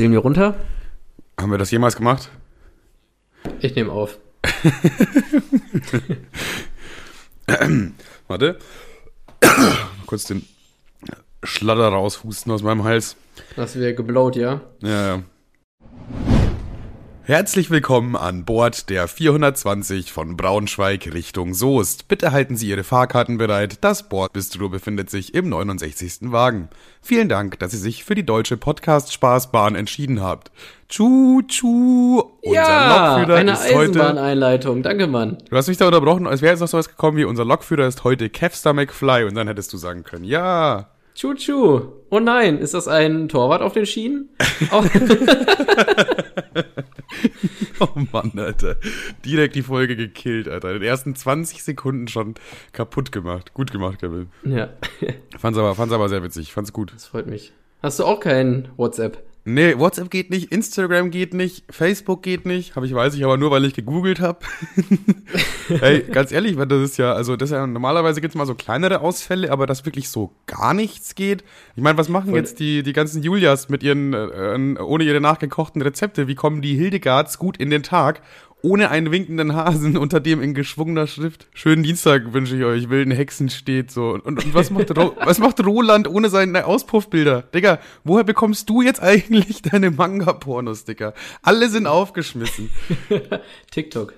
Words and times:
Zählen 0.00 0.12
wir 0.12 0.20
runter? 0.20 0.54
Haben 1.38 1.50
wir 1.50 1.58
das 1.58 1.70
jemals 1.70 1.94
gemacht? 1.94 2.30
Ich 3.60 3.74
nehme 3.74 3.92
auf. 3.92 4.16
Warte. 8.26 8.58
Mal 9.42 9.76
kurz 10.06 10.24
den 10.24 10.48
Schlatter 11.42 11.88
raushusten 11.88 12.50
aus 12.50 12.62
meinem 12.62 12.84
Hals. 12.84 13.16
Das 13.56 13.78
wäre 13.78 13.92
geblowt, 13.92 14.36
ja? 14.36 14.62
Ja, 14.80 15.16
ja. 15.16 15.22
Herzlich 17.30 17.70
willkommen 17.70 18.16
an 18.16 18.44
Bord 18.44 18.90
der 18.90 19.06
420 19.06 20.10
von 20.10 20.36
Braunschweig 20.36 21.14
Richtung 21.14 21.54
Soest. 21.54 22.08
Bitte 22.08 22.32
halten 22.32 22.56
Sie 22.56 22.68
Ihre 22.68 22.82
Fahrkarten 22.82 23.38
bereit. 23.38 23.78
Das 23.82 24.08
Bordbistro 24.08 24.68
befindet 24.68 25.10
sich 25.10 25.32
im 25.32 25.48
69. 25.48 26.32
Wagen. 26.32 26.70
Vielen 27.00 27.28
Dank, 27.28 27.60
dass 27.60 27.70
Sie 27.70 27.78
sich 27.78 28.02
für 28.02 28.16
die 28.16 28.26
deutsche 28.26 28.56
Podcast-Spaßbahn 28.56 29.76
entschieden 29.76 30.20
habt. 30.20 30.50
Tschu, 30.88 31.42
tschu. 31.46 32.20
Unser 32.42 32.52
ja, 32.52 33.18
Lokführer 33.18 33.38
eine 33.38 33.52
ist 33.52 33.74
heute... 33.74 33.78
Eisenbahneinleitung. 33.78 34.82
Danke, 34.82 35.06
Mann. 35.06 35.38
Du 35.48 35.56
hast 35.56 35.68
mich 35.68 35.76
da 35.76 35.86
unterbrochen, 35.86 36.26
als 36.26 36.42
wäre 36.42 36.50
jetzt 36.50 36.60
noch 36.62 36.66
sowas 36.66 36.88
gekommen 36.88 37.16
wie 37.16 37.22
unser 37.22 37.44
Lokführer 37.44 37.86
ist 37.86 38.02
heute 38.02 38.28
Kevster 38.28 38.72
McFly 38.72 39.22
und 39.22 39.36
dann 39.36 39.46
hättest 39.46 39.72
du 39.72 39.76
sagen 39.76 40.02
können, 40.02 40.24
ja. 40.24 40.89
Tschu-tschu. 41.14 41.80
Oh 42.10 42.20
nein, 42.20 42.58
ist 42.58 42.74
das 42.74 42.88
ein 42.88 43.28
Torwart 43.28 43.62
auf 43.62 43.72
den 43.72 43.86
Schienen? 43.86 44.28
Oh, 44.72 44.84
Oh 47.80 47.88
Mann, 48.12 48.32
Alter. 48.38 48.76
Direkt 49.24 49.54
die 49.54 49.62
Folge 49.62 49.96
gekillt, 49.96 50.48
Alter. 50.48 50.68
In 50.68 50.80
den 50.80 50.82
ersten 50.88 51.14
20 51.14 51.62
Sekunden 51.62 52.08
schon 52.08 52.34
kaputt 52.72 53.10
gemacht. 53.10 53.54
Gut 53.54 53.70
gemacht, 53.72 54.00
Kevin. 54.00 54.28
ja, 54.44 54.68
Fand's 55.38 55.58
aber, 55.58 55.74
fand's 55.74 55.94
aber 55.94 56.08
sehr 56.10 56.22
witzig. 56.22 56.52
Fand's 56.52 56.72
gut. 56.74 56.92
das 56.94 57.06
freut 57.06 57.26
mich. 57.26 57.52
Hast 57.82 57.98
du 57.98 58.04
auch 58.04 58.20
kein 58.20 58.68
WhatsApp? 58.76 59.22
Nee, 59.44 59.78
WhatsApp 59.78 60.10
geht 60.10 60.28
nicht, 60.28 60.52
Instagram 60.52 61.10
geht 61.10 61.32
nicht, 61.32 61.64
Facebook 61.70 62.22
geht 62.22 62.44
nicht. 62.44 62.76
Habe 62.76 62.84
ich, 62.84 62.94
weiß 62.94 63.14
ich 63.14 63.24
aber 63.24 63.38
nur, 63.38 63.50
weil 63.50 63.64
ich 63.64 63.72
gegoogelt 63.72 64.20
habe. 64.20 64.40
Ey, 65.80 66.02
ganz 66.02 66.30
ehrlich, 66.30 66.58
weil 66.58 66.66
das 66.66 66.82
ist 66.82 66.98
ja, 66.98 67.14
also 67.14 67.36
das 67.36 67.50
ist 67.50 67.54
ja, 67.54 67.66
normalerweise 67.66 68.20
gibt's 68.20 68.36
mal 68.36 68.46
so 68.46 68.54
kleinere 68.54 69.00
Ausfälle, 69.00 69.50
aber 69.50 69.66
dass 69.66 69.86
wirklich 69.86 70.10
so 70.10 70.30
gar 70.46 70.74
nichts 70.74 71.14
geht. 71.14 71.42
Ich 71.74 71.82
meine, 71.82 71.96
was 71.96 72.10
machen 72.10 72.30
Voll. 72.30 72.38
jetzt 72.38 72.60
die, 72.60 72.82
die 72.82 72.92
ganzen 72.92 73.22
Julias 73.22 73.70
mit 73.70 73.82
ihren, 73.82 74.12
äh, 74.12 74.80
ohne 74.80 75.04
ihre 75.04 75.22
nachgekochten 75.22 75.80
Rezepte? 75.80 76.28
Wie 76.28 76.34
kommen 76.34 76.60
die 76.60 76.74
Hildegards 76.74 77.38
gut 77.38 77.56
in 77.56 77.70
den 77.70 77.82
Tag? 77.82 78.20
Ohne 78.62 78.90
einen 78.90 79.10
winkenden 79.10 79.54
Hasen, 79.54 79.96
unter 79.96 80.20
dem 80.20 80.42
in 80.42 80.52
geschwungener 80.54 81.06
Schrift 81.06 81.46
schönen 81.54 81.82
Dienstag 81.82 82.32
wünsche 82.32 82.56
ich 82.56 82.64
euch, 82.64 82.90
wilden 82.90 83.10
Hexen 83.10 83.48
steht 83.48 83.90
so. 83.90 84.10
Und, 84.10 84.20
und 84.20 84.54
was, 84.54 84.70
macht 84.70 84.90
was 84.96 85.38
macht 85.38 85.64
Roland 85.64 86.08
ohne 86.08 86.28
seine 86.28 86.66
Auspuffbilder? 86.66 87.42
Digga, 87.42 87.78
woher 88.04 88.24
bekommst 88.24 88.68
du 88.68 88.82
jetzt 88.82 89.02
eigentlich 89.02 89.62
deine 89.70 89.90
Manga-Pornos, 89.90 90.84
Digga? 90.84 91.14
Alle 91.42 91.68
sind 91.70 91.86
aufgeschmissen. 91.86 92.70
TikTok. 93.70 94.14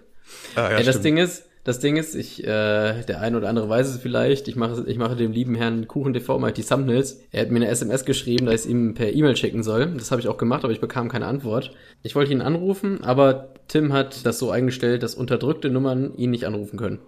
Ah, 0.56 0.69
Ey, 0.69 0.84
das 0.84 0.97
stimmt. 0.97 1.05
Ding 1.05 1.17
ist, 1.19 1.45
das 1.65 1.79
Ding 1.79 1.97
ist, 1.97 2.15
ich, 2.17 2.43
äh, 2.43 3.03
der 3.05 3.21
ein 3.21 3.37
oder 3.37 3.49
andere 3.49 3.69
weiß 3.69 3.89
es 3.89 3.99
vielleicht, 3.99 4.49
ich 4.49 4.57
mache, 4.57 4.85
ich 4.87 4.99
mache 4.99 5.15
dem 5.15 5.31
lieben 5.31 5.55
Herrn 5.55 5.87
Kuchen 5.87 6.13
TV 6.13 6.39
mal 6.39 6.53
die 6.53 6.65
Thumbnails. 6.65 7.21
Er 7.31 7.43
hat 7.43 7.51
mir 7.51 7.57
eine 7.57 7.69
SMS 7.69 8.05
geschrieben, 8.05 8.47
dass 8.47 8.55
ich 8.57 8.61
es 8.63 8.67
ihm 8.67 8.95
per 8.95 9.13
E-Mail 9.13 9.37
schicken 9.37 9.63
soll. 9.63 9.87
Das 9.95 10.11
habe 10.11 10.21
ich 10.21 10.27
auch 10.27 10.39
gemacht, 10.39 10.65
aber 10.65 10.73
ich 10.73 10.81
bekam 10.81 11.09
keine 11.09 11.27
Antwort. 11.27 11.73
Ich 12.03 12.17
wollte 12.17 12.33
ihn 12.33 12.41
anrufen, 12.41 13.05
aber 13.05 13.55
Tim 13.69 13.93
hat 13.93 14.27
das 14.27 14.41
so 14.41 14.51
eingestellt, 14.51 15.05
dass 15.05 15.15
unterdrückte 15.15 15.71
Nummern 15.71 16.15
ihn 16.17 16.31
nicht 16.31 16.47
anrufen 16.47 16.79
können. 16.79 16.99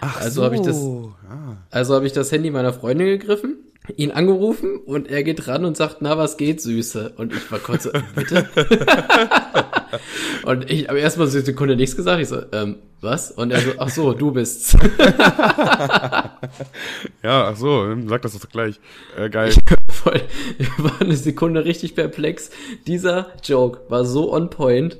Ach 0.00 0.18
also 0.18 0.44
hab 0.44 0.54
ich 0.54 0.62
das-. 0.62 0.88
Also 1.70 1.94
habe 1.94 2.06
ich 2.06 2.12
das 2.12 2.32
Handy 2.32 2.50
meiner 2.50 2.72
Freundin 2.72 3.06
gegriffen, 3.06 3.58
ihn 3.96 4.10
angerufen 4.10 4.76
und 4.76 5.08
er 5.08 5.22
geht 5.22 5.46
ran 5.48 5.64
und 5.64 5.76
sagt, 5.76 5.98
na, 6.00 6.18
was 6.18 6.36
geht, 6.36 6.60
Süße? 6.60 7.12
Und 7.16 7.32
ich 7.32 7.50
war 7.50 7.58
kurz 7.58 7.84
so, 7.84 7.90
bitte? 8.14 8.48
und 10.44 10.70
ich 10.70 10.88
habe 10.88 10.98
erstmal 11.00 11.26
so 11.26 11.38
eine 11.38 11.46
Sekunde 11.46 11.76
nichts 11.76 11.96
gesagt. 11.96 12.20
Ich 12.20 12.28
so, 12.28 12.42
ähm, 12.52 12.76
was? 13.00 13.30
Und 13.30 13.50
er 13.50 13.60
so, 13.60 13.70
ach 13.78 13.88
so, 13.88 14.12
du 14.12 14.32
bist's. 14.32 14.76
Ja, 17.22 17.48
ach 17.48 17.56
so, 17.56 17.94
sag 18.06 18.22
das 18.22 18.38
doch 18.38 18.48
gleich. 18.48 18.80
Äh, 19.16 19.28
geil. 19.28 19.52
Voll, 19.90 20.22
ich 20.58 20.68
war 20.78 21.00
eine 21.00 21.16
Sekunde 21.16 21.64
richtig 21.64 21.94
perplex. 21.94 22.50
Dieser 22.86 23.32
Joke 23.44 23.80
war 23.88 24.04
so 24.04 24.32
on 24.32 24.50
point, 24.50 24.98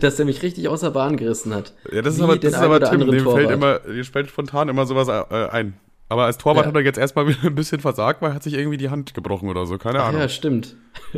dass 0.00 0.18
er 0.18 0.24
mich 0.24 0.42
richtig 0.42 0.68
aus 0.68 0.80
der 0.80 0.90
Bahn 0.90 1.16
gerissen 1.16 1.54
hat. 1.54 1.72
Ja, 1.90 2.02
das 2.02 2.14
ist 2.14 2.20
aber, 2.20 2.36
das 2.36 2.52
ist 2.52 2.58
aber 2.58 2.80
Tim, 2.80 3.10
dem 3.10 3.24
fällt 3.24 3.50
immer, 3.50 3.78
dem 3.78 4.04
fällt 4.04 4.28
spontan 4.28 4.68
immer 4.68 4.86
sowas 4.86 5.08
äh, 5.08 5.48
ein. 5.48 5.74
Aber 6.10 6.26
als 6.26 6.36
Torwart 6.36 6.66
Ja. 6.66 6.68
hat 6.68 6.74
er 6.76 6.82
jetzt 6.82 6.98
erstmal 6.98 7.26
wieder 7.28 7.44
ein 7.44 7.54
bisschen 7.54 7.80
versagt, 7.80 8.20
weil 8.20 8.32
er 8.32 8.34
hat 8.34 8.42
sich 8.42 8.52
irgendwie 8.54 8.76
die 8.76 8.90
Hand 8.90 9.14
gebrochen 9.14 9.48
oder 9.48 9.64
so, 9.64 9.78
keine 9.78 10.02
Ahnung. 10.02 10.20
Ja, 10.20 10.28
stimmt. 10.28 10.76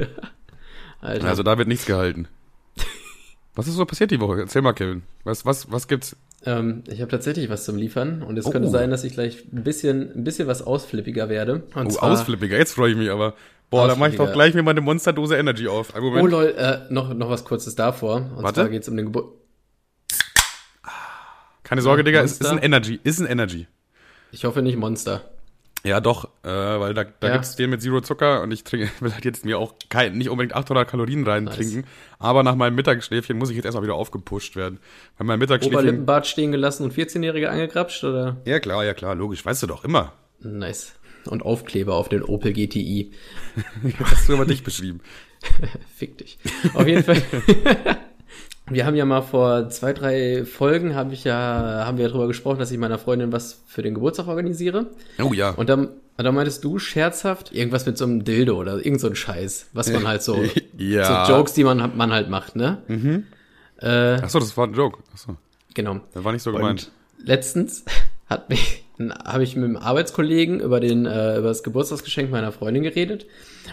Also 1.01 1.43
da 1.43 1.59
wird 1.59 1.67
nichts 1.67 1.85
gehalten. 1.85 2.29
Was 3.57 3.67
ist 3.67 3.75
so 3.75 3.85
passiert 3.85 4.13
die 4.13 4.21
Woche? 4.21 4.39
Erzähl 4.39 4.63
mal, 4.63 4.73
Kevin. 4.73 5.03
Was, 5.25 5.45
was, 5.45 5.69
was 5.73 5.89
gibt's? 5.89 6.15
Ähm, 6.47 6.85
ich 6.87 7.01
habe 7.01 7.11
tatsächlich 7.11 7.49
was 7.51 7.65
zum 7.65 7.77
Liefern 7.77 8.23
und 8.23 8.39
es 8.39 8.47
Oh. 8.47 8.51
könnte 8.51 8.69
sein, 8.69 8.91
dass 8.91 9.03
ich 9.03 9.13
gleich 9.13 9.45
ein 9.53 9.65
bisschen, 9.65 10.13
ein 10.17 10.23
bisschen 10.23 10.47
was 10.47 10.63
ausflippiger 10.63 11.29
werde. 11.29 11.65
Und 11.75 11.87
Oh, 11.87 11.91
zwar, 11.91 12.13
ausflippiger, 12.13 12.57
jetzt 12.57 12.75
freue 12.75 12.93
ich 12.93 12.97
mich 12.97 13.11
aber. 13.11 13.35
Boah, 13.69 13.89
da 13.89 13.97
mach 13.97 14.09
ich 14.11 14.17
doch 14.17 14.33
gleich 14.33 14.55
mir 14.55 14.63
meine 14.63 14.81
Monsterdose 14.81 15.37
Energy 15.37 15.67
auf. 15.67 15.93
Oh 15.97 16.01
Moment. 16.01 16.31
lol, 16.31 16.55
äh, 16.57 16.81
noch, 16.93 17.13
noch 17.15 17.31
was 17.31 17.45
kurzes 17.45 17.75
davor. 17.75 18.17
Und 18.37 18.45
Warte. 18.45 18.61
zwar 18.61 18.69
geht's 18.69 18.89
um 18.89 18.97
den 18.97 19.07
Geburt. 19.07 19.35
Keine 21.65 21.83
Sorge, 21.83 22.05
Digga, 22.05 22.21
es 22.21 22.33
ist 22.33 22.43
Monster. 22.43 22.59
ein 22.59 22.63
Energy, 22.65 23.01
ist 23.03 23.19
ein 23.21 23.27
Energy. 23.27 23.67
Ich 24.33 24.45
hoffe 24.45 24.63
nicht 24.63 24.77
Monster. 24.77 25.23
Ja, 25.85 26.01
doch, 26.01 26.27
äh, 26.45 26.49
weil 26.49 26.95
da, 26.95 27.03
da 27.05 27.27
Ja. 27.27 27.33
gibt's 27.35 27.57
den 27.57 27.71
mit 27.71 27.83
Zero 27.83 28.01
Zucker 28.01 28.41
und 28.43 28.53
ich 28.53 28.63
trinke, 28.63 28.89
will 29.01 29.13
halt 29.13 29.25
jetzt 29.25 29.45
mir 29.45 29.59
auch 29.59 29.75
kein, 29.89 30.17
nicht 30.17 30.31
unbedingt 30.31 30.55
800 30.55 30.89
Kalorien 30.89 31.27
rein 31.27 31.45
Nice. 31.45 31.57
trinken. 31.57 31.85
Aber 32.21 32.43
nach 32.45 32.55
meinem 32.55 32.77
Mittagsschläfchen 32.77 33.37
muss 33.37 33.51
ich 33.51 33.57
jetzt 33.57 33.65
erstmal 33.65 33.83
wieder 33.83 33.95
aufgepusht 33.97 34.55
werden. 34.55 34.79
Weil 35.19 35.27
mein 35.27 35.39
Mittagsschläfchen. 35.41 35.77
Oberlippenbart 35.81 36.27
stehen 36.29 36.53
gelassen 36.53 36.85
und 36.85 36.95
14-Jährige 36.95 37.51
angekrapscht, 37.51 38.05
oder? 38.05 38.37
Ja, 38.45 38.61
klar, 38.61 38.85
ja, 38.85 38.95
klar, 38.95 39.15
logisch. 39.17 39.45
Weißt 39.45 39.63
du 39.65 39.67
doch 39.67 39.85
immer. 39.85 40.13
Nice. 40.41 40.95
Und 41.27 41.43
Aufkleber 41.43 41.95
auf 41.95 42.09
den 42.09 42.23
Opel 42.23 42.53
GTI. 42.53 43.11
Hast 44.05 44.29
du 44.29 44.35
aber 44.35 44.45
dich 44.47 44.63
beschrieben. 44.63 45.01
Fick 45.97 46.19
dich. 46.19 46.39
Auf 46.75 46.87
jeden 46.87 47.03
Fall. 47.03 47.21
Wir 48.73 48.87
haben 48.87 48.97
ja 48.97 49.05
mal 49.05 49.23
vor 49.23 49.69
zwei, 49.69 49.93
drei 49.93 50.45
Folgen 50.45 50.95
habe 50.95 51.15
ich 51.15 51.25
ja, 51.25 51.85
haben 51.87 51.99
wir 51.99 52.09
darüber 52.09 52.27
gesprochen, 52.27 52.59
dass 52.59 52.71
ich 52.71 52.79
meiner 52.79 52.99
Freundin 52.99 53.33
was 53.33 53.63
für 53.67 53.83
den 53.83 53.95
Geburtstag 53.95 54.29
organisiere. 54.29 54.87
Oh 55.23 55.33
ja. 55.33 55.51
Und 55.51 55.69
dann, 55.69 55.87
und 55.89 56.25
dann 56.25 56.35
meintest 56.35 56.65
du 56.65 56.79
scherzhaft 56.79 57.53
irgendwas 57.53 57.87
mit 57.87 57.99
so 57.99 58.05
einem 58.05 58.25
Dildo 58.25 58.57
oder 58.59 58.85
irgend 58.85 59.01
so 59.01 59.09
ein 59.09 59.17
Scheiß, 59.17 59.69
was 59.73 59.93
man 59.93 60.07
halt 60.07 60.23
so, 60.23 60.43
Ja. 60.79 61.27
so 61.27 61.33
Jokes, 61.33 61.53
die 61.55 61.65
man, 61.65 61.97
man 61.97 62.13
halt 62.13 62.29
macht, 62.31 62.57
ne? 62.57 62.79
Äh, 63.81 64.23
Achso, 64.23 64.39
das 64.39 64.57
war 64.57 64.67
ein 64.67 64.75
Joke. 64.75 64.99
Achso, 65.13 65.37
genau. 65.75 66.01
das 66.13 66.25
war 66.25 66.33
nicht 66.33 66.43
so 66.43 66.53
gemeint. 66.53 66.91
Letztens 67.19 67.85
hat 68.27 68.49
mich, 68.49 68.85
habe 68.99 69.43
ich 69.43 69.57
mit 69.57 69.65
einem 69.65 69.77
Arbeitskollegen 69.77 70.61
über 70.61 70.81
den, 70.81 71.07
äh, 71.07 71.39
über 71.39 71.49
das 71.49 71.63
Geburtstagsgeschenk 71.63 72.31
meiner 72.31 72.53
Freundin 72.53 72.83
geredet 72.83 73.27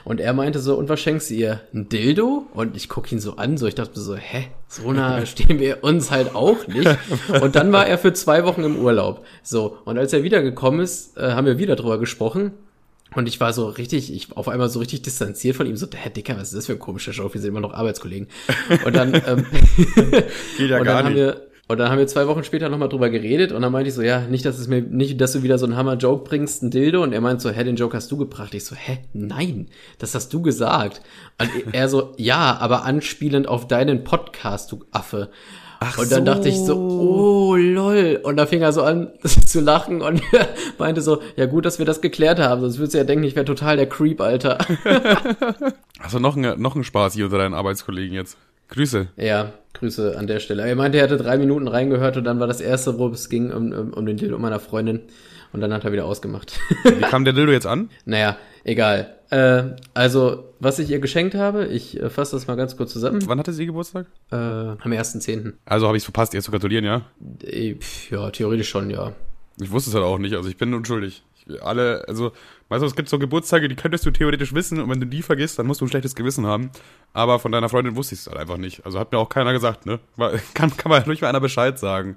und 0.05 0.19
er 0.19 0.33
meinte 0.33 0.59
so, 0.59 0.75
und 0.75 0.89
was 0.89 0.99
schenkst 0.99 1.29
du 1.29 1.33
ihr? 1.35 1.61
Ein 1.73 1.89
Dildo? 1.89 2.47
Und 2.53 2.75
ich 2.75 2.89
gucke 2.89 3.13
ihn 3.13 3.19
so 3.19 3.35
an, 3.35 3.57
so 3.57 3.67
ich 3.67 3.75
dachte 3.75 3.97
mir 3.97 4.03
so, 4.03 4.15
hä, 4.15 4.47
so 4.67 4.91
nah 4.91 5.25
stehen 5.25 5.59
wir 5.59 5.83
uns 5.83 6.11
halt 6.11 6.35
auch 6.35 6.67
nicht. 6.67 6.97
Und 7.41 7.55
dann 7.55 7.71
war 7.71 7.87
er 7.87 7.97
für 7.97 8.13
zwei 8.13 8.45
Wochen 8.45 8.63
im 8.63 8.77
Urlaub. 8.77 9.25
So, 9.43 9.77
und 9.85 9.97
als 9.97 10.13
er 10.13 10.23
wiedergekommen 10.23 10.79
ist, 10.79 11.17
äh, 11.17 11.31
haben 11.31 11.45
wir 11.47 11.57
wieder 11.57 11.75
drüber 11.75 11.99
gesprochen. 11.99 12.51
Und 13.15 13.27
ich 13.27 13.39
war 13.39 13.53
so 13.53 13.67
richtig, 13.67 14.13
ich 14.13 14.37
auf 14.37 14.47
einmal 14.47 14.69
so 14.69 14.79
richtig 14.79 15.01
distanziert 15.01 15.55
von 15.55 15.65
ihm, 15.65 15.75
so, 15.75 15.87
hä, 15.91 16.09
Dicker, 16.11 16.35
was 16.37 16.49
ist 16.49 16.55
das 16.57 16.65
für 16.67 16.73
ein 16.73 16.79
komischer 16.79 17.11
Joke? 17.11 17.33
Wir 17.33 17.41
sind 17.41 17.49
immer 17.49 17.59
noch 17.59 17.73
Arbeitskollegen. 17.73 18.27
Und 18.85 18.95
dann, 18.95 19.15
ähm, 19.25 19.45
Geht 20.57 20.69
ja 20.69 20.77
und 20.77 20.85
gar 20.85 21.03
dann 21.03 21.05
haben 21.05 21.13
nicht. 21.13 21.15
wir 21.15 21.48
und 21.69 21.77
dann 21.77 21.91
haben 21.91 21.99
wir 21.99 22.07
zwei 22.07 22.25
Wochen 22.25 22.43
später 22.43 22.67
nochmal 22.67 22.89
drüber 22.89 23.11
geredet 23.11 23.51
und 23.51 23.61
dann 23.61 23.71
meinte 23.71 23.89
ich 23.89 23.93
so, 23.93 24.01
ja, 24.01 24.21
nicht, 24.21 24.43
dass 24.43 24.57
es 24.57 24.67
mir, 24.67 24.81
nicht, 24.81 25.21
dass 25.21 25.33
du 25.33 25.43
wieder 25.43 25.59
so 25.59 25.67
einen 25.67 25.75
Hammer-Joke 25.75 26.27
bringst, 26.27 26.63
ein 26.63 26.71
Dildo. 26.71 27.03
Und 27.03 27.13
er 27.13 27.21
meint 27.21 27.41
so, 27.41 27.51
hä, 27.51 27.63
den 27.63 27.75
Joke 27.75 27.95
hast 27.95 28.11
du 28.11 28.17
gebracht. 28.17 28.55
Ich 28.55 28.65
so, 28.65 28.75
hä, 28.75 28.97
nein, 29.13 29.67
das 29.99 30.15
hast 30.15 30.33
du 30.33 30.41
gesagt. 30.41 31.03
Und 31.39 31.75
er 31.75 31.87
so, 31.87 32.13
ja, 32.17 32.57
aber 32.59 32.85
anspielend 32.85 33.47
auf 33.47 33.67
deinen 33.67 34.03
Podcast, 34.03 34.71
du 34.71 34.83
Affe. 34.89 35.29
Ach 35.79 35.99
und 35.99 36.11
dann 36.11 36.25
dachte 36.25 36.49
ich 36.49 36.57
so, 36.57 36.75
oh 36.75 37.55
lol. 37.55 38.19
Und 38.23 38.37
da 38.37 38.47
fing 38.47 38.63
er 38.63 38.73
so 38.73 38.81
an 38.81 39.11
zu 39.23 39.61
lachen 39.61 40.01
und 40.01 40.23
meinte 40.79 41.03
so, 41.03 41.21
ja 41.35 41.45
gut, 41.45 41.65
dass 41.65 41.77
wir 41.77 41.85
das 41.85 42.01
geklärt 42.01 42.39
haben, 42.39 42.61
sonst 42.61 42.79
würdest 42.79 42.95
du 42.95 42.97
ja 42.97 43.03
denken, 43.03 43.25
ich 43.25 43.35
wäre 43.35 43.45
total 43.45 43.77
der 43.77 43.87
Creep, 43.87 44.21
Alter. 44.21 44.57
Hast 45.99 46.15
du 46.15 46.19
noch 46.19 46.35
ein, 46.35 46.59
noch 46.59 46.75
ein 46.75 46.83
Spaß 46.83 47.13
hier 47.13 47.25
unter 47.25 47.37
deinen 47.37 47.53
Arbeitskollegen 47.53 48.15
jetzt? 48.15 48.37
Grüße. 48.69 49.09
Ja, 49.17 49.53
Grüße 49.73 50.17
an 50.17 50.27
der 50.27 50.39
Stelle. 50.39 50.67
Er 50.67 50.75
meinte, 50.75 50.97
er 50.97 51.03
hatte 51.03 51.17
drei 51.17 51.37
Minuten 51.37 51.67
reingehört 51.67 52.17
und 52.17 52.23
dann 52.23 52.39
war 52.39 52.47
das 52.47 52.61
erste, 52.61 52.97
wo 52.97 53.07
es 53.09 53.29
ging, 53.29 53.51
um, 53.51 53.71
um, 53.71 53.93
um 53.93 54.05
den 54.05 54.17
Dildo 54.17 54.37
meiner 54.39 54.59
Freundin. 54.59 55.01
Und 55.51 55.61
dann 55.61 55.73
hat 55.73 55.83
er 55.83 55.91
wieder 55.91 56.05
ausgemacht. 56.05 56.59
Wie 56.83 57.01
kam 57.01 57.23
der 57.23 57.33
Dildo 57.33 57.51
jetzt 57.51 57.65
an? 57.65 57.89
naja, 58.05 58.37
egal. 58.63 59.15
Äh, 59.31 59.75
also, 59.93 60.53
was 60.59 60.79
ich 60.79 60.89
ihr 60.89 60.99
geschenkt 60.99 61.35
habe, 61.35 61.65
ich 61.65 61.99
äh, 61.99 62.09
fasse 62.09 62.35
das 62.35 62.47
mal 62.47 62.55
ganz 62.55 62.77
kurz 62.77 62.93
zusammen. 62.93 63.19
Wann 63.25 63.39
hatte 63.39 63.53
sie 63.53 63.65
Geburtstag? 63.65 64.07
Äh, 64.31 64.35
am 64.35 64.77
1.10. 64.79 65.53
Also 65.65 65.87
habe 65.87 65.97
ich 65.97 66.01
es 66.01 66.05
verpasst, 66.05 66.33
ihr 66.33 66.41
zu 66.41 66.51
gratulieren, 66.51 66.85
ja? 66.85 67.01
Äh, 67.43 67.75
pf, 67.75 68.11
Ja, 68.11 68.29
theoretisch 68.31 68.69
schon, 68.69 68.89
ja. 68.89 69.13
Ich 69.59 69.71
wusste 69.71 69.89
es 69.89 69.95
halt 69.95 70.05
auch 70.05 70.19
nicht, 70.19 70.35
also 70.35 70.49
ich 70.49 70.57
bin 70.57 70.73
unschuldig. 70.73 71.23
Ich 71.47 71.63
alle, 71.63 72.07
also, 72.07 72.31
weißt 72.69 72.81
du, 72.81 72.85
es 72.87 72.95
gibt 72.95 73.09
so 73.09 73.19
Geburtstage, 73.19 73.67
die 73.67 73.75
könntest 73.75 74.05
du 74.05 74.11
theoretisch 74.11 74.53
wissen 74.53 74.79
und 74.79 74.89
wenn 74.89 74.99
du 74.99 75.05
die 75.07 75.21
vergisst, 75.21 75.59
dann 75.59 75.67
musst 75.67 75.81
du 75.81 75.85
ein 75.85 75.89
schlechtes 75.89 76.15
Gewissen 76.15 76.45
haben. 76.45 76.71
Aber 77.13 77.39
von 77.39 77.51
deiner 77.51 77.69
Freundin 77.69 77.95
wusste 77.95 78.15
ich 78.15 78.21
es 78.21 78.27
halt 78.27 78.37
einfach 78.37 78.57
nicht. 78.57 78.85
Also 78.85 78.99
hat 78.99 79.11
mir 79.11 79.17
auch 79.17 79.29
keiner 79.29 79.51
gesagt, 79.53 79.85
ne? 79.85 79.99
Kann, 80.53 80.75
kann 80.77 80.89
man 80.89 81.07
nicht 81.07 81.21
mal 81.21 81.29
einer 81.29 81.41
Bescheid 81.41 81.77
sagen. 81.77 82.15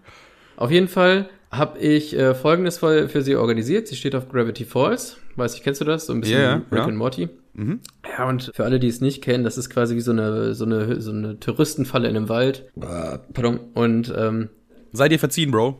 Auf 0.56 0.70
jeden 0.70 0.88
Fall 0.88 1.28
habe 1.50 1.78
ich 1.78 2.16
äh, 2.16 2.34
folgendes 2.34 2.78
für, 2.78 3.08
für 3.08 3.22
sie 3.22 3.36
organisiert. 3.36 3.88
Sie 3.88 3.96
steht 3.96 4.14
auf 4.14 4.28
Gravity 4.28 4.64
Falls. 4.64 5.18
Weiß 5.36 5.54
ich, 5.54 5.62
kennst 5.62 5.80
du 5.80 5.84
das? 5.84 6.06
So 6.06 6.12
ein 6.12 6.20
bisschen 6.20 6.40
Ja, 6.40 6.50
ja, 6.50 6.54
Rick 6.54 6.78
ja. 6.78 6.84
and 6.84 6.96
Morty. 6.96 7.28
Mhm. 7.54 7.80
Ja, 8.16 8.28
und 8.28 8.50
für 8.54 8.64
alle, 8.64 8.80
die 8.80 8.88
es 8.88 9.00
nicht 9.00 9.22
kennen, 9.22 9.44
das 9.44 9.58
ist 9.58 9.68
quasi 9.68 9.94
wie 9.94 10.00
so 10.00 10.12
eine, 10.12 10.54
so 10.54 10.64
eine, 10.64 11.00
so 11.00 11.10
eine 11.10 11.38
Touristenfalle 11.40 12.08
in 12.08 12.16
einem 12.16 12.28
Wald. 12.30 12.64
Pardon. 12.78 13.60
Und 13.74 14.12
ähm, 14.16 14.48
Sei 14.92 15.08
dir 15.08 15.18
verziehen, 15.18 15.50
Bro. 15.50 15.78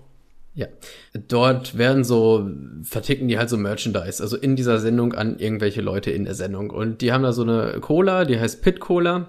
Ja, 0.54 0.66
dort 1.28 1.78
werden 1.78 2.04
so, 2.04 2.48
verticken 2.82 3.28
die 3.28 3.38
halt 3.38 3.48
so 3.48 3.56
Merchandise, 3.56 4.22
also 4.22 4.36
in 4.36 4.54
dieser 4.54 4.78
Sendung 4.78 5.14
an 5.14 5.38
irgendwelche 5.38 5.80
Leute 5.80 6.10
in 6.10 6.24
der 6.24 6.34
Sendung. 6.34 6.70
Und 6.70 7.00
die 7.00 7.12
haben 7.12 7.22
da 7.22 7.32
so 7.32 7.42
eine 7.42 7.80
Cola, 7.80 8.26
die 8.26 8.38
heißt 8.38 8.60
Pit 8.60 8.78
Cola, 8.78 9.28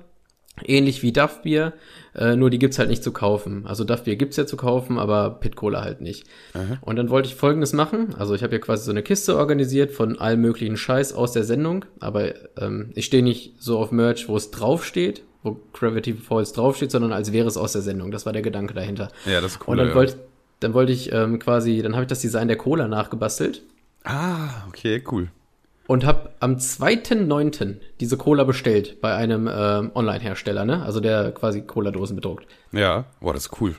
ähnlich 0.65 1.01
wie 1.01 1.13
Duff 1.13 1.41
Bier, 1.41 1.73
äh, 2.13 2.35
nur 2.35 2.49
die 2.49 2.59
gibt's 2.59 2.77
halt 2.77 2.89
nicht 2.89 3.03
zu 3.03 3.13
kaufen. 3.13 3.65
Also 3.65 3.85
Duff 3.85 4.03
Bier 4.03 4.17
gibt's 4.17 4.35
ja 4.35 4.45
zu 4.45 4.57
kaufen, 4.57 4.99
aber 4.99 5.39
Pit 5.39 5.55
Cola 5.55 5.81
halt 5.81 6.01
nicht. 6.01 6.25
Und 6.81 6.97
dann 6.97 7.09
wollte 7.09 7.29
ich 7.29 7.35
Folgendes 7.35 7.71
machen, 7.71 8.15
also 8.19 8.35
ich 8.35 8.43
habe 8.43 8.53
ja 8.53 8.59
quasi 8.59 8.83
so 8.83 8.91
eine 8.91 9.01
Kiste 9.01 9.37
organisiert 9.37 9.91
von 9.91 10.19
allem 10.19 10.41
möglichen 10.41 10.75
Scheiß 10.75 11.13
aus 11.13 11.31
der 11.31 11.45
Sendung, 11.45 11.85
aber 12.01 12.33
ähm, 12.57 12.91
ich 12.95 13.05
stehe 13.05 13.23
nicht 13.23 13.61
so 13.63 13.79
auf 13.79 13.91
Merch, 13.91 14.27
wo 14.27 14.35
es 14.35 14.51
draufsteht, 14.51 15.23
wo 15.41 15.57
Gravity 15.71 16.13
Falls 16.13 16.51
draufsteht, 16.51 16.91
sondern 16.91 17.13
als 17.13 17.31
wäre 17.31 17.47
es 17.47 17.55
aus 17.55 17.71
der 17.71 17.81
Sendung. 17.81 18.11
Das 18.11 18.25
war 18.25 18.33
der 18.33 18.41
Gedanke 18.41 18.73
dahinter. 18.73 19.09
Ja, 19.25 19.39
das 19.39 19.53
ist 19.53 19.67
cool. 19.67 19.71
Und 19.71 19.77
dann 19.77 19.87
ja. 19.87 20.13
Dann 20.63 20.73
wollte 20.73 20.91
ich 20.91 21.11
ähm, 21.11 21.39
quasi, 21.39 21.81
dann 21.81 21.93
habe 21.93 22.03
ich 22.03 22.09
das 22.09 22.21
Design 22.21 22.47
der 22.47 22.57
Cola 22.57 22.87
nachgebastelt 22.87 23.61
Ah, 24.03 24.65
okay, 24.67 25.01
cool. 25.11 25.29
und 25.87 26.05
habe 26.05 26.31
am 26.39 26.55
2.9. 26.57 27.77
diese 27.99 28.17
Cola 28.17 28.43
bestellt 28.43 28.99
bei 29.01 29.13
einem 29.15 29.49
ähm, 29.53 29.91
Online-Hersteller, 29.93 30.65
ne? 30.65 30.83
Also 30.83 30.99
der 30.99 31.31
quasi 31.31 31.61
Cola-Dosen 31.61 32.15
bedruckt. 32.15 32.45
Ja, 32.71 33.05
boah, 33.21 33.33
das 33.33 33.45
ist 33.47 33.61
cool. 33.61 33.75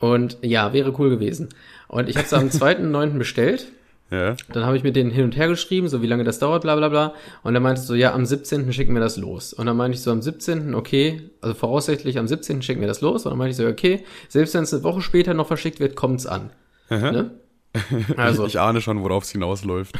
Und 0.00 0.38
ja, 0.42 0.72
wäre 0.72 0.94
cool 0.98 1.10
gewesen. 1.10 1.48
Und 1.88 2.08
ich 2.08 2.16
habe 2.16 2.26
es 2.26 2.32
am 2.32 2.48
2.9. 2.48 3.18
bestellt. 3.18 3.68
Ja. 4.10 4.36
Dann 4.52 4.64
habe 4.64 4.76
ich 4.76 4.82
mit 4.82 4.96
denen 4.96 5.10
hin 5.10 5.24
und 5.24 5.36
her 5.36 5.48
geschrieben, 5.48 5.88
so 5.88 6.00
wie 6.02 6.06
lange 6.06 6.24
das 6.24 6.38
dauert, 6.38 6.62
bla 6.62 6.76
bla 6.76 6.88
bla. 6.88 7.14
Und 7.42 7.54
er 7.54 7.60
meinte 7.60 7.82
so, 7.82 7.94
ja, 7.94 8.14
am 8.14 8.24
17. 8.24 8.72
schicken 8.72 8.94
wir 8.94 9.00
das 9.00 9.16
los. 9.18 9.52
Und 9.52 9.66
dann 9.66 9.76
meinte 9.76 9.96
ich 9.96 10.02
so, 10.02 10.10
am 10.10 10.22
17. 10.22 10.74
okay, 10.74 11.30
also 11.42 11.54
voraussichtlich 11.54 12.18
am 12.18 12.26
17. 12.26 12.62
schicken 12.62 12.80
wir 12.80 12.88
das 12.88 13.00
los. 13.02 13.26
Und 13.26 13.32
dann 13.32 13.38
meinte 13.38 13.50
ich 13.50 13.56
so, 13.56 13.66
okay, 13.66 14.04
selbst 14.28 14.54
wenn 14.54 14.62
es 14.62 14.72
eine 14.72 14.82
Woche 14.82 15.02
später 15.02 15.34
noch 15.34 15.46
verschickt 15.46 15.78
wird, 15.78 15.94
kommt's 15.94 16.26
an. 16.26 16.50
Ne? 16.90 17.32
Also, 18.16 18.46
Ich 18.46 18.58
ahne 18.58 18.80
schon, 18.80 19.02
worauf 19.02 19.24
es 19.24 19.30
hinausläuft. 19.30 19.94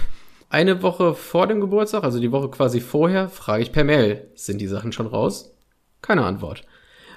eine 0.48 0.82
Woche 0.82 1.12
vor 1.14 1.46
dem 1.46 1.60
Geburtstag, 1.60 2.02
also 2.02 2.18
die 2.18 2.32
Woche 2.32 2.48
quasi 2.48 2.80
vorher, 2.80 3.28
frage 3.28 3.62
ich 3.62 3.72
per 3.72 3.84
Mail, 3.84 4.26
sind 4.34 4.58
die 4.60 4.66
Sachen 4.66 4.92
schon 4.92 5.06
raus? 5.06 5.54
Keine 6.00 6.24
Antwort. 6.24 6.64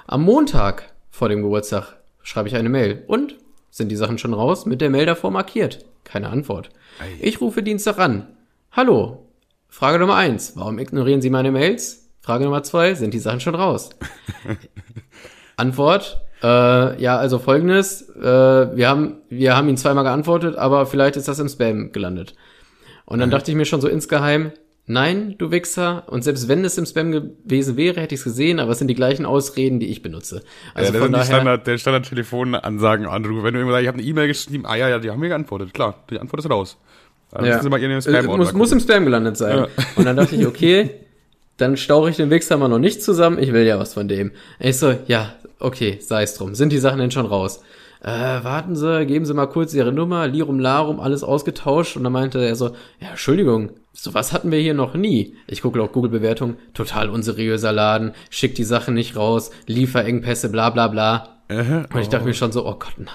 Am 0.06 0.22
Montag 0.22 0.92
vor 1.10 1.30
dem 1.30 1.40
Geburtstag 1.42 1.96
schreibe 2.22 2.48
ich 2.48 2.56
eine 2.56 2.68
Mail. 2.68 3.02
Und? 3.06 3.36
Sind 3.72 3.88
die 3.88 3.96
Sachen 3.96 4.18
schon 4.18 4.34
raus? 4.34 4.66
Mit 4.66 4.82
der 4.82 4.90
Mail 4.90 5.06
davor 5.06 5.30
markiert. 5.30 5.86
Keine 6.04 6.28
Antwort. 6.28 6.68
Ich 7.22 7.40
rufe 7.40 7.62
Dienstag 7.62 7.98
an. 7.98 8.26
Hallo. 8.70 9.26
Frage 9.70 9.98
Nummer 9.98 10.16
eins. 10.16 10.52
Warum 10.56 10.78
ignorieren 10.78 11.22
Sie 11.22 11.30
meine 11.30 11.50
Mails? 11.50 12.10
Frage 12.20 12.44
Nummer 12.44 12.62
zwei. 12.64 12.92
Sind 12.92 13.14
die 13.14 13.18
Sachen 13.18 13.40
schon 13.40 13.54
raus? 13.54 13.88
Antwort. 15.56 16.20
Äh, 16.42 17.00
ja, 17.00 17.16
also 17.16 17.38
folgendes. 17.38 18.10
Äh, 18.10 18.76
wir, 18.76 18.90
haben, 18.90 19.22
wir 19.30 19.56
haben 19.56 19.68
Ihnen 19.68 19.78
zweimal 19.78 20.04
geantwortet, 20.04 20.56
aber 20.56 20.84
vielleicht 20.84 21.16
ist 21.16 21.28
das 21.28 21.38
im 21.38 21.48
Spam 21.48 21.92
gelandet. 21.92 22.34
Und 23.06 23.20
dann 23.20 23.30
dachte 23.30 23.50
ich 23.50 23.56
mir 23.56 23.64
schon 23.64 23.80
so 23.80 23.88
insgeheim, 23.88 24.52
nein, 24.86 25.36
du 25.38 25.50
Wichser. 25.50 26.04
Und 26.08 26.22
selbst 26.24 26.48
wenn 26.48 26.64
es 26.64 26.78
im 26.78 26.86
Spam 26.86 27.12
gewesen 27.12 27.76
wäre, 27.76 28.00
hätte 28.00 28.14
ich 28.14 28.20
es 28.20 28.24
gesehen, 28.24 28.60
aber 28.60 28.72
es 28.72 28.78
sind 28.78 28.88
die 28.88 28.94
gleichen 28.94 29.26
Ausreden, 29.26 29.80
die 29.80 29.88
ich 29.88 30.02
benutze. 30.02 30.42
Also 30.74 30.92
ja, 30.92 30.98
das 30.98 31.00
von 31.00 31.00
sind 31.00 31.06
die 31.06 31.12
daher, 31.12 31.24
Standard, 31.24 31.66
der 31.66 31.78
Standard-Telefonansagen-Anrufe. 31.78 33.42
Wenn 33.42 33.54
du 33.54 33.60
immer 33.60 33.72
sagst, 33.72 33.82
ich 33.82 33.88
habe 33.88 33.98
eine 33.98 34.06
E-Mail 34.06 34.28
geschrieben, 34.28 34.66
ah 34.66 34.76
ja, 34.76 34.88
ja, 34.88 34.98
die 34.98 35.10
haben 35.10 35.20
mir 35.20 35.28
geantwortet. 35.28 35.72
Klar, 35.74 36.02
die 36.10 36.18
Antwort 36.18 36.40
ist 36.44 36.50
raus. 36.50 36.76
Dann 37.30 37.44
ja. 37.44 37.52
müssen 37.52 37.62
sie 37.62 37.68
mal 37.70 37.80
ihren 37.80 37.92
Äh, 37.92 38.02
Spam-Ordner 38.02 38.36
muss, 38.36 38.52
muss 38.52 38.72
im 38.72 38.80
Spam 38.80 39.04
gelandet 39.04 39.36
sein. 39.36 39.58
Ja. 39.58 39.68
Und 39.96 40.04
dann 40.04 40.16
dachte 40.16 40.36
ich, 40.36 40.46
okay, 40.46 40.90
dann 41.56 41.76
stauche 41.76 42.10
ich 42.10 42.16
den 42.16 42.30
Wichser 42.30 42.56
mal 42.56 42.68
noch 42.68 42.78
nicht 42.78 43.02
zusammen, 43.02 43.38
ich 43.38 43.52
will 43.52 43.64
ja 43.64 43.78
was 43.78 43.94
von 43.94 44.08
dem. 44.08 44.32
Ich 44.58 44.78
so, 44.78 44.94
ja, 45.06 45.34
okay, 45.58 45.98
sei 46.00 46.24
es 46.24 46.34
drum. 46.34 46.54
Sind 46.54 46.72
die 46.72 46.78
Sachen 46.78 46.98
denn 46.98 47.10
schon 47.10 47.26
raus? 47.26 47.62
Äh, 48.04 48.42
warten 48.42 48.74
Sie, 48.74 49.06
geben 49.06 49.24
Sie 49.24 49.32
mal 49.32 49.46
kurz 49.46 49.74
Ihre 49.74 49.92
Nummer, 49.92 50.26
Lirum 50.26 50.58
Larum, 50.58 50.98
alles 50.98 51.22
ausgetauscht. 51.22 51.96
Und 51.96 52.02
dann 52.02 52.12
meinte 52.12 52.40
er 52.44 52.56
so, 52.56 52.70
ja, 53.00 53.10
Entschuldigung, 53.10 53.70
sowas 53.92 54.32
hatten 54.32 54.50
wir 54.50 54.58
hier 54.58 54.74
noch 54.74 54.94
nie. 54.94 55.36
Ich 55.46 55.62
gucke 55.62 55.80
auf 55.80 55.92
Google-Bewertung, 55.92 56.56
total 56.74 57.10
unseriöser 57.10 57.70
Laden, 57.72 58.12
schickt 58.28 58.58
die 58.58 58.64
Sachen 58.64 58.94
nicht 58.94 59.16
raus, 59.16 59.52
Lieferengpässe, 59.66 60.48
bla 60.50 60.70
bla 60.70 60.88
bla. 60.88 61.28
Äh, 61.46 61.84
Und 61.94 62.00
ich 62.00 62.08
dachte 62.08 62.24
mir 62.24 62.34
schon 62.34 62.50
so, 62.50 62.66
oh 62.66 62.74
Gott, 62.74 62.94
nein. 62.96 63.06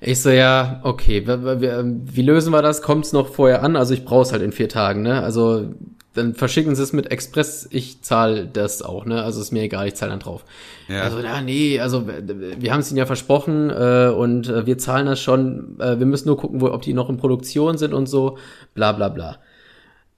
Ich 0.00 0.22
so, 0.22 0.30
ja, 0.30 0.80
okay, 0.82 1.24
wie 1.26 2.22
lösen 2.22 2.52
wir 2.52 2.62
das? 2.62 2.82
Kommt's 2.82 3.12
noch 3.12 3.28
vorher 3.28 3.62
an? 3.62 3.76
Also 3.76 3.94
ich 3.94 4.04
brauch's 4.04 4.32
halt 4.32 4.42
in 4.42 4.50
vier 4.50 4.68
Tagen, 4.68 5.02
ne? 5.02 5.22
Also 5.22 5.74
dann 6.14 6.34
verschicken 6.34 6.74
sie 6.74 6.82
es 6.82 6.92
mit 6.92 7.10
Express, 7.10 7.68
ich 7.70 8.02
zahle 8.02 8.46
das 8.46 8.82
auch, 8.82 9.04
ne? 9.04 9.22
Also 9.22 9.40
ist 9.40 9.52
mir 9.52 9.62
egal, 9.62 9.86
ich 9.86 9.94
zahle 9.94 10.10
dann 10.10 10.20
drauf. 10.20 10.44
Ja. 10.88 11.02
Also, 11.02 11.20
ja, 11.20 11.40
nee, 11.40 11.78
also 11.78 12.08
wir 12.08 12.72
haben 12.72 12.80
es 12.80 12.90
ihnen 12.90 12.98
ja 12.98 13.06
versprochen 13.06 13.70
äh, 13.70 14.12
und 14.14 14.48
äh, 14.48 14.66
wir 14.66 14.76
zahlen 14.78 15.06
das 15.06 15.20
schon. 15.20 15.78
Äh, 15.78 16.00
wir 16.00 16.06
müssen 16.06 16.26
nur 16.26 16.36
gucken, 16.36 16.60
wo, 16.60 16.66
ob 16.70 16.82
die 16.82 16.94
noch 16.94 17.08
in 17.08 17.16
Produktion 17.16 17.78
sind 17.78 17.94
und 17.94 18.06
so, 18.06 18.38
bla 18.74 18.92
bla 18.92 19.08
bla. 19.08 19.38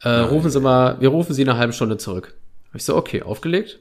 Äh, 0.02 0.20
rufen 0.20 0.50
Sie 0.50 0.60
mal, 0.60 0.96
wir 1.00 1.10
rufen 1.10 1.34
Sie 1.34 1.42
in 1.42 1.48
einer 1.48 1.58
halben 1.58 1.74
Stunde 1.74 1.98
zurück. 1.98 2.34
Ich 2.74 2.84
so, 2.84 2.96
okay, 2.96 3.22
aufgelegt. 3.22 3.78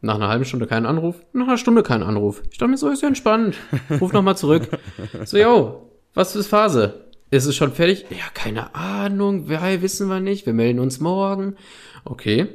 Nach 0.00 0.14
einer 0.14 0.28
halben 0.28 0.46
Stunde 0.46 0.66
kein 0.66 0.86
Anruf, 0.86 1.16
nach 1.34 1.46
einer 1.46 1.58
Stunde 1.58 1.82
kein 1.82 2.02
Anruf. 2.02 2.40
Ich 2.50 2.56
dachte 2.56 2.70
mir 2.70 2.78
so, 2.78 2.88
ist 2.88 3.02
ja 3.02 3.08
entspannt. 3.08 3.56
Ruf 4.00 4.14
noch 4.14 4.22
mal 4.22 4.36
zurück. 4.36 4.66
So, 5.26 5.36
yo, 5.36 5.90
was 6.14 6.34
ist 6.34 6.46
Phase? 6.46 7.09
Ist 7.30 7.46
es 7.46 7.54
schon 7.54 7.72
fertig? 7.72 8.06
Ja, 8.10 8.24
keine 8.34 8.74
Ahnung, 8.74 9.48
wer 9.48 9.82
wissen 9.82 10.08
wir 10.08 10.20
nicht. 10.20 10.46
Wir 10.46 10.52
melden 10.52 10.80
uns 10.80 10.98
morgen. 11.00 11.56
Okay. 12.04 12.48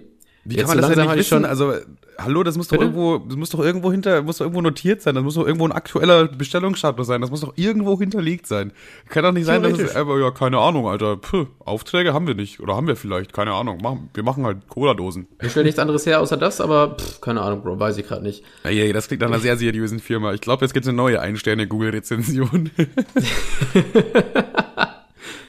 Wie 0.44 0.56
Jetzt 0.56 0.68
kann 0.68 0.77
man 0.77 0.83
so 0.83 0.89
das 0.89 0.98
denn 0.98 1.07
nicht 1.07 1.31
wissen? 1.31 1.45
Also, 1.45 1.74
hallo, 2.17 2.44
das 2.44 2.57
muss 2.57 2.67
doch 2.67 2.77
Bitte? 2.77 2.85
irgendwo, 2.85 3.17
das 3.17 3.35
muss 3.38 3.50
doch 3.50 3.59
irgendwo 3.59 3.91
hinter, 3.91 4.21
muss 4.21 4.38
doch 4.38 4.45
irgendwo 4.45 4.62
notiert 4.62 5.01
sein. 5.01 5.15
Das 5.15 5.23
muss 5.23 5.35
doch 5.35 5.45
irgendwo 5.45 5.67
ein 5.67 5.71
aktueller 5.71 6.27
Bestellungsstatus 6.27 7.07
sein. 7.07 7.21
Das 7.21 7.29
muss 7.29 7.41
doch 7.41 7.53
irgendwo 7.56 7.97
hinterlegt 8.00 8.47
sein. 8.47 8.71
Kann 9.09 9.23
doch 9.23 9.31
nicht 9.31 9.45
sein, 9.45 9.63
dass 9.63 9.77
es 9.79 9.95
einfach, 9.95 10.17
ja, 10.17 10.31
keine 10.31 10.59
Ahnung, 10.59 10.88
Alter. 10.88 11.17
Puh, 11.17 11.47
Aufträge 11.59 12.13
haben 12.13 12.27
wir 12.27 12.35
nicht. 12.35 12.59
Oder 12.59 12.75
haben 12.75 12.88
wir 12.88 12.95
vielleicht, 12.95 13.33
keine 13.33 13.53
Ahnung. 13.53 13.79
Machen, 13.81 14.09
wir 14.13 14.23
machen 14.23 14.45
halt 14.45 14.67
Cola-Dosen. 14.67 15.27
Ich 15.41 15.51
stelle 15.51 15.65
nichts 15.65 15.79
anderes 15.79 16.06
her 16.06 16.21
außer 16.21 16.38
das, 16.38 16.62
aber 16.62 16.95
pff, 16.95 17.21
keine 17.21 17.41
Ahnung, 17.41 17.62
Bro, 17.62 17.79
weiß 17.79 17.97
ich 17.97 18.07
gerade 18.07 18.23
nicht. 18.23 18.44
Ey, 18.63 18.80
ey, 18.80 18.94
das 18.94 19.07
klingt 19.07 19.21
nach 19.21 19.30
einer 19.30 19.40
sehr 19.40 19.57
seriösen 19.57 19.99
Firma. 19.99 20.33
Ich 20.33 20.42
glaube, 20.42 20.66
jetzt 20.66 20.73
gibt's 20.73 20.87
eine 20.87 20.97
neue 20.97 21.19
Ein-Sterne-Google-Rezension. 21.19 22.71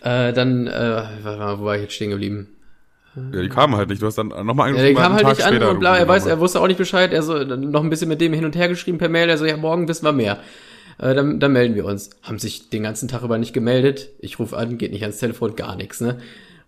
Äh, 0.02 0.32
dann, 0.32 0.68
äh, 0.68 1.02
wo 1.24 1.64
war 1.64 1.74
ich 1.74 1.82
jetzt 1.82 1.94
stehen 1.94 2.10
geblieben? 2.10 2.55
Ja, 3.32 3.42
die 3.42 3.48
kamen 3.48 3.76
halt 3.76 3.88
nicht. 3.88 4.02
Du 4.02 4.06
hast 4.06 4.16
dann 4.18 4.28
nochmal 4.28 4.68
Ja, 4.70 4.76
angerufen. 4.76 4.84
der 4.84 4.92
mal 4.94 5.00
kam 5.00 5.12
einen 5.16 5.26
halt 5.26 5.38
Tag 5.38 5.50
nicht 5.52 5.62
an 5.62 5.68
und 5.70 5.78
bla, 5.80 5.96
er 5.96 6.06
weiß, 6.08 6.24
die 6.24 6.30
er 6.30 6.40
wusste 6.40 6.60
auch 6.60 6.66
nicht 6.66 6.78
Bescheid, 6.78 7.12
er 7.12 7.22
so 7.22 7.34
noch 7.44 7.82
ein 7.82 7.90
bisschen 7.90 8.08
mit 8.08 8.20
dem 8.20 8.32
hin 8.32 8.44
und 8.44 8.56
her 8.56 8.68
geschrieben 8.68 8.98
per 8.98 9.08
Mail, 9.08 9.28
er 9.28 9.38
so, 9.38 9.44
ja, 9.46 9.56
morgen 9.56 9.88
wissen 9.88 10.04
wir 10.04 10.12
mehr. 10.12 10.38
Äh, 10.98 11.14
dann, 11.14 11.40
dann 11.40 11.52
melden 11.52 11.74
wir 11.74 11.84
uns. 11.84 12.10
Haben 12.22 12.38
sich 12.38 12.70
den 12.70 12.82
ganzen 12.82 13.08
Tag 13.08 13.22
über 13.22 13.36
nicht 13.38 13.52
gemeldet. 13.52 14.10
Ich 14.18 14.38
rufe 14.38 14.56
an, 14.56 14.78
geht 14.78 14.92
nicht 14.92 15.02
ans 15.02 15.18
Telefon, 15.18 15.54
gar 15.56 15.76
nichts, 15.76 16.00
ne? 16.00 16.18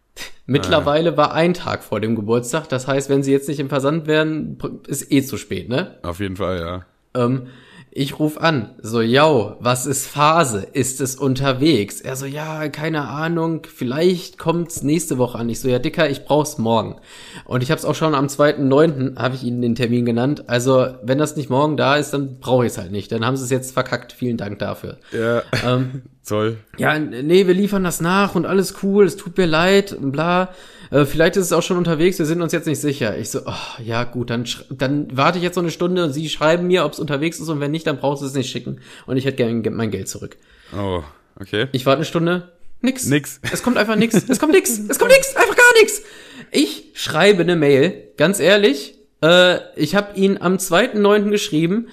Mittlerweile 0.47 1.17
war 1.17 1.33
ein 1.35 1.55
Tag 1.55 1.83
vor 1.85 2.01
dem 2.01 2.17
Geburtstag, 2.17 2.69
das 2.69 2.89
heißt, 2.89 3.09
wenn 3.09 3.23
sie 3.23 3.33
jetzt 3.33 3.49
nicht 3.49 3.61
im 3.61 3.69
Versand 3.69 4.07
wären, 4.07 4.59
ist 4.87 5.13
eh 5.13 5.23
zu 5.23 5.37
spät, 5.37 5.69
ne? 5.69 5.97
Auf 6.03 6.21
jeden 6.21 6.37
Fall, 6.37 6.59
ja. 6.59 6.87
Ähm, 7.23 7.49
ich 7.91 8.19
ruf 8.19 8.39
an, 8.39 8.71
so, 8.81 9.01
yo, 9.01 9.57
was 9.61 9.87
ist 9.87 10.07
Phase? 10.07 10.67
Ist 10.73 11.01
es 11.01 11.17
unterwegs? 11.17 12.01
Er 12.01 12.17
so, 12.17 12.27
ja, 12.27 12.69
keine 12.69 13.09
Ahnung, 13.09 13.63
vielleicht 13.75 14.39
kommt's 14.39 14.83
nächste 14.83 15.19
Woche 15.19 15.39
an. 15.39 15.49
Ich 15.49 15.61
so, 15.61 15.69
ja, 15.69 15.79
Dicker, 15.79 16.09
ich 16.09 16.25
brauch's 16.25 16.59
morgen. 16.59 16.97
Und 17.45 17.63
ich 17.63 17.71
hab's 17.71 17.85
auch 17.85 17.95
schon 17.95 18.15
am 18.15 18.27
2.9., 18.27 19.17
habe 19.19 19.35
ich 19.35 19.43
Ihnen 19.45 19.63
den 19.63 19.75
Termin 19.75 20.05
genannt. 20.05 20.45
Also, 20.49 20.87
wenn 21.03 21.19
das 21.19 21.37
nicht 21.37 21.51
morgen 21.51 21.77
da 21.77 21.97
ist, 21.97 22.13
dann 22.13 22.39
brauche 22.41 22.67
ich 22.67 22.73
es 22.73 22.79
halt 22.79 22.93
nicht. 22.93 23.11
Dann 23.11 23.25
haben 23.25 23.37
sie 23.37 23.45
es 23.45 23.51
jetzt 23.51 23.73
verkackt. 23.73 24.13
Vielen 24.13 24.37
Dank 24.37 24.59
dafür. 24.59 24.99
Ja, 25.13 25.43
Ähm, 25.67 26.03
toll. 26.27 26.59
ja, 26.77 26.99
nee, 26.99 27.47
wir 27.47 27.55
liefern 27.55 27.85
das 27.85 28.01
nach 28.01 28.35
und 28.35 28.45
alles 28.47 28.77
cool, 28.83 29.07
es 29.07 29.17
tut 29.17 29.37
mir 29.39 29.47
leid 29.47 29.93
und 29.93 30.13
bla. 30.13 30.51
Äh, 30.91 31.05
vielleicht 31.05 31.37
ist 31.37 31.47
es 31.47 31.53
auch 31.53 31.63
schon 31.63 31.77
unterwegs, 31.77 32.19
wir 32.19 32.27
sind 32.27 32.43
uns 32.43 32.53
jetzt 32.53 32.67
nicht 32.67 32.81
sicher. 32.81 33.17
Ich 33.19 33.31
so, 33.31 33.41
oh, 33.47 33.83
ja 33.83 34.05
gut, 34.05 34.31
dann, 34.31 34.45
dann 34.71 35.09
warte 35.17 35.39
ich 35.39 35.45
jetzt 35.45 35.55
so 35.55 35.61
eine 35.61 35.71
Stunde 35.71 36.05
und 36.05 36.13
sie 36.13 36.29
schreiben 36.29 36.67
mir, 36.67 36.85
ob 36.85 36.93
es 36.93 36.99
unterwegs 36.99 37.39
ist 37.39 37.49
und 37.49 37.61
wenn 37.61 37.71
nicht, 37.71 37.87
dann 37.87 37.99
brauchst 37.99 38.23
du 38.23 38.27
es 38.27 38.35
nicht 38.35 38.51
schicken. 38.51 38.81
Und 39.07 39.17
ich 39.17 39.25
hätte 39.25 39.37
gerne 39.37 39.71
mein 39.71 39.91
Geld 39.91 40.09
zurück. 40.09 40.37
Oh, 40.77 41.03
okay. 41.41 41.69
Ich 41.73 41.87
warte 41.87 41.99
eine 41.99 42.05
Stunde, 42.05 42.53
nix. 42.81 43.07
Nix. 43.07 43.41
Es 43.53 43.63
kommt 43.63 43.77
einfach 43.77 43.97
nix. 43.97 44.15
Es 44.15 44.39
kommt 44.39 44.53
nix. 44.53 44.79
Es 44.89 44.99
kommt 44.99 45.13
nix. 45.13 45.37
Einfach 45.37 45.57
gar 45.57 45.81
nix. 45.81 46.03
Ich 46.51 46.91
schreibe 46.95 47.43
eine 47.43 47.57
Mail, 47.57 48.13
ganz 48.17 48.41
ehrlich. 48.41 48.95
Äh, 49.23 49.59
ich 49.77 49.95
habe 49.95 50.19
ihn 50.19 50.39
am 50.41 50.57
2.9. 50.57 51.31
geschrieben. 51.31 51.89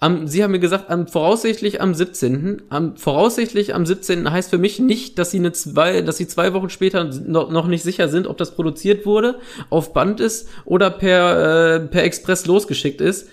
Am, 0.00 0.28
sie 0.28 0.44
haben 0.44 0.52
mir 0.52 0.60
gesagt, 0.60 0.90
am, 0.90 1.08
voraussichtlich 1.08 1.80
am 1.80 1.92
17. 1.92 2.62
Am, 2.68 2.96
voraussichtlich 2.96 3.74
am 3.74 3.84
17. 3.84 4.30
heißt 4.30 4.50
für 4.50 4.58
mich 4.58 4.78
nicht, 4.78 5.18
dass 5.18 5.32
sie 5.32 5.38
eine 5.38 5.52
zwei, 5.52 6.02
dass 6.02 6.16
sie 6.16 6.28
zwei 6.28 6.52
Wochen 6.52 6.70
später 6.70 7.04
noch, 7.04 7.50
noch 7.50 7.66
nicht 7.66 7.82
sicher 7.82 8.08
sind, 8.08 8.28
ob 8.28 8.36
das 8.36 8.54
produziert 8.54 9.06
wurde, 9.06 9.40
auf 9.70 9.92
Band 9.92 10.20
ist 10.20 10.48
oder 10.64 10.90
per, 10.90 11.74
äh, 11.74 11.80
per 11.80 12.04
Express 12.04 12.46
losgeschickt 12.46 13.00
ist. 13.00 13.28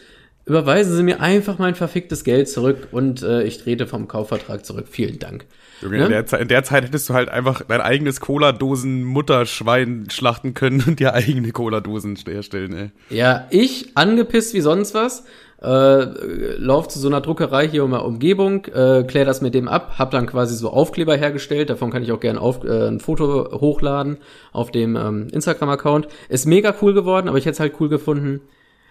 Überweisen 0.48 0.96
Sie 0.96 1.02
mir 1.02 1.22
einfach 1.22 1.58
mein 1.58 1.74
verficktes 1.74 2.24
Geld 2.24 2.48
zurück 2.48 2.90
und 2.92 3.24
äh, 3.24 3.44
ich 3.44 3.58
trete 3.58 3.88
vom 3.88 4.08
Kaufvertrag 4.08 4.64
zurück. 4.64 4.86
Vielen 4.90 5.18
Dank. 5.18 5.46
Junge, 5.82 6.06
in, 6.06 6.10
der 6.10 6.26
Zeit, 6.28 6.42
in 6.42 6.48
der 6.48 6.64
Zeit 6.64 6.84
hättest 6.84 7.10
du 7.10 7.16
halt 7.16 7.30
einfach 7.30 7.64
dein 7.68 7.82
eigenes 7.82 8.20
Cola-Dosen-Mutterschwein 8.20 10.08
schlachten 10.12 10.54
können 10.54 10.84
und 10.86 11.00
dir 11.00 11.14
eigene 11.14 11.52
Cola-Dosen 11.52 12.16
herstellen, 12.28 12.74
ey. 12.74 12.92
Ja, 13.16 13.48
ich, 13.50 13.90
angepisst 13.96 14.54
wie 14.54 14.62
sonst 14.62 14.94
was, 14.94 15.26
äh, 15.66 16.58
lauf 16.58 16.88
zu 16.88 17.00
so 17.00 17.08
einer 17.08 17.22
Druckerei 17.22 17.68
hier 17.68 17.84
um 17.84 17.94
eine 17.94 18.04
Umgebung, 18.04 18.66
äh, 18.66 19.04
klär 19.04 19.26
das 19.26 19.42
mit 19.42 19.56
dem 19.56 19.68
ab, 19.68 19.96
hab 19.98 20.12
dann 20.12 20.28
quasi 20.28 20.56
so 20.56 20.70
Aufkleber 20.70 21.18
hergestellt, 21.18 21.70
davon 21.70 21.92
kann 21.92 22.04
ich 22.04 22.12
auch 22.12 22.20
gerne 22.20 22.40
auf, 22.40 22.64
äh, 22.64 22.88
ein 22.88 23.00
Foto 23.00 23.60
hochladen 23.60 24.18
auf 24.52 24.72
dem 24.72 24.96
ähm, 24.96 25.28
Instagram-Account. 25.32 26.08
Ist 26.30 26.46
mega 26.46 26.76
cool 26.82 26.94
geworden, 26.94 27.28
aber 27.28 27.38
ich 27.38 27.46
hätte 27.46 27.56
es 27.56 27.60
halt 27.60 27.74
cool 27.80 27.90
gefunden, 27.90 28.42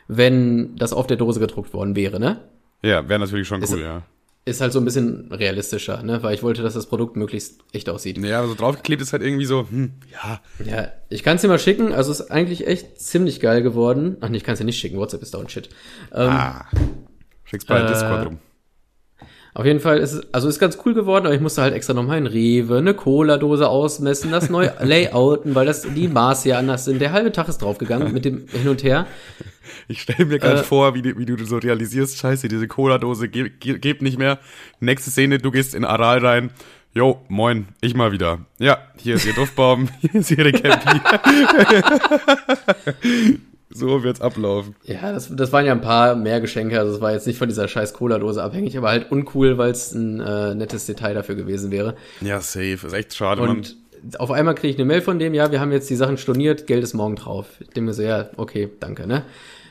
wenn 0.09 0.75
das 0.77 0.93
auf 0.93 1.07
der 1.07 1.17
Dose 1.17 1.41
gedruckt 1.41 1.73
worden 1.73 1.97
wäre, 1.97 2.19
ne? 2.19 2.41
Ja, 2.83 3.09
wäre 3.09 3.21
natürlich 3.21 3.49
schon 3.49 3.63
ist, 3.63 3.73
cool, 3.73 3.81
ja. 3.81 4.03
Ist 4.47 4.61
halt 4.61 4.75
so 4.75 4.79
ein 4.79 4.85
bisschen 4.85 5.33
realistischer, 5.33 6.03
ne? 6.03 6.23
Weil 6.23 6.35
ich 6.35 6.43
wollte, 6.43 6.63
dass 6.63 6.75
das 6.75 6.87
Produkt 6.87 7.17
möglichst 7.17 7.61
echt 7.73 7.89
aussieht. 7.89 8.19
Ja, 8.19 8.41
aber 8.41 8.49
so 8.49 8.55
draufgeklebt 8.55 9.01
ist 9.01 9.15
halt 9.15 9.23
irgendwie 9.23 9.47
so, 9.47 9.67
hm, 9.71 9.95
ja. 10.13 10.41
Ja, 10.65 10.93
ich 11.09 11.23
kann 11.23 11.37
es 11.37 11.43
dir 11.43 11.49
mal 11.49 11.59
schicken. 11.59 11.95
Also 11.95 12.11
ist 12.11 12.31
eigentlich 12.31 12.67
echt 12.67 13.01
ziemlich 13.01 13.41
geil 13.41 13.63
geworden. 13.63 14.19
Ach 14.21 14.29
nee, 14.29 14.37
ich 14.37 14.45
kann 14.45 14.53
es 14.53 14.59
dir 14.59 14.67
nicht 14.67 14.79
schicken. 14.79 14.99
WhatsApp 14.99 15.23
ist 15.23 15.33
down 15.33 15.49
shit. 15.49 15.71
Ähm, 16.13 16.29
ah. 16.29 16.67
Schick's 17.45 17.65
bei 17.65 17.81
äh, 17.81 17.87
Discord 17.87 18.27
rum. 18.27 18.39
Auf 19.57 19.65
jeden 19.65 19.79
Fall 19.79 19.99
ist 19.99 20.13
es, 20.13 20.27
also 20.35 20.49
ist 20.49 20.59
ganz 20.59 20.79
cool 20.85 20.95
geworden, 20.95 21.27
aber 21.27 21.35
ich 21.35 21.41
musste 21.41 21.63
halt 21.63 21.75
extra 21.75 21.95
nochmal 21.95 22.17
ein 22.17 22.27
Rewe, 22.27 22.79
eine 22.79 22.93
Cola-Dose 22.93 23.69
ausmessen, 23.69 24.33
das 24.33 24.51
neu 24.51 24.69
layouten, 24.81 25.55
weil 25.55 25.65
das 25.65 25.83
die 25.83 26.09
Maße 26.09 26.49
ja 26.49 26.59
anders 26.59 26.85
sind. 26.85 27.01
Der 27.01 27.13
halbe 27.13 27.31
Tag 27.31 27.49
ist 27.49 27.59
draufgegangen 27.59 28.13
mit 28.13 28.25
dem 28.25 28.47
Hin 28.49 28.69
und 28.69 28.83
Her. 28.83 29.07
Ich 29.87 30.03
stelle 30.03 30.27
mir 30.27 30.39
gerade 30.41 30.61
Äh. 30.61 30.65
vor, 30.65 30.95
wie, 30.97 31.03
du- 31.03 31.17
wie 31.19 31.25
du 31.25 31.37
so 31.45 31.59
realisierst, 31.59 32.19
scheiße, 32.19 32.49
diese 32.49 32.67
Cola-Dose 32.67 33.29
ge 33.29 33.51
ge 33.61 33.79
geht 33.79 34.03
nicht 34.03 34.19
mehr. 34.19 34.41
Nächste 34.81 35.11
Szene, 35.11 35.39
du 35.39 35.51
gehst 35.53 35.75
in 35.77 35.85
Aral 35.85 36.19
rein. 36.19 36.51
Jo, 36.93 37.21
moin, 37.29 37.67
ich 37.81 37.95
mal 37.95 38.11
wieder. 38.13 38.41
Ja, 38.59 38.79
hier 38.97 39.15
ist 39.17 39.25
ihr 39.27 39.35
Duftbaum, 39.35 39.89
hier 40.01 40.15
ist 40.17 40.31
ihre 40.33 40.51
Cappy. 40.53 41.01
so 43.75 44.03
wird's 44.05 44.21
ablaufen. 44.21 44.77
Ja, 44.85 45.13
das, 45.13 45.35
das 45.35 45.53
waren 45.53 45.67
ja 45.67 45.73
ein 45.73 45.81
paar 45.81 46.15
mehr 46.15 46.41
Geschenke, 46.41 46.79
also 46.79 46.95
es 46.95 47.01
war 47.01 47.13
jetzt 47.13 47.27
nicht 47.27 47.39
von 47.39 47.49
dieser 47.49 47.69
scheiß 47.69 47.93
Cola-Dose 47.93 48.43
abhängig, 48.43 48.79
aber 48.79 48.89
halt 48.89 49.11
uncool, 49.11 49.59
weil 49.59 49.73
es 49.73 49.93
ein 49.93 50.21
äh, 50.21 50.55
nettes 50.55 50.87
Detail 50.87 51.15
dafür 51.15 51.35
gewesen 51.35 51.71
wäre. 51.71 51.97
Ja, 52.21 52.41
safe. 52.41 52.79
Ist 52.87 52.93
echt 52.93 53.15
schade, 53.15 53.43
Mann. 53.43 53.51
Und 53.51 53.77
auf 54.19 54.31
einmal 54.31 54.55
kriege 54.55 54.73
ich 54.73 54.77
eine 54.77 54.85
Mail 54.85 55.01
von 55.01 55.19
dem, 55.19 55.35
ja, 55.35 55.51
wir 55.51 55.61
haben 55.61 55.73
jetzt 55.73 55.91
die 55.91 55.97
Sachen 55.97 56.19
storniert, 56.19 56.67
Geld 56.67 56.85
ist 56.85 56.95
morgen 56.95 57.17
drauf. 57.17 57.47
Ich 57.59 57.69
denke 57.69 57.83
mir 57.83 57.95
so, 57.95 58.03
ja, 58.03 58.31
okay, 58.37 58.71
danke, 58.79 59.07
ne? 59.07 59.25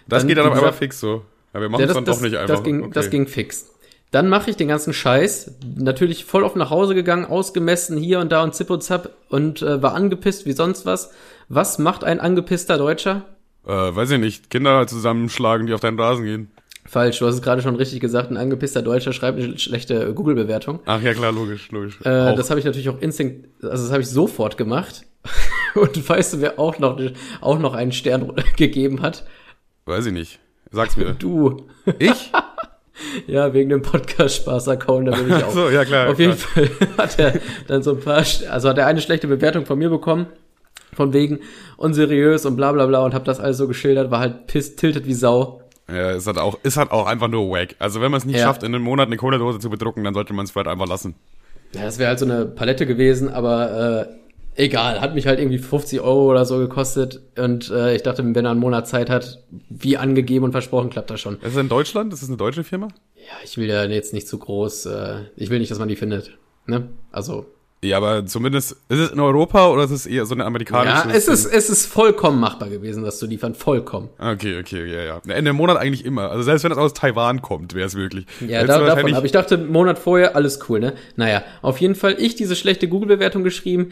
Das 0.07 0.21
dann, 0.21 0.27
geht 0.27 0.37
dann 0.37 0.47
aber 0.47 0.55
einmal 0.57 0.73
fix 0.73 0.99
so. 0.99 1.23
Ja, 1.53 1.61
wir 1.61 1.69
machen 1.69 1.81
Ja, 1.81 1.87
das, 1.87 1.95
dann 1.95 2.05
das, 2.05 2.17
doch 2.17 2.23
nicht 2.23 2.35
einfach. 2.35 2.55
das, 2.55 2.63
ging, 2.63 2.83
okay. 2.83 2.91
das 2.93 3.09
ging 3.09 3.27
fix. 3.27 3.69
Dann 4.11 4.29
mache 4.29 4.49
ich 4.49 4.57
den 4.57 4.67
ganzen 4.67 4.93
Scheiß, 4.93 5.55
natürlich 5.75 6.25
voll 6.25 6.43
auf 6.43 6.55
nach 6.55 6.69
Hause 6.69 6.93
gegangen, 6.93 7.25
ausgemessen 7.25 7.97
hier 7.97 8.19
und 8.19 8.31
da 8.31 8.43
und 8.43 8.53
zip 8.53 8.69
und 8.69 8.83
zap 8.83 9.09
und 9.29 9.61
äh, 9.61 9.81
war 9.81 9.95
angepisst 9.95 10.45
wie 10.45 10.51
sonst 10.51 10.85
was. 10.85 11.11
Was 11.49 11.79
macht 11.79 12.03
ein 12.03 12.19
angepisster 12.19 12.77
Deutscher? 12.77 13.25
Äh, 13.65 13.71
weiß 13.71 14.11
ich 14.11 14.19
nicht. 14.19 14.49
Kinder 14.49 14.85
zusammenschlagen, 14.87 15.67
die 15.67 15.73
auf 15.73 15.79
deinen 15.79 15.99
Rasen 15.99 16.25
gehen. 16.25 16.51
Falsch, 16.85 17.19
du 17.19 17.27
hast 17.27 17.35
es 17.35 17.41
gerade 17.41 17.61
schon 17.61 17.75
richtig 17.75 18.01
gesagt, 18.01 18.29
ein 18.29 18.37
angepisster 18.37 18.81
Deutscher 18.81 19.13
schreibt 19.13 19.39
eine 19.39 19.57
schlechte 19.57 20.13
Google-Bewertung. 20.13 20.79
Ach 20.85 21.01
ja, 21.01 21.13
klar, 21.13 21.31
logisch, 21.31 21.71
logisch. 21.71 21.99
Äh, 22.01 22.35
das 22.35 22.49
habe 22.49 22.59
ich 22.59 22.65
natürlich 22.65 22.89
auch 22.89 22.99
instinkt, 22.99 23.47
also 23.63 23.83
das 23.83 23.91
habe 23.91 24.01
ich 24.01 24.09
sofort 24.09 24.57
gemacht. 24.57 25.05
und 25.75 26.09
weißt 26.09 26.33
du, 26.33 26.41
wer 26.41 26.59
auch 26.59 26.79
noch, 26.79 26.99
auch 27.39 27.57
noch 27.57 27.73
einen 27.73 27.93
Stern 27.93 28.33
gegeben 28.57 29.01
hat? 29.01 29.25
Weiß 29.85 30.05
ich 30.05 30.13
nicht. 30.13 30.39
Sag's 30.71 30.97
mir. 30.97 31.13
Du. 31.13 31.67
ich? 31.99 32.31
Ja, 33.25 33.55
wegen 33.55 33.69
dem 33.69 33.81
Podcast-Spaß-Account, 33.81 35.07
da 35.07 35.15
bin 35.15 35.35
ich 35.35 35.43
auch. 35.43 35.51
so, 35.51 35.67
ja 35.69 35.83
klar. 35.83 36.11
Auf 36.11 36.19
jeden 36.19 36.37
Fall 36.37 36.69
hat 36.95 37.17
er 37.17 37.39
dann 37.67 37.81
so 37.81 37.95
ein 37.95 37.99
paar, 37.99 38.17
also 38.17 38.69
hat 38.69 38.77
er 38.77 38.85
eine 38.85 39.01
schlechte 39.01 39.27
Bewertung 39.27 39.65
von 39.65 39.79
mir 39.79 39.89
bekommen, 39.89 40.27
von 40.95 41.13
wegen 41.13 41.39
unseriös 41.77 42.45
und 42.45 42.55
bla 42.55 42.71
bla 42.71 42.85
bla 42.85 43.03
und 43.05 43.13
hab 43.13 43.25
das 43.25 43.39
alles 43.39 43.57
so 43.57 43.67
geschildert, 43.67 44.11
war 44.11 44.19
halt 44.19 44.47
piss, 44.47 44.75
tiltet 44.75 45.05
wie 45.07 45.13
Sau. 45.13 45.61
Ja, 45.89 46.11
ist 46.11 46.27
halt 46.27 46.37
auch, 46.37 46.57
ist 46.63 46.77
halt 46.77 46.91
auch 46.91 47.05
einfach 47.07 47.27
nur 47.27 47.49
wack. 47.49 47.75
Also 47.79 47.99
wenn 48.01 48.09
man 48.11 48.19
es 48.19 48.25
nicht 48.25 48.37
Ja. 48.37 48.43
schafft, 48.43 48.63
in 48.63 48.73
einem 48.73 48.83
Monat 48.83 49.07
eine 49.07 49.17
Cola-Dose 49.17 49.59
zu 49.59 49.69
bedrucken, 49.69 50.03
dann 50.03 50.13
sollte 50.13 50.33
man 50.33 50.45
es 50.45 50.51
vielleicht 50.51 50.67
einfach 50.69 50.87
lassen. 50.87 51.15
Ja, 51.75 51.83
das 51.83 51.99
wäre 51.99 52.09
halt 52.09 52.19
so 52.19 52.25
eine 52.25 52.45
Palette 52.45 52.85
gewesen, 52.85 53.29
aber 53.29 54.07
äh, 54.55 54.63
egal, 54.63 55.01
hat 55.01 55.15
mich 55.15 55.27
halt 55.27 55.39
irgendwie 55.39 55.57
50 55.57 55.99
Euro 56.01 56.29
oder 56.29 56.45
so 56.45 56.57
gekostet 56.59 57.21
und 57.37 57.69
äh, 57.71 57.95
ich 57.95 58.03
dachte, 58.03 58.23
wenn 58.23 58.45
er 58.45 58.51
einen 58.51 58.59
Monat 58.59 58.87
Zeit 58.87 59.09
hat, 59.09 59.43
wie 59.69 59.97
angegeben 59.97 60.45
und 60.45 60.51
versprochen, 60.51 60.89
klappt 60.89 61.09
das 61.09 61.19
schon. 61.19 61.35
Ist 61.41 61.53
es 61.53 61.57
in 61.57 61.69
Deutschland? 61.69 62.13
Ist 62.13 62.21
es 62.21 62.29
eine 62.29 62.37
deutsche 62.37 62.63
Firma? 62.63 62.87
Ja, 63.15 63.33
ich 63.43 63.57
will 63.57 63.67
ja 63.67 63.83
jetzt 63.85 64.13
nicht 64.13 64.27
zu 64.27 64.37
groß, 64.37 64.85
äh, 64.85 65.15
ich 65.35 65.49
will 65.49 65.59
nicht, 65.59 65.71
dass 65.71 65.79
man 65.79 65.87
die 65.89 65.95
findet. 65.95 66.37
Ne? 66.67 66.89
Also, 67.11 67.45
Ja, 67.83 67.97
aber 67.97 68.25
zumindest, 68.25 68.71
ist 68.89 68.99
es 68.99 69.11
in 69.11 69.19
Europa 69.19 69.69
oder 69.69 69.83
ist 69.83 69.91
es 69.91 70.05
eher 70.05 70.25
so 70.25 70.33
eine 70.33 70.45
amerikanische? 70.45 71.09
ja, 71.09 71.13
es 71.13 71.27
ist, 71.27 71.45
es 71.45 71.69
ist 71.69 71.85
vollkommen 71.85 72.39
machbar 72.39 72.69
gewesen, 72.69 73.03
das 73.03 73.19
zu 73.19 73.25
liefern, 73.25 73.55
vollkommen. 73.55 74.09
Okay, 74.17 74.59
okay, 74.59 74.85
ja, 74.85 75.03
ja. 75.03 75.21
In 75.25 75.31
einem 75.31 75.55
Monat 75.55 75.77
eigentlich 75.77 76.05
immer. 76.05 76.31
Also 76.31 76.43
selbst 76.43 76.63
wenn 76.63 76.71
es 76.71 76.77
aus 76.77 76.93
Taiwan 76.93 77.41
kommt, 77.41 77.73
wäre 77.73 77.85
es 77.85 77.95
wirklich. 77.95 78.25
Ja, 78.47 78.63
da, 78.63 78.79
davon. 78.79 79.13
Aber 79.13 79.25
ich 79.25 79.31
dachte, 79.31 79.57
Monat 79.57 79.99
vorher, 79.99 80.35
alles 80.35 80.59
cool, 80.69 80.79
ne? 80.79 80.93
Naja, 81.15 81.43
auf 81.61 81.79
jeden 81.79 81.95
Fall 81.95 82.15
ich 82.19 82.35
diese 82.35 82.55
schlechte 82.55 82.87
Google-Bewertung 82.87 83.43
geschrieben. 83.43 83.91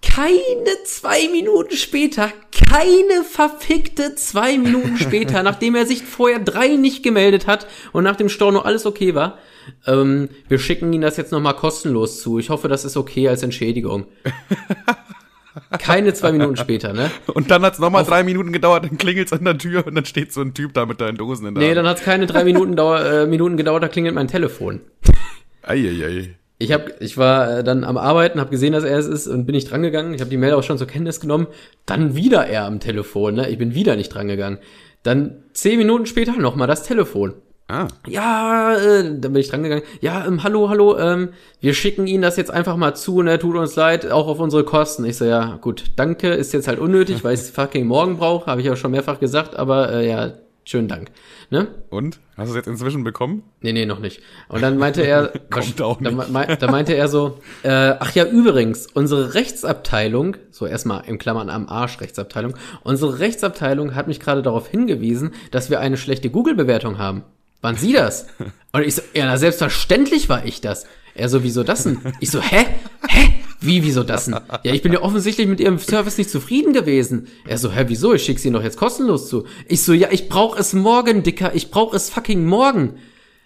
Keine 0.00 0.84
zwei 0.84 1.28
Minuten 1.32 1.74
später, 1.74 2.30
keine 2.52 3.24
verfickte 3.24 4.14
zwei 4.14 4.56
Minuten 4.56 4.96
später, 4.96 5.42
nachdem 5.44 5.74
er 5.74 5.86
sich 5.86 6.04
vorher 6.04 6.38
drei 6.38 6.76
nicht 6.76 7.02
gemeldet 7.02 7.46
hat 7.46 7.66
und 7.92 8.04
nach 8.04 8.14
dem 8.16 8.28
Storno 8.28 8.60
alles 8.60 8.86
okay 8.86 9.14
war, 9.14 9.38
ähm, 9.86 10.28
wir 10.48 10.58
schicken 10.58 10.92
ihn 10.92 11.00
das 11.00 11.16
jetzt 11.16 11.32
nochmal 11.32 11.54
kostenlos 11.54 12.20
zu. 12.20 12.38
Ich 12.38 12.50
hoffe, 12.50 12.68
das 12.68 12.84
ist 12.84 12.96
okay 12.96 13.28
als 13.28 13.42
Entschädigung. 13.42 14.06
Keine 15.78 16.14
zwei 16.14 16.30
Minuten 16.32 16.56
später, 16.56 16.92
ne? 16.92 17.10
Und 17.34 17.50
dann 17.50 17.62
hat 17.62 17.74
es 17.74 17.78
nochmal 17.80 18.04
drei 18.04 18.22
Minuten 18.22 18.52
gedauert, 18.52 18.84
dann 18.84 18.96
klingelt's 18.96 19.32
an 19.32 19.44
der 19.44 19.58
Tür 19.58 19.86
und 19.86 19.94
dann 19.94 20.04
steht 20.04 20.32
so 20.32 20.40
ein 20.40 20.54
Typ 20.54 20.72
da 20.74 20.86
mit 20.86 21.00
deinen 21.00 21.16
Dosen 21.16 21.46
in 21.46 21.54
der 21.54 21.62
Nee, 21.62 21.68
Hand. 21.70 21.78
dann 21.78 21.86
hat 21.88 21.98
es 21.98 22.04
keine 22.04 22.26
drei 22.26 22.44
Minuten, 22.44 22.76
Dauer, 22.76 23.00
äh, 23.04 23.26
Minuten 23.26 23.56
gedauert, 23.56 23.82
da 23.82 23.88
klingelt 23.88 24.14
mein 24.14 24.28
Telefon. 24.28 24.80
Eieiei. 25.62 26.36
Ich 26.58 26.72
hab, 26.72 27.00
ich 27.00 27.16
war 27.18 27.58
äh, 27.58 27.64
dann 27.64 27.84
am 27.84 27.96
Arbeiten, 27.96 28.40
habe 28.40 28.50
gesehen, 28.50 28.72
dass 28.72 28.84
er 28.84 28.98
es 28.98 29.06
ist 29.06 29.26
und 29.26 29.46
bin 29.46 29.54
nicht 29.54 29.70
drangegangen. 29.70 30.14
Ich 30.14 30.20
habe 30.20 30.30
die 30.30 30.36
Mail 30.36 30.54
auch 30.54 30.62
schon 30.62 30.78
zur 30.78 30.86
Kenntnis 30.86 31.20
genommen. 31.20 31.46
Dann 31.86 32.14
wieder 32.14 32.46
er 32.46 32.64
am 32.64 32.80
Telefon, 32.80 33.34
ne? 33.34 33.48
Ich 33.48 33.58
bin 33.58 33.74
wieder 33.74 33.96
nicht 33.96 34.08
drangegangen. 34.10 34.58
Dann 35.04 35.44
zehn 35.52 35.78
Minuten 35.78 36.06
später 36.06 36.36
nochmal 36.36 36.66
das 36.68 36.82
Telefon. 36.82 37.34
Ah. 37.70 37.86
Ja, 38.06 38.74
äh, 38.76 39.02
dann 39.04 39.32
bin 39.32 39.36
ich 39.36 39.48
drangegangen. 39.48 39.84
Ja, 40.00 40.26
ähm, 40.26 40.42
hallo, 40.42 40.70
hallo, 40.70 40.96
ähm, 40.98 41.30
wir 41.60 41.74
schicken 41.74 42.06
Ihnen 42.06 42.22
das 42.22 42.38
jetzt 42.38 42.50
einfach 42.50 42.76
mal 42.76 42.94
zu, 42.94 43.20
ne? 43.20 43.38
Tut 43.38 43.56
uns 43.56 43.76
leid, 43.76 44.10
auch 44.10 44.26
auf 44.26 44.40
unsere 44.40 44.64
Kosten. 44.64 45.04
Ich 45.04 45.18
so, 45.18 45.26
ja, 45.26 45.58
gut, 45.60 45.84
danke, 45.96 46.28
ist 46.30 46.54
jetzt 46.54 46.66
halt 46.66 46.78
unnötig, 46.78 47.24
weil 47.24 47.34
ich 47.34 47.40
es 47.42 47.50
fucking 47.50 47.86
morgen 47.86 48.16
brauche, 48.16 48.46
habe 48.46 48.62
ich 48.62 48.66
ja 48.66 48.74
schon 48.74 48.90
mehrfach 48.92 49.20
gesagt, 49.20 49.54
aber 49.54 49.92
äh, 49.92 50.08
ja, 50.08 50.32
schönen 50.64 50.88
Dank. 50.88 51.10
Ne? 51.50 51.68
Und? 51.90 52.20
Hast 52.38 52.46
du 52.48 52.50
es 52.52 52.56
jetzt 52.56 52.68
inzwischen 52.68 53.04
bekommen? 53.04 53.42
Nee, 53.60 53.72
nee, 53.74 53.84
noch 53.84 53.98
nicht. 53.98 54.22
Und 54.48 54.62
dann 54.62 54.78
meinte 54.78 55.02
er, 55.02 55.28
Kommt 55.50 55.82
auch 55.82 56.00
da, 56.00 56.10
nicht. 56.10 56.30
mei- 56.30 56.56
da 56.56 56.70
meinte 56.70 56.94
er 56.94 57.08
so, 57.08 57.38
äh, 57.64 57.68
ach 57.98 58.12
ja, 58.14 58.24
übrigens, 58.24 58.86
unsere 58.86 59.34
Rechtsabteilung, 59.34 60.38
so 60.50 60.64
erstmal 60.66 61.04
im 61.06 61.18
Klammern 61.18 61.50
am 61.50 61.68
Arsch 61.68 62.00
Rechtsabteilung, 62.00 62.54
unsere 62.82 63.18
Rechtsabteilung 63.18 63.94
hat 63.94 64.08
mich 64.08 64.20
gerade 64.20 64.40
darauf 64.40 64.68
hingewiesen, 64.68 65.32
dass 65.50 65.68
wir 65.68 65.80
eine 65.80 65.98
schlechte 65.98 66.30
Google-Bewertung 66.30 66.96
haben. 66.98 67.24
Waren 67.60 67.76
Sie 67.76 67.92
das? 67.92 68.26
Und 68.72 68.82
ich 68.82 68.94
so, 68.94 69.02
ja, 69.14 69.26
na, 69.26 69.36
selbstverständlich 69.36 70.28
war 70.28 70.44
ich 70.44 70.60
das. 70.60 70.86
Er 71.14 71.28
so, 71.28 71.42
wieso 71.42 71.64
das 71.64 71.82
denn? 71.82 71.98
Ich 72.20 72.30
so, 72.30 72.40
hä? 72.40 72.66
Hä? 73.08 73.34
Wie, 73.60 73.82
wieso 73.82 74.04
das 74.04 74.26
denn? 74.26 74.36
Ja, 74.62 74.72
ich 74.72 74.82
bin 74.82 74.92
ja 74.92 75.02
offensichtlich 75.02 75.48
mit 75.48 75.58
Ihrem 75.58 75.80
Service 75.80 76.16
nicht 76.16 76.30
zufrieden 76.30 76.72
gewesen. 76.72 77.26
Er 77.44 77.58
so, 77.58 77.72
hä, 77.72 77.84
wieso? 77.88 78.14
Ich 78.14 78.22
schick's 78.22 78.44
Ihnen 78.44 78.54
doch 78.54 78.62
jetzt 78.62 78.76
kostenlos 78.76 79.28
zu. 79.28 79.44
Ich 79.66 79.82
so, 79.82 79.92
ja, 79.92 80.08
ich 80.12 80.28
brauch 80.28 80.56
es 80.56 80.74
morgen, 80.74 81.24
Dicker. 81.24 81.54
Ich 81.54 81.72
brauch 81.72 81.92
es 81.92 82.08
fucking 82.08 82.46
morgen. 82.46 82.94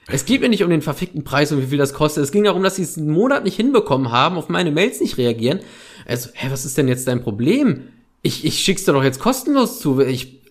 Es 0.09 0.27
geht 0.27 0.43
mir 0.43 0.51
nicht 0.51 0.63
um 0.65 0.71
den 0.71 0.83
verfickten 0.83 1.25
Preis 1.25 1.53
und 1.53 1.63
wie 1.63 1.69
viel 1.69 1.79
das 1.79 1.95
kostet. 1.95 2.25
Es 2.25 2.33
ging 2.33 2.45
darum, 2.45 2.63
dass 2.63 2.77
sie 2.77 2.83
es 2.83 2.99
einen 2.99 3.11
Monat 3.11 3.45
nicht 3.45 3.57
hinbekommen 3.57 4.11
haben, 4.11 4.37
auf 4.37 4.51
meine 4.51 4.71
Mails 4.71 5.01
nicht 5.01 5.17
reagieren. 5.17 5.61
Also, 6.07 6.29
hä, 6.35 6.49
was 6.51 6.67
ist 6.67 6.77
denn 6.77 6.89
jetzt 6.89 7.09
dein 7.09 7.23
Problem? 7.23 7.89
Ich, 8.21 8.45
ich 8.45 8.59
schick's 8.59 8.85
dir 8.85 8.93
doch 8.93 9.05
jetzt 9.05 9.21
kostenlos 9.21 9.81
zu. 9.81 10.01
Ich, 10.01 10.43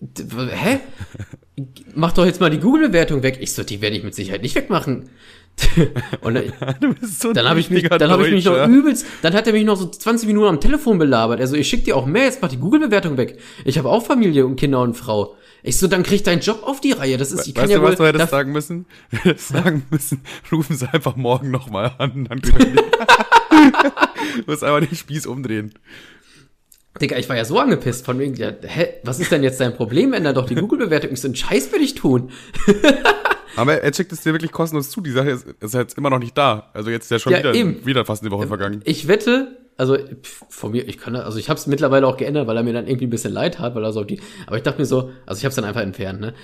hä? 0.50 0.80
Mach 1.94 2.12
doch 2.12 2.24
jetzt 2.24 2.40
mal 2.40 2.50
die 2.50 2.58
Google-Bewertung 2.58 3.22
weg. 3.22 3.38
Ich 3.40 3.52
so, 3.52 3.62
die 3.62 3.80
werde 3.80 3.96
ich 3.96 4.02
mit 4.02 4.14
Sicherheit 4.14 4.42
nicht 4.42 4.54
wegmachen. 4.54 5.10
und 6.22 6.34
dann, 6.34 6.96
so 7.02 7.32
dann 7.32 7.48
habe 7.48 7.60
ich 7.60 7.68
mich, 7.70 7.86
dann 7.86 8.10
habe 8.10 8.26
ich 8.26 8.32
mich 8.32 8.44
noch 8.44 8.66
übelst, 8.66 9.04
dann 9.20 9.34
hat 9.34 9.46
er 9.46 9.52
mich 9.52 9.64
noch 9.64 9.76
so 9.76 9.86
20 9.86 10.26
Minuten 10.26 10.48
am 10.48 10.60
Telefon 10.60 10.98
belabert. 10.98 11.40
Also 11.40 11.56
ich 11.56 11.68
schick 11.68 11.84
dir 11.84 11.96
auch 11.96 12.06
mehr, 12.06 12.24
jetzt 12.24 12.40
mach 12.40 12.48
die 12.48 12.56
Google-Bewertung 12.56 13.16
weg. 13.16 13.38
Ich 13.64 13.76
habe 13.78 13.90
auch 13.90 14.04
Familie 14.04 14.46
und 14.46 14.56
Kinder 14.56 14.80
und 14.80 14.94
Frau. 14.94 15.36
Ich 15.62 15.78
so, 15.78 15.86
dann 15.86 16.02
krieg 16.02 16.24
deinen 16.24 16.40
Job 16.40 16.62
auf 16.64 16.80
die 16.80 16.92
Reihe. 16.92 17.18
Das 17.18 17.30
ist, 17.30 17.46
ich 17.46 17.54
kann 17.54 17.64
weißt 17.64 17.72
ja 17.72 17.78
du, 17.78 17.84
wohl, 17.84 17.90
was 17.90 17.98
du 17.98 18.06
hättest 18.06 18.30
sagen 18.30 18.52
müssen? 18.52 18.86
Du 19.10 19.18
hättest 19.18 19.48
sagen 19.48 19.86
müssen, 19.90 20.22
rufen 20.50 20.76
Sie 20.76 20.92
einfach 20.92 21.16
morgen 21.16 21.50
nochmal 21.50 21.92
an. 21.98 22.26
Dann 22.28 22.40
Du 24.36 24.50
musst 24.50 24.64
einfach 24.64 24.80
den 24.80 24.96
Spieß 24.96 25.26
umdrehen. 25.26 25.72
Digga, 27.00 27.16
ich 27.16 27.28
war 27.28 27.36
ja 27.36 27.44
so 27.44 27.58
angepisst 27.58 28.04
von 28.04 28.18
wegen, 28.18 28.34
ja, 28.34 28.50
hä, 28.62 28.88
was 29.04 29.18
ist 29.18 29.32
denn 29.32 29.42
jetzt 29.42 29.60
dein 29.60 29.74
Problem, 29.74 30.12
wenn 30.12 30.24
da 30.24 30.32
doch 30.32 30.46
die 30.46 30.54
Google-Bewertung 30.54 31.10
ist? 31.10 31.22
So 31.22 31.28
einen 31.28 31.34
Scheiß 31.36 31.72
will 31.72 31.80
ich 31.82 31.94
tun. 31.94 32.30
Aber 33.56 33.82
er 33.82 33.92
schickt 33.92 34.12
es 34.12 34.20
dir 34.22 34.32
wirklich 34.32 34.52
kostenlos 34.52 34.90
zu. 34.90 35.00
Die 35.00 35.10
Sache 35.10 35.30
ist, 35.30 35.46
ist 35.60 35.74
jetzt 35.74 35.98
immer 35.98 36.10
noch 36.10 36.18
nicht 36.18 36.36
da. 36.36 36.70
Also 36.74 36.90
jetzt 36.90 37.04
ist 37.04 37.10
ja 37.10 37.18
schon 37.18 37.32
Ja, 37.32 37.38
wieder, 37.40 37.54
eben. 37.54 37.84
wieder 37.84 38.04
fast 38.04 38.22
eine 38.22 38.30
Woche 38.30 38.46
vergangen. 38.46 38.80
Ich 38.84 39.08
wette, 39.08 39.58
also 39.76 39.96
pf, 39.96 40.44
von 40.48 40.72
mir, 40.72 40.86
ich 40.88 40.96
kann, 40.98 41.16
also 41.16 41.38
ich 41.38 41.48
habe 41.50 41.58
es 41.58 41.66
mittlerweile 41.66 42.06
auch 42.06 42.16
geändert, 42.16 42.46
weil 42.46 42.56
er 42.56 42.62
mir 42.62 42.72
dann 42.72 42.86
irgendwie 42.86 43.06
ein 43.06 43.10
bisschen 43.10 43.32
leid 43.32 43.58
hat, 43.58 43.74
weil 43.74 43.84
er 43.84 43.92
so 43.92 44.04
die, 44.04 44.20
aber 44.46 44.56
ich 44.56 44.62
dachte 44.62 44.78
mir 44.78 44.86
so, 44.86 45.10
also 45.26 45.38
ich 45.38 45.44
habe 45.44 45.50
es 45.50 45.56
dann 45.56 45.64
einfach 45.64 45.82
entfernt, 45.82 46.20
ne? 46.20 46.34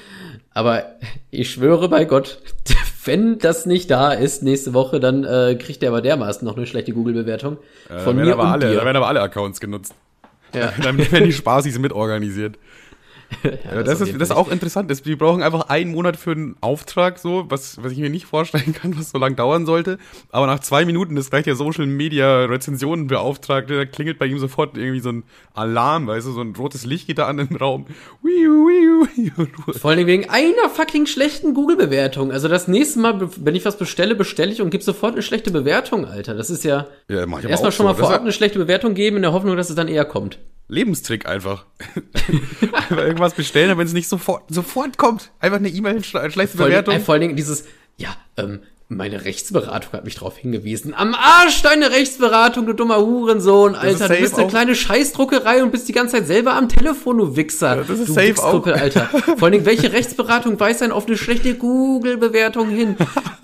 Aber 0.53 0.83
ich 1.31 1.51
schwöre 1.51 1.89
bei 1.89 2.05
Gott, 2.05 2.43
wenn 3.05 3.39
das 3.39 3.65
nicht 3.65 3.91
da 3.91 4.13
ist 4.13 4.43
nächste 4.43 4.75
Woche, 4.75 4.99
dann 5.01 5.25
äh, 5.25 5.57
kriegt 5.59 5.83
er 5.83 5.91
aber 5.91 6.03
dermaßen 6.03 6.47
noch 6.47 6.57
eine 6.57 6.67
schlechte 6.67 6.93
Google-Bewertung 6.93 7.59
Äh, 7.89 8.01
von 8.01 8.17
da 8.19 8.25
mir 8.25 8.33
aber 8.33 8.43
und 8.45 8.49
alle, 8.49 8.67
Da 8.67 8.71
dir. 8.73 8.85
werden 8.85 8.97
aber 8.97 9.09
alle 9.09 9.21
Accounts 9.23 9.61
genutzt. 9.61 9.95
Ja. 10.55 10.73
Dann 10.83 10.99
werden 10.99 11.25
die 11.25 11.33
Spaßis 11.33 11.79
mitorganisiert. 11.79 12.59
Ja, 13.43 13.83
das, 13.83 14.01
ist, 14.01 14.07
jeden 14.07 14.19
das 14.19 14.29
ist 14.29 14.35
Fall 14.35 14.43
auch 14.43 14.51
interessant. 14.51 14.91
ist, 14.91 15.05
Wir 15.05 15.19
brauchen 15.19 15.43
einfach 15.43 15.69
einen 15.69 15.93
Monat 15.93 16.17
für 16.17 16.33
einen 16.33 16.57
Auftrag, 16.61 17.19
so, 17.19 17.45
was, 17.49 17.83
was 17.83 17.93
ich 17.93 17.99
mir 17.99 18.11
nicht 18.11 18.27
vorstellen 18.27 18.73
kann, 18.81 18.99
was 18.99 19.11
so 19.11 19.19
lange 19.19 19.37
dauern 19.37 19.67
sollte. 19.67 19.99
Aber 20.31 20.47
nach 20.47 20.61
zwei 20.61 20.85
Minuten 20.85 21.17
ist 21.17 21.31
gleich 21.31 21.45
der 21.45 21.55
Social 21.55 21.87
Media 21.87 22.45
Rezensionenbeauftragte, 22.47 23.77
da 23.77 23.85
klingelt 23.85 24.19
bei 24.19 24.27
ihm 24.27 24.39
sofort 24.39 24.77
irgendwie 24.77 25.01
so 25.01 25.11
ein 25.11 25.25
Alarm, 25.55 26.07
weißt 26.07 26.27
du, 26.27 26.33
so 26.33 26.41
ein 26.41 26.55
rotes 26.57 26.87
Licht 26.87 27.07
geht 27.07 27.19
da 27.19 27.27
an 27.27 27.39
im 27.39 27.55
Raum. 27.57 27.87
Vor 29.81 29.91
allem 29.91 30.07
wegen 30.07 30.29
einer 30.31 30.71
fucking 30.71 31.07
schlechten 31.07 31.55
Google-Bewertung. 31.55 32.33
Also 32.33 32.49
das 32.49 32.67
nächste 32.69 32.99
Mal, 33.01 33.29
wenn 33.37 33.55
ich 33.55 33.65
was 33.65 33.77
bestelle, 33.77 34.15
bestelle 34.15 34.53
ich 34.53 34.63
und 34.63 34.71
gib 34.71 34.83
sofort 34.83 35.13
eine 35.13 35.23
schlechte 35.23 35.51
Bewertung, 35.51 36.07
Alter. 36.07 36.35
Das 36.35 36.51
ist 36.51 36.65
ja, 36.65 36.87
Ja, 37.09 37.27
erstmal 37.27 37.73
schon 37.73 37.85
so. 37.85 37.93
mal 37.93 37.93
Das 37.93 38.01
vorab 38.01 38.23
eine 38.23 38.33
schlechte 38.33 38.59
Bewertung 38.59 38.95
geben, 38.95 39.17
in 39.17 39.23
der 39.23 39.33
Hoffnung, 39.33 39.57
dass 39.57 39.69
es 39.69 39.77
dann 39.77 39.89
eher 39.89 40.05
kommt. 40.05 40.39
Lebenstrick 40.69 41.27
einfach. 41.27 41.67
einfach 42.73 42.97
irgendwas 42.99 43.35
bestellen, 43.35 43.77
wenn 43.79 43.87
es 43.87 43.93
nicht 43.93 44.09
sofort, 44.09 44.45
sofort 44.49 44.99
kommt. 44.99 45.31
Einfach 45.41 45.59
eine 45.59 45.69
E-Mail, 45.69 45.99
schle- 45.99 46.31
schlechte 46.31 46.57
Bewertung. 46.59 46.93
Dingen- 46.95 47.05
vor 47.05 47.15
allen 47.15 47.23
Dingen 47.23 47.37
dieses, 47.37 47.65
ja, 47.97 48.15
ähm, 48.37 48.61
meine 48.91 49.27
Rechtsberatung 49.27 49.93
hat 49.93 50.05
mich 50.07 50.15
darauf 50.15 50.39
hingewiesen. 50.39 50.95
Am 50.95 51.15
Arsch 51.15 51.61
deine 51.61 51.91
Rechtsberatung, 51.91 52.65
du 52.65 52.73
dummer 52.73 52.97
Hurensohn, 52.97 53.75
Alter. 53.75 54.09
Du 54.09 54.17
bist 54.17 54.39
eine 54.39 54.49
kleine 54.49 54.75
Scheißdruckerei 54.75 55.63
und 55.63 55.73
bist 55.73 55.89
die 55.89 55.93
ganze 55.93 56.17
Zeit 56.17 56.27
selber 56.27 56.55
am 56.55 56.71
Telefon, 56.71 57.19
du 57.19 57.37
Wichser. 57.37 57.77
Ja, 57.77 57.83
das 57.83 57.99
ist 57.99 58.09
du 58.09 58.13
safe 58.15 58.43
auch. 58.43 58.67
Alter. 58.67 59.03
Vor 59.37 59.43
allen 59.43 59.53
Dingen, 59.53 59.67
welche 59.67 59.93
Rechtsberatung 59.93 60.59
weist 60.59 60.81
denn 60.81 60.93
auf 60.93 61.07
eine 61.07 61.19
schlechte 61.19 61.55
Google-Bewertung 61.55 62.71
hin? 62.71 62.97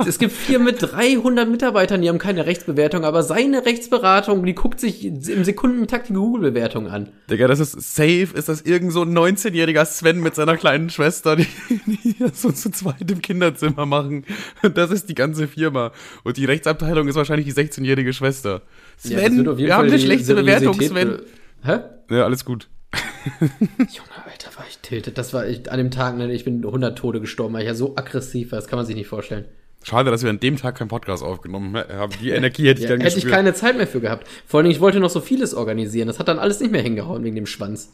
es 0.07 0.19
gibt 0.19 0.33
vier 0.33 0.59
mit 0.59 0.79
300 0.81 1.47
Mitarbeitern, 1.47 2.01
die 2.01 2.09
haben 2.09 2.19
keine 2.19 2.47
Rechtsbewertung, 2.47 3.05
aber 3.05 3.23
seine 3.23 3.67
Rechtsberatung, 3.67 4.47
die 4.47 4.55
guckt 4.55 4.81
sich 4.81 5.05
im 5.05 5.45
Sekundentakt 5.45 6.09
die 6.09 6.15
Google-Bewertung 6.15 6.89
an. 6.89 7.11
Digga, 7.29 7.49
das 7.49 7.61
ist 7.61 7.95
safe, 7.95 8.29
ist 8.33 8.49
das 8.49 8.63
irgend 8.63 8.95
so 8.95 9.03
ein 9.03 9.13
19-jähriger 9.17 9.85
Sven 9.85 10.21
mit 10.21 10.35
seiner 10.37 10.57
kleinen 10.57 10.89
Schwester, 10.89 11.37
die, 11.37 11.47
die 11.87 12.17
so 12.33 12.51
zu 12.51 12.71
zweit 12.71 13.11
im 13.11 13.21
Kinderzimmer 13.21 13.85
machen. 13.85 14.25
Und 14.63 14.79
das 14.79 14.91
ist 14.91 15.11
die 15.11 15.15
ganze 15.15 15.34
Firma. 15.49 15.93
Und 16.23 16.37
die 16.37 16.45
Rechtsabteilung 16.45 17.09
ist 17.09 17.17
wahrscheinlich 17.17 17.47
die 17.47 17.53
16-jährige 17.53 18.13
Schwester. 18.13 18.63
Ja, 19.03 19.19
Sven, 19.19 19.37
jeden 19.37 19.57
wir 19.59 19.75
haben 19.75 19.81
Fall 19.81 19.89
eine 19.89 19.97
die 19.97 20.05
schlechte 20.05 20.35
Bewertung, 20.35 20.81
Sven. 20.81 21.21
Hä? 21.63 21.79
Ja, 22.11 22.25
alles 22.25 22.45
gut. 22.45 22.69
Junge, 23.41 24.25
Alter, 24.27 24.57
war 24.57 24.67
ich 24.69 24.79
tiltet. 24.79 25.19
Das 25.19 25.33
war 25.33 25.47
ich, 25.47 25.71
an 25.71 25.79
dem 25.79 25.91
Tag, 25.91 26.17
ne, 26.17 26.33
ich 26.33 26.45
bin 26.45 26.65
100 26.65 26.97
Tode 26.97 27.21
gestorben, 27.21 27.55
weil 27.55 27.63
ich 27.63 27.69
ja 27.69 27.75
so 27.75 27.97
aggressiv 27.97 28.53
war, 28.53 28.59
das 28.59 28.69
kann 28.69 28.79
man 28.79 28.87
sich 28.87 28.97
nicht 28.97 29.09
vorstellen. 29.09 29.47
Schade, 29.85 30.11
dass 30.11 30.23
wir 30.23 30.31
an 30.31 30.41
dem 30.41 30.57
Tag 30.57 30.77
keinen 30.77 30.89
Podcast 30.89 31.23
aufgenommen 31.23 31.77
haben. 31.77 32.13
Die 32.21 32.31
Energie 32.31 32.67
hätte 32.67 32.81
ich 32.81 32.89
Ja, 32.89 32.97
dann 32.97 33.03
hätte 33.03 33.19
ich 33.19 33.27
keine 33.27 33.53
Zeit 33.53 33.77
mehr 33.77 33.87
für 33.87 34.01
gehabt. 34.01 34.27
Vor 34.47 34.59
allen 34.59 34.65
Dingen, 34.65 34.75
ich 34.75 34.81
wollte 34.81 34.99
noch 34.99 35.11
so 35.11 35.21
vieles 35.21 35.55
organisieren. 35.55 36.09
Das 36.09 36.19
hat 36.19 36.29
dann 36.29 36.39
alles 36.39 36.61
nicht 36.61 36.73
mehr 36.73 36.83
hingehauen 36.83 37.23
wegen 37.23 37.37
dem 37.37 37.47
Schwanz. 37.47 37.93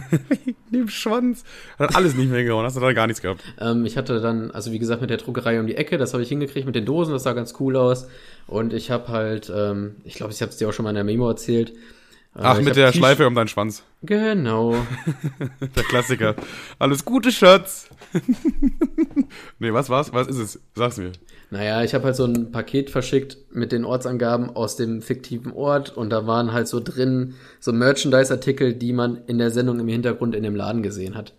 Dem 0.70 0.88
Schwanz. 0.88 1.44
Hat 1.78 1.94
alles 1.94 2.14
nicht 2.14 2.30
mehr 2.30 2.38
hingehauen, 2.38 2.64
hast 2.64 2.76
du 2.76 2.80
da 2.80 2.94
gar 2.94 3.06
nichts 3.06 3.20
gehabt. 3.20 3.42
Ähm, 3.60 3.84
ich 3.84 3.98
hatte 3.98 4.20
dann, 4.20 4.50
also 4.50 4.72
wie 4.72 4.78
gesagt, 4.78 5.02
mit 5.02 5.10
der 5.10 5.18
Druckerei 5.18 5.60
um 5.60 5.66
die 5.66 5.76
Ecke, 5.76 5.98
das 5.98 6.14
habe 6.14 6.22
ich 6.22 6.30
hingekriegt 6.30 6.64
mit 6.64 6.74
den 6.74 6.86
Dosen, 6.86 7.12
das 7.12 7.24
sah 7.24 7.34
ganz 7.34 7.54
cool 7.60 7.76
aus. 7.76 8.08
Und 8.46 8.72
ich 8.72 8.90
habe 8.90 9.08
halt, 9.08 9.52
ähm, 9.54 9.96
ich 10.04 10.14
glaube, 10.14 10.32
ich 10.32 10.40
habe 10.40 10.50
es 10.50 10.56
dir 10.56 10.68
auch 10.68 10.72
schon 10.72 10.84
mal 10.84 10.90
in 10.90 10.96
der 10.96 11.04
Memo 11.04 11.28
erzählt. 11.28 11.74
Äh, 12.34 12.40
Ach, 12.42 12.58
ich 12.58 12.64
mit 12.64 12.76
der 12.76 12.92
Schleife 12.92 13.26
um 13.26 13.34
deinen 13.34 13.48
Schwanz. 13.48 13.82
Genau. 14.02 14.74
Der 15.76 15.84
Klassiker. 15.84 16.34
Alles 16.78 17.04
Gute, 17.04 17.30
Schatz. 17.30 17.90
nee, 19.58 19.72
was 19.72 19.90
war's? 19.90 20.14
Was 20.14 20.28
ist 20.28 20.38
es? 20.38 20.60
Sag's 20.74 20.96
mir. 20.96 21.12
Naja, 21.50 21.82
ich 21.84 21.92
habe 21.92 22.04
halt 22.04 22.16
so 22.16 22.24
ein 22.24 22.50
Paket 22.50 22.88
verschickt 22.88 23.36
mit 23.52 23.72
den 23.72 23.84
Ortsangaben 23.84 24.48
aus 24.48 24.76
dem 24.76 25.02
fiktiven 25.02 25.52
Ort 25.52 25.94
und 25.94 26.08
da 26.08 26.26
waren 26.26 26.52
halt 26.52 26.68
so 26.68 26.80
drin 26.80 27.34
so 27.60 27.72
Merchandise-Artikel, 27.74 28.72
die 28.72 28.94
man 28.94 29.18
in 29.26 29.36
der 29.36 29.50
Sendung 29.50 29.78
im 29.78 29.88
Hintergrund 29.88 30.34
in 30.34 30.42
dem 30.42 30.56
Laden 30.56 30.82
gesehen 30.82 31.14
hat. 31.14 31.34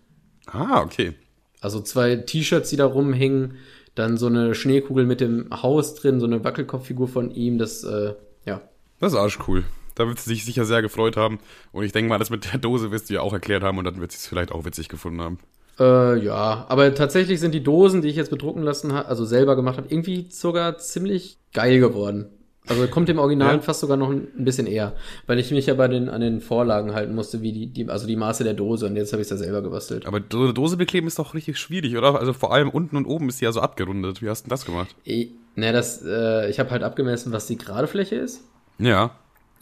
Ah, 0.46 0.80
okay. 0.80 1.14
Also 1.60 1.80
zwei 1.80 2.14
T-Shirts, 2.14 2.70
die 2.70 2.76
da 2.76 2.86
rumhingen, 2.86 3.54
dann 3.96 4.16
so 4.16 4.26
eine 4.26 4.54
Schneekugel 4.54 5.06
mit 5.06 5.20
dem 5.20 5.48
Haus 5.50 5.94
drin, 5.96 6.20
so 6.20 6.26
eine 6.26 6.44
Wackelkopffigur 6.44 7.08
von 7.08 7.32
ihm, 7.32 7.58
das, 7.58 7.82
äh, 7.82 8.14
ja. 8.44 8.60
Das 9.00 9.12
ist 9.12 9.18
arschcool. 9.18 9.64
Da 9.94 10.06
wird 10.08 10.18
sie 10.18 10.30
sich 10.30 10.44
sicher 10.44 10.64
sehr 10.64 10.82
gefreut 10.82 11.16
haben. 11.16 11.38
Und 11.72 11.84
ich 11.84 11.92
denke 11.92 12.08
mal, 12.08 12.18
das 12.18 12.30
mit 12.30 12.52
der 12.52 12.58
Dose 12.58 12.90
wirst 12.90 13.10
du 13.10 13.14
ja 13.14 13.20
auch 13.20 13.32
erklärt 13.32 13.62
haben 13.62 13.78
und 13.78 13.84
dann 13.84 14.00
wird 14.00 14.12
sie 14.12 14.18
es 14.18 14.26
vielleicht 14.26 14.52
auch 14.52 14.64
witzig 14.64 14.88
gefunden 14.88 15.20
haben. 15.20 15.38
Äh, 15.78 16.18
ja, 16.24 16.66
aber 16.68 16.94
tatsächlich 16.94 17.40
sind 17.40 17.52
die 17.52 17.62
Dosen, 17.62 18.02
die 18.02 18.08
ich 18.08 18.16
jetzt 18.16 18.30
bedrucken 18.30 18.62
lassen 18.62 18.92
habe, 18.92 19.08
also 19.08 19.24
selber 19.24 19.56
gemacht 19.56 19.76
habe, 19.76 19.88
irgendwie 19.90 20.26
sogar 20.30 20.78
ziemlich 20.78 21.38
geil 21.52 21.80
geworden. 21.80 22.26
Also 22.66 22.86
kommt 22.86 23.08
dem 23.08 23.18
Original 23.18 23.54
Ja. 23.56 23.60
fast 23.60 23.80
sogar 23.80 23.96
noch 23.96 24.08
ein 24.10 24.28
bisschen 24.44 24.66
eher, 24.66 24.94
weil 25.26 25.38
ich 25.38 25.50
mich 25.50 25.66
ja 25.66 25.74
bei 25.74 25.86
den 25.88 26.08
an 26.08 26.20
den 26.20 26.40
Vorlagen 26.40 26.94
halten 26.94 27.14
musste, 27.14 27.42
wie 27.42 27.52
die, 27.52 27.66
die 27.66 27.88
also 27.90 28.06
die 28.06 28.16
Maße 28.16 28.42
der 28.44 28.54
Dose 28.54 28.86
und 28.86 28.96
jetzt 28.96 29.12
habe 29.12 29.20
ich 29.20 29.26
es 29.26 29.30
ja 29.30 29.36
selber 29.36 29.62
gebastelt. 29.62 30.06
Aber 30.06 30.20
so 30.32 30.44
eine 30.44 30.54
Dose 30.54 30.76
bekleben 30.76 31.06
ist 31.06 31.18
doch 31.18 31.34
richtig 31.34 31.58
schwierig, 31.58 31.96
oder? 31.96 32.18
Also 32.18 32.32
vor 32.32 32.54
allem 32.54 32.70
unten 32.70 32.96
und 32.96 33.04
oben 33.06 33.28
ist 33.28 33.40
die 33.40 33.44
ja 33.44 33.52
so 33.52 33.60
abgerundet. 33.60 34.22
Wie 34.22 34.30
hast 34.30 34.42
du 34.42 34.44
denn 34.44 34.50
das 34.50 34.64
gemacht? 34.64 34.94
Ich, 35.04 35.30
ne, 35.56 35.72
das, 35.72 36.02
äh, 36.06 36.48
ich 36.48 36.58
habe 36.58 36.70
halt 36.70 36.84
abgemessen, 36.84 37.32
was 37.32 37.46
die 37.46 37.58
gerade 37.58 37.86
Fläche 37.86 38.16
ist 38.16 38.42
Ja. 38.78 39.10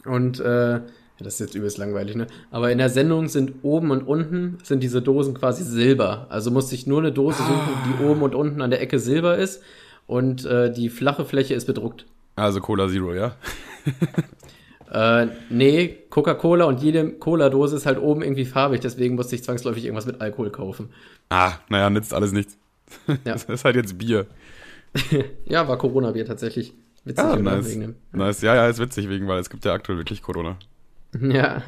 Und 0.05 0.39
äh, 0.39 0.73
ja, 0.73 0.81
das 1.19 1.35
ist 1.35 1.39
jetzt 1.39 1.55
übelst 1.55 1.77
langweilig, 1.77 2.15
ne? 2.15 2.27
Aber 2.51 2.71
in 2.71 2.77
der 2.77 2.89
Sendung 2.89 3.27
sind 3.27 3.53
oben 3.61 3.91
und 3.91 4.03
unten 4.03 4.57
sind 4.63 4.81
diese 4.81 5.01
Dosen 5.01 5.33
quasi 5.33 5.63
Silber. 5.63 6.27
Also 6.29 6.49
musste 6.49 6.75
ich 6.75 6.87
nur 6.87 6.99
eine 6.99 7.11
Dose 7.11 7.43
suchen, 7.43 7.73
die 7.87 8.03
oben 8.03 8.21
und 8.23 8.33
unten 8.35 8.61
an 8.61 8.71
der 8.71 8.81
Ecke 8.81 8.99
Silber 8.99 9.37
ist 9.37 9.61
und 10.07 10.45
äh, 10.45 10.71
die 10.71 10.89
flache 10.89 11.25
Fläche 11.25 11.53
ist 11.53 11.65
bedruckt. 11.65 12.05
Also 12.35 12.61
Cola 12.61 12.87
Zero, 12.87 13.13
ja? 13.13 13.35
Äh, 14.93 15.29
nee, 15.49 15.97
Coca-Cola 16.11 16.65
und 16.65 16.83
jede 16.83 17.13
Cola-Dose 17.13 17.75
ist 17.77 17.87
halt 17.87 17.99
oben 17.99 18.21
irgendwie 18.21 18.45
farbig, 18.45 18.79
deswegen 18.81 19.15
musste 19.15 19.33
ich 19.33 19.43
zwangsläufig 19.43 19.85
irgendwas 19.85 20.05
mit 20.05 20.21
Alkohol 20.21 20.51
kaufen. 20.51 20.89
Ah, 21.29 21.53
naja, 21.67 21.89
nützt 21.89 22.13
alles 22.13 22.31
nichts. 22.31 22.57
Ja. 23.07 23.17
Das 23.33 23.45
ist 23.45 23.65
halt 23.65 23.75
jetzt 23.75 23.97
Bier. 23.97 24.27
Ja, 25.45 25.67
war 25.67 25.79
Corona-Bier 25.79 26.27
tatsächlich. 26.27 26.73
Witzig, 27.05 27.23
Ah, 27.23 27.33
oder? 27.33 27.41
nice. 27.41 27.69
Wegen 27.69 27.81
dem. 27.81 27.95
Nice. 28.11 28.41
Ja, 28.41 28.55
ja, 28.55 28.67
ist 28.67 28.79
witzig 28.79 29.09
wegen, 29.09 29.27
weil 29.27 29.39
es 29.39 29.49
gibt 29.49 29.65
ja 29.65 29.73
aktuell 29.73 29.97
wirklich 29.97 30.21
Corona. 30.21 30.57
Ja, 31.19 31.61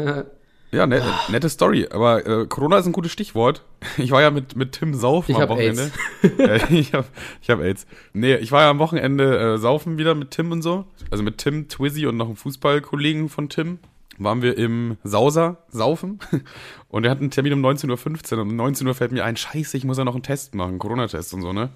Ja, 0.71 0.87
net, 0.87 1.03
nette 1.29 1.47
Story. 1.49 1.87
Aber 1.91 2.25
äh, 2.25 2.47
Corona 2.47 2.77
ist 2.79 2.85
ein 2.85 2.91
gutes 2.91 3.11
Stichwort. 3.11 3.63
Ich 3.97 4.11
war 4.11 4.21
ja 4.21 4.31
mit, 4.31 4.55
mit 4.55 4.71
Tim 4.73 4.93
saufen 4.95 5.31
Ich 5.31 5.37
am 5.37 5.47
Wochenende. 5.49 5.91
Ja, 6.37 6.55
ich 6.69 6.93
hab, 6.93 7.05
ich 7.41 7.49
hab 7.49 7.59
AIDS. 7.59 7.85
Nee, 8.13 8.35
ich 8.35 8.51
war 8.51 8.63
ja 8.63 8.69
am 8.71 8.79
Wochenende 8.79 9.53
äh, 9.53 9.57
saufen 9.57 9.97
wieder 9.97 10.15
mit 10.15 10.31
Tim 10.31 10.51
und 10.51 10.61
so. 10.63 10.85
Also 11.11 11.23
mit 11.23 11.37
Tim, 11.37 11.67
Twizzy 11.69 12.07
und 12.07 12.17
noch 12.17 12.25
einem 12.25 12.35
Fußballkollegen 12.35 13.29
von 13.29 13.47
Tim. 13.49 13.77
Waren 14.17 14.41
wir 14.41 14.57
im 14.57 14.97
Sauser 15.03 15.57
saufen. 15.67 16.19
Und 16.87 17.03
er 17.03 17.11
hat 17.11 17.19
einen 17.19 17.31
Termin 17.31 17.51
um 17.51 17.65
19.15 17.65 18.35
Uhr. 18.35 18.41
Und 18.43 18.49
um 18.51 18.55
19 18.55 18.87
Uhr 18.87 18.95
fällt 18.95 19.11
mir 19.11 19.25
ein, 19.25 19.35
scheiße, 19.35 19.75
ich 19.75 19.83
muss 19.83 19.97
ja 19.97 20.05
noch 20.05 20.13
einen 20.13 20.23
Test 20.23 20.55
machen, 20.55 20.79
Corona-Test 20.79 21.33
und 21.33 21.41
so, 21.41 21.51
ne? 21.51 21.69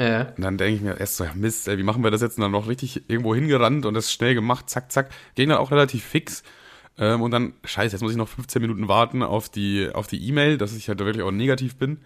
Ja. 0.00 0.22
Und 0.36 0.40
dann 0.40 0.56
denke 0.56 0.76
ich 0.76 0.80
mir 0.80 0.98
erst 0.98 1.16
so, 1.16 1.24
ja 1.24 1.32
Mist, 1.34 1.68
ey, 1.68 1.78
wie 1.78 1.82
machen 1.82 2.02
wir 2.02 2.10
das 2.10 2.22
jetzt? 2.22 2.38
Und 2.38 2.42
dann 2.42 2.52
noch 2.52 2.68
richtig 2.68 3.08
irgendwo 3.08 3.34
hingerannt 3.34 3.86
und 3.86 3.94
das 3.94 4.12
schnell 4.12 4.34
gemacht, 4.34 4.70
zack, 4.70 4.90
zack. 4.90 5.10
Ging 5.34 5.48
dann 5.48 5.58
auch 5.58 5.70
relativ 5.70 6.04
fix. 6.04 6.42
Ähm, 6.98 7.22
und 7.22 7.30
dann, 7.30 7.54
scheiße, 7.64 7.94
jetzt 7.94 8.02
muss 8.02 8.12
ich 8.12 8.18
noch 8.18 8.28
15 8.28 8.60
Minuten 8.62 8.88
warten 8.88 9.22
auf 9.22 9.48
die 9.48 9.90
auf 9.92 10.06
die 10.06 10.26
E-Mail, 10.28 10.58
dass 10.58 10.74
ich 10.74 10.88
halt 10.88 10.98
wirklich 11.00 11.22
auch 11.22 11.30
negativ 11.30 11.76
bin. 11.76 11.98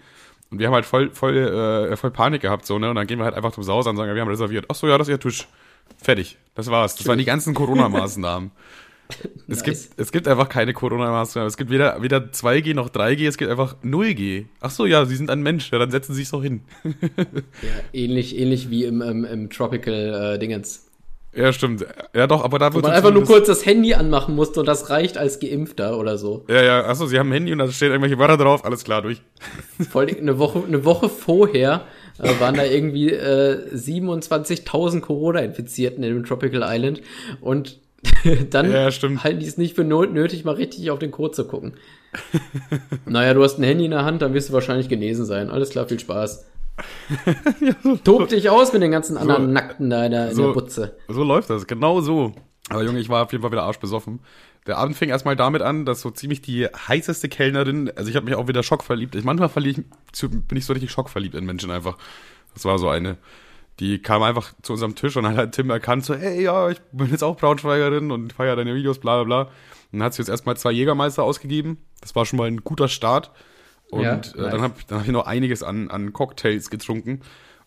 Und 0.50 0.58
wir 0.58 0.66
haben 0.66 0.74
halt 0.74 0.86
voll, 0.86 1.10
voll, 1.10 1.36
äh, 1.36 1.96
voll 1.96 2.10
Panik 2.10 2.42
gehabt, 2.42 2.66
so, 2.66 2.78
ne? 2.78 2.90
Und 2.90 2.96
dann 2.96 3.06
gehen 3.06 3.18
wir 3.18 3.24
halt 3.24 3.34
einfach 3.34 3.52
zum 3.52 3.64
Sauser 3.64 3.90
und 3.90 3.96
sagen, 3.96 4.14
wir 4.14 4.20
haben 4.20 4.28
reserviert. 4.28 4.66
Ach 4.68 4.74
so, 4.74 4.86
ja, 4.86 4.98
das 4.98 5.08
ist 5.08 5.12
Ihr 5.12 5.20
Tisch. 5.20 5.48
Fertig. 6.00 6.38
Das 6.54 6.70
war's. 6.70 6.96
Das 6.96 7.06
waren 7.06 7.18
die 7.18 7.24
ganzen 7.24 7.54
Corona-Maßnahmen. 7.54 8.50
Es, 9.46 9.58
Nice. 9.58 9.62
gibt, 9.64 10.00
es 10.00 10.12
gibt 10.12 10.26
einfach 10.26 10.48
keine 10.48 10.72
Corona-Maßnahmen. 10.72 11.46
Es 11.46 11.58
gibt 11.58 11.70
weder, 11.70 12.00
weder 12.00 12.16
2G 12.16 12.74
noch 12.74 12.88
3G, 12.88 13.28
es 13.28 13.36
gibt 13.36 13.50
einfach 13.50 13.76
0G. 13.84 14.46
Ach 14.60 14.70
so, 14.70 14.86
ja, 14.86 15.04
Sie 15.04 15.16
sind 15.16 15.28
ein 15.28 15.42
Mensch, 15.42 15.70
ja, 15.70 15.78
dann 15.78 15.90
setzen 15.90 16.14
Sie 16.14 16.22
sich 16.22 16.30
doch 16.30 16.42
hin. 16.42 16.62
ja 16.82 17.68
ähnlich, 17.92 18.38
ähnlich 18.38 18.70
wie 18.70 18.84
im, 18.84 19.02
im, 19.02 19.26
im 19.26 19.50
Tropical 19.50 20.34
äh, 20.34 20.38
Dingens. 20.38 20.86
Ja, 21.36 21.52
stimmt. 21.52 21.84
Ja, 22.14 22.26
doch, 22.26 22.44
aber 22.44 22.58
da 22.58 22.70
Wo 22.70 22.76
wird 22.76 22.84
man 22.84 22.92
einfach 22.94 23.12
nur 23.12 23.24
kurz 23.24 23.46
das 23.48 23.66
Handy 23.66 23.94
anmachen 23.94 24.34
musste 24.34 24.60
und 24.60 24.66
das 24.66 24.88
reicht 24.90 25.18
als 25.18 25.40
Geimpfter 25.40 25.98
oder 25.98 26.16
so. 26.16 26.44
Ja, 26.48 26.62
ja, 26.62 26.84
achso, 26.86 27.06
sie 27.06 27.18
haben 27.18 27.28
ein 27.30 27.34
Handy 27.34 27.52
und 27.52 27.58
da 27.58 27.68
stehen 27.70 27.90
irgendwelche 27.90 28.18
Wörter 28.18 28.36
drauf, 28.36 28.64
alles 28.64 28.84
klar, 28.84 29.02
durch. 29.02 29.20
Vor 29.90 30.02
allem 30.02 30.16
eine 30.16 30.38
Woche, 30.38 30.62
eine 30.66 30.84
Woche 30.84 31.08
vorher 31.08 31.82
äh, 32.18 32.30
waren 32.38 32.54
da 32.54 32.64
irgendwie 32.64 33.10
äh, 33.10 33.74
27.000 33.74 35.00
Corona-Infizierten 35.00 36.04
in 36.04 36.14
dem 36.14 36.24
Tropical 36.24 36.62
Island 36.64 37.02
und 37.40 37.80
dann 38.50 38.70
Ja, 38.70 38.90
halten 38.90 39.38
die 39.40 39.46
es 39.46 39.56
nicht 39.58 39.74
für 39.74 39.84
nötig, 39.84 40.44
mal 40.44 40.54
richtig 40.54 40.90
auf 40.90 40.98
den 40.98 41.10
Code 41.10 41.32
zu 41.32 41.46
gucken. 41.46 41.74
naja, 43.06 43.34
du 43.34 43.42
hast 43.42 43.58
ein 43.58 43.64
Handy 43.64 43.84
in 43.86 43.90
der 43.90 44.04
Hand, 44.04 44.22
dann 44.22 44.34
wirst 44.34 44.48
du 44.48 44.52
wahrscheinlich 44.52 44.88
genesen 44.88 45.24
sein. 45.24 45.50
Alles 45.50 45.70
klar, 45.70 45.86
viel 45.86 45.98
Spaß. 45.98 46.46
Tob 48.04 48.28
dich 48.28 48.50
aus 48.50 48.72
mit 48.72 48.82
den 48.82 48.90
ganzen 48.90 49.16
anderen 49.16 49.52
Nackten 49.52 49.90
da 49.90 50.04
in 50.06 50.12
der, 50.12 50.30
in 50.30 50.34
so- 50.34 50.46
der 50.46 50.52
Butze. 50.52 50.96
So 51.08 51.22
läuft 51.24 51.50
das, 51.50 51.66
genau 51.66 52.00
so. 52.00 52.32
Aber 52.70 52.82
Junge, 52.82 52.98
ich 52.98 53.08
war 53.08 53.24
auf 53.24 53.32
jeden 53.32 53.42
Fall 53.42 53.52
wieder 53.52 53.64
arschbesoffen. 53.64 54.20
Der 54.66 54.78
Abend 54.78 54.96
fing 54.96 55.10
erstmal 55.10 55.36
damit 55.36 55.60
an, 55.60 55.84
dass 55.84 56.00
so 56.00 56.10
ziemlich 56.10 56.40
die 56.40 56.64
heißeste 56.66 57.28
Kellnerin, 57.28 57.90
also 57.94 58.08
ich 58.08 58.16
habe 58.16 58.24
mich 58.24 58.34
auch 58.34 58.48
wieder 58.48 58.62
schockverliebt. 58.62 59.14
Ich, 59.14 59.22
manchmal 59.24 59.50
zu- 60.12 60.30
bin 60.30 60.56
ich 60.56 60.64
so 60.64 60.72
richtig 60.72 60.90
schockverliebt 60.90 61.34
in 61.34 61.44
Menschen 61.44 61.70
einfach. 61.70 61.98
Das 62.54 62.64
war 62.64 62.78
so 62.78 62.88
eine. 62.88 63.18
Die 63.80 64.00
kam 64.00 64.22
einfach 64.22 64.52
zu 64.62 64.72
unserem 64.74 64.94
Tisch 64.94 65.16
und 65.16 65.26
hat 65.26 65.36
halt 65.36 65.52
Tim 65.52 65.68
erkannt, 65.70 66.04
so, 66.04 66.14
hey, 66.14 66.42
ja, 66.42 66.70
ich 66.70 66.80
bin 66.92 67.10
jetzt 67.10 67.24
auch 67.24 67.36
Braunschweigerin 67.36 68.10
und 68.12 68.32
feiere 68.32 68.56
deine 68.56 68.74
Videos, 68.74 68.98
bla 69.00 69.22
bla 69.22 69.24
bla. 69.24 69.42
Und 69.92 69.98
dann 69.98 70.04
hat 70.04 70.14
sie 70.14 70.22
jetzt 70.22 70.28
erstmal 70.28 70.56
zwei 70.56 70.70
Jägermeister 70.72 71.22
ausgegeben. 71.22 71.78
Das 72.00 72.14
war 72.14 72.24
schon 72.26 72.36
mal 72.38 72.46
ein 72.46 72.58
guter 72.62 72.88
Start. 72.88 73.32
Und 73.90 74.02
Ja, 74.02 74.12
äh, 74.12 74.16
nice. 74.16 74.32
dann 74.34 74.62
habe 74.62 74.74
dann 74.86 74.98
hab 74.98 75.06
ich 75.06 75.12
noch 75.12 75.26
einiges 75.26 75.62
an, 75.62 75.90
an 75.90 76.12
Cocktails 76.12 76.70
getrunken. 76.70 77.20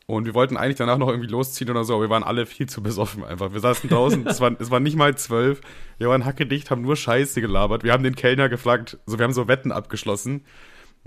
Und 0.05 0.25
wir 0.25 0.33
wollten 0.33 0.55
eigentlich 0.55 0.77
danach 0.77 0.97
noch 0.97 1.09
irgendwie 1.09 1.27
losziehen 1.27 1.69
oder 1.69 1.83
so, 1.83 1.95
aber 1.95 2.03
wir 2.03 2.09
waren 2.09 2.23
alle 2.23 2.45
viel 2.45 2.69
zu 2.69 2.81
besoffen 2.81 3.25
einfach. 3.25 3.51
Wir 3.51 3.59
saßen 3.59 3.89
draußen, 3.89 4.25
es, 4.27 4.39
war, 4.39 4.55
es 4.57 4.71
war 4.71 4.79
nicht 4.79 4.95
mal 4.95 5.15
zwölf. 5.17 5.59
Wir 5.97 6.07
waren 6.07 6.23
hackedicht, 6.23 6.71
haben 6.71 6.81
nur 6.81 6.95
Scheiße 6.95 7.41
gelabert. 7.41 7.83
Wir 7.83 7.91
haben 7.91 8.03
den 8.03 8.15
Kellner 8.15 8.47
gefragt, 8.47 8.97
so 9.05 9.19
wir 9.19 9.23
haben 9.25 9.33
so 9.33 9.49
Wetten 9.49 9.73
abgeschlossen. 9.73 10.45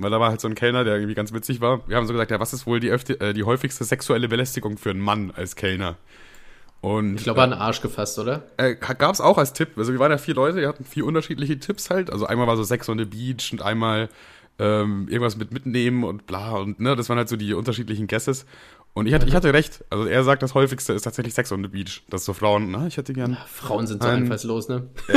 Weil 0.03 0.11
da 0.11 0.19
war 0.21 0.31
halt 0.31 0.41
so 0.41 0.49
ein 0.49 0.55
Kellner, 0.55 0.85
der 0.85 0.95
irgendwie 0.95 1.15
ganz 1.15 1.33
witzig 1.33 1.61
war. 1.61 1.87
Wir 1.89 1.97
haben 1.97 2.07
so 2.07 2.13
gesagt, 2.13 2.31
ja, 2.31 2.41
was 2.41 2.53
ist 2.53 2.67
wohl 2.67 2.81
die, 2.81 2.89
äh, 2.89 3.33
die 3.33 3.45
häufigste 3.45 3.85
sexuelle 3.85 4.29
Belästigung 4.29 4.79
für 4.79 4.91
einen 4.91 5.01
Mann 5.01 5.31
als 5.35 5.57
Kellner? 5.57 5.97
Und 6.81 7.17
Ich 7.17 7.25
glaube, 7.25 7.43
an 7.43 7.51
den 7.51 7.59
Arsch 7.59 7.83
gefasst, 7.83 8.19
oder? 8.19 8.45
äh, 8.57 8.75
gab 8.75 9.13
es 9.13 9.21
auch 9.21 9.37
als 9.37 9.53
Tipp. 9.53 9.71
Also 9.77 9.93
wir 9.93 9.99
waren 10.01 10.11
ja 10.11 10.19
vier 10.19 10.35
Leute, 10.35 10.61
die 10.61 10.67
hatten 10.67 10.85
vier 10.85 11.05
unterschiedliche 11.05 11.59
Tipps 11.59 11.91
halt. 11.91 12.11
Also 12.11 12.25
einmal 12.27 12.47
war 12.47 12.57
so 12.57 12.63
Sex 12.63 12.89
on 12.89 12.99
the 12.99 13.05
Beach 13.05 13.51
und 13.53 13.61
einmal 13.61 14.09
ähm, 14.59 15.07
irgendwas 15.09 15.37
mit 15.37 15.53
mitnehmen 15.53 16.05
und 16.05 16.27
bla 16.27 16.53
und 16.53 16.81
ne, 16.81 16.95
das 16.97 17.09
waren 17.09 17.19
halt 17.19 17.29
so 17.29 17.37
die 17.37 17.55
unterschiedlichen 17.55 18.07
Guesses. 18.07 18.47
Und 18.93 19.07
ich 19.07 19.15
hatte, 19.15 19.27
ich 19.27 19.35
hatte 19.35 19.53
recht. 19.53 19.85
Also 19.89 20.05
er 20.07 20.25
sagt, 20.25 20.43
das 20.43 20.55
häufigste 20.55 20.93
ist 20.93 21.03
tatsächlich 21.03 21.33
Sex 21.33 21.53
on 21.53 21.63
the 21.63 21.69
Beach. 21.69 22.03
Das 22.11 22.25
so 22.25 22.33
Frauen, 22.33 22.71
na, 22.73 22.87
ich 22.89 22.97
hätte 22.97 23.13
gern. 23.13 23.37
Frauen 23.47 23.87
sind 23.87 24.03
so 24.03 24.09
Ein- 24.09 24.23
einfallslos, 24.23 24.69
ne? 24.69 24.89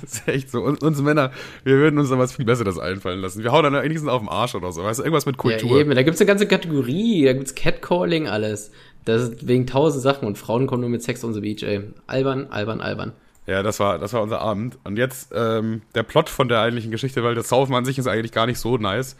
Das 0.00 0.12
ist 0.20 0.28
echt 0.28 0.50
so. 0.50 0.62
Und 0.62 0.82
uns 0.82 1.00
Männer, 1.00 1.32
wir 1.64 1.76
würden 1.76 1.98
uns 1.98 2.10
da 2.10 2.18
was 2.18 2.32
viel 2.34 2.44
Besseres 2.44 2.78
einfallen 2.78 3.20
lassen. 3.20 3.42
Wir 3.42 3.50
hauen 3.52 3.64
dann 3.64 3.82
wenigstens 3.82 4.08
auf 4.08 4.20
den 4.22 4.28
Arsch 4.28 4.54
oder 4.54 4.70
so. 4.72 4.84
Weißt 4.84 5.00
du, 5.00 5.02
irgendwas 5.02 5.26
mit 5.26 5.36
Kultur. 5.36 5.70
Ja, 5.72 5.78
eben. 5.78 5.94
Da 5.94 6.02
gibt's 6.02 6.20
eine 6.20 6.26
ganze 6.28 6.46
Kategorie. 6.46 7.24
Da 7.24 7.32
gibt's 7.32 7.54
Catcalling, 7.54 8.28
alles. 8.28 8.70
Das 9.04 9.22
ist 9.22 9.46
wegen 9.48 9.66
tausend 9.66 10.02
Sachen 10.02 10.26
und 10.26 10.38
Frauen 10.38 10.66
kommen 10.66 10.80
nur 10.80 10.90
mit 10.90 11.02
Sex 11.02 11.24
on 11.24 11.34
the 11.34 11.40
Beach, 11.40 11.62
ey. 11.62 11.82
Albern, 12.06 12.46
albern, 12.46 12.80
albern. 12.80 13.12
Ja, 13.46 13.62
das 13.62 13.78
war, 13.80 13.98
das 13.98 14.12
war 14.14 14.22
unser 14.22 14.40
Abend. 14.40 14.78
Und 14.84 14.96
jetzt 14.96 15.32
ähm, 15.34 15.82
der 15.94 16.02
Plot 16.04 16.30
von 16.30 16.48
der 16.48 16.60
eigentlichen 16.60 16.90
Geschichte, 16.90 17.22
weil 17.22 17.34
das 17.34 17.48
Saufen 17.50 17.74
an 17.74 17.84
sich 17.84 17.98
ist 17.98 18.06
eigentlich 18.06 18.32
gar 18.32 18.46
nicht 18.46 18.58
so 18.58 18.78
nice. 18.78 19.16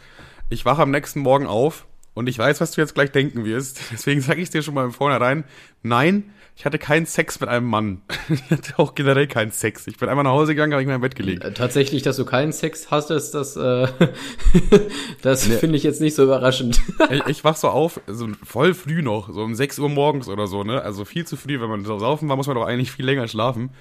Ich 0.49 0.65
wache 0.65 0.81
am 0.81 0.89
nächsten 0.91 1.19
Morgen 1.19 1.45
auf 1.45 1.85
und 2.15 2.27
ich 2.27 2.39
weiß, 2.39 2.59
was 2.61 2.71
du 2.71 2.81
jetzt 2.81 2.95
gleich 2.95 3.11
denken 3.11 3.45
wirst. 3.45 3.79
Deswegen 3.91 4.21
sage 4.21 4.41
ich 4.41 4.49
dir 4.49 4.63
schon 4.63 4.73
mal 4.73 4.85
im 4.85 4.91
Vornherein, 4.91 5.43
nein, 5.83 6.31
ich 6.57 6.63
hatte 6.65 6.79
keinen 6.79 7.05
Sex 7.05 7.39
mit 7.41 7.49
einem 7.49 7.67
Mann. 7.67 8.01
Ich 8.29 8.49
hatte 8.49 8.79
auch 8.79 8.95
generell 8.95 9.27
keinen 9.27 9.51
Sex. 9.51 9.85
Ich 9.87 9.97
bin 9.97 10.07
einmal 10.09 10.23
nach 10.23 10.31
Hause 10.31 10.55
gegangen, 10.55 10.71
habe 10.73 10.81
ich 10.81 10.87
mir 10.87 10.95
im 10.95 11.01
Bett 11.01 11.15
gelegt. 11.15 11.43
Äh, 11.43 11.53
Tatsächlich, 11.53 12.01
dass 12.01 12.15
du 12.15 12.25
keinen 12.25 12.53
Sex 12.53 12.89
hast, 12.89 13.11
ist 13.11 13.31
das, 13.35 13.55
äh, 13.57 13.87
das 15.21 15.45
finde 15.45 15.75
ich 15.77 15.83
jetzt 15.83 16.01
nicht 16.01 16.15
so 16.15 16.23
überraschend. 16.23 16.81
ich, 17.11 17.25
ich 17.27 17.43
wach 17.43 17.55
so 17.57 17.67
auf, 17.69 17.99
so 18.07 18.29
voll 18.43 18.73
früh 18.73 19.01
noch, 19.01 19.31
so 19.31 19.41
um 19.43 19.53
6 19.55 19.79
Uhr 19.79 19.89
morgens 19.89 20.27
oder 20.29 20.47
so, 20.47 20.63
ne? 20.63 20.81
Also 20.81 21.05
viel 21.05 21.25
zu 21.27 21.35
früh, 21.37 21.59
wenn 21.59 21.69
man 21.69 21.85
so 21.85 21.99
saufen 21.99 22.29
war, 22.29 22.35
muss 22.35 22.47
man 22.47 22.55
doch 22.55 22.65
eigentlich 22.65 22.91
viel 22.91 23.05
länger 23.05 23.27
schlafen. 23.27 23.71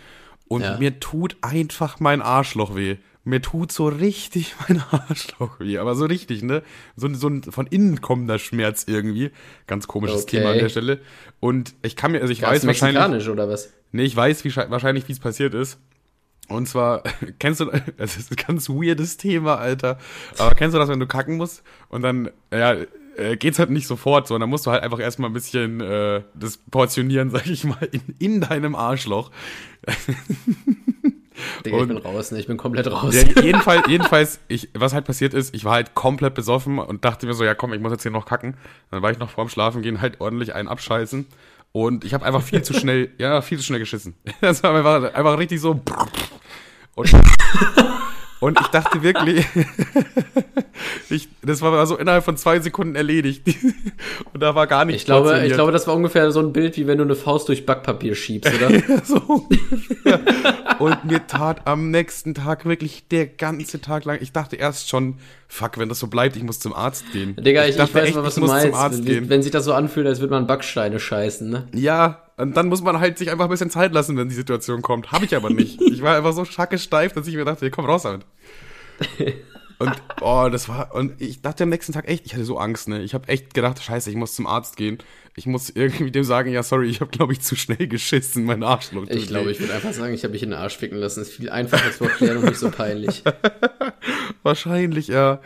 Und 0.49 0.63
Ja. 0.63 0.77
mir 0.79 1.01
tut 1.01 1.37
einfach 1.41 2.01
mein 2.01 2.21
Arschloch 2.23 2.75
weh. 2.77 2.97
Mir 3.27 3.41
tut 3.41 3.73
so 3.73 3.89
richtig 3.89 4.55
mein 4.69 4.83
Arschloch 4.91 5.59
weh. 5.61 5.79
Aber 5.79 5.95
so 5.95 6.05
richtig, 6.05 6.43
ne? 6.43 6.63
So, 6.97 7.13
so 7.15 7.29
ein 7.29 7.43
von 7.43 7.67
innen 7.67 8.01
kommender 8.01 8.39
Schmerz 8.39 8.85
irgendwie. 8.87 9.31
Ganz 9.67 9.87
komisches 9.87 10.23
Okay. 10.25 10.39
Thema 10.39 10.51
an 10.53 10.59
der 10.59 10.69
Stelle. 10.69 11.01
Und 11.41 11.75
ich 11.83 11.97
kann 11.97 12.13
mir, 12.13 12.21
also 12.21 12.33
ich 12.33 12.41
Ganz 12.43 12.65
weiß 12.65 12.67
wahrscheinlich. 12.67 13.29
oder 13.29 13.49
was? 13.49 13.73
Nee, 13.93 14.03
ich 14.05 14.15
weiß 14.15 14.45
wie, 14.45 14.51
sche- 14.51 14.71
wahrscheinlich, 14.71 15.09
wie 15.09 15.13
es 15.13 15.21
passiert 15.21 15.55
ist. 15.55 15.79
Und 16.49 16.69
zwar, 16.69 17.03
kennst 17.39 17.61
du, 17.61 17.71
es 17.97 18.17
ist 18.19 18.31
ein 18.31 18.37
ganz 18.37 18.69
weirdes 18.69 19.17
Thema, 19.17 19.57
Alter. 19.57 19.99
Aber 20.37 20.55
kennst 20.55 20.75
du 20.75 20.79
das, 20.79 20.89
wenn 20.91 21.01
du 21.01 21.07
kacken 21.07 21.37
musst 21.39 21.63
und 21.89 22.03
dann, 22.03 22.31
ja, 22.53 22.77
äh, 23.17 23.37
geht's 23.39 23.59
halt 23.59 23.71
nicht 23.71 23.87
sofort 23.87 24.27
so. 24.29 24.35
Und 24.35 24.41
dann 24.43 24.51
musst 24.51 24.67
du 24.67 24.71
halt 24.71 24.83
einfach 24.83 24.99
erstmal 25.01 25.31
ein 25.31 25.33
bisschen 25.33 25.81
äh, 25.81 26.23
das 26.35 26.59
portionieren, 26.59 27.31
sag 27.31 27.47
ich 27.47 27.65
mal, 27.65 27.89
in, 27.93 28.03
in 28.19 28.41
deinem 28.43 28.75
Arschloch. 28.75 29.31
Digga, 31.65 31.79
ich 31.79 31.89
bin 31.89 31.99
raus, 31.99 32.31
ne? 32.31 32.39
Ich 32.39 32.47
bin 32.47 32.57
komplett 32.57 32.91
raus. 32.91 33.15
Ja, 33.15 33.43
jedenfalls, 33.43 33.87
jedenfalls, 33.89 34.41
ich, 34.49 34.69
was 34.75 34.95
halt 34.95 35.05
passiert 35.05 35.35
ist, 35.35 35.55
ich 35.55 35.65
war 35.65 35.73
halt 35.73 35.95
komplett 35.95 36.35
besoffen 36.35 36.79
und 36.79 37.05
dachte 37.05 37.27
mir 37.27 37.35
so, 37.35 37.45
ja 37.45 37.55
komm, 37.55 37.73
ich 37.73 37.81
muss 37.81 37.93
jetzt 37.93 38.03
hier 38.03 38.13
noch 38.13 38.27
kacken. 38.27 38.57
Dann 38.91 39.03
war 39.03 39.11
ich 39.11 39.19
noch 39.19 39.31
vorm 39.31 39.49
Schlafen 39.49 39.83
gehen 39.83 40.01
halt 40.01 40.21
ordentlich 40.21 40.55
einen 40.55 40.69
abscheißen. 40.69 41.27
Und 41.73 42.05
ich 42.05 42.15
habe 42.15 42.25
einfach 42.25 42.43
viel 42.43 42.63
zu 42.63 42.73
schnell, 42.73 43.11
ja, 43.19 43.43
viel 43.43 43.59
zu 43.59 43.65
schnell 43.65 43.81
geschissen. 43.81 44.15
Das 44.41 44.63
war 44.63 44.75
einfach, 44.75 45.15
einfach 45.15 45.39
richtig 45.39 45.61
so. 45.61 45.81
Und, 46.95 47.13
und 48.41 48.61
ich 48.61 48.67
dachte 48.69 49.03
wirklich, 49.03 49.45
ich, 51.11 51.29
das 51.43 51.61
war 51.63 51.87
so 51.87 51.97
innerhalb 51.97 52.25
von 52.25 52.37
zwei 52.37 52.61
Sekunden 52.61 52.95
erledigt. 52.95 53.43
Und 54.33 54.43
da 54.43 54.55
war 54.55 54.67
gar 54.67 54.85
nichts 54.85 55.03
Ich 55.03 55.07
glaube, 55.07 55.45
ich 55.47 55.53
glaube, 55.53 55.73
das 55.73 55.87
war 55.87 55.95
ungefähr 55.95 56.31
so 56.31 56.41
ein 56.41 56.53
Bild, 56.53 56.77
wie 56.77 56.87
wenn 56.87 56.99
du 56.99 57.05
eine 57.05 57.15
Faust 57.15 57.49
durch 57.49 57.67
Backpapier 57.67 58.15
schiebst, 58.15 58.53
oder? 58.55 58.71
so. 59.05 59.47
Und 60.79 61.05
mir 61.05 61.27
tat 61.27 61.67
am 61.67 61.91
nächsten 61.91 62.35
Tag 62.35 62.65
wirklich 62.65 63.09
der 63.09 63.27
ganze 63.27 63.81
Tag 63.81 64.05
lang, 64.05 64.19
ich 64.21 64.33
dachte 64.33 64.57
erst 64.57 64.89
schon, 64.89 65.17
fuck, 65.49 65.79
wenn 65.79 65.89
das 65.89 65.99
so 65.99 66.07
bleibt, 66.07 66.37
ich 66.37 66.43
muss 66.43 66.59
zum 66.59 66.73
Arzt 66.73 67.05
gehen. 67.13 67.37
Digga, 67.37 67.65
ich, 67.65 67.71
ich, 67.71 67.77
dachte 67.77 67.95
weiß 67.95 68.05
echt, 68.09 68.17
mal, 68.17 68.25
was 68.25 68.29
ich 68.31 68.35
du 68.35 68.41
muss 68.41 68.51
meinst. 68.51 68.67
zum 68.67 68.75
Arzt 68.75 68.99
wenn, 68.99 69.05
gehen. 69.05 69.29
wenn 69.29 69.43
sich 69.43 69.53
das 69.53 69.65
so 69.65 69.73
anfühlt, 69.73 70.07
als 70.07 70.21
würde 70.21 70.33
man 70.33 70.47
Backsteine 70.47 70.99
scheißen, 70.99 71.49
ne? 71.49 71.69
Ja, 71.75 72.25
und 72.37 72.57
dann 72.57 72.69
muss 72.69 72.83
man 72.83 72.99
halt 72.99 73.19
sich 73.19 73.31
einfach 73.31 73.45
ein 73.45 73.51
bisschen 73.51 73.71
Zeit 73.71 73.93
lassen, 73.93 74.17
wenn 74.17 74.29
die 74.29 74.35
Situation 74.35 74.83
kommt. 74.83 75.13
Habe 75.13 75.25
ich 75.25 75.37
aber 75.37 75.51
nicht. 75.51 75.81
Ich 75.81 76.03
war 76.03 76.17
einfach 76.17 76.33
so 76.33 76.45
schacke 76.45 76.79
steif, 76.79 77.13
dass 77.13 77.29
ich 77.29 77.37
mir 77.37 77.45
dachte, 77.45 77.71
komm 77.71 77.85
raus 77.85 78.03
damit. 78.03 78.23
Und 79.79 79.93
oh, 80.21 80.49
das 80.51 80.69
war 80.69 80.95
und 80.95 81.21
ich 81.21 81.43
dachte 81.43 81.65
am 81.65 81.71
nächsten 81.71 81.93
Tag 81.93 82.09
echt, 82.09 82.27
ich 82.27 82.35
hatte 82.35 82.45
so 82.45 82.59
Angst, 82.59 82.89
ne? 82.89 83.03
Ich 83.03 83.15
habe 83.15 83.29
echt 83.29 83.55
gedacht, 83.55 83.83
scheiße, 83.83 84.11
ich 84.11 84.17
muss 84.17 84.35
zum 84.35 84.47
Arzt 84.47 84.77
gehen. 84.77 84.99
Ich 85.37 85.47
muss 85.47 85.71
irgendwie 85.71 86.11
dem 86.13 86.23
sagen, 86.23 86.53
ja, 86.53 86.63
sorry, 86.63 86.89
ich 86.89 87.01
habe 87.01 87.11
glaube 87.11 87.33
ich 87.33 87.41
zu 87.41 87.57
schnell 87.57 87.89
geschissen, 87.89 88.45
mein 88.45 88.63
Arschloch. 88.63 89.07
Ich 89.09 89.27
glaube, 89.27 89.51
ich 89.51 89.61
würde 89.61 89.75
einfach 89.75 89.93
sagen, 89.93 90.15
ich 90.15 90.23
habe 90.23 90.33
mich 90.33 90.43
in 90.43 90.51
den 90.51 90.59
Arsch 90.59 90.77
ficken 90.77 90.99
lassen. 90.99 91.23
ist 91.23 91.33
viel 91.33 91.51
einfacher 91.51 91.91
zu 91.93 92.05
erklären 92.05 92.39
und 92.39 92.45
nicht 92.45 92.59
so 92.59 92.71
peinlich. 92.71 93.25
Wahrscheinlich, 94.43 95.09
ja. 95.09 95.41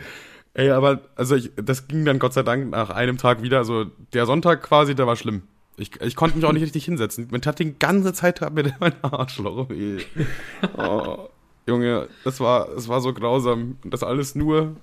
Ey, 0.53 0.69
aber, 0.71 1.01
also 1.15 1.35
ich, 1.35 1.51
das 1.55 1.87
ging 1.87 2.05
dann 2.05 2.19
Gott 2.19 2.33
sei 2.33 2.43
Dank 2.43 2.69
nach 2.69 2.89
einem 2.89 3.17
Tag 3.17 3.41
wieder. 3.41 3.59
Also 3.59 3.85
der 4.13 4.25
Sonntag 4.25 4.61
quasi, 4.61 4.93
der 4.93 5.07
war 5.07 5.15
schlimm. 5.15 5.43
Ich, 5.77 6.01
ich 6.01 6.15
konnte 6.15 6.35
mich 6.35 6.45
auch 6.45 6.51
nicht 6.51 6.63
richtig 6.63 6.85
hinsetzen. 6.85 7.29
Mir 7.31 7.39
tat 7.39 7.59
die 7.59 7.79
ganze 7.79 8.13
Zeit 8.13 8.41
hat 8.41 8.53
mir 8.53 8.75
mein 8.79 8.93
Arschloch. 9.01 9.69
Oh, 10.77 11.29
Junge, 11.67 12.07
das 12.23 12.39
war, 12.39 12.69
das 12.73 12.87
war 12.87 13.01
so 13.01 13.13
grausam. 13.13 13.77
Und 13.83 13.93
das 13.93 14.03
alles 14.03 14.35
nur, 14.35 14.75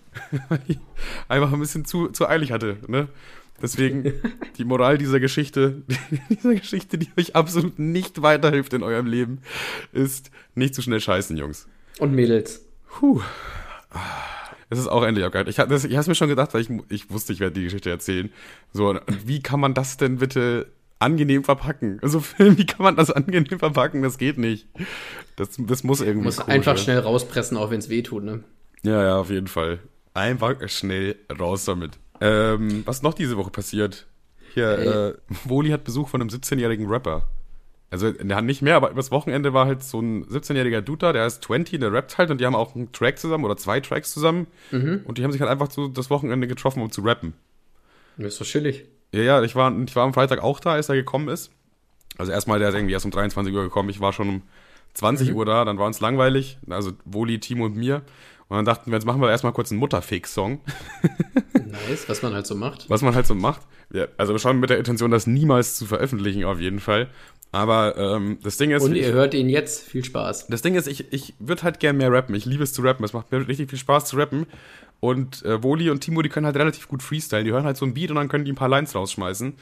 weil 0.48 0.60
ich 0.68 0.78
einfach 1.28 1.52
ein 1.52 1.60
bisschen 1.60 1.84
zu, 1.84 2.08
zu 2.08 2.28
eilig 2.28 2.52
hatte, 2.52 2.78
ne? 2.86 3.08
Deswegen, 3.60 4.12
die 4.58 4.64
Moral 4.64 4.98
dieser 4.98 5.18
Geschichte, 5.18 5.82
dieser 6.28 6.54
Geschichte, 6.54 6.98
die 6.98 7.08
euch 7.18 7.34
absolut 7.34 7.78
nicht 7.78 8.20
weiterhilft 8.20 8.74
in 8.74 8.82
eurem 8.82 9.06
Leben, 9.06 9.38
ist 9.92 10.30
nicht 10.54 10.74
zu 10.74 10.82
schnell 10.82 11.00
scheißen, 11.00 11.36
Jungs. 11.36 11.66
Und 11.98 12.12
Mädels. 12.12 12.66
Puh. 12.90 13.22
Es 14.68 14.78
ist 14.78 14.88
auch 14.88 15.04
endlich 15.04 15.24
auch 15.24 15.30
geil. 15.30 15.48
Ich, 15.48 15.58
habe 15.58 15.74
es 15.74 16.06
mir 16.06 16.14
schon 16.14 16.28
gedacht, 16.28 16.52
weil 16.52 16.60
ich, 16.60 16.70
ich 16.88 17.10
wusste, 17.10 17.32
ich 17.32 17.40
werde 17.40 17.54
die 17.54 17.64
Geschichte 17.64 17.88
erzählen. 17.88 18.30
So, 18.72 18.90
und 18.90 19.00
wie 19.24 19.40
kann 19.40 19.60
man 19.60 19.74
das 19.74 19.96
denn 19.96 20.18
bitte 20.18 20.66
angenehm 20.98 21.44
verpacken? 21.44 21.98
Also, 22.02 22.22
wie 22.38 22.66
kann 22.66 22.82
man 22.82 22.96
das 22.96 23.10
angenehm 23.10 23.58
verpacken? 23.58 24.02
Das 24.02 24.18
geht 24.18 24.38
nicht. 24.38 24.66
Das, 25.36 25.50
das 25.58 25.84
muss 25.84 26.00
irgendwie. 26.00 26.24
Muss 26.24 26.38
einfach 26.40 26.78
schnell 26.78 26.98
rauspressen, 26.98 27.56
auch 27.56 27.70
wenn 27.70 27.78
es 27.78 27.88
weh 27.88 28.02
tut, 28.02 28.24
ne? 28.24 28.44
Ja, 28.82 29.02
ja, 29.02 29.16
auf 29.18 29.30
jeden 29.30 29.48
Fall. 29.48 29.80
Einfach 30.14 30.56
schnell 30.68 31.16
raus 31.38 31.64
damit. 31.64 31.98
Ähm, 32.20 32.82
was 32.86 33.02
noch 33.02 33.14
diese 33.14 33.36
Woche 33.36 33.50
passiert? 33.50 34.06
Hier, 34.54 34.70
Ey. 34.70 34.86
äh, 34.86 35.14
Woli 35.44 35.70
hat 35.70 35.84
Besuch 35.84 36.08
von 36.08 36.20
einem 36.20 36.30
17-jährigen 36.30 36.86
Rapper. 36.86 37.28
Also, 37.90 38.10
der 38.10 38.36
hat 38.36 38.44
nicht 38.44 38.62
mehr, 38.62 38.76
aber 38.76 38.90
übers 38.90 39.10
Wochenende 39.10 39.52
war 39.52 39.66
halt 39.66 39.82
so 39.82 40.00
ein 40.00 40.24
17-jähriger 40.26 40.80
Dude 40.80 40.98
da, 40.98 41.12
der 41.12 41.24
heißt 41.24 41.44
20, 41.44 41.78
der 41.78 41.92
rappt 41.92 42.18
halt 42.18 42.30
und 42.30 42.40
die 42.40 42.46
haben 42.46 42.54
auch 42.54 42.74
einen 42.74 42.90
Track 42.92 43.18
zusammen 43.18 43.44
oder 43.44 43.56
zwei 43.56 43.80
Tracks 43.80 44.12
zusammen. 44.12 44.46
Und 45.04 45.18
die 45.18 45.24
haben 45.24 45.30
sich 45.30 45.40
halt 45.40 45.50
einfach 45.50 45.70
so 45.70 45.88
das 45.88 46.10
Wochenende 46.10 46.48
getroffen, 46.48 46.82
um 46.82 46.90
zu 46.90 47.02
rappen. 47.02 47.34
Das 48.16 48.28
ist 48.32 48.40
doch 48.40 48.46
chillig. 48.46 48.86
Ja, 49.12 49.22
ja, 49.22 49.42
ich 49.42 49.54
war, 49.54 49.76
ich 49.80 49.96
war 49.96 50.04
am 50.04 50.14
Freitag 50.14 50.42
auch 50.42 50.60
da, 50.60 50.72
als 50.72 50.88
er 50.88 50.96
gekommen 50.96 51.28
ist. 51.28 51.50
Also 52.18 52.32
erstmal, 52.32 52.58
der 52.58 52.70
ist 52.70 52.74
irgendwie 52.74 52.94
erst 52.94 53.04
um 53.04 53.10
23 53.10 53.54
Uhr 53.54 53.62
gekommen. 53.62 53.88
Ich 53.88 54.00
war 54.00 54.12
schon 54.12 54.28
um 54.28 54.42
20 54.94 55.30
mhm. 55.30 55.36
Uhr 55.36 55.44
da, 55.44 55.64
dann 55.64 55.78
war 55.78 55.86
uns 55.86 56.00
langweilig. 56.00 56.58
Also 56.68 56.92
Woli, 57.04 57.38
Timo 57.38 57.66
und 57.66 57.76
mir. 57.76 58.02
Und 58.48 58.56
dann 58.56 58.64
dachten 58.64 58.90
wir, 58.90 58.96
jetzt 58.96 59.04
machen 59.04 59.20
wir 59.20 59.28
erstmal 59.28 59.52
kurz 59.52 59.72
einen 59.72 59.80
Mutterfix-Song. 59.80 60.60
nice, 61.52 62.08
was 62.08 62.22
man 62.22 62.32
halt 62.32 62.46
so 62.46 62.54
macht. 62.54 62.88
Was 62.88 63.02
man 63.02 63.14
halt 63.14 63.26
so 63.26 63.34
macht. 63.34 63.62
Ja, 63.92 64.06
also 64.16 64.38
schon 64.38 64.60
mit 64.60 64.70
der 64.70 64.78
Intention, 64.78 65.10
das 65.10 65.26
niemals 65.26 65.76
zu 65.76 65.86
veröffentlichen, 65.86 66.44
auf 66.44 66.60
jeden 66.60 66.80
Fall. 66.80 67.08
Aber 67.52 67.96
ähm, 67.96 68.38
das 68.42 68.56
Ding 68.56 68.70
ist. 68.70 68.82
Und 68.82 68.94
ihr 68.94 69.08
ich, 69.08 69.12
hört 69.12 69.34
ihn 69.34 69.48
jetzt, 69.48 69.84
viel 69.84 70.04
Spaß. 70.04 70.48
Das 70.48 70.62
Ding 70.62 70.74
ist, 70.74 70.86
ich, 70.86 71.12
ich 71.12 71.34
würde 71.38 71.62
halt 71.62 71.80
gern 71.80 71.96
mehr 71.96 72.12
rappen. 72.12 72.34
Ich 72.34 72.44
liebe 72.44 72.62
es 72.62 72.72
zu 72.72 72.82
rappen. 72.82 73.04
Es 73.04 73.12
macht 73.12 73.32
mir 73.32 73.46
richtig 73.46 73.70
viel 73.70 73.78
Spaß 73.78 74.06
zu 74.06 74.16
rappen. 74.16 74.46
Und 75.00 75.44
äh, 75.44 75.62
Woli 75.62 75.90
und 75.90 76.00
Timo, 76.00 76.22
die 76.22 76.28
können 76.28 76.46
halt 76.46 76.56
relativ 76.56 76.88
gut 76.88 77.02
freestylen. 77.02 77.44
Die 77.44 77.52
hören 77.52 77.64
halt 77.64 77.76
so 77.76 77.86
ein 77.86 77.94
Beat 77.94 78.10
und 78.10 78.16
dann 78.16 78.28
können 78.28 78.44
die 78.44 78.52
ein 78.52 78.56
paar 78.56 78.68
Lines 78.68 78.94
rausschmeißen. 78.94 79.54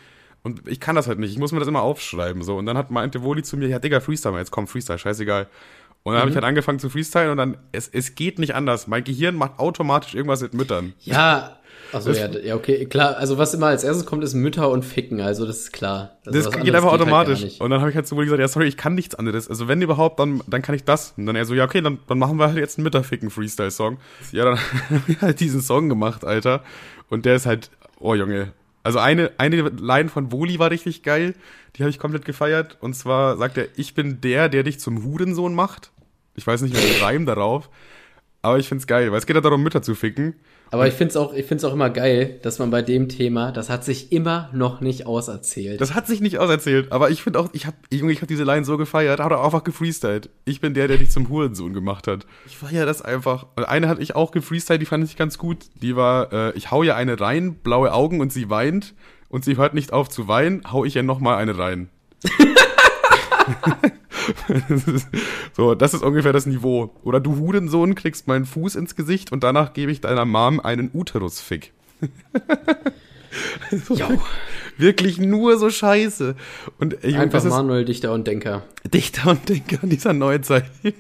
Und 0.42 0.68
ich 0.68 0.78
kann 0.78 0.94
das 0.94 1.08
halt 1.08 1.18
nicht. 1.18 1.32
Ich 1.32 1.38
muss 1.38 1.52
mir 1.52 1.58
das 1.58 1.68
immer 1.68 1.82
aufschreiben. 1.82 2.42
so 2.42 2.56
Und 2.56 2.66
dann 2.66 2.76
hat 2.76 2.90
meinte 2.90 3.22
Woli 3.22 3.42
zu 3.42 3.56
mir, 3.56 3.66
ja, 3.68 3.78
Digga, 3.78 4.00
Freestyle 4.00 4.32
mal. 4.32 4.38
Jetzt 4.38 4.50
komm, 4.50 4.66
Freestyle, 4.66 4.98
scheißegal. 4.98 5.48
Und 6.04 6.12
dann 6.12 6.18
mhm. 6.18 6.20
habe 6.20 6.30
ich 6.30 6.36
halt 6.36 6.44
angefangen 6.44 6.78
zu 6.78 6.90
freestylen 6.90 7.30
und 7.30 7.38
dann, 7.38 7.56
es, 7.72 7.88
es 7.88 8.14
geht 8.14 8.38
nicht 8.38 8.54
anders. 8.54 8.86
Mein 8.86 9.04
Gehirn 9.04 9.34
macht 9.34 9.58
automatisch 9.58 10.14
irgendwas 10.14 10.42
mit 10.42 10.54
Müttern. 10.54 10.92
Ja, 11.00 11.56
also 11.94 12.10
ja, 12.10 12.28
ja, 12.28 12.56
okay, 12.56 12.86
klar. 12.86 13.16
Also 13.16 13.38
was 13.38 13.54
immer 13.54 13.68
als 13.68 13.84
erstes 13.84 14.04
kommt, 14.04 14.24
ist 14.24 14.34
Mütter 14.34 14.68
und 14.68 14.84
Ficken. 14.84 15.20
Also 15.20 15.46
das 15.46 15.58
ist 15.60 15.72
klar. 15.72 16.18
Also 16.26 16.38
das 16.38 16.50
geht 16.50 16.56
einfach 16.56 16.64
geht 16.64 16.74
halt 16.74 16.84
automatisch. 17.00 17.42
Halt 17.42 17.60
und 17.60 17.70
dann 17.70 17.80
habe 17.80 17.90
ich 17.90 17.96
halt 17.96 18.06
so 18.06 18.16
gesagt, 18.16 18.40
ja 18.40 18.48
sorry, 18.48 18.66
ich 18.66 18.76
kann 18.76 18.94
nichts 18.94 19.14
anderes. 19.14 19.48
Also 19.48 19.68
wenn 19.68 19.80
überhaupt, 19.80 20.18
dann, 20.18 20.42
dann 20.46 20.60
kann 20.60 20.74
ich 20.74 20.84
das. 20.84 21.14
Und 21.16 21.26
dann 21.26 21.36
er 21.36 21.44
so, 21.44 21.54
ja 21.54 21.64
okay, 21.64 21.80
dann, 21.80 22.00
dann 22.08 22.18
machen 22.18 22.36
wir 22.36 22.48
halt 22.48 22.58
jetzt 22.58 22.78
einen 22.78 22.84
Mütterficken-Freestyle-Song. 22.84 23.98
Ja, 24.32 24.44
dann 24.44 24.58
habe 24.90 25.02
ich 25.06 25.20
halt 25.22 25.40
diesen 25.40 25.60
Song 25.60 25.88
gemacht, 25.88 26.24
Alter. 26.24 26.64
Und 27.08 27.24
der 27.24 27.36
ist 27.36 27.46
halt, 27.46 27.70
oh 28.00 28.14
Junge. 28.14 28.52
Also 28.82 28.98
eine, 28.98 29.30
eine 29.38 29.62
Line 29.62 30.08
von 30.10 30.32
Woli 30.32 30.58
war 30.58 30.70
richtig 30.70 31.02
geil. 31.02 31.34
Die 31.76 31.82
habe 31.82 31.90
ich 31.90 31.98
komplett 31.98 32.24
gefeiert. 32.24 32.76
Und 32.80 32.94
zwar 32.94 33.36
sagt 33.36 33.56
er, 33.56 33.68
ich 33.76 33.94
bin 33.94 34.20
der, 34.20 34.48
der 34.48 34.64
dich 34.64 34.80
zum 34.80 35.04
Hurensohn 35.04 35.54
macht. 35.54 35.90
Ich 36.34 36.46
weiß 36.46 36.62
nicht 36.62 36.74
mehr 36.74 36.82
den 36.82 37.02
Reim 37.02 37.26
darauf. 37.26 37.70
Aber 38.44 38.58
ich 38.58 38.68
find's 38.68 38.86
geil, 38.86 39.10
weil 39.10 39.18
es 39.18 39.24
geht 39.24 39.36
ja 39.36 39.40
darum, 39.40 39.62
Mütter 39.62 39.80
zu 39.80 39.94
ficken. 39.94 40.34
Aber 40.70 40.86
ich 40.86 40.92
find's 40.92 41.16
auch, 41.16 41.32
ich 41.32 41.46
find's 41.46 41.64
auch 41.64 41.72
immer 41.72 41.88
geil, 41.88 42.38
dass 42.42 42.58
man 42.58 42.70
bei 42.70 42.82
dem 42.82 43.08
Thema, 43.08 43.52
das 43.52 43.70
hat 43.70 43.84
sich 43.84 44.12
immer 44.12 44.50
noch 44.52 44.82
nicht 44.82 45.06
auserzählt. 45.06 45.80
Das 45.80 45.94
hat 45.94 46.06
sich 46.06 46.20
nicht 46.20 46.38
auserzählt, 46.38 46.92
aber 46.92 47.08
ich 47.08 47.22
finde 47.22 47.38
auch, 47.38 47.48
ich 47.52 47.64
habe, 47.66 47.76
Junge, 47.90 48.12
ich 48.12 48.18
habe 48.18 48.26
diese 48.26 48.44
Line 48.44 48.66
so 48.66 48.76
gefeiert, 48.76 49.20
hat 49.20 49.32
auch 49.32 49.44
einfach 49.44 49.64
gefreestylt. 49.64 50.28
Ich 50.44 50.60
bin 50.60 50.74
der, 50.74 50.88
der 50.88 50.98
dich 50.98 51.10
zum 51.10 51.28
Hurensohn 51.30 51.72
gemacht 51.72 52.06
hat. 52.06 52.26
Ich 52.44 52.58
feiere 52.58 52.84
das 52.84 53.00
einfach. 53.00 53.46
Und 53.56 53.64
eine 53.64 53.88
hatte 53.88 54.02
ich 54.02 54.14
auch 54.14 54.30
gefreestylt, 54.30 54.82
die 54.82 54.86
fand 54.86 55.04
ich 55.04 55.16
ganz 55.16 55.38
gut. 55.38 55.58
Die 55.80 55.96
war, 55.96 56.30
äh, 56.32 56.52
ich 56.52 56.70
hau 56.70 56.82
ihr 56.82 56.96
eine 56.96 57.18
rein, 57.18 57.54
blaue 57.54 57.94
Augen 57.94 58.20
und 58.20 58.30
sie 58.30 58.50
weint 58.50 58.94
und 59.30 59.44
sie 59.44 59.56
hört 59.56 59.72
nicht 59.72 59.92
auf 59.92 60.10
zu 60.10 60.28
weinen, 60.28 60.62
hau 60.70 60.84
ich 60.84 60.96
ihr 60.96 61.02
nochmal 61.02 61.36
eine 61.36 61.56
rein. 61.56 61.88
so, 65.52 65.74
das 65.74 65.94
ist 65.94 66.02
ungefähr 66.02 66.32
das 66.32 66.46
Niveau. 66.46 66.94
Oder 67.02 67.20
du 67.20 67.36
Hurensohn 67.38 67.94
kriegst 67.94 68.26
meinen 68.26 68.46
Fuß 68.46 68.76
ins 68.76 68.96
Gesicht 68.96 69.32
und 69.32 69.44
danach 69.44 69.72
gebe 69.72 69.92
ich 69.92 70.00
deiner 70.00 70.24
Mom 70.24 70.60
einen 70.60 70.90
Uterusfick. 70.92 71.72
so, 73.70 73.96
wirklich 74.78 75.18
nur 75.18 75.58
so 75.58 75.70
scheiße. 75.70 76.34
Und 76.78 76.96
ich, 77.02 77.16
Einfach 77.16 77.44
Manuel 77.44 77.84
Dichter 77.84 78.12
und 78.12 78.26
Denker. 78.26 78.62
Dichter 78.84 79.30
und 79.30 79.48
Denker 79.48 79.78
dieser 79.82 80.12
Neuzeit. 80.12 80.64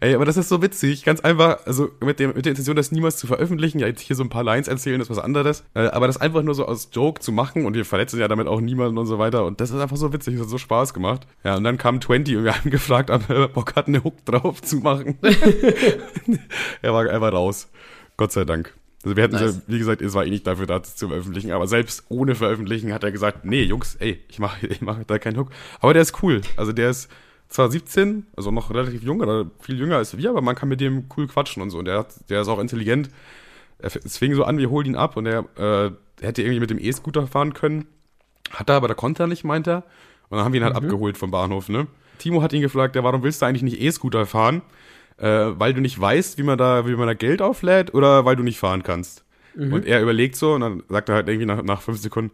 Ey, 0.00 0.14
aber 0.14 0.24
das 0.24 0.36
ist 0.36 0.48
so 0.48 0.62
witzig. 0.62 1.04
Ganz 1.04 1.20
einfach, 1.20 1.66
also 1.66 1.90
mit, 2.00 2.18
dem, 2.20 2.34
mit 2.34 2.44
der 2.44 2.50
Intention, 2.50 2.76
das 2.76 2.92
niemals 2.92 3.16
zu 3.16 3.26
veröffentlichen. 3.26 3.78
Ja, 3.78 3.86
jetzt 3.86 4.00
hier 4.00 4.16
so 4.16 4.22
ein 4.22 4.28
paar 4.28 4.44
Lines 4.44 4.68
erzählen, 4.68 5.00
ist 5.00 5.10
was 5.10 5.18
anderes. 5.18 5.64
Äh, 5.74 5.86
aber 5.86 6.06
das 6.06 6.16
einfach 6.16 6.42
nur 6.42 6.54
so 6.54 6.66
aus 6.66 6.90
Joke 6.92 7.20
zu 7.20 7.32
machen 7.32 7.66
und 7.66 7.74
wir 7.74 7.84
verletzen 7.84 8.20
ja 8.20 8.28
damit 8.28 8.46
auch 8.46 8.60
niemanden 8.60 8.98
und 8.98 9.06
so 9.06 9.18
weiter. 9.18 9.44
Und 9.44 9.60
das 9.60 9.70
ist 9.70 9.80
einfach 9.80 9.96
so 9.96 10.12
witzig. 10.12 10.34
Das 10.34 10.44
hat 10.44 10.50
so 10.50 10.58
Spaß 10.58 10.94
gemacht. 10.94 11.26
Ja, 11.44 11.56
und 11.56 11.64
dann 11.64 11.78
kam 11.78 12.00
20 12.00 12.36
und 12.36 12.44
wir 12.44 12.56
haben 12.56 12.70
gefragt, 12.70 13.10
ob 13.10 13.28
er 13.28 13.48
Bock 13.48 13.74
hat, 13.76 13.88
eine 13.88 14.04
Hook 14.04 14.24
drauf 14.24 14.62
zu 14.62 14.76
machen. 14.76 15.18
er, 16.82 16.92
war, 16.92 17.06
er 17.06 17.20
war 17.20 17.32
raus. 17.32 17.68
Gott 18.16 18.32
sei 18.32 18.44
Dank. 18.44 18.74
Also 19.04 19.16
wir 19.16 19.22
hätten, 19.22 19.34
nice. 19.34 19.60
wie 19.66 19.78
gesagt, 19.78 20.00
es 20.00 20.14
war 20.14 20.24
eh 20.24 20.30
nicht 20.30 20.46
dafür 20.46 20.66
da 20.66 20.82
zu 20.82 21.08
veröffentlichen, 21.08 21.52
aber 21.52 21.66
selbst 21.66 22.04
ohne 22.08 22.34
Veröffentlichen 22.34 22.92
hat 22.92 23.04
er 23.04 23.12
gesagt, 23.12 23.44
nee, 23.44 23.62
Jungs, 23.62 23.96
ey, 23.96 24.20
ich 24.28 24.38
mache 24.38 24.66
ich 24.66 24.80
mach 24.80 25.04
da 25.04 25.18
keinen 25.18 25.38
Hook. 25.38 25.50
Aber 25.80 25.92
der 25.92 26.02
ist 26.02 26.22
cool. 26.22 26.40
Also 26.56 26.72
der 26.72 26.90
ist 26.90 27.10
zwar 27.48 27.70
17, 27.70 28.26
also 28.34 28.50
noch 28.50 28.70
relativ 28.70 29.02
jung 29.02 29.20
oder 29.20 29.46
viel 29.60 29.78
jünger 29.78 29.98
als 29.98 30.16
wir, 30.16 30.30
aber 30.30 30.40
man 30.40 30.54
kann 30.54 30.68
mit 30.68 30.80
dem 30.80 31.04
cool 31.16 31.26
quatschen 31.26 31.62
und 31.62 31.70
so. 31.70 31.78
Und 31.78 31.84
der, 31.84 31.98
hat, 31.98 32.30
der 32.30 32.40
ist 32.40 32.48
auch 32.48 32.58
intelligent. 32.58 33.10
Es 33.78 34.16
fing 34.16 34.34
so 34.34 34.44
an, 34.44 34.56
wir 34.56 34.70
holen 34.70 34.86
ihn 34.86 34.96
ab 34.96 35.16
und 35.16 35.26
er 35.26 35.44
äh, 35.56 35.90
hätte 36.24 36.42
irgendwie 36.42 36.60
mit 36.60 36.70
dem 36.70 36.78
E-Scooter 36.78 37.26
fahren 37.26 37.52
können. 37.52 37.86
Hat 38.50 38.70
er, 38.70 38.76
aber 38.76 38.88
da 38.88 38.94
konnte 38.94 39.24
er 39.24 39.26
nicht, 39.26 39.44
meint 39.44 39.66
er. 39.66 39.84
Und 40.30 40.38
dann 40.38 40.44
haben 40.44 40.52
wir 40.54 40.60
ihn 40.60 40.64
halt 40.64 40.74
mhm. 40.74 40.84
abgeholt 40.84 41.18
vom 41.18 41.30
Bahnhof, 41.30 41.68
ne? 41.68 41.86
Timo 42.18 42.40
hat 42.42 42.52
ihn 42.52 42.62
gefragt, 42.62 42.96
ja, 42.96 43.04
warum 43.04 43.22
willst 43.22 43.42
du 43.42 43.46
eigentlich 43.46 43.62
nicht 43.62 43.80
E-Scooter 43.80 44.24
fahren? 44.24 44.62
Äh, 45.16 45.26
weil 45.58 45.74
du 45.74 45.80
nicht 45.80 46.00
weißt, 46.00 46.38
wie 46.38 46.42
man 46.42 46.58
da, 46.58 46.86
wie 46.86 46.96
man 46.96 47.06
da 47.06 47.14
Geld 47.14 47.40
auflädt 47.40 47.94
oder 47.94 48.24
weil 48.24 48.36
du 48.36 48.42
nicht 48.42 48.58
fahren 48.58 48.82
kannst. 48.82 49.24
Mhm. 49.54 49.72
Und 49.72 49.86
er 49.86 50.02
überlegt 50.02 50.36
so 50.36 50.54
und 50.54 50.60
dann 50.60 50.82
sagt 50.88 51.08
er 51.08 51.14
halt 51.14 51.28
irgendwie 51.28 51.46
nach, 51.46 51.62
nach 51.62 51.82
fünf 51.82 51.98
Sekunden, 51.98 52.32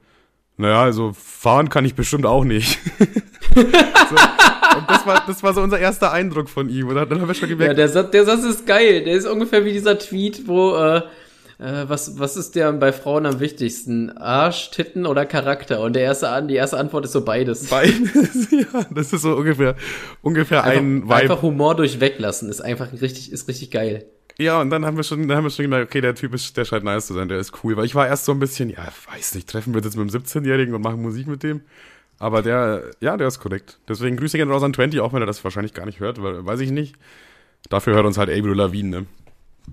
naja, 0.57 0.83
also 0.83 1.12
fahren 1.12 1.69
kann 1.69 1.85
ich 1.85 1.95
bestimmt 1.95 2.27
auch 2.27 2.45
nicht. 2.45 2.79
so, 3.55 3.61
und 3.61 4.88
das 4.88 5.07
war, 5.07 5.25
das 5.27 5.43
war 5.43 5.55
so 5.55 5.62
unser 5.62 5.79
erster 5.79 6.12
Eindruck 6.12 6.49
von 6.49 6.69
ihm. 6.69 6.88
Und 6.88 6.97
dann 6.97 7.21
haben 7.21 7.29
wir 7.29 7.35
schon 7.35 7.49
gemerkt. 7.49 7.73
Ja, 7.73 7.75
der 7.75 7.88
Satz, 7.88 8.11
der 8.11 8.25
Satz 8.25 8.45
ist 8.45 8.66
geil. 8.66 9.05
Der 9.05 9.14
ist 9.14 9.27
ungefähr 9.27 9.64
wie 9.64 9.73
dieser 9.73 9.99
Tweet, 9.99 10.47
wo, 10.47 10.77
äh, 10.77 11.03
äh, 11.61 11.88
was, 11.88 12.18
was 12.18 12.37
ist 12.37 12.55
der 12.55 12.73
bei 12.73 12.92
Frauen 12.92 13.27
am 13.27 13.38
wichtigsten? 13.38 14.16
Arsch, 14.16 14.70
Titten 14.70 15.05
oder 15.05 15.27
Charakter? 15.27 15.81
Und 15.83 15.94
der 15.94 16.03
erste, 16.03 16.46
die 16.49 16.55
erste 16.55 16.79
Antwort 16.79 17.05
ist 17.05 17.12
so 17.12 17.25
beides. 17.25 17.68
Beides, 17.68 18.51
ja. 18.51 18.87
Das 18.90 19.12
ist 19.12 19.23
so 19.23 19.35
ungefähr, 19.35 19.77
ungefähr 20.23 20.64
einfach, 20.64 20.79
ein 20.79 21.03
Vibe. 21.03 21.14
Einfach 21.14 21.42
Humor 21.42 21.77
durchweglassen 21.77 22.49
ist 22.49 22.62
einfach 22.62 22.92
richtig, 22.92 23.31
ist 23.31 23.46
richtig 23.46 23.70
geil. 23.70 24.07
Ja, 24.38 24.59
und 24.61 24.70
dann 24.70 24.87
haben 24.87 24.96
wir 24.96 25.05
schon, 25.05 25.29
dann 25.29 25.37
haben 25.37 25.44
wir 25.44 25.51
schon 25.51 25.66
gedacht, 25.66 25.83
okay, 25.83 26.01
der 26.01 26.14
Typ 26.14 26.33
ist, 26.33 26.57
der 26.57 26.64
scheint 26.64 26.85
nice 26.85 27.07
zu 27.07 27.12
sein, 27.12 27.29
der 27.29 27.38
ist 27.38 27.53
cool. 27.62 27.77
Weil 27.77 27.85
ich 27.85 27.94
war 27.94 28.07
erst 28.07 28.25
so 28.25 28.33
ein 28.33 28.38
bisschen, 28.38 28.70
ja, 28.70 28.88
weiß 29.12 29.35
nicht, 29.35 29.46
treffen 29.51 29.75
wir 29.75 29.79
uns 29.79 29.87
jetzt 29.87 29.96
mit 29.96 30.14
einem 30.14 30.25
17-Jährigen 30.25 30.75
und 30.75 30.81
machen 30.81 31.03
Musik 31.03 31.27
mit 31.27 31.42
dem. 31.42 31.61
Aber 32.18 32.40
der, 32.40 32.85
ja, 33.01 33.18
der 33.18 33.29
ist 33.29 33.38
korrekt. 33.38 33.79
Deswegen 33.87 34.16
Grüße 34.16 34.38
gerne 34.38 34.51
raus 34.53 34.62
an 34.62 34.73
20, 34.73 35.01
auch 35.01 35.12
wenn 35.12 35.23
er 35.23 35.27
das 35.27 35.44
wahrscheinlich 35.44 35.75
gar 35.75 35.85
nicht 35.85 36.01
hört, 36.01 36.23
weil, 36.23 36.46
weiß 36.46 36.61
ich 36.61 36.70
nicht. 36.70 36.96
Dafür 37.68 37.94
hört 37.94 38.07
uns 38.07 38.16
halt 38.16 38.31
Avril 38.31 38.55
Lavigne, 38.55 39.01
ne? 39.01 39.07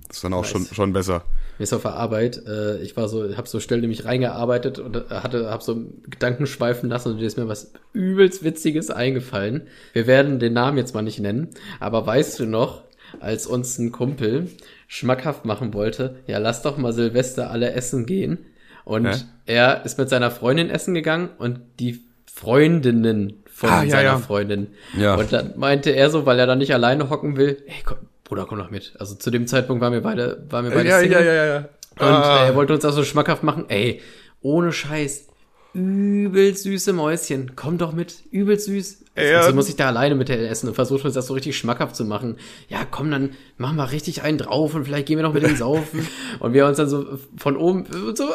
Das 0.07 0.17
ist 0.17 0.23
dann 0.23 0.33
auch 0.33 0.41
nice. 0.41 0.51
schon, 0.51 0.65
schon 0.65 0.93
besser. 0.93 1.23
Mir 1.57 1.63
ist 1.63 1.73
auf 1.73 1.81
der 1.81 1.95
Arbeit, 1.95 2.45
äh, 2.45 2.77
ich 2.81 2.95
war 2.95 3.09
so, 3.09 3.35
hab 3.35 3.47
so 3.47 3.59
schnell 3.59 3.81
nämlich 3.81 4.05
reingearbeitet 4.05 4.77
und 4.77 5.09
hatte, 5.09 5.49
hab 5.49 5.63
so 5.63 5.85
Gedanken 6.07 6.45
schweifen 6.45 6.89
lassen 6.89 7.13
und 7.13 7.17
dir 7.17 7.25
ist 7.25 7.37
mir 7.37 7.47
was 7.47 7.73
übelst 7.93 8.43
Witziges 8.43 8.91
eingefallen. 8.91 9.63
Wir 9.93 10.05
werden 10.05 10.39
den 10.39 10.53
Namen 10.53 10.77
jetzt 10.77 10.93
mal 10.93 11.01
nicht 11.01 11.19
nennen, 11.19 11.49
aber 11.79 12.05
weißt 12.05 12.39
du 12.39 12.45
noch, 12.45 12.83
als 13.19 13.47
uns 13.47 13.79
ein 13.79 13.91
Kumpel 13.91 14.49
schmackhaft 14.87 15.45
machen 15.45 15.73
wollte, 15.73 16.17
ja, 16.27 16.37
lass 16.37 16.61
doch 16.61 16.77
mal 16.77 16.93
Silvester 16.93 17.49
alle 17.49 17.71
essen 17.71 18.05
gehen. 18.05 18.45
Und 18.85 19.07
Hä? 19.07 19.15
er 19.45 19.85
ist 19.85 19.97
mit 19.97 20.09
seiner 20.09 20.31
Freundin 20.31 20.69
essen 20.69 20.93
gegangen 20.93 21.29
und 21.37 21.59
die 21.79 22.01
Freundinnen 22.25 23.43
von 23.51 23.69
ah, 23.69 23.83
ja, 23.83 23.89
seiner 23.89 24.03
ja. 24.03 24.17
Freundin. 24.19 24.67
Ja. 24.97 25.15
Und 25.15 25.33
dann 25.33 25.57
meinte 25.57 25.89
er 25.89 26.09
so, 26.09 26.25
weil 26.25 26.37
er 26.37 26.45
dann 26.45 26.59
nicht 26.59 26.73
alleine 26.73 27.09
hocken 27.09 27.35
will, 27.35 27.63
ey, 27.65 27.81
komm, 27.83 27.97
Bruder, 28.27 28.45
komm 28.45 28.57
doch 28.57 28.69
mit. 28.69 28.93
Also 28.99 29.15
zu 29.15 29.31
dem 29.31 29.47
Zeitpunkt 29.47 29.81
waren 29.81 29.93
wir 29.93 30.01
beide, 30.01 30.45
waren 30.49 30.65
wir 30.65 30.71
beide 30.71 30.89
ja, 30.89 30.99
Single. 30.99 31.19
Ja, 31.19 31.25
ja, 31.25 31.33
ja, 31.33 31.45
ja. 31.45 31.57
Und 31.99 32.13
ah. 32.13 32.45
er 32.45 32.55
wollte 32.55 32.73
uns 32.73 32.83
auch 32.83 32.91
so 32.91 33.03
schmackhaft 33.03 33.41
machen, 33.41 33.65
ey, 33.69 34.01
ohne 34.41 34.71
Scheiß, 34.71 35.27
übel 35.73 36.55
süße 36.55 36.91
Mäuschen, 36.91 37.53
komm 37.55 37.77
doch 37.77 37.93
mit, 37.93 38.23
übel 38.31 38.59
süß. 38.59 39.05
Ja. 39.15 39.39
Also 39.39 39.55
muss 39.55 39.69
ich 39.69 39.77
da 39.77 39.87
alleine 39.87 40.15
mit 40.15 40.29
essen 40.29 40.67
und 40.67 40.75
versuche 40.75 41.05
uns 41.05 41.15
das 41.15 41.27
so 41.27 41.33
richtig 41.33 41.57
schmackhaft 41.57 41.95
zu 41.95 42.05
machen. 42.05 42.37
Ja, 42.67 42.79
komm, 42.89 43.09
dann 43.09 43.31
machen 43.57 43.77
wir 43.77 43.91
richtig 43.91 44.21
einen 44.21 44.37
drauf 44.37 44.75
und 44.75 44.85
vielleicht 44.85 45.07
gehen 45.07 45.17
wir 45.17 45.23
noch 45.23 45.33
mit 45.33 45.43
den 45.43 45.55
Saufen. 45.55 46.07
und 46.39 46.53
wir 46.53 46.67
uns 46.67 46.77
dann 46.77 46.89
so 46.89 47.17
von 47.37 47.55
oben 47.55 47.85
so 48.13 48.25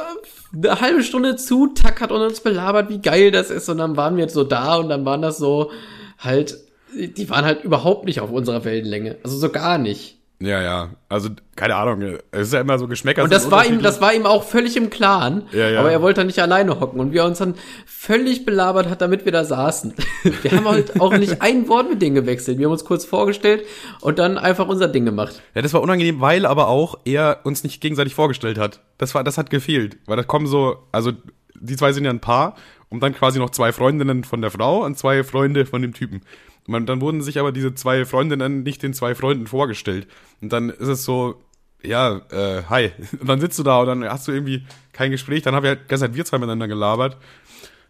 eine 0.54 0.80
halbe 0.80 1.02
Stunde 1.02 1.36
zutackert 1.36 2.10
und 2.10 2.22
uns 2.22 2.40
belabert, 2.40 2.88
wie 2.88 3.00
geil 3.00 3.30
das 3.30 3.50
ist. 3.50 3.68
Und 3.68 3.78
dann 3.78 3.96
waren 3.96 4.16
wir 4.16 4.28
so 4.28 4.42
da 4.42 4.76
und 4.76 4.88
dann 4.88 5.04
waren 5.04 5.22
das 5.22 5.38
so 5.38 5.70
halt, 6.18 6.58
die 6.94 7.30
waren 7.30 7.44
halt 7.44 7.64
überhaupt 7.64 8.04
nicht 8.04 8.20
auf 8.20 8.30
unserer 8.30 8.64
Wellenlänge. 8.64 9.16
Also 9.22 9.36
so 9.36 9.48
gar 9.50 9.78
nicht. 9.78 10.18
Ja, 10.42 10.60
ja. 10.60 10.90
Also, 11.08 11.30
keine 11.54 11.76
Ahnung. 11.76 12.18
Es 12.32 12.48
ist 12.48 12.52
ja 12.52 12.60
immer 12.60 12.76
so 12.76 12.88
Geschmäcker. 12.88 13.22
Und 13.22 13.32
das 13.32 13.50
war 13.52 13.64
ihm, 13.64 13.80
das 13.80 14.00
war 14.00 14.12
ihm 14.12 14.26
auch 14.26 14.42
völlig 14.42 14.76
im 14.76 14.90
Klaren. 14.90 15.44
Ja, 15.52 15.68
ja. 15.68 15.78
Aber 15.78 15.92
er 15.92 16.02
wollte 16.02 16.24
nicht 16.24 16.40
alleine 16.40 16.80
hocken. 16.80 16.98
Und 16.98 17.12
wie 17.12 17.18
er 17.18 17.26
uns 17.26 17.38
dann 17.38 17.54
völlig 17.86 18.44
belabert 18.44 18.88
hat, 18.90 19.00
damit 19.00 19.24
wir 19.24 19.30
da 19.30 19.44
saßen. 19.44 19.94
wir 20.42 20.50
haben 20.50 20.66
halt 20.66 21.00
auch 21.00 21.16
nicht 21.16 21.40
ein 21.42 21.68
Wort 21.68 21.88
mit 21.88 22.02
denen 22.02 22.16
gewechselt. 22.16 22.58
Wir 22.58 22.66
haben 22.66 22.72
uns 22.72 22.84
kurz 22.84 23.04
vorgestellt 23.04 23.64
und 24.00 24.18
dann 24.18 24.36
einfach 24.36 24.66
unser 24.66 24.88
Ding 24.88 25.04
gemacht. 25.04 25.40
Ja, 25.54 25.62
das 25.62 25.74
war 25.74 25.80
unangenehm, 25.80 26.20
weil 26.20 26.44
aber 26.44 26.66
auch 26.66 26.98
er 27.04 27.40
uns 27.44 27.62
nicht 27.62 27.80
gegenseitig 27.80 28.16
vorgestellt 28.16 28.58
hat. 28.58 28.80
Das 28.98 29.14
war, 29.14 29.22
das 29.22 29.38
hat 29.38 29.48
gefehlt. 29.48 29.98
Weil 30.06 30.16
das 30.16 30.26
kommen 30.26 30.48
so, 30.48 30.78
also, 30.90 31.12
die 31.54 31.76
zwei 31.76 31.92
sind 31.92 32.04
ja 32.04 32.10
ein 32.10 32.20
Paar 32.20 32.56
und 32.88 33.00
dann 33.00 33.14
quasi 33.14 33.38
noch 33.38 33.50
zwei 33.50 33.72
Freundinnen 33.72 34.24
von 34.24 34.42
der 34.42 34.50
Frau 34.50 34.84
und 34.84 34.98
zwei 34.98 35.22
Freunde 35.22 35.66
von 35.66 35.82
dem 35.82 35.94
Typen. 35.94 36.22
Man, 36.66 36.86
dann 36.86 37.00
wurden 37.00 37.22
sich 37.22 37.38
aber 37.38 37.52
diese 37.52 37.74
zwei 37.74 38.04
Freundinnen 38.04 38.62
nicht 38.62 38.82
den 38.82 38.94
zwei 38.94 39.14
Freunden 39.14 39.46
vorgestellt. 39.46 40.06
Und 40.40 40.52
dann 40.52 40.70
ist 40.70 40.88
es 40.88 41.04
so, 41.04 41.42
ja, 41.82 42.22
äh, 42.30 42.62
hi. 42.68 42.92
Und 43.20 43.28
dann 43.28 43.40
sitzt 43.40 43.58
du 43.58 43.62
da 43.62 43.80
und 43.80 43.86
dann 43.86 44.04
hast 44.04 44.28
du 44.28 44.32
irgendwie 44.32 44.64
kein 44.92 45.10
Gespräch. 45.10 45.42
Dann 45.42 45.54
haben 45.54 45.64
wir 45.64 45.70
halt 45.70 45.88
gestern 45.88 46.14
wir 46.14 46.24
zwei 46.24 46.38
miteinander 46.38 46.68
gelabert. 46.68 47.16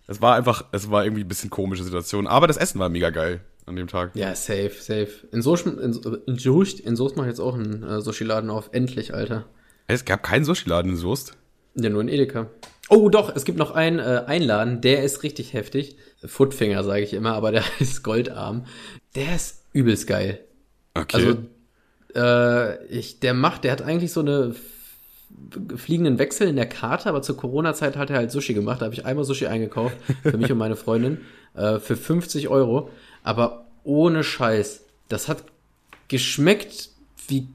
Es 0.07 0.21
war 0.21 0.35
einfach, 0.35 0.65
es 0.73 0.91
war 0.91 1.05
irgendwie 1.05 1.25
ein 1.25 1.29
bisschen 1.29 1.51
komische 1.51 1.85
Situation. 1.85 2.27
Aber 2.27 2.47
das 2.47 2.57
Essen 2.57 2.79
war 2.79 2.89
mega 2.89 3.11
geil 3.11 3.41
an 3.67 3.77
dem 3.77 3.87
Tag. 3.87 4.11
Ja, 4.15 4.35
safe, 4.35 4.73
safe. 4.79 5.11
In 5.31 5.43
Soest, 5.43 5.67
in, 5.67 5.79
in 6.27 6.39
Soest, 6.39 6.81
in 6.81 6.97
Soest 6.97 7.17
mache 7.17 7.27
ich 7.27 7.33
jetzt 7.33 7.41
auch 7.41 7.55
einen 7.55 7.83
äh, 7.83 8.01
Sushi-Laden 8.01 8.51
auf. 8.51 8.71
Endlich, 8.73 9.15
Alter. 9.15 9.47
Es 9.87 10.05
gab 10.05 10.23
keinen 10.23 10.45
Sushi-Laden 10.45 10.93
in 10.93 10.97
Soest. 10.97 11.37
Ja, 11.75 11.89
nur 11.89 12.03
in 12.03 12.09
Edeka. 12.09 12.49
Oh, 12.89 13.09
doch, 13.09 13.35
es 13.35 13.45
gibt 13.45 13.59
noch 13.59 13.71
einen 13.71 13.99
äh, 13.99 14.25
Einladen, 14.27 14.81
der 14.81 15.03
ist 15.03 15.23
richtig 15.23 15.53
heftig. 15.53 15.97
Footfinger, 16.25 16.85
sage 16.85 17.03
ich 17.03 17.15
immer, 17.15 17.35
aber 17.35 17.53
der 17.53 17.65
ist 17.79 18.03
Goldarm. 18.03 18.67
Der 19.15 19.35
ist 19.35 19.65
übelst 19.73 20.07
geil. 20.07 20.41
Okay. 20.95 21.17
Also, 21.17 21.39
äh, 22.15 22.87
ich, 22.87 23.21
der 23.21 23.35
macht, 23.35 23.65
der 23.65 23.73
hat 23.73 23.83
eigentlich 23.83 24.13
so 24.13 24.21
eine 24.21 24.55
fliegenden 25.77 26.19
Wechsel 26.19 26.49
in 26.49 26.57
der 26.57 26.69
Karte, 26.69 27.09
aber 27.09 27.23
zur 27.23 27.37
Corona-Zeit 27.37 27.97
hat 27.97 28.11
er 28.11 28.17
halt 28.17 28.31
Sushi 28.31 28.55
gemacht. 28.55 28.81
Da 28.81 28.87
habe 28.87 28.95
ich 28.95 29.07
einmal 29.07 29.25
Sushi 29.25 29.47
eingekauft 29.47 29.97
für 30.23 30.37
mich 30.37 30.51
und 30.51 30.59
meine 30.59 30.77
Freundin 30.77 31.21
äh, 31.55 31.79
für 31.79 31.97
50 31.97 32.49
Euro. 32.49 32.91
Aber 33.23 33.67
ohne 33.85 34.25
Scheiß, 34.25 34.85
das 35.09 35.29
hat 35.29 35.45
geschmeckt 36.09 36.91
wie 37.29 37.49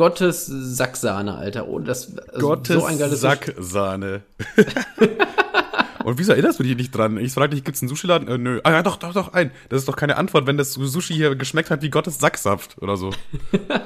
Gottes 0.00 0.46
Sacksahne, 0.46 1.36
Alter. 1.36 1.68
Oh, 1.68 1.78
das, 1.78 2.16
also 2.16 2.48
Gottes 2.48 2.74
so 2.74 2.86
ein 2.86 2.98
geiles 2.98 3.20
Sacksahne. 3.20 4.22
Und 6.04 6.18
wieso 6.18 6.32
erinnerst 6.32 6.58
du 6.58 6.62
dich 6.62 6.74
nicht 6.74 6.96
dran? 6.96 7.18
Ich 7.18 7.34
frage 7.34 7.54
dich, 7.54 7.64
gibt's 7.64 7.82
einen 7.82 7.90
Sushi-Laden? 7.90 8.26
Äh, 8.26 8.38
nö. 8.38 8.60
Ah 8.64 8.70
ja, 8.70 8.82
doch, 8.82 8.96
doch, 8.96 9.12
doch, 9.12 9.34
ein. 9.34 9.50
Das 9.68 9.80
ist 9.80 9.88
doch 9.88 9.96
keine 9.96 10.16
Antwort, 10.16 10.46
wenn 10.46 10.56
das 10.56 10.72
Sushi 10.72 11.12
hier 11.12 11.36
geschmeckt 11.36 11.68
hat 11.68 11.82
wie 11.82 11.90
Gottes 11.90 12.18
Sacksaft 12.18 12.80
oder 12.80 12.96
so. 12.96 13.10
ja, 13.68 13.82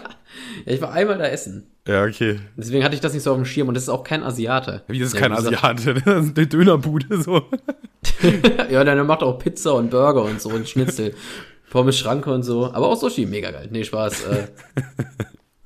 ich 0.66 0.80
war 0.80 0.92
einmal 0.92 1.18
da 1.18 1.24
essen. 1.24 1.66
Ja, 1.88 2.04
okay. 2.04 2.38
Deswegen 2.56 2.84
hatte 2.84 2.94
ich 2.94 3.00
das 3.00 3.12
nicht 3.12 3.24
so 3.24 3.32
auf 3.32 3.36
dem 3.36 3.44
Schirm 3.44 3.66
und 3.66 3.74
das 3.74 3.82
ist 3.82 3.88
auch 3.88 4.04
kein 4.04 4.22
Asiate. 4.22 4.84
Wie, 4.86 5.00
das 5.00 5.08
ist 5.08 5.14
ja, 5.14 5.20
kein 5.20 5.32
Asiate? 5.32 5.94
Das 5.94 6.26
ist 6.26 6.38
eine 6.38 6.46
Dönerbude, 6.46 7.22
so. 7.22 7.42
ja, 8.70 8.84
der 8.84 9.02
macht 9.02 9.24
auch 9.24 9.36
Pizza 9.40 9.74
und 9.74 9.90
Burger 9.90 10.22
und 10.22 10.40
so 10.40 10.50
und 10.50 10.68
Schnitzel. 10.68 11.12
Pommes 11.70 11.98
Schranke 11.98 12.32
und 12.32 12.44
so. 12.44 12.66
Aber 12.66 12.86
auch 12.86 12.96
Sushi, 13.00 13.26
mega 13.26 13.50
geil. 13.50 13.68
Nee, 13.72 13.82
Spaß. 13.82 14.26
Äh. 14.26 14.46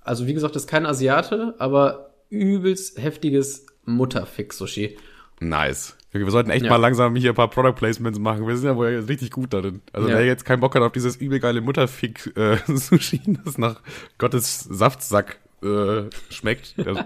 Also, 0.08 0.26
wie 0.26 0.34
gesagt, 0.34 0.56
das 0.56 0.62
ist 0.62 0.68
kein 0.68 0.86
Asiate, 0.86 1.54
aber 1.58 2.14
übelst 2.30 2.98
heftiges 2.98 3.66
Mutterfix-Sushi. 3.84 4.96
Nice. 5.40 5.96
Wir 6.10 6.30
sollten 6.30 6.50
echt 6.50 6.64
ja. 6.64 6.70
mal 6.70 6.76
langsam 6.78 7.14
hier 7.14 7.32
ein 7.32 7.34
paar 7.34 7.50
Product 7.50 7.74
Placements 7.74 8.18
machen. 8.18 8.46
Wir 8.46 8.56
sind 8.56 8.66
ja 8.66 8.76
wohl 8.76 9.04
richtig 9.06 9.30
gut 9.30 9.52
darin. 9.52 9.82
Also 9.92 10.08
ja. 10.08 10.16
wer 10.16 10.24
jetzt 10.24 10.46
keinen 10.46 10.60
Bock 10.60 10.74
hat 10.74 10.82
auf 10.82 10.92
dieses 10.92 11.16
übel 11.16 11.38
geile 11.38 11.60
Mutterfick-Sushi, 11.60 13.16
äh, 13.16 13.36
das 13.44 13.58
nach 13.58 13.80
Gottes 14.16 14.60
Saftsack 14.60 15.38
äh, 15.62 16.04
schmeckt, 16.30 16.74
das 16.78 16.98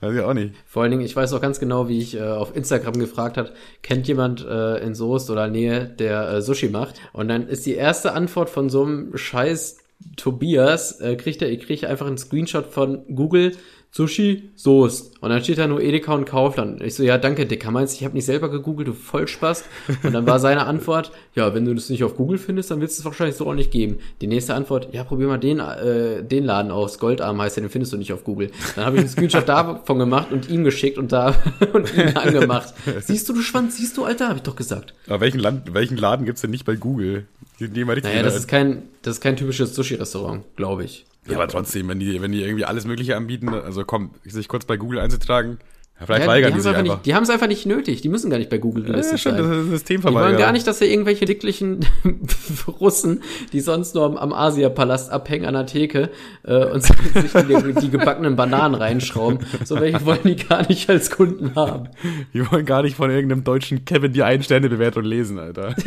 weiß 0.00 0.14
ich 0.14 0.20
auch 0.20 0.34
nicht. 0.34 0.54
Vor 0.66 0.82
allen 0.82 0.90
Dingen, 0.90 1.04
ich 1.04 1.16
weiß 1.16 1.32
auch 1.32 1.40
ganz 1.40 1.60
genau, 1.60 1.88
wie 1.88 1.98
ich 1.98 2.16
äh, 2.16 2.22
auf 2.22 2.54
Instagram 2.54 2.98
gefragt 2.98 3.38
hat, 3.38 3.54
kennt 3.82 4.06
jemand 4.06 4.44
äh, 4.44 4.78
in 4.84 4.94
Soest 4.94 5.30
oder 5.30 5.48
Nähe, 5.48 5.86
der 5.86 6.30
äh, 6.30 6.42
Sushi 6.42 6.68
macht? 6.68 7.00
Und 7.14 7.28
dann 7.28 7.48
ist 7.48 7.64
die 7.64 7.74
erste 7.74 8.12
Antwort 8.12 8.50
von 8.50 8.68
so 8.68 8.84
einem 8.84 9.16
scheiß 9.16 9.78
Tobias, 10.16 11.00
äh, 11.00 11.16
kriegt 11.16 11.42
er, 11.42 11.50
ich 11.50 11.60
kriege 11.60 11.88
einfach 11.88 12.06
einen 12.06 12.18
Screenshot 12.18 12.66
von 12.66 13.04
Google 13.14 13.52
Sushi, 13.92 14.50
Soest. 14.54 15.20
Und 15.20 15.30
dann 15.30 15.42
steht 15.42 15.58
da 15.58 15.66
nur 15.66 15.82
Edeka 15.82 16.14
und 16.14 16.24
Kaufland. 16.24 16.80
Ich 16.80 16.94
so, 16.94 17.02
ja, 17.02 17.18
danke, 17.18 17.44
Dicker. 17.44 17.72
Meinst 17.72 17.94
du, 17.94 17.98
ich 17.98 18.04
habe 18.04 18.14
nicht 18.14 18.24
selber 18.24 18.48
gegoogelt, 18.48 18.86
du 18.86 18.92
Vollspaß? 18.92 19.64
Und 20.04 20.12
dann 20.12 20.26
war 20.26 20.38
seine 20.38 20.66
Antwort, 20.66 21.10
ja, 21.34 21.54
wenn 21.54 21.64
du 21.64 21.74
das 21.74 21.90
nicht 21.90 22.04
auf 22.04 22.14
Google 22.14 22.38
findest, 22.38 22.70
dann 22.70 22.80
wird 22.80 22.92
es 22.92 23.04
wahrscheinlich 23.04 23.34
so 23.34 23.48
auch 23.48 23.54
nicht 23.54 23.72
geben. 23.72 23.98
Die 24.20 24.28
nächste 24.28 24.54
Antwort, 24.54 24.94
ja, 24.94 25.02
probier 25.02 25.26
mal 25.26 25.38
den, 25.38 25.58
äh, 25.58 26.22
den 26.22 26.44
Laden 26.44 26.70
aus. 26.70 27.00
Goldarm 27.00 27.40
heißt 27.40 27.56
der, 27.56 27.64
den 27.64 27.70
findest 27.70 27.92
du 27.92 27.96
nicht 27.96 28.12
auf 28.12 28.22
Google. 28.22 28.52
Dann 28.76 28.84
habe 28.84 28.96
ich 28.96 29.00
einen 29.00 29.10
Screenshot 29.10 29.48
davon 29.48 29.98
gemacht 29.98 30.30
und 30.30 30.48
ihm 30.48 30.62
geschickt 30.62 30.96
und 30.96 31.10
da 31.10 31.34
und 31.72 31.92
ihn 31.96 32.16
angemacht. 32.16 32.72
Siehst 33.00 33.28
du, 33.28 33.32
du 33.32 33.42
Schwanz, 33.42 33.76
siehst 33.76 33.96
du, 33.96 34.04
Alter, 34.04 34.28
habe 34.28 34.36
ich 34.36 34.42
doch 34.44 34.56
gesagt. 34.56 34.94
Aber 35.08 35.20
welchen, 35.20 35.40
Land, 35.40 35.74
welchen 35.74 35.96
Laden 35.96 36.26
gibt's 36.26 36.42
denn 36.42 36.50
nicht 36.50 36.64
bei 36.64 36.76
Google? 36.76 37.26
Die, 37.58 37.68
die 37.68 37.84
naja, 37.84 38.22
das 38.22 38.36
ist 38.36 38.46
kein, 38.46 38.84
das 39.02 39.16
ist 39.16 39.20
kein 39.20 39.36
typisches 39.36 39.74
Sushi-Restaurant, 39.74 40.44
glaube 40.56 40.84
ich. 40.84 41.04
Ja, 41.26 41.36
aber 41.36 41.48
trotzdem, 41.48 41.88
wenn 41.88 42.00
die, 42.00 42.20
wenn 42.22 42.32
die 42.32 42.42
irgendwie 42.42 42.64
alles 42.64 42.86
Mögliche 42.86 43.16
anbieten, 43.16 43.48
also 43.50 43.84
komm, 43.84 44.12
sich 44.24 44.48
kurz 44.48 44.64
bei 44.64 44.76
Google 44.76 45.00
einzutragen, 45.00 45.58
vielleicht 46.02 46.22
ja, 46.22 46.28
weigern 46.28 46.50
die, 46.50 46.56
die 46.56 46.62
sich 46.62 46.74
einfach. 46.74 46.94
Nicht, 46.94 47.06
die 47.06 47.14
haben 47.14 47.22
es 47.22 47.30
einfach 47.30 47.46
nicht 47.46 47.66
nötig. 47.66 48.00
Die 48.00 48.08
müssen 48.08 48.30
gar 48.30 48.38
nicht 48.38 48.48
bei 48.48 48.58
Google 48.58 48.84
gelistet 48.84 49.22
ja, 49.24 49.32
sein. 49.32 49.42
Das 49.42 49.56
ist 49.56 49.70
System 49.70 50.00
die 50.00 50.12
wollen 50.12 50.38
gar 50.38 50.52
nicht, 50.52 50.66
dass 50.66 50.78
da 50.78 50.86
irgendwelche 50.86 51.26
dicklichen 51.26 51.84
Russen, 52.80 53.22
die 53.52 53.60
sonst 53.60 53.94
nur 53.94 54.04
am, 54.04 54.16
am 54.16 54.32
Asiapalast 54.32 55.10
abhängen 55.10 55.44
an 55.44 55.54
der 55.54 55.66
Theke 55.66 56.10
äh, 56.44 56.64
und 56.64 56.82
sich 56.82 56.96
die, 56.96 57.80
die, 57.80 57.90
gebackenen 57.90 58.36
Bananen 58.36 58.74
reinschrauben. 58.74 59.40
So 59.64 59.78
welche 59.78 60.04
wollen 60.06 60.20
die 60.24 60.36
gar 60.36 60.66
nicht 60.68 60.88
als 60.88 61.10
Kunden 61.10 61.54
haben. 61.54 61.88
Die 62.32 62.50
wollen 62.50 62.64
gar 62.64 62.82
nicht 62.82 62.96
von 62.96 63.10
irgendeinem 63.10 63.44
deutschen 63.44 63.84
Kevin 63.84 64.12
die 64.12 64.22
Ein-Sterne-Bewertung 64.22 65.04
lesen, 65.04 65.38
Alter. 65.38 65.74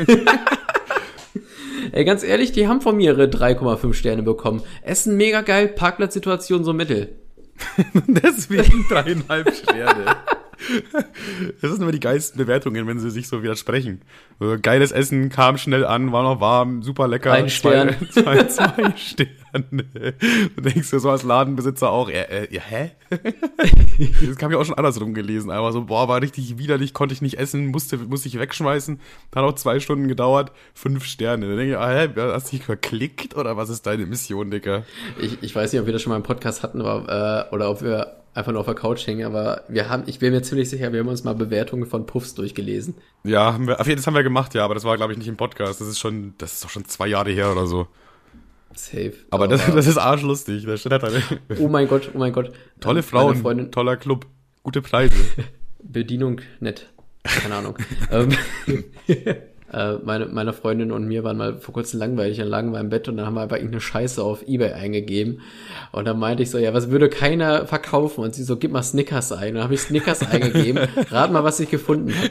Ey, 1.94 2.06
ganz 2.06 2.24
ehrlich, 2.24 2.52
die 2.52 2.68
haben 2.68 2.82
von 2.82 2.98
mir 2.98 3.12
ihre 3.12 3.26
3,5 3.26 3.94
Sterne 3.94 4.24
bekommen. 4.24 4.64
Essen 4.82 5.16
mega 5.16 5.42
geil, 5.42 5.68
Parkplatzsituation 5.68 6.64
so 6.64 6.74
mittel. 6.74 7.20
Deswegen 8.08 8.84
dreieinhalb 8.90 9.54
Sterne. 9.54 10.16
Das 11.62 11.72
sind 11.72 11.82
immer 11.82 11.92
die 11.92 12.00
geilsten 12.00 12.38
Bewertungen, 12.38 12.88
wenn 12.88 13.00
sie 13.00 13.10
sich 13.10 13.28
so 13.28 13.44
widersprechen. 13.44 14.02
Also, 14.40 14.58
geiles 14.62 14.92
Essen, 14.92 15.30
kam 15.30 15.58
schnell 15.58 15.86
an, 15.86 16.12
war 16.12 16.24
noch 16.24 16.40
warm, 16.40 16.84
super 16.84 17.08
lecker. 17.08 17.32
Ein 17.32 17.50
Stern. 17.50 17.96
Zwei, 18.12 18.44
zwei, 18.48 18.74
zwei 18.74 18.98
Sterne. 18.98 19.34
Du 20.56 20.62
denkst 20.62 20.90
dir 20.90 21.00
so 21.00 21.10
als 21.10 21.24
Ladenbesitzer 21.24 21.90
auch, 21.90 22.10
ja, 22.10 22.22
äh, 22.22 22.48
ja 22.54 22.62
hä? 22.62 22.92
Das 24.26 24.38
kam 24.38 24.52
ja 24.52 24.58
auch 24.58 24.66
schon 24.66 24.76
andersrum 24.76 25.14
gelesen. 25.14 25.52
Aber 25.52 25.72
so, 25.72 25.86
boah, 25.86 26.08
war 26.08 26.22
richtig 26.22 26.58
widerlich, 26.58 26.94
konnte 26.94 27.14
ich 27.14 27.22
nicht 27.22 27.38
essen, 27.38 27.68
musste, 27.68 27.98
musste 27.98 28.28
ich 28.28 28.40
wegschmeißen. 28.40 29.00
Hat 29.36 29.44
auch 29.44 29.54
zwei 29.54 29.80
Stunden 29.80 30.08
gedauert, 30.08 30.52
fünf 30.74 31.06
Sterne. 31.06 31.48
Dann 31.48 31.58
denke 31.58 31.74
ich, 31.74 31.78
ah, 31.78 31.92
hä, 31.92 32.10
hast 32.16 32.52
du 32.52 32.58
dich 32.58 32.66
verklickt 32.66 33.36
oder 33.36 33.56
was 33.56 33.70
ist 33.70 33.86
deine 33.86 34.06
Mission, 34.06 34.50
Dicker? 34.50 34.84
Ich, 35.22 35.44
ich 35.44 35.56
weiß 35.56 35.72
nicht, 35.72 35.82
ob 35.82 35.86
wir 35.86 35.94
das 35.94 36.02
schon 36.02 36.10
mal 36.10 36.18
im 36.18 36.24
Podcast 36.24 36.64
hatten 36.64 36.82
aber, 36.82 37.50
äh, 37.52 37.54
oder 37.54 37.70
ob 37.70 37.82
wir 37.82 38.23
einfach 38.34 38.52
nur 38.52 38.62
auf 38.62 38.66
der 38.66 38.76
Couch 38.76 39.06
hängen, 39.06 39.26
aber 39.26 39.64
wir 39.68 39.90
haben, 39.90 40.04
ich 40.08 40.20
bin 40.20 40.32
mir 40.32 40.42
ziemlich 40.42 40.70
sicher, 40.70 40.92
wir 40.92 41.00
haben 41.00 41.08
uns 41.08 41.24
mal 41.24 41.36
Bewertungen 41.36 41.86
von 41.86 42.06
Puffs 42.06 42.34
durchgelesen. 42.36 42.96
Ja, 43.24 43.54
haben 43.54 43.68
wir, 43.68 43.76
das 43.76 44.08
haben 44.08 44.16
wir 44.16 44.24
gemacht, 44.24 44.54
ja, 44.54 44.66
aber 44.66 44.74
das 44.74 44.84
war, 44.84 44.98
glaube 44.98 45.14
ich, 45.14 45.20
nicht 45.20 45.28
im 45.28 45.38
Podcast. 45.38 45.82
Das 45.82 45.88
ist 45.88 46.00
schon, 46.00 46.34
das 46.38 46.54
ist 46.54 46.64
doch 46.64 46.70
schon 46.70 46.86
zwei 46.86 47.08
Jahre 47.08 47.32
her 47.32 47.52
oder 47.52 47.68
so. 47.68 47.88
Safe. 48.76 49.14
Aber, 49.30 49.46
aber 49.46 49.56
das, 49.56 49.66
das 49.74 49.88
ist 49.88 49.98
arschlustig. 49.98 50.66
Da 50.66 50.78
steht 50.78 50.92
halt 50.92 51.24
oh 51.60 51.68
mein 51.68 51.88
Gott, 51.88 52.10
oh 52.14 52.18
mein 52.18 52.34
Gott. 52.34 52.52
Tolle 52.80 53.04
Frauen, 53.04 53.36
Freundin, 53.36 53.72
toller 53.72 53.98
Club, 53.98 54.26
gute 54.64 54.82
Preise. 54.82 55.16
Bedienung 55.84 56.42
nett. 56.60 56.90
Keine 57.24 57.56
Ahnung. 57.56 57.78
Äh, 59.74 59.98
meine, 60.04 60.54
Freundin 60.54 60.92
und 60.92 61.08
mir 61.08 61.24
waren 61.24 61.38
mal 61.38 61.58
vor 61.58 61.74
kurzem 61.74 62.00
langweilig 62.00 62.40
und 62.40 62.48
lagen 62.48 62.70
mal 62.70 62.80
im 62.80 62.90
Bett 62.90 63.08
und 63.08 63.18
dann 63.18 63.26
haben 63.26 63.34
wir 63.34 63.42
einfach 63.42 63.56
irgendeine 63.56 63.82
Scheiße 63.82 64.24
auf 64.24 64.48
Ebay 64.48 64.74
eingegeben. 64.74 65.42
Und 65.92 66.06
dann 66.06 66.20
meinte 66.20 66.44
ich 66.44 66.52
so, 66.52 66.60
ja, 66.60 66.76
was 66.76 66.92
würde 66.92 67.10
keiner 67.10 67.66
verkaufen? 67.66 68.24
Und 68.24 68.36
sie 68.36 68.44
so, 68.44 68.58
gib 68.58 68.72
mal 68.72 68.84
Snickers 68.84 69.32
ein. 69.32 69.50
Und 69.50 69.56
dann 69.56 69.64
habe 69.64 69.74
ich 69.74 69.82
Snickers 69.82 70.22
eingegeben. 70.32 70.88
Rat 71.10 71.32
mal, 71.32 71.44
was 71.44 71.60
ich 71.60 71.72
gefunden 71.72 72.14
habe. 72.14 72.30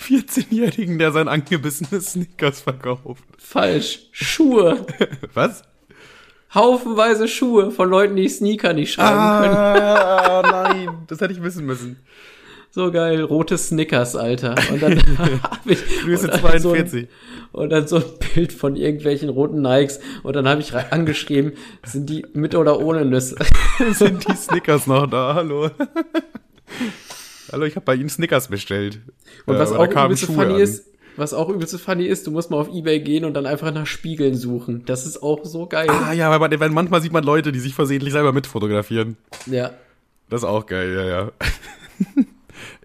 14-Jährigen, 0.00 0.98
der 0.98 1.12
sein 1.12 1.28
angebissenes 1.28 2.12
Snickers 2.12 2.62
verkauft. 2.62 3.22
Falsch. 3.36 4.08
Schuhe. 4.12 4.86
was? 5.34 5.62
Haufenweise 6.54 7.28
Schuhe 7.28 7.70
von 7.70 7.90
Leuten, 7.90 8.16
die 8.16 8.30
Sneaker 8.30 8.72
nicht 8.72 8.94
schreiben 8.94 9.18
ah, 9.18 9.42
können. 9.42 9.54
Ah, 9.54 10.42
nein, 10.72 10.88
das 11.06 11.20
hätte 11.20 11.34
ich 11.34 11.42
wissen 11.42 11.66
müssen. 11.66 11.98
So 12.78 12.92
geil, 12.92 13.24
rote 13.24 13.58
Snickers, 13.58 14.14
Alter. 14.14 14.54
Und 14.70 14.80
dann 14.80 15.18
habe 15.18 15.40
ich 15.64 15.84
Grüße 16.04 16.30
42. 16.30 17.08
So 17.52 17.58
und 17.58 17.70
dann 17.70 17.88
so 17.88 17.96
ein 17.96 18.04
Bild 18.32 18.52
von 18.52 18.76
irgendwelchen 18.76 19.30
roten 19.30 19.62
Nikes 19.62 19.98
und 20.22 20.36
dann 20.36 20.46
habe 20.46 20.60
ich 20.60 20.72
angeschrieben, 20.72 21.54
sind 21.84 22.08
die 22.08 22.24
mit 22.34 22.54
oder 22.54 22.78
ohne 22.78 23.04
Nüsse? 23.04 23.34
sind 23.94 24.28
die 24.28 24.36
Snickers 24.36 24.86
noch 24.86 25.08
da? 25.08 25.34
Hallo. 25.34 25.72
Hallo, 27.50 27.64
ich 27.64 27.74
habe 27.74 27.84
bei 27.84 27.96
Ihnen 27.96 28.08
Snickers 28.08 28.46
bestellt. 28.46 29.00
Und 29.44 29.58
was 29.58 29.72
äh, 29.72 29.74
auch 29.74 30.04
übelst 30.04 30.26
funny 30.26 30.54
an. 30.54 30.60
ist, 30.60 30.86
was 31.16 31.34
auch 31.34 31.48
übelst 31.48 31.80
funny 31.80 32.06
ist, 32.06 32.28
du 32.28 32.30
musst 32.30 32.52
mal 32.52 32.58
auf 32.58 32.72
Ebay 32.72 33.00
gehen 33.00 33.24
und 33.24 33.34
dann 33.34 33.46
einfach 33.46 33.74
nach 33.74 33.86
Spiegeln 33.86 34.36
suchen. 34.36 34.84
Das 34.86 35.04
ist 35.04 35.20
auch 35.20 35.44
so 35.44 35.66
geil. 35.66 35.90
Ah 35.90 36.12
ja, 36.12 36.30
weil, 36.38 36.60
weil 36.60 36.70
manchmal 36.70 37.02
sieht 37.02 37.12
man 37.12 37.24
Leute, 37.24 37.50
die 37.50 37.58
sich 37.58 37.74
versehentlich 37.74 38.12
selber 38.12 38.32
mitfotografieren. 38.32 39.16
Ja. 39.46 39.72
Das 40.30 40.42
ist 40.42 40.48
auch 40.48 40.64
geil, 40.64 40.94
ja, 40.94 41.04
ja 41.04 41.32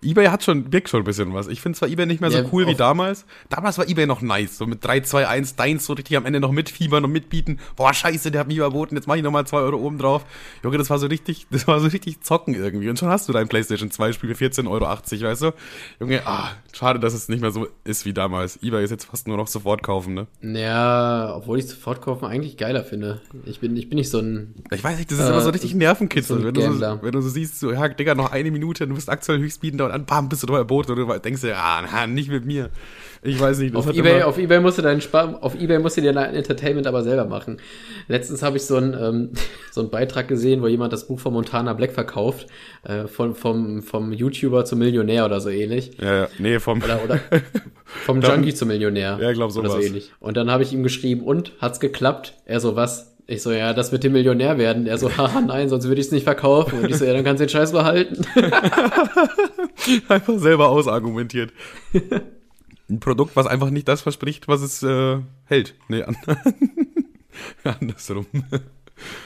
eBay 0.04 0.28
hat 0.28 0.44
schon, 0.44 0.72
wirkt 0.72 0.90
schon 0.90 1.02
ein 1.02 1.06
bisschen 1.06 1.34
was. 1.34 1.48
Ich 1.48 1.62
finde 1.62 1.78
zwar 1.78 1.90
eBay 1.90 2.06
nicht 2.06 2.22
mehr 2.22 2.32
so 2.32 2.40
ja, 2.40 2.46
cool 2.52 2.68
wie 2.68 2.76
damals. 2.76 3.26
Damals 3.50 3.78
war 3.78 3.88
eBay 3.88 4.06
noch 4.06 4.22
nice. 4.22 4.58
So 4.58 4.66
mit 4.66 4.84
3, 4.84 5.02
2, 5.02 5.28
1, 5.28 5.56
deins 5.56 5.86
so 5.86 5.94
richtig 5.94 6.18
am 6.18 6.26
Ende 6.26 6.40
noch 6.40 6.52
mitfiebern 6.52 7.04
und 7.04 7.12
mitbieten. 7.12 7.60
Boah, 7.76 7.94
scheiße, 7.94 8.32
der 8.32 8.42
hat 8.42 8.48
mich 8.48 8.58
überboten, 8.58 8.96
jetzt 8.96 9.08
mach 9.08 9.16
ich 9.16 9.24
nochmal 9.24 9.48
2 9.48 9.58
Euro 9.58 9.78
oben 9.78 9.98
drauf. 9.98 10.26
Junge, 10.64 10.78
das 10.78 10.90
war 10.90 11.00
so 11.00 11.08
richtig, 11.08 11.48
das 11.50 11.68
war 11.68 11.80
so 11.80 11.88
richtig 11.88 12.22
zocken 12.22 12.56
irgendwie. 12.56 12.90
Und 12.90 13.00
schon 13.00 13.10
hast 13.10 13.28
du 13.30 13.34
dein 13.34 13.48
PlayStation 13.48 13.92
2 13.92 14.14
Spiel 14.14 14.36
für 14.36 14.46
14,80 14.46 14.70
Euro, 14.70 14.86
weißt 14.86 15.42
du? 15.42 15.52
Junge, 16.00 16.22
ah, 16.26 16.52
schade, 16.74 17.00
dass 17.00 17.14
es 17.14 17.30
nicht 17.30 17.42
mehr 17.42 17.52
so 17.52 17.68
ist 17.84 18.06
wie 18.06 18.14
damals. 18.14 18.62
eBay 18.62 18.84
ist 18.84 18.92
jetzt 18.92 19.06
fast 19.06 19.28
nur 19.28 19.38
noch 19.38 19.48
sofort 19.48 19.84
kaufen, 19.84 20.14
ne? 20.14 20.28
Ja, 20.42 21.36
obwohl 21.36 21.60
ich 21.60 21.68
sofort 21.68 22.02
kaufen 22.02 22.26
eigentlich 22.26 22.58
geiler 22.58 22.84
finde. 22.84 23.22
Ich 23.46 23.60
bin, 23.60 23.78
ich 23.78 23.90
bin 23.90 23.98
nicht 23.98 24.10
so 24.10 24.20
ein. 24.20 24.56
Ich 24.72 24.84
weiß 24.84 24.98
nicht, 24.98 25.12
das 25.12 25.20
ist 25.20 25.26
äh, 25.26 25.30
immer 25.30 25.42
so 25.42 25.52
richtig 25.52 25.76
Nervenkitzel. 25.76 26.40
So 26.40 26.46
wenn, 26.46 26.54
du 26.54 26.62
so, 26.62 27.00
wenn 27.02 27.12
du 27.12 27.22
so 27.22 27.30
siehst, 27.30 27.60
so, 27.60 27.72
ja, 27.72 27.88
Digga, 27.88 28.16
noch 28.16 28.32
eine 28.32 28.52
Minute, 28.52 28.88
du 28.88 28.96
bist 28.96 29.10
aktuell 29.10 29.40
höchstbietender 29.40 29.86
und 29.86 29.92
dann 29.92 30.06
bam, 30.06 30.30
bist 30.30 30.44
du 30.44 30.48
dabei 30.48 30.64
Boot 30.64 30.90
und 30.90 30.98
du 30.98 31.20
denkst 31.20 31.42
dir, 31.42 31.58
ah, 31.58 31.84
na, 31.90 32.08
nicht 32.08 32.30
mit 32.30 32.46
mir. 32.46 32.72
Ich 33.24 33.40
weiß 33.40 33.60
nicht. 33.60 33.76
Auf 33.76 33.94
Ebay, 33.94 34.24
auf 34.24 34.38
Ebay 34.38 34.60
musst 34.60 34.78
du 34.78 34.82
deinen 34.82 35.02
Spar 35.02 35.38
auf 35.42 35.56
Ebay 35.56 35.80
musst 35.80 35.98
du 35.98 36.02
dir 36.02 36.14
dein 36.14 36.36
Entertainment 36.36 36.88
aber 36.88 37.04
selber 37.04 37.26
machen. 37.26 37.58
Letztens 38.08 38.44
habe 38.44 38.58
ich 38.58 38.64
so 38.64 38.76
einen 38.76 38.94
ähm, 38.94 39.30
so 39.72 39.82
einen 39.82 39.90
Beitrag 39.90 40.28
gesehen, 40.28 40.62
wo 40.62 40.68
jemand 40.68 40.94
das 40.94 41.08
Buch 41.08 41.20
von 41.20 41.34
Montana 41.34 41.74
Black 41.74 41.94
verkauft, 41.94 42.48
äh, 42.84 43.08
von, 43.08 43.36
vom, 43.36 43.82
vom 43.82 44.12
YouTuber 44.12 44.66
zum 44.66 44.80
Millionär 44.80 45.26
oder 45.26 45.40
so 45.40 45.50
ähnlich. 45.50 45.92
Ja, 46.02 46.16
ja. 46.16 46.28
nee, 46.38 46.60
vom 46.60 46.82
Oder, 46.82 47.04
oder 47.04 47.20
vom 47.86 48.22
Junkie 48.22 48.54
zum 48.54 48.68
Millionär. 48.68 49.18
Ja, 49.22 49.30
ich 49.30 49.36
glaub, 49.36 49.56
Oder 49.56 49.70
so 49.70 49.74
sowas. 49.74 49.86
ähnlich. 49.86 50.12
Und 50.20 50.38
dann 50.38 50.52
habe 50.52 50.64
ich 50.64 50.74
ihm 50.74 50.84
geschrieben, 50.84 51.22
und 51.22 51.54
hat's 51.60 51.80
geklappt? 51.80 52.34
Er 52.46 52.60
so, 52.60 52.76
was? 52.76 53.16
Ich 53.26 53.42
so, 53.42 53.52
ja, 53.52 53.74
das 53.74 53.92
mit 53.92 54.04
dem 54.04 54.14
Millionär 54.14 54.58
werden. 54.58 54.86
Er 54.86 54.98
so, 54.98 55.10
haha, 55.18 55.42
nein, 55.42 55.70
sonst 55.70 55.88
würde 55.88 56.02
ich 56.02 56.08
es 56.08 56.12
nicht 56.12 56.24
verkaufen. 56.24 56.80
Und 56.80 56.90
ich 56.90 56.98
so, 56.98 57.06
ja, 57.06 57.14
dann 57.14 57.24
kannst 57.24 57.40
du 57.40 57.46
den 57.46 57.50
Scheiß 57.50 57.72
behalten. 57.72 58.26
einfach 60.10 60.38
selber 60.38 60.70
ausargumentiert. 60.70 61.52
Ein 62.90 63.00
Produkt, 63.00 63.36
was 63.36 63.48
einfach 63.48 63.70
nicht 63.70 63.88
das 63.88 64.02
verspricht, 64.02 64.48
was 64.48 64.62
es 64.62 64.84
äh, 64.84 65.20
hält. 65.46 65.76
Nee, 65.88 66.04
an 66.04 66.18
andersrum. 67.64 68.26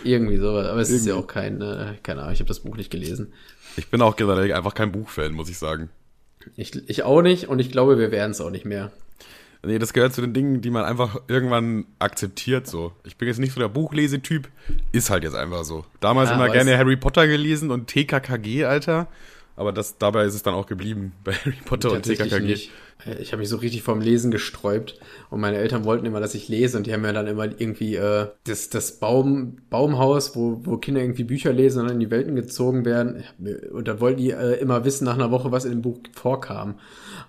Irgendwie 0.03 0.38
sowas. 0.38 0.68
Aber 0.68 0.80
es 0.80 0.89
ist 0.89 1.05
ja 1.05 1.14
Irgendwie. 1.14 1.24
auch 1.24 1.28
kein, 1.34 1.62
äh, 1.62 1.95
keine 2.03 2.22
Ahnung, 2.22 2.34
ich 2.34 2.39
habe 2.39 2.47
das 2.47 2.62
Buch 2.62 2.78
nicht 2.78 2.89
gelesen. 2.91 3.34
Ich 3.76 3.89
bin 3.89 4.01
auch 4.01 4.16
generell 4.16 4.51
einfach 4.53 4.74
kein 4.74 4.91
Buchfan, 4.91 5.34
muss 5.34 5.49
ich 5.49 5.58
sagen. 5.58 5.89
Ich, 6.55 6.74
ich 6.89 7.03
auch 7.03 7.22
nicht 7.22 7.47
und 7.47 7.60
ich 7.60 7.72
glaube, 7.72 7.97
wir 7.99 8.12
werden 8.12 8.32
es 8.32 8.41
auch 8.41 8.49
nicht 8.49 8.66
mehr. 8.66 8.91
Nee, 9.64 9.80
das 9.80 9.91
gehört 9.91 10.14
zu 10.14 10.22
den 10.22 10.34
Dingen, 10.34 10.62
die 10.62 10.70
man 10.70 10.86
einfach 10.86 11.20
irgendwann 11.28 11.86
akzeptiert, 11.99 12.68
so. 12.68 12.93
Ich 13.03 13.18
bin 13.18 13.28
jetzt 13.28 13.39
nicht 13.39 13.53
so 13.53 13.60
der 13.60 13.68
Buchlesetyp, 13.68 14.47
ist 14.91 15.10
halt 15.10 15.24
jetzt 15.24 15.36
einfach 15.36 15.64
so. 15.66 15.84
Damals 15.99 16.30
Ah, 16.30 16.36
immer 16.36 16.49
gerne 16.49 16.78
Harry 16.78 16.95
Potter 16.95 17.28
gelesen 17.28 17.72
und 17.72 17.88
TKKG, 17.88 18.66
Alter. 18.66 19.08
Aber 19.58 19.74
das, 19.74 19.97
dabei 19.97 20.24
ist 20.26 20.36
es 20.36 20.43
dann 20.43 20.53
auch 20.53 20.68
geblieben, 20.68 21.12
bei 21.26 21.34
Harry 21.34 21.58
Potter 21.66 21.91
und 21.91 22.03
TKKG. 22.03 22.39
nicht. 22.45 22.72
Äh, 23.05 23.22
Ich 23.22 23.32
habe 23.34 23.39
mich 23.41 23.49
so 23.49 23.58
richtig 23.58 23.82
vom 23.84 23.99
Lesen 24.01 24.32
gesträubt 24.32 24.99
und 25.32 25.41
meine 25.41 25.58
Eltern 25.58 25.84
wollten 25.84 26.05
immer, 26.05 26.20
dass 26.20 26.36
ich 26.36 26.47
lese 26.47 26.78
und 26.78 26.88
die 26.88 26.93
haben 26.93 27.01
mir 27.01 27.12
dann 27.12 27.28
immer 27.28 27.45
irgendwie 27.45 27.95
äh, 27.95 28.28
das, 28.45 28.70
das 28.70 28.99
Baum, 28.99 29.58
Baumhaus, 29.70 30.36
wo, 30.36 30.62
wo 30.64 30.78
Kinder 30.78 31.01
irgendwie 31.01 31.24
Bücher 31.26 31.51
lesen 31.51 31.82
und 31.82 31.88
dann 31.88 31.95
in 31.95 31.99
die 31.99 32.12
Welten 32.12 32.36
gezogen 32.36 32.86
werden. 32.86 33.24
Und 33.72 33.88
dann 33.88 33.99
wollten 33.99 34.20
die 34.22 34.32
äh, 34.32 34.60
immer 34.62 34.86
wissen 34.86 35.05
nach 35.05 35.16
einer 35.16 35.32
Woche, 35.32 35.51
was 35.51 35.66
in 35.66 35.72
dem 35.72 35.82
Buch 35.82 35.99
vorkam. 36.14 36.76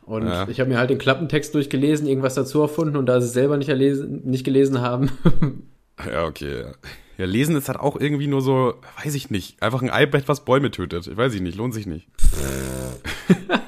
Und 0.02 0.26
Ja. 0.26 0.46
ich 0.48 0.60
habe 0.60 0.70
mir 0.70 0.78
halt 0.78 0.90
den 0.90 0.98
Klappentext 0.98 1.54
durchgelesen, 1.54 2.06
irgendwas 2.06 2.34
dazu 2.34 2.60
erfunden 2.60 2.96
und 2.96 3.06
da 3.06 3.20
sie 3.20 3.26
es 3.26 3.32
selber 3.32 3.56
nicht, 3.56 3.68
erlesen, 3.70 4.22
nicht 4.24 4.44
gelesen 4.44 4.80
haben, 4.80 5.10
Ja, 6.06 6.26
okay. 6.26 6.60
ja. 6.60 6.72
Ja, 7.18 7.26
lesen 7.26 7.56
ist 7.56 7.68
halt 7.68 7.80
auch 7.80 7.96
irgendwie 8.00 8.28
nur 8.28 8.40
so, 8.40 8.74
weiß 9.02 9.16
ich 9.16 9.28
nicht, 9.28 9.60
einfach 9.60 9.82
ein 9.82 9.90
iPad, 9.92 10.28
was 10.28 10.44
Bäume 10.44 10.70
tötet. 10.70 11.08
Ich 11.08 11.16
weiß 11.16 11.34
ich 11.34 11.40
nicht, 11.40 11.56
lohnt 11.56 11.74
sich 11.74 11.86
nicht. 11.86 12.06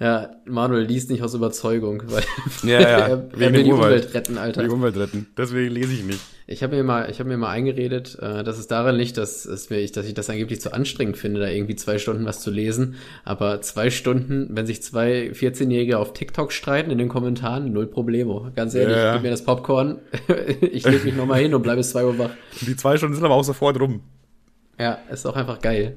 ja, 0.00 0.30
Manuel 0.44 0.84
liest 0.84 1.10
nicht 1.10 1.22
aus 1.22 1.34
Überzeugung, 1.34 2.04
weil 2.06 2.22
Ja, 2.62 2.80
ja, 2.80 2.88
er, 2.88 3.08
er 3.08 3.52
will 3.52 3.64
die 3.64 3.72
Urwald. 3.72 3.96
Umwelt 4.04 4.14
retten, 4.14 4.38
Alter. 4.38 4.62
Die 4.62 4.68
Umwelt 4.68 4.96
retten. 4.96 5.26
Deswegen 5.36 5.74
lese 5.74 5.92
ich 5.92 6.04
nicht. 6.04 6.20
Ich 6.46 6.62
habe 6.62 6.76
mir 6.76 6.84
mal, 6.84 7.10
ich 7.10 7.18
habe 7.18 7.28
mir 7.28 7.36
mal 7.36 7.50
eingeredet, 7.50 8.16
äh, 8.22 8.44
dass 8.44 8.58
es 8.58 8.68
daran 8.68 8.94
liegt, 8.94 9.16
dass 9.18 9.44
es 9.44 9.70
mir, 9.70 9.84
dass 9.90 10.06
ich 10.06 10.14
das 10.14 10.30
angeblich 10.30 10.60
zu 10.60 10.72
anstrengend 10.72 11.16
finde, 11.16 11.40
da 11.40 11.48
irgendwie 11.48 11.74
zwei 11.76 11.98
Stunden 11.98 12.24
was 12.24 12.40
zu 12.40 12.50
lesen. 12.50 12.94
Aber 13.24 13.60
zwei 13.60 13.90
Stunden, 13.90 14.48
wenn 14.52 14.66
sich 14.66 14.82
zwei 14.82 15.30
14-Jährige 15.32 15.98
auf 15.98 16.12
TikTok 16.12 16.52
streiten 16.52 16.90
in 16.90 16.98
den 16.98 17.08
Kommentaren, 17.08 17.72
null 17.72 17.86
Problemo. 17.86 18.48
Ganz 18.54 18.74
ehrlich, 18.74 18.96
Ja, 18.96 19.04
ja. 19.04 19.12
gib 19.14 19.24
mir 19.24 19.30
das 19.30 19.44
Popcorn, 19.44 19.98
ich 20.60 20.84
leg 20.86 21.04
mich 21.04 21.14
nochmal 21.16 21.40
hin 21.40 21.54
und 21.54 21.62
bleibe 21.62 21.78
bis 21.78 21.90
zwei 21.90 22.04
Uhr 22.04 22.16
wach. 22.18 22.30
Die 22.60 22.76
zwei 22.76 22.96
Stunden 22.96 23.16
sind 23.16 23.24
aber 23.24 23.34
auch 23.34 23.44
sofort 23.44 23.78
rum. 23.80 24.00
Ja, 24.78 24.98
ist 25.12 25.26
auch 25.26 25.34
einfach 25.34 25.60
geil. 25.60 25.96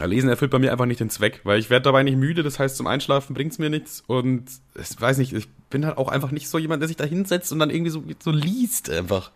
Ja, 0.00 0.06
Lesen 0.06 0.28
erfüllt 0.28 0.50
bei 0.50 0.58
mir 0.58 0.72
einfach 0.72 0.86
nicht 0.86 1.00
den 1.00 1.10
Zweck, 1.10 1.40
weil 1.44 1.58
ich 1.60 1.70
werde 1.70 1.84
dabei 1.84 2.02
nicht 2.02 2.16
müde, 2.16 2.42
das 2.42 2.58
heißt 2.58 2.76
zum 2.76 2.86
Einschlafen 2.88 3.34
bringt's 3.34 3.58
mir 3.58 3.70
nichts 3.70 4.02
und 4.06 4.44
ich 4.80 5.00
weiß 5.00 5.18
nicht, 5.18 5.32
ich 5.32 5.48
bin 5.70 5.86
halt 5.86 5.98
auch 5.98 6.08
einfach 6.08 6.32
nicht 6.32 6.48
so 6.48 6.58
jemand, 6.58 6.82
der 6.82 6.88
sich 6.88 6.96
da 6.96 7.04
hinsetzt 7.04 7.52
und 7.52 7.60
dann 7.60 7.70
irgendwie 7.70 7.90
so, 7.90 8.02
so 8.22 8.30
liest 8.32 8.90
einfach. 8.90 9.30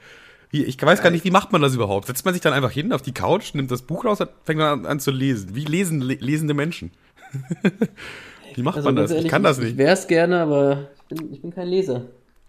Wie, 0.50 0.64
ich 0.64 0.80
weiß 0.82 1.02
gar 1.02 1.10
nicht, 1.10 1.24
wie 1.24 1.30
macht 1.30 1.52
man 1.52 1.60
das 1.62 1.74
überhaupt? 1.74 2.06
Setzt 2.06 2.24
man 2.24 2.32
sich 2.34 2.40
dann 2.42 2.54
einfach 2.54 2.70
hin 2.70 2.92
auf 2.92 3.02
die 3.02 3.12
Couch, 3.12 3.54
nimmt 3.54 3.70
das 3.70 3.82
Buch 3.82 4.04
raus 4.04 4.20
und 4.20 4.30
fängt 4.44 4.60
dann 4.60 4.80
an, 4.80 4.86
an 4.86 4.98
zu 5.00 5.10
lesen. 5.10 5.54
Wie 5.54 5.64
lesen 5.66 6.00
le 6.00 6.14
lesende 6.14 6.54
Menschen? 6.54 6.90
wie 8.54 8.62
macht 8.62 8.82
man 8.82 8.96
das? 8.96 9.10
Also 9.12 9.14
ganz 9.14 9.24
ich 9.24 9.30
kann 9.30 9.44
ehrlich, 9.44 9.56
das 9.56 9.64
Ich 9.64 9.70
nicht. 9.72 9.78
wär's 9.78 10.06
gerne, 10.08 10.40
aber 10.40 10.88
ich 11.08 11.16
bin, 11.16 11.32
ich 11.32 11.42
bin 11.42 11.50
kein 11.54 11.68
Leser. 11.68 12.06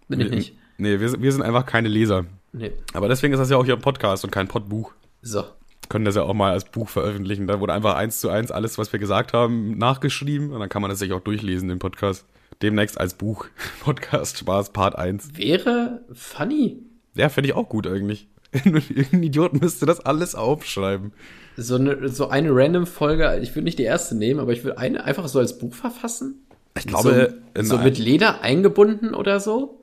Bin 0.08 0.20
ich 0.20 0.30
nicht. 0.30 0.56
Nee, 0.78 0.98
wir, 0.98 1.08
sind- 1.10 1.22
wir 1.22 1.30
sind 1.30 1.42
einfach 1.42 1.66
keine 1.66 1.88
Leser. 1.88 2.24
Nee. 2.52 2.72
Aber 2.94 3.08
deswegen 3.08 3.34
ist 3.34 3.38
das 3.38 3.50
ja 3.50 3.56
auch 3.56 3.64
hier 3.64 3.74
ein 3.74 3.80
Podcast 3.82 4.24
und 4.24 4.30
kein 4.30 4.48
Podbuch. 4.48 4.92
So. 5.22 5.44
Können 5.90 6.06
das 6.06 6.14
ja 6.14 6.22
auch 6.22 6.32
mal 6.32 6.52
als 6.52 6.64
Buch 6.64 6.88
veröffentlichen. 6.88 7.46
Da 7.46 7.60
wurde 7.60 7.74
einfach 7.74 7.94
eins 7.96 8.20
zu 8.20 8.30
eins 8.30 8.50
alles, 8.50 8.78
was 8.78 8.92
wir 8.92 8.98
gesagt 8.98 9.34
haben, 9.34 9.76
nachgeschrieben 9.76 10.52
und 10.52 10.60
dann 10.60 10.68
kann 10.70 10.80
man 10.80 10.90
das 10.90 11.00
sich 11.00 11.12
auch 11.12 11.20
durchlesen, 11.20 11.68
den 11.68 11.78
Podcast. 11.78 12.24
Demnächst 12.62 12.98
als 12.98 13.14
Buch. 13.14 13.46
Podcast 13.80 14.38
Spaß 14.38 14.72
Part 14.72 14.96
1. 14.96 15.36
Wäre 15.36 16.00
funny. 16.12 16.78
Ja, 17.14 17.28
finde 17.28 17.50
ich 17.50 17.54
auch 17.54 17.68
gut 17.68 17.86
eigentlich. 17.86 18.28
Irgendein 18.52 19.22
Idiot 19.22 19.60
müsste 19.60 19.84
das 19.86 20.00
alles 20.00 20.34
aufschreiben. 20.34 21.12
So 21.56 21.76
eine, 21.76 22.08
so 22.08 22.28
eine 22.28 22.50
random 22.52 22.86
Folge, 22.86 23.38
ich 23.42 23.50
würde 23.54 23.64
nicht 23.64 23.78
die 23.78 23.84
erste 23.84 24.16
nehmen, 24.16 24.40
aber 24.40 24.52
ich 24.52 24.64
würde 24.64 24.78
eine 24.78 25.04
einfach 25.04 25.28
so 25.28 25.38
als 25.38 25.58
Buch 25.58 25.74
verfassen. 25.74 26.46
Ich 26.78 26.86
glaube, 26.86 27.34
so, 27.56 27.62
so 27.62 27.78
mit 27.78 27.98
Leder 27.98 28.42
eingebunden 28.42 29.14
oder 29.14 29.40
so. 29.40 29.80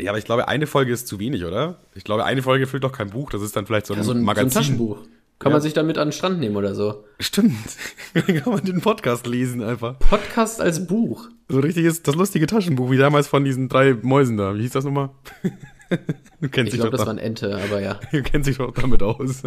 ja, 0.00 0.10
aber 0.10 0.18
ich 0.18 0.24
glaube, 0.24 0.46
eine 0.48 0.66
Folge 0.66 0.92
ist 0.92 1.08
zu 1.08 1.18
wenig, 1.18 1.44
oder? 1.44 1.76
Ich 1.94 2.04
glaube, 2.04 2.24
eine 2.24 2.42
Folge 2.42 2.66
füllt 2.66 2.84
doch 2.84 2.92
kein 2.92 3.10
Buch. 3.10 3.30
Das 3.30 3.42
ist 3.42 3.56
dann 3.56 3.66
vielleicht 3.66 3.86
so 3.86 3.94
ein, 3.94 3.98
Ja, 4.00 4.04
so, 4.04 4.12
ein, 4.12 4.16
so 4.16 4.20
ein 4.20 4.24
Magazin. 4.24 4.50
Taschenbuch. 4.50 4.98
Kann 5.38 5.50
Ja. 5.50 5.54
man 5.56 5.62
sich 5.62 5.72
dann 5.72 5.86
mit 5.86 5.98
an 5.98 6.08
den 6.08 6.12
Strand 6.12 6.40
nehmen 6.40 6.56
oder 6.56 6.74
so. 6.74 7.04
Stimmt. 7.20 7.54
Dann 8.14 8.42
kann 8.42 8.52
man 8.52 8.64
den 8.64 8.80
Podcast 8.80 9.26
lesen 9.26 9.62
einfach. 9.62 9.98
Podcast 10.00 10.60
als 10.60 10.86
Buch. 10.86 11.28
So 11.48 11.58
ein 11.58 11.62
richtiges, 11.64 12.02
das 12.02 12.16
lustige 12.16 12.46
Taschenbuch, 12.48 12.90
wie 12.90 12.96
damals 12.98 13.28
von 13.28 13.44
diesen 13.44 13.68
drei 13.68 13.94
Mäusen 13.94 14.36
da. 14.36 14.54
Wie 14.56 14.62
hieß 14.62 14.72
das 14.72 14.84
nochmal? 14.84 15.10
du 16.40 16.48
kennst 16.48 16.68
Ich 16.68 16.70
dich 16.72 16.80
glaube, 16.80 16.90
das 16.90 17.00
da- 17.02 17.06
war 17.06 17.14
ein 17.14 17.18
Ente, 17.18 17.56
aber 17.56 17.80
ja. 17.80 18.00
Ihr 18.12 18.22
kennt 18.22 18.44
sich 18.46 18.58
doch 18.58 18.72
damit 18.72 19.02
aus. 19.02 19.42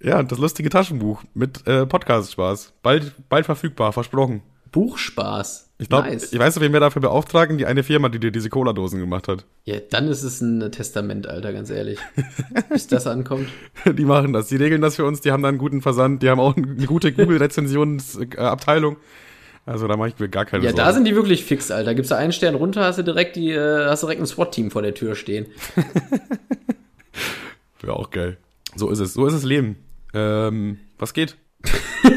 ja, 0.00 0.22
das 0.22 0.38
lustige 0.38 0.68
Taschenbuch 0.70 1.22
mit 1.34 1.66
äh, 1.66 1.84
Podcast-Spaß. 1.86 2.74
Bald, 2.82 3.12
bald 3.28 3.46
verfügbar, 3.46 3.92
versprochen. 3.92 4.42
Buchspaß. 4.70 5.73
Ich 5.78 5.88
glaube, 5.88 6.08
nice. 6.08 6.32
ich 6.32 6.38
weiß, 6.38 6.60
wen 6.60 6.72
wir 6.72 6.78
dafür 6.78 7.02
beauftragen, 7.02 7.58
die 7.58 7.66
eine 7.66 7.82
Firma, 7.82 8.08
die 8.08 8.20
dir 8.20 8.30
diese 8.30 8.48
Cola-Dosen 8.48 9.00
gemacht 9.00 9.26
hat. 9.26 9.44
Ja, 9.64 9.78
dann 9.90 10.06
ist 10.06 10.22
es 10.22 10.40
ein 10.40 10.70
Testament, 10.70 11.26
Alter, 11.26 11.52
ganz 11.52 11.68
ehrlich. 11.68 11.98
Bis 12.70 12.86
das 12.86 13.08
ankommt. 13.08 13.48
Die 13.84 14.04
machen 14.04 14.32
das, 14.32 14.46
die 14.48 14.56
regeln 14.56 14.82
das 14.82 14.94
für 14.96 15.04
uns, 15.04 15.20
die 15.20 15.32
haben 15.32 15.42
da 15.42 15.48
einen 15.48 15.58
guten 15.58 15.82
Versand, 15.82 16.22
die 16.22 16.30
haben 16.30 16.38
auch 16.38 16.56
eine 16.56 16.86
gute 16.86 17.12
Google-Rezensionsabteilung. 17.12 18.98
Also 19.66 19.88
da 19.88 19.96
mache 19.96 20.10
ich 20.10 20.18
mir 20.18 20.28
gar 20.28 20.44
keine 20.44 20.62
Ja, 20.62 20.70
Sorgen. 20.70 20.84
da 20.84 20.92
sind 20.92 21.04
die 21.06 21.16
wirklich 21.16 21.44
fix, 21.44 21.70
Alter. 21.70 21.94
Gibst 21.94 22.10
du 22.10 22.16
einen 22.16 22.32
Stern 22.32 22.54
runter, 22.54 22.84
hast 22.84 22.98
du 22.98 23.02
direkt 23.02 23.34
die, 23.34 23.50
äh, 23.50 23.86
hast 23.86 24.02
du 24.02 24.06
direkt 24.06 24.20
ein 24.22 24.26
SWAT-Team 24.26 24.70
vor 24.70 24.82
der 24.82 24.94
Tür 24.94 25.14
stehen. 25.16 25.46
Wäre 27.80 27.96
auch 27.96 28.10
geil. 28.10 28.36
So 28.76 28.90
ist 28.90 29.00
es, 29.00 29.14
so 29.14 29.26
ist 29.26 29.34
das 29.34 29.44
Leben. 29.44 29.76
Ähm, 30.12 30.78
was 30.98 31.14
geht? 31.14 31.36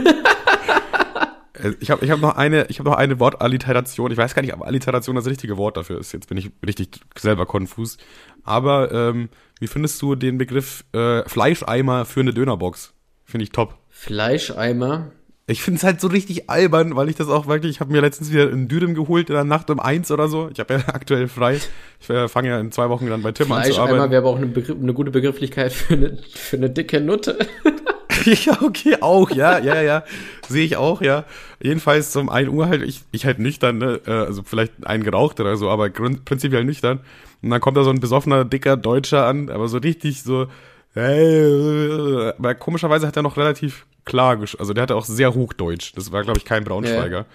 Äh, 1.62 1.74
Ich 1.80 1.92
habe 1.92 2.04
ich 2.06 2.12
hab 2.12 2.20
noch 2.20 2.36
eine, 2.36 2.66
ich 2.70 2.80
habe 2.80 2.90
noch 2.90 2.98
eine 2.98 3.20
Wortalliteration. 3.20 4.12
Ich 4.12 4.18
weiß 4.18 4.34
gar 4.36 4.42
nicht, 4.42 4.54
ob 4.54 4.62
Alliteration 4.64 5.16
das 5.16 5.26
richtige 5.28 5.58
Wort 5.58 5.78
dafür 5.78 6.00
ist. 6.00 6.12
Jetzt 6.14 6.28
bin 6.30 6.38
ich 6.38 6.52
richtig 6.66 7.00
selber 7.18 7.46
konfus. 7.46 7.98
Aber 8.44 8.92
ähm, 8.92 9.30
wie 9.60 9.68
findest 9.68 10.02
du 10.02 10.16
den 10.16 10.38
Begriff 10.38 10.84
äh, 10.94 11.28
Fleischeimer 11.28 12.06
für 12.06 12.22
eine 12.22 12.34
Dönerbox? 12.34 12.94
Finde 13.26 13.44
ich 13.44 13.52
top. 13.52 13.76
Fleischeimer. 13.90 15.12
Ich 15.50 15.62
finde 15.62 15.78
es 15.78 15.84
halt 15.86 16.02
so 16.02 16.10
richtig 16.10 16.50
albern, 16.50 16.98
weil 16.98 17.08
ich 17.08 17.16
das 17.16 17.30
auch 17.30 17.48
wirklich, 17.48 17.72
ich 17.72 17.80
habe 17.80 17.92
mir 17.94 18.02
letztens 18.02 18.32
wieder 18.34 18.50
einen 18.50 18.68
Dürüm 18.68 18.94
geholt 18.94 19.30
in 19.30 19.36
der 19.36 19.46
Nacht 19.46 19.70
um 19.70 19.80
eins 19.80 20.12
oder 20.12 20.28
so. 20.28 20.50
Ich 20.52 20.60
habe 20.60 20.74
ja 20.74 20.80
aktuell 20.88 21.30
frei. 21.30 21.60
Ich 22.02 22.10
äh, 22.10 22.28
fange 22.28 22.50
ja 22.50 22.60
in 22.60 22.72
zwei 22.74 22.90
Wochen 22.90 23.08
dann 23.10 23.22
bei 23.22 23.32
Tim 23.32 23.50
an 23.54 23.64
zu 23.64 23.70
Fleischeimer 23.70 23.94
arbeiten. 23.96 24.12
wäre 24.12 24.22
aber 24.24 24.30
auch 24.32 24.38
eine, 24.38 24.48
Begriff, 24.48 24.78
eine 24.78 24.94
gute 24.94 25.12
Begrifflichkeit 25.12 25.72
für 25.72 25.94
eine, 25.94 26.18
für 26.36 26.58
eine 26.58 26.70
dicke 26.70 27.00
Nutte. 27.02 27.38
Ja, 28.26 28.58
okay, 28.62 28.98
auch, 29.00 29.30
ja, 29.30 29.60
ja, 29.60 29.82
ja. 29.82 30.04
Sehe 30.50 30.66
ich 30.66 30.76
auch, 30.76 31.02
ja. 31.02 31.24
Jedenfalls 31.60 32.12
zum 32.12 32.30
1 32.30 32.50
Uhr 32.50 32.68
halt, 32.68 32.84
ich, 32.84 33.04
ich 33.12 33.26
halt 33.26 33.40
nüchtern, 33.40 33.80
ne? 33.80 34.00
äh, 34.06 34.12
also 34.12 34.44
vielleicht 34.44 34.86
ein 34.86 35.04
geraucht 35.04 35.40
oder 35.40 35.58
so, 35.58 35.70
aber 35.70 35.90
prinzipiell 35.90 36.64
nüchtern. 36.64 37.00
Und 37.42 37.50
dann 37.50 37.62
kommt 37.62 37.78
da 37.78 37.84
so 37.84 37.90
ein 37.90 38.00
besoffener, 38.00 38.46
dicker 38.46 38.78
Deutscher 38.78 39.26
an, 39.26 39.50
aber 39.50 39.68
so 39.68 39.78
richtig 39.78 40.24
so, 40.24 40.48
hey, 40.94 42.32
aber 42.38 42.56
komischerweise 42.56 43.08
hat 43.08 43.16
er 43.16 43.24
noch 43.24 43.38
relativ 43.38 43.86
klar, 44.06 44.40
also 44.40 44.74
der 44.74 44.84
hatte 44.84 44.96
auch 44.96 45.06
sehr 45.06 45.34
Hochdeutsch. 45.34 45.94
Das 45.96 46.12
war, 46.12 46.24
glaube 46.24 46.40
ich, 46.40 46.46
kein 46.46 46.64
Braunschweiger. 46.64 47.26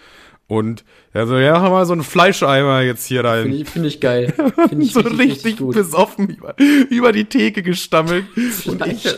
Und 0.53 0.85
er 1.15 1.27
so, 1.27 1.39
ja, 1.39 1.63
haben 1.63 1.73
wir 1.73 1.87
so 1.87 1.95
einen 1.95 2.03
Fleischeimer 2.03 2.83
jetzt 2.83 3.07
hier 3.07 3.25
rein. 3.25 3.45
Finde 3.45 3.57
ich, 3.57 3.69
find 3.71 3.87
ich 3.87 4.01
geil. 4.01 4.35
Finde 4.69 4.85
ich 4.85 4.93
so 4.93 5.01
richtig, 5.01 5.19
richtig, 5.19 5.45
richtig 5.47 5.71
besoffen 5.71 6.29
über, 6.29 6.55
über 6.91 7.13
die 7.13 7.25
Theke 7.25 7.63
gestammelt. 7.63 8.27
und, 8.67 8.87
ich, 8.87 9.17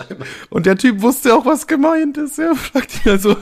und 0.51 0.65
der 0.65 0.79
Typ 0.79 1.03
wusste 1.03 1.35
auch, 1.35 1.45
was 1.45 1.67
gemeint 1.67 2.19
ist. 2.19 2.39
Er 2.39 2.55
fragt 2.55 3.05
ihn 3.05 3.11
also, 3.11 3.37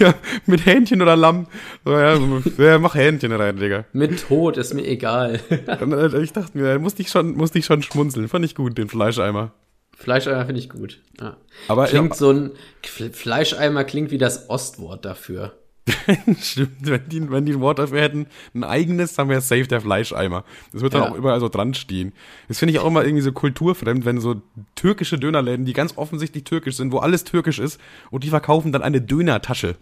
ja, 0.00 0.14
mit 0.46 0.66
Hähnchen 0.66 1.00
oder 1.00 1.14
Lamm. 1.14 1.46
So, 1.84 1.92
ja, 1.92 2.16
so, 2.16 2.42
ja, 2.60 2.76
mach 2.80 2.96
Hähnchen 2.96 3.30
rein, 3.30 3.56
Digga. 3.56 3.84
Mit 3.92 4.26
Tod 4.26 4.56
ist 4.56 4.74
mir 4.74 4.84
egal. 4.84 5.38
Und, 5.80 5.92
äh, 5.92 6.20
ich 6.20 6.32
dachte 6.32 6.58
mir, 6.58 6.76
musste 6.80 7.02
ich 7.02 7.08
schon, 7.08 7.36
musste 7.36 7.60
ich 7.60 7.66
schon 7.66 7.84
schmunzeln. 7.84 8.26
Fand 8.26 8.44
ich 8.44 8.56
gut, 8.56 8.76
den 8.76 8.88
Fleischeimer. 8.88 9.52
Fleischeimer 9.96 10.44
finde 10.44 10.60
ich 10.60 10.70
gut. 10.70 10.98
Ja. 11.20 11.36
Aber 11.68 11.86
Klingt 11.86 12.10
ja, 12.10 12.16
so 12.16 12.32
ein 12.32 12.50
Fleischeimer 12.82 13.84
klingt 13.84 14.10
wie 14.10 14.18
das 14.18 14.50
Ostwort 14.50 15.04
dafür. 15.04 15.52
Stimmt, 16.40 16.70
wenn 16.80 17.08
die, 17.08 17.30
wenn 17.30 17.44
die 17.46 17.52
ein 17.52 17.60
Wort 17.60 17.78
dafür 17.78 18.00
hätten, 18.00 18.26
ein 18.54 18.64
eigenes, 18.64 19.14
dann 19.14 19.28
wäre 19.28 19.40
safe 19.40 19.66
der 19.66 19.80
Fleischeimer. 19.80 20.44
Das 20.72 20.82
wird 20.82 20.94
dann 20.94 21.02
Ja. 21.02 21.10
auch 21.10 21.14
überall 21.16 21.40
so 21.40 21.48
dran 21.48 21.74
stehen. 21.74 22.12
Das 22.48 22.58
finde 22.58 22.72
ich 22.72 22.78
auch 22.80 22.86
immer 22.86 23.04
irgendwie 23.04 23.22
so 23.22 23.32
kulturfremd, 23.32 24.04
wenn 24.04 24.20
so 24.20 24.42
türkische 24.74 25.18
Dönerläden, 25.18 25.64
die 25.64 25.72
ganz 25.72 25.96
offensichtlich 25.96 26.44
türkisch 26.44 26.76
sind, 26.76 26.92
wo 26.92 26.98
alles 26.98 27.24
türkisch 27.24 27.58
ist, 27.58 27.80
und 28.10 28.24
die 28.24 28.28
verkaufen 28.30 28.72
dann 28.72 28.82
eine 28.82 29.00
Dönertasche. 29.00 29.76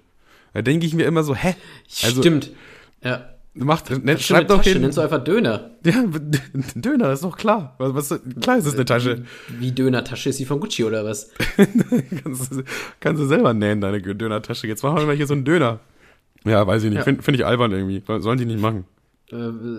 Da 0.55 0.63
denke 0.63 0.87
ich 0.87 0.95
mir 0.95 1.05
immer 1.07 1.23
so, 1.23 1.35
hä? 1.35 1.55
Also, 2.03 2.23
Stimmt. 2.23 2.51
Ja. 3.03 3.31
Macht, 3.59 3.89
ne, 3.89 3.97
Schreibt 3.97 4.21
schreibt 4.23 4.51
doch 4.51 4.59
Tasche, 4.59 4.71
hin. 4.73 4.83
nennst 4.83 4.99
du 4.99 5.03
einfach 5.03 5.25
Döner. 5.25 5.71
Ja, 5.87 6.05
Döner, 6.75 7.13
ist 7.13 7.25
doch 7.25 7.39
klar. 7.39 7.75
Was, 7.79 8.11
was, 8.11 8.21
klar 8.41 8.59
ist 8.59 8.67
es 8.67 8.75
eine 8.75 8.85
Tasche. 8.85 9.25
Wie 9.59 9.73
Döner-Tasche 9.73 10.29
ist 10.29 10.39
die 10.39 10.45
von 10.45 10.61
Gucci 10.61 10.85
oder 10.85 11.07
was? 11.07 11.31
kannst, 12.23 12.53
kannst 13.01 13.23
du 13.23 13.27
selber 13.27 13.55
nähen, 13.55 13.81
deine 13.81 14.03
Döner-Tasche. 14.03 14.67
Jetzt 14.67 14.83
machen 14.83 14.99
wir 14.99 15.07
mal 15.07 15.17
hier 15.17 15.27
so 15.27 15.33
einen 15.33 15.45
Döner. 15.47 15.81
Ja, 16.47 16.67
weiß 16.67 16.83
ich 16.85 16.91
nicht. 16.91 16.99
Ja. 16.99 17.05
Finde 17.05 17.23
find 17.23 17.37
ich 17.37 17.45
albern 17.45 17.73
irgendwie. 17.73 18.03
Sollen 18.21 18.39
die 18.39 18.47
nicht 18.47 18.61
machen. 18.61 18.85
Äh, 19.33 19.37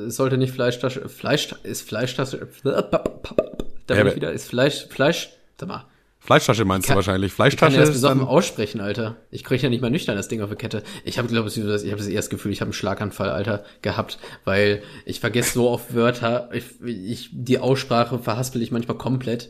es 0.07 0.15
sollte 0.17 0.37
nicht 0.37 0.53
Fleischtasche. 0.53 1.07
Fleisch 1.09 1.53
ist 1.63 1.87
Fleischtasche. 1.87 2.47
Da 2.63 3.95
Ja, 3.95 3.95
bin 4.03 4.07
ich 4.07 4.15
wieder. 4.15 4.31
Ist 4.31 4.49
Fleisch. 4.49 4.85
Fleisch. 4.89 5.29
Sag 5.59 5.69
mal. 5.69 5.85
Fleischtasche 6.19 6.65
meinst 6.65 6.87
Kann- 6.87 6.95
du 6.95 6.97
wahrscheinlich. 6.97 7.31
Ich 7.31 7.37
kann 7.37 7.45
Fleischtasche 7.51 7.75
ja 7.75 7.81
das 7.81 7.91
besoffen 7.91 8.21
aussprechen, 8.21 8.81
Alter. 8.81 9.15
Ich 9.31 9.45
kriege 9.45 9.63
ja 9.63 9.69
nicht 9.69 9.81
mal 9.81 9.89
nüchtern 9.89 10.17
das 10.17 10.27
Ding 10.27 10.41
auf 10.41 10.49
die 10.49 10.57
Kette. 10.57 10.83
Ich 11.05 11.17
habe, 11.19 11.29
glaube 11.29 11.47
ich, 11.47 11.55
das- 11.55 11.83
ich 11.83 11.91
habe 11.91 11.99
das 12.01 12.07
erste 12.09 12.31
Gefühl, 12.35 12.51
ich 12.51 12.59
habe 12.59 12.67
einen 12.67 12.73
Schlaganfall, 12.73 13.29
Alter, 13.29 13.63
gehabt, 13.81 14.17
weil 14.43 14.83
ich 15.05 15.21
vergesse 15.21 15.53
so 15.53 15.69
oft 15.69 15.95
Wörter. 15.95 16.49
Ich, 16.51 16.65
ich, 16.83 17.29
die 17.31 17.59
Aussprache 17.59 18.19
verhaspel 18.19 18.61
ich 18.61 18.71
manchmal 18.71 18.97
komplett. 18.97 19.49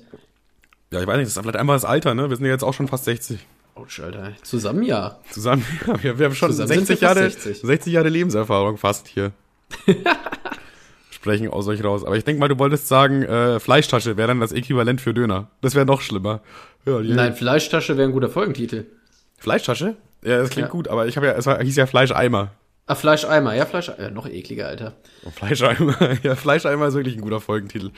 Ja, 0.92 1.02
ich 1.02 1.08
weiß 1.08 1.18
nicht, 1.18 1.28
das 1.28 1.36
ist 1.36 1.42
vielleicht 1.42 1.58
einfach 1.58 1.74
das 1.74 1.86
Alter, 1.86 2.14
ne? 2.14 2.30
Wir 2.30 2.36
sind 2.36 2.46
ja 2.46 2.52
jetzt 2.52 2.64
auch 2.64 2.74
schon 2.76 2.88
fast 2.88 3.06
60. 3.06 3.40
Autsch, 3.78 4.00
Alter. 4.00 4.34
Zusammen 4.44 4.84
ja. 4.84 5.20
Zusammen, 5.30 5.66
ja, 5.88 6.04
wir, 6.04 6.20
wir 6.20 6.26
haben 6.28 6.36
schon 6.36 6.52
Zusammen 6.52 6.68
sind 6.70 6.88
60 6.88 7.02
wir 7.02 7.08
fast 7.08 7.18
Jahre, 7.20 7.30
60. 7.32 7.62
60 7.62 7.94
Jahre 7.94 8.10
Lebenserfahrung 8.10 8.78
fast 8.78 9.08
hier. 9.08 9.32
Sprechen 11.10 11.50
aus 11.50 11.68
euch 11.68 11.84
raus. 11.84 12.04
Aber 12.06 12.16
ich 12.18 12.24
denke 12.24 12.40
mal, 12.40 12.48
du 12.48 12.58
wolltest 12.60 12.88
sagen, 12.88 13.24
äh, 13.24 13.60
Fleischtasche 13.60 14.18
wäre 14.18 14.28
dann 14.28 14.40
das 14.40 14.52
Äquivalent 14.52 15.02
für 15.02 15.14
Döner. 15.14 15.50
Das 15.62 15.76
wäre 15.76 15.86
noch 15.86 16.02
schlimmer. 16.02 16.42
Ja, 16.86 17.02
die 17.02 17.14
Nein, 17.14 17.34
Fleischtasche 17.34 17.98
wäre 17.98 18.08
ein 18.08 18.14
guter 18.14 18.30
Folgentitel. 18.30 18.86
Fleischtasche? 19.38 19.96
Ja, 20.24 20.38
das 20.40 20.50
klingt 20.50 20.68
Ja. 20.68 20.72
gut, 20.72 20.88
aber 20.88 21.08
ich 21.08 21.18
habe 21.18 21.28
ja, 21.28 21.34
es 21.34 21.46
war, 21.46 21.62
hieß 21.62 21.76
ja 21.76 21.86
Fleischeimer. 21.86 22.52
Ah, 22.86 22.96
Fleischeimer. 22.96 23.54
Ja, 23.54 23.66
Fleisch. 23.66 23.92
Ja, 24.00 24.10
noch 24.10 24.28
ekliger, 24.28 24.68
Alter. 24.68 24.94
Oh, 25.26 25.30
Fleischeimer. 25.30 25.96
Ja, 26.24 26.36
Fleischeimer 26.36 26.88
ist 26.88 26.94
wirklich 26.94 27.16
ein 27.16 27.22
guter 27.22 27.42
Folgentitel. 27.42 27.92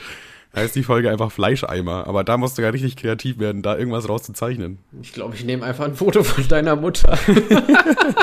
Da 0.52 0.62
ist 0.62 0.76
die 0.76 0.84
Folge 0.84 1.12
einfach 1.12 1.32
Fleischeimer. 1.32 2.08
Aber 2.08 2.24
da 2.24 2.38
musst 2.38 2.58
du 2.58 2.64
ja 2.64 2.70
richtig 2.70 2.95
kreativ 2.95 3.38
werden, 3.38 3.62
da 3.62 3.78
irgendwas 3.78 4.10
rauszuzeichnen. 4.10 4.80
Ich 5.02 5.14
glaube, 5.14 5.36
ich 5.36 5.45
nehme 5.45 5.64
einfach 5.64 5.86
ein 5.86 5.95
Foto 5.95 6.24
von 6.24 6.47
deiner 6.47 6.76
Mutter. 6.76 7.18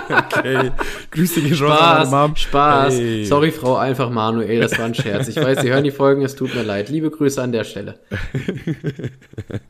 Okay. 0.09 0.71
Grüß 1.11 1.35
dich 1.35 1.57
schon 1.57 1.69
Spaß, 1.69 2.11
Mom. 2.11 2.37
Spaß. 2.37 2.95
Hey. 2.95 3.25
Sorry, 3.25 3.51
Frau 3.51 3.77
einfach 3.77 4.11
Manuel, 4.11 4.61
das 4.61 4.79
war 4.79 4.85
ein 4.85 4.95
Scherz. 4.95 5.29
Ich 5.29 5.37
weiß, 5.37 5.61
Sie 5.61 5.71
hören 5.71 5.85
die 5.85 5.91
Folgen, 5.91 6.23
es 6.23 6.37
tut 6.37 6.55
mir 6.55 6.63
leid. 6.63 6.89
Liebe 6.89 7.11
Grüße 7.11 7.43
an 7.43 7.53
der 7.53 7.65
Stelle. 7.65 7.99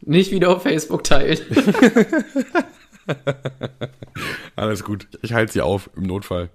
Nicht 0.00 0.32
wieder 0.32 0.50
auf 0.50 0.62
Facebook 0.62 1.04
teilen. 1.04 1.38
Alles 4.56 4.84
gut. 4.84 5.06
Ich 5.22 5.32
halte 5.32 5.52
sie 5.52 5.62
auf, 5.62 5.88
im 5.96 6.02
Notfall. 6.04 6.50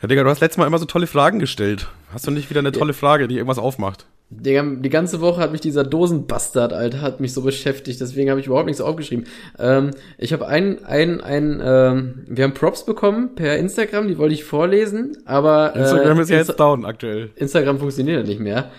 Ja, 0.00 0.08
Digga, 0.08 0.22
du 0.22 0.30
hast 0.30 0.40
letztes 0.40 0.58
Mal 0.58 0.66
immer 0.66 0.78
so 0.78 0.86
tolle 0.86 1.06
Fragen 1.06 1.38
gestellt. 1.38 1.88
Hast 2.14 2.26
du 2.26 2.30
nicht 2.30 2.48
wieder 2.48 2.60
eine 2.60 2.72
tolle 2.72 2.92
Frage, 2.92 3.26
die 3.28 3.34
irgendwas 3.34 3.58
aufmacht? 3.58 4.06
Digga, 4.30 4.62
die 4.62 4.88
ganze 4.88 5.20
Woche 5.20 5.40
hat 5.40 5.52
mich 5.52 5.60
dieser 5.60 5.84
Dosenbastard, 5.84 6.72
Alter, 6.72 7.02
hat 7.02 7.20
mich 7.20 7.32
so 7.32 7.42
beschäftigt, 7.42 8.00
deswegen 8.00 8.30
habe 8.30 8.40
ich 8.40 8.46
überhaupt 8.46 8.66
nichts 8.66 8.80
aufgeschrieben. 8.80 9.26
Ähm, 9.58 9.90
ich 10.16 10.32
habe 10.32 10.46
ein, 10.46 10.84
ein, 10.84 11.20
ein, 11.20 11.60
ähm, 11.62 12.24
wir 12.28 12.44
haben 12.44 12.54
Props 12.54 12.86
bekommen 12.86 13.34
per 13.34 13.56
Instagram, 13.58 14.08
die 14.08 14.16
wollte 14.16 14.34
ich 14.34 14.44
vorlesen, 14.44 15.18
aber 15.26 15.74
Instagram 15.76 16.18
äh, 16.18 16.22
ist 16.22 16.30
ja 16.30 16.36
Insta- 16.38 16.48
jetzt 16.48 16.60
down 16.60 16.84
aktuell. 16.84 17.30
Instagram 17.36 17.78
funktioniert 17.78 18.22
ja 18.22 18.26
nicht 18.26 18.40
mehr. 18.40 18.70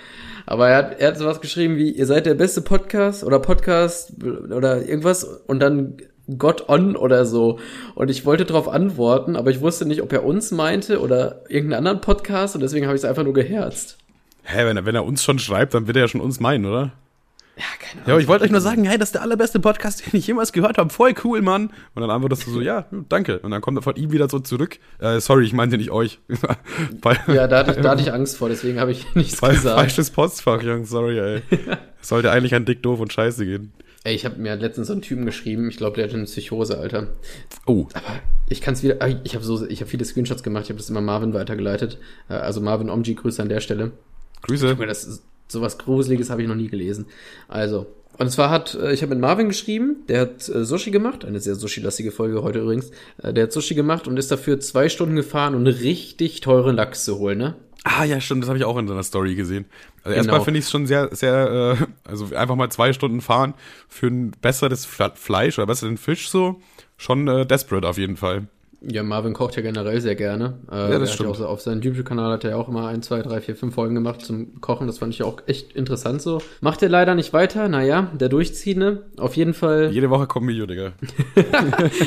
Aber 0.47 0.69
er 0.69 0.77
hat, 0.77 0.99
er 0.99 1.07
hat 1.09 1.17
sowas 1.17 1.41
geschrieben 1.41 1.75
wie, 1.75 1.91
ihr 1.91 2.05
seid 2.05 2.25
der 2.25 2.35
beste 2.35 2.61
Podcast 2.61 3.23
oder 3.23 3.39
Podcast 3.39 4.13
oder 4.23 4.87
irgendwas 4.87 5.23
und 5.23 5.59
dann 5.59 5.97
God 6.37 6.69
on 6.69 6.95
oder 6.95 7.25
so. 7.25 7.59
Und 7.93 8.09
ich 8.09 8.25
wollte 8.25 8.45
darauf 8.45 8.67
antworten, 8.67 9.35
aber 9.35 9.51
ich 9.51 9.61
wusste 9.61 9.85
nicht, 9.85 10.01
ob 10.01 10.11
er 10.13 10.25
uns 10.25 10.51
meinte 10.51 11.01
oder 11.01 11.43
irgendeinen 11.49 11.79
anderen 11.79 12.01
Podcast 12.01 12.55
und 12.55 12.61
deswegen 12.61 12.85
habe 12.87 12.95
ich 12.95 13.01
es 13.01 13.05
einfach 13.05 13.23
nur 13.23 13.33
geherzt. 13.33 13.97
Hä, 14.43 14.65
wenn 14.65 14.77
er, 14.77 14.85
wenn 14.85 14.95
er 14.95 15.05
uns 15.05 15.23
schon 15.23 15.39
schreibt, 15.39 15.73
dann 15.73 15.87
wird 15.87 15.97
er 15.97 16.03
ja 16.03 16.07
schon 16.07 16.21
uns 16.21 16.39
meinen, 16.39 16.65
oder? 16.65 16.91
Ja, 17.57 17.63
keine 17.79 17.93
Ahnung. 17.93 18.07
Ja, 18.07 18.13
aber 18.13 18.21
ich 18.21 18.27
wollte 18.27 18.43
euch 18.43 18.51
nur 18.51 18.59
sagen, 18.59 18.83
hey, 18.83 18.97
das 18.97 19.09
ist 19.09 19.15
der 19.15 19.21
allerbeste 19.21 19.59
Podcast, 19.59 20.05
den 20.11 20.19
ich 20.19 20.27
jemals 20.27 20.51
gehört 20.51 20.77
habe. 20.77 20.89
Voll 20.89 21.13
cool, 21.23 21.41
Mann. 21.41 21.71
Und 21.93 22.01
dann 22.01 22.09
antwortest 22.09 22.45
du 22.45 22.51
so, 22.51 22.61
ja, 22.61 22.85
danke. 23.09 23.39
Und 23.39 23.51
dann 23.51 23.61
kommt 23.61 23.77
er 23.77 23.81
von 23.81 23.95
ihm 23.95 24.11
wieder 24.11 24.29
so 24.29 24.39
zurück. 24.39 24.77
Äh, 24.99 25.19
sorry, 25.19 25.45
ich 25.45 25.53
meinte 25.53 25.77
nicht 25.77 25.91
euch. 25.91 26.19
Ja, 27.27 27.47
da 27.47 27.59
hatte, 27.59 27.71
ich, 27.71 27.77
da 27.81 27.91
hatte 27.91 28.01
ich 28.01 28.11
Angst 28.11 28.37
vor, 28.37 28.49
deswegen 28.49 28.79
habe 28.79 28.91
ich 28.91 29.05
nichts 29.15 29.35
Fall, 29.39 29.53
gesagt. 29.53 29.77
falsches 29.77 30.09
Postfach, 30.09 30.61
Jungs, 30.61 30.89
sorry, 30.89 31.19
ey. 31.19 31.41
Sollte 32.01 32.31
eigentlich 32.31 32.55
an 32.55 32.65
dick, 32.65 32.81
doof 32.83 32.99
und 32.99 33.13
scheiße 33.13 33.45
gehen. 33.45 33.73
Ey, 34.05 34.13
ich 34.13 34.23
habe 34.23 34.39
mir 34.39 34.55
letztens 34.55 34.85
so 34.85 34.93
einen 34.93 35.01
Typen 35.01 35.25
geschrieben, 35.25 35.67
ich 35.67 35.77
glaube, 35.77 35.95
der 35.95 36.05
hatte 36.05 36.15
eine 36.15 36.25
Psychose, 36.25 36.77
Alter. 36.77 37.07
Oh, 37.65 37.87
Aber 37.95 38.19
ich 38.47 38.61
kann 38.61 38.75
es 38.75 38.83
wieder, 38.83 38.99
ich 39.23 39.33
habe 39.33 39.43
so, 39.43 39.67
ich 39.67 39.81
habe 39.81 39.89
viele 39.89 40.05
Screenshots 40.05 40.43
gemacht, 40.43 40.65
ich 40.65 40.69
habe 40.69 40.77
das 40.77 40.91
immer 40.91 41.01
Marvin 41.01 41.33
weitergeleitet. 41.33 41.97
Äh, 42.29 42.33
Also 42.35 42.61
Marvin 42.61 42.91
Omji, 42.91 43.15
Grüße 43.15 43.41
an 43.41 43.49
der 43.49 43.61
Stelle. 43.61 43.93
Grüße. 44.43 44.69
Junge, 44.69 44.85
das 44.85 45.05
ist 45.05 45.23
sowas 45.47 45.79
Gruseliges 45.79 46.29
habe 46.29 46.43
ich 46.43 46.47
noch 46.47 46.53
nie 46.53 46.67
gelesen. 46.67 47.07
Also, 47.47 47.87
und 48.19 48.29
zwar 48.29 48.51
hat, 48.51 48.75
äh, 48.75 48.93
ich 48.93 49.01
habe 49.01 49.15
mit 49.15 49.21
Marvin 49.21 49.47
geschrieben, 49.47 50.03
der 50.07 50.21
hat 50.21 50.49
äh, 50.49 50.63
Sushi 50.63 50.91
gemacht, 50.91 51.25
eine 51.25 51.39
sehr 51.39 51.55
Sushi-lastige 51.55 52.11
Folge 52.11 52.43
heute 52.43 52.59
übrigens. 52.59 52.91
Der 53.23 53.45
hat 53.45 53.53
Sushi 53.53 53.73
gemacht 53.73 54.07
und 54.07 54.17
ist 54.17 54.29
dafür 54.29 54.59
zwei 54.59 54.87
Stunden 54.87 55.15
gefahren, 55.15 55.55
um 55.55 55.61
einen 55.61 55.75
richtig 55.75 56.41
teuren 56.41 56.75
Lachs 56.75 57.05
zu 57.05 57.17
holen, 57.17 57.39
ne? 57.39 57.55
Ah, 57.87 58.03
ja, 58.03 58.19
stimmt, 58.19 58.41
das 58.41 58.49
habe 58.49 58.57
ich 58.57 58.65
auch 58.65 58.77
in 58.77 58.87
seiner 58.87 59.03
Story 59.03 59.35
gesehen. 59.35 59.65
Also 60.03 60.09
Genau. 60.09 60.15
erstmal 60.17 60.41
finde 60.41 60.59
ich 60.59 60.65
es 60.65 60.71
schon 60.71 60.87
sehr, 60.87 61.15
sehr, 61.15 61.77
äh, 61.79 62.09
also 62.09 62.35
einfach 62.35 62.55
mal 62.55 62.69
zwei 62.71 62.93
Stunden 62.93 63.21
fahren 63.21 63.53
für 63.87 64.07
ein 64.07 64.31
besseres 64.41 64.87
Fle- 64.87 65.15
Fleisch 65.15 65.59
oder 65.59 65.67
besseren 65.67 65.97
Fisch 65.97 66.29
so, 66.29 66.59
schon 66.97 67.27
äh, 67.27 67.45
desperate 67.45 67.87
auf 67.87 67.99
jeden 67.99 68.17
Fall. 68.17 68.47
Ja, 68.81 69.01
Marvin 69.03 69.33
kocht 69.33 69.55
ja 69.55 69.61
generell 69.61 69.99
sehr 70.01 70.15
gerne. 70.15 70.59
Äh, 70.67 70.71
das 70.71 70.89
er 70.91 70.99
hat 71.01 71.09
stimmt. 71.09 71.19
Ja 71.27 71.31
auch 71.31 71.35
so, 71.35 71.47
auf 71.47 71.61
seinem 71.61 71.81
YouTube-Kanal 71.81 72.33
hat 72.33 72.43
er 72.43 72.51
ja 72.51 72.55
auch 72.57 72.67
immer 72.69 72.87
ein, 72.87 73.01
zwei, 73.01 73.21
drei, 73.21 73.41
vier, 73.41 73.55
fünf 73.55 73.73
Folgen 73.75 73.95
gemacht 73.95 74.21
zum 74.21 74.61
Kochen. 74.61 74.87
Das 74.87 74.99
fand 74.99 75.13
ich 75.13 75.23
auch 75.23 75.37
echt 75.47 75.73
interessant 75.73 76.21
so. 76.21 76.39
Macht 76.61 76.83
er 76.83 76.89
leider 76.89 77.15
nicht 77.15 77.33
weiter. 77.33 77.67
Naja, 77.67 78.09
der 78.13 78.29
Durchziehende. 78.29 79.03
Auf 79.17 79.35
jeden 79.35 79.53
Fall. 79.53 79.89
Jede 79.91 80.09
Woche 80.09 80.27
kommt 80.27 80.45
ein 80.45 80.49
Video, 80.49 80.65
Digga. 80.65 80.91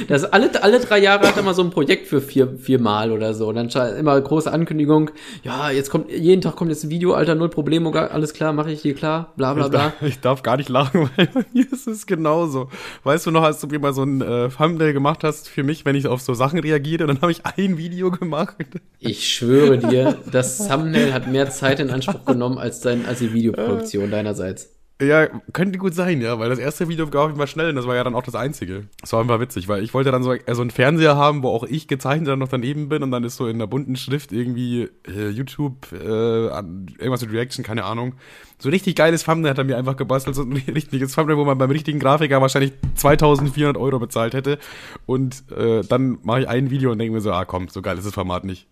Das 0.09 0.25
alle, 0.25 0.51
alle 0.63 0.81
drei 0.81 0.99
Jahre 1.01 1.27
hat 1.27 1.37
er 1.37 1.43
mal 1.43 1.55
so 1.55 1.63
ein 1.63 1.71
Projekt 1.71 2.07
für 2.07 2.21
vier, 2.21 2.57
vier 2.59 2.81
Mal 2.81 3.13
oder 3.13 3.35
so. 3.35 3.49
Und 3.49 3.57
dann 3.57 3.69
immer 3.97 4.21
große 4.21 4.51
Ankündigung. 4.53 5.11
Ja, 5.43 5.71
jetzt 5.71 5.91
kommt, 5.91 6.11
jeden 6.11 6.43
Tag 6.43 6.57
kommt 6.57 6.71
jetzt 6.71 6.85
ein 6.85 6.91
Video, 6.91 7.13
Alter, 7.15 7.35
null 7.35 7.49
Problemo, 7.49 7.91
gar- 7.91 8.11
alles 8.11 8.33
klar, 8.35 8.53
mache 8.53 8.71
ich 8.73 8.81
hier 8.83 8.95
klar, 8.95 9.33
bla, 9.37 9.55
bla, 9.55 9.65
Ich 9.65 9.71
bla. 9.71 9.79
darf, 9.81 10.03
ich 10.03 10.21
darf 10.21 10.43
gar 10.43 10.57
nicht 10.57 10.69
lachen, 10.69 11.09
weil 11.17 11.27
bei 11.29 11.45
mir 11.53 11.67
ist 11.73 11.87
es 11.87 12.07
genauso. 12.07 12.69
Weißt 13.05 13.27
du 13.27 13.31
noch, 13.31 13.43
als 13.43 13.61
du 13.61 13.67
mir 13.67 13.79
mal 13.79 13.93
so 13.93 14.03
ein 14.03 14.21
äh, 14.21 14.49
Thumbnail 14.49 14.93
gemacht 14.93 15.25
hast 15.25 15.49
für 15.49 15.63
mich, 15.63 15.85
wenn 15.85 15.97
ich 15.97 16.07
auf 16.07 16.21
so 16.21 16.35
Sachen 16.35 16.58
reagiere, 16.59 17.07
dann 17.07 17.21
habe 17.21 17.33
ich 17.33 17.45
ein 17.45 17.79
Video 17.79 18.11
gemacht. 18.11 18.57
Ich 18.99 19.33
schwöre 19.33 19.79
dir, 19.79 20.19
das 20.31 20.59
Thumbnail 20.69 21.13
hat 21.13 21.27
mehr 21.27 21.51
Zeit 21.51 21.81
in 21.81 21.91
Anspruch 21.91 22.25
genommen 22.25 22.59
als, 22.59 22.81
dein, 22.81 23.07
als 23.07 23.21
die 23.21 23.33
Videoproduktion 23.33 24.11
deinerseits. 24.11 24.78
Ja, 25.01 25.29
könnte 25.53 25.79
gut 25.79 25.95
sein, 25.95 26.21
ja, 26.21 26.41
weil 26.41 26.49
das 26.49 26.59
erste 26.59 26.89
Video 26.89 27.07
gab 27.07 27.31
ich 27.31 27.37
mal 27.37 27.47
schnell 27.47 27.69
und 27.69 27.77
das 27.77 27.87
war 27.87 27.95
ja 27.95 28.03
dann 28.03 28.17
auch 28.17 28.25
das 28.25 28.35
einzige. 28.35 28.89
Das 29.01 29.13
war 29.13 29.21
einfach 29.21 29.39
witzig, 29.39 29.69
weil 29.69 29.85
ich 29.85 29.95
wollte 29.95 30.11
dann 30.11 30.25
so, 30.25 30.33
äh, 30.33 30.55
so 30.55 30.61
einen 30.61 30.73
Fernseher 30.73 31.15
haben, 31.15 31.45
wo 31.45 31.51
auch 31.51 31.63
ich 31.63 31.87
gezeichnet 31.87 32.27
dann 32.27 32.41
noch 32.41 32.49
daneben 32.49 32.89
bin 32.89 33.05
und 33.05 33.13
dann 33.13 33.23
ist 33.23 33.37
so 33.37 33.47
in 33.47 33.61
der 33.61 33.69
bunten 33.69 33.95
Schrift 33.95 34.33
irgendwie 34.33 34.89
äh, 35.07 35.29
YouTube, 35.29 35.93
äh, 35.93 36.49
irgendwas 36.49 37.23
mit 37.23 37.33
Reaction, 37.33 37.65
keine 37.65 37.85
Ahnung. 37.85 38.17
So 38.59 38.71
richtig 38.71 38.97
geiles 38.97 39.23
Thumbnail 39.23 39.51
hat 39.51 39.59
er 39.59 39.65
mir 39.65 39.77
einfach 39.77 39.97
gebastelt, 39.97 40.35
so 40.35 40.43
ein 40.43 40.53
richtiges 40.75 41.15
Thumbnail, 41.15 41.37
wo 41.37 41.45
man 41.45 41.59
beim 41.59 41.71
richtigen 41.71 42.01
Grafiker 42.01 42.41
wahrscheinlich 42.41 42.73
2400 42.97 43.77
Euro 43.77 44.01
bezahlt 44.01 44.35
hätte. 44.35 44.59
Und 45.07 45.45
äh, 45.57 45.83
dann 45.83 46.19
mache 46.25 46.41
ich 46.41 46.49
ein 46.49 46.71
Video 46.71 46.91
und 46.91 46.99
denke 46.99 47.15
mir 47.15 47.21
so, 47.21 47.31
ah 47.31 47.45
komm, 47.45 47.69
so 47.69 47.83
geil 47.83 47.99
ist 47.99 48.07
das 48.07 48.15
Format 48.15 48.43
nicht. 48.43 48.67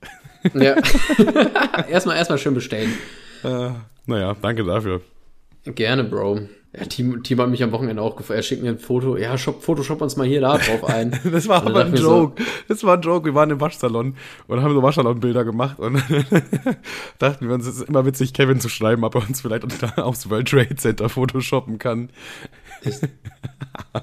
Ja. 0.55 0.75
erstmal, 1.89 2.17
erstmal 2.17 2.39
schön 2.39 2.55
bestellen. 2.55 2.93
Äh, 3.45 3.71
naja, 4.07 4.35
danke 4.43 4.65
dafür. 4.65 5.03
Gerne, 5.75 6.05
Bro. 6.05 6.41
Ja, 6.79 6.85
Team, 6.85 7.23
Team 7.23 7.41
hat 7.41 7.49
mich 7.49 7.63
am 7.63 7.73
Wochenende 7.73 8.03
auch 8.03 8.17
gefragt. 8.17 8.37
Er 8.37 8.43
schickt 8.43 8.63
mir 8.63 8.69
ein 8.69 8.79
Foto. 8.79 9.17
Ja, 9.17 9.39
shop, 9.39 9.63
Photoshop 9.63 10.03
uns 10.03 10.17
mal 10.17 10.27
hier 10.27 10.43
da 10.43 10.59
drauf 10.59 10.85
ein. 10.85 11.19
Das 11.33 11.49
war 11.49 11.63
Und 11.63 11.69
aber 11.69 11.81
ein 11.81 11.87
ich 11.87 11.93
mir 11.93 11.99
so, 11.99 12.19
Joke. 12.19 12.43
Das 12.69 12.85
war 12.85 12.99
ein 12.99 13.01
Joke. 13.01 13.25
Wir 13.25 13.35
waren 13.35 13.51
im 13.51 13.61
Waschsalon 13.61 14.15
und 14.47 14.63
haben 14.63 14.75
so 14.75 14.83
Waschsalonbilder 14.83 15.45
gemacht 15.45 15.79
und 15.79 16.03
dachten 17.19 17.49
wir 17.49 17.55
uns, 17.55 17.67
es 17.67 17.79
ist 17.79 17.89
immer 17.89 18.05
witzig, 18.05 18.35
Kevin 18.35 18.61
zu 18.61 18.69
schreiben, 18.69 19.05
ob 19.05 19.15
er 19.15 19.27
uns 19.27 19.41
vielleicht 19.41 19.65
aufs 19.99 20.29
World 20.29 20.49
Trade 20.49 20.77
Center 20.77 21.09
photoshoppen 21.09 21.79
kann. 21.79 22.11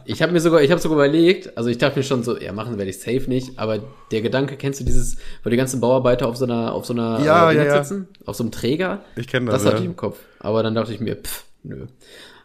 Ich 0.06 0.22
habe 0.24 0.32
mir 0.32 0.40
sogar, 0.40 0.64
ich 0.64 0.72
habe 0.72 0.82
sogar 0.82 0.98
überlegt, 0.98 1.56
also 1.56 1.70
ich 1.70 1.78
dachte 1.78 2.00
mir 2.00 2.04
schon 2.04 2.24
so, 2.24 2.40
ja, 2.40 2.54
machen 2.54 2.78
werde 2.80 2.90
ich 2.90 3.00
safe 3.00 3.26
nicht, 3.28 3.60
aber 3.60 3.80
der 4.12 4.22
Gedanke, 4.22 4.58
kennst 4.58 4.80
du 4.80 4.84
dieses, 4.84 5.18
wo 5.44 5.50
die 5.52 5.58
ganzen 5.58 5.80
Bauarbeiter 5.80 6.28
auf 6.28 6.38
so 6.38 6.46
einer, 6.46 6.74
auf 6.74 6.86
so 6.86 6.94
einer 6.94 7.20
Ja, 7.24 7.52
äh, 7.52 7.56
ja, 7.56 7.84
sitzen? 7.84 8.08
Auf 8.26 8.36
so 8.36 8.44
einem 8.44 8.52
Träger? 8.52 9.02
Ich 9.16 9.28
kenne 9.28 9.52
das. 9.52 9.62
Das 9.62 9.72
hatte 9.72 9.84
ich 9.84 9.88
im 9.88 9.96
Kopf. 9.96 10.18
Aber 10.40 10.64
dann 10.64 10.74
dachte 10.74 10.92
ich 10.92 11.00
mir, 11.00 11.16
pff, 11.16 11.46
nö. 11.64 11.88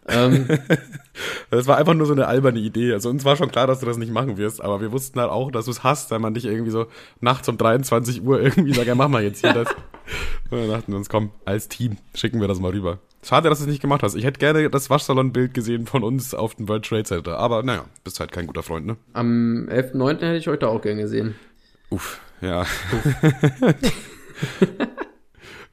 Ähm, 0.08 0.46
Das 1.50 1.66
war 1.66 1.78
einfach 1.78 1.94
nur 1.94 2.06
so 2.06 2.12
eine 2.12 2.26
alberne 2.26 2.58
Idee. 2.58 2.92
Also 2.92 3.08
uns 3.10 3.24
war 3.24 3.36
schon 3.36 3.50
klar, 3.50 3.66
dass 3.66 3.80
du 3.80 3.86
das 3.86 3.96
nicht 3.96 4.12
machen 4.12 4.36
wirst, 4.36 4.62
aber 4.62 4.80
wir 4.80 4.92
wussten 4.92 5.18
halt 5.20 5.30
auch, 5.30 5.50
dass 5.50 5.64
du 5.64 5.70
es 5.70 5.82
hast, 5.82 6.10
wenn 6.10 6.20
man 6.20 6.34
dich 6.34 6.44
irgendwie 6.44 6.70
so 6.70 6.86
nachts 7.20 7.48
um 7.48 7.56
23 7.56 8.22
Uhr 8.22 8.40
irgendwie 8.40 8.74
sagt, 8.74 8.86
ja, 8.86 8.94
mach 8.94 9.08
mal 9.08 9.22
jetzt 9.22 9.40
hier 9.40 9.52
das. 9.52 9.68
Und 10.50 10.60
dann 10.60 10.68
dachten 10.70 10.92
wir 10.92 10.96
uns, 10.96 11.08
komm, 11.08 11.30
als 11.44 11.68
Team 11.68 11.96
schicken 12.14 12.40
wir 12.40 12.48
das 12.48 12.60
mal 12.60 12.72
rüber. 12.72 12.98
Schade, 13.22 13.48
dass 13.48 13.58
du 13.58 13.64
es 13.64 13.70
nicht 13.70 13.82
gemacht 13.82 14.02
hast. 14.02 14.14
Ich 14.14 14.24
hätte 14.24 14.38
gerne 14.38 14.70
das 14.70 14.90
Waschsalon-Bild 14.90 15.52
gesehen 15.52 15.86
von 15.86 16.04
uns 16.04 16.34
auf 16.34 16.54
dem 16.54 16.68
World 16.68 16.84
Trade 16.84 17.04
Center. 17.04 17.38
Aber 17.38 17.62
naja, 17.62 17.84
bist 18.04 18.20
halt 18.20 18.32
kein 18.32 18.46
guter 18.46 18.62
Freund, 18.62 18.86
ne? 18.86 18.96
am 19.12 19.68
11.9. 19.68 20.14
hätte 20.14 20.36
ich 20.36 20.48
euch 20.48 20.58
da 20.58 20.68
auch 20.68 20.80
gern 20.80 20.98
gesehen. 20.98 21.34
Uff, 21.90 22.20
ja. 22.40 22.64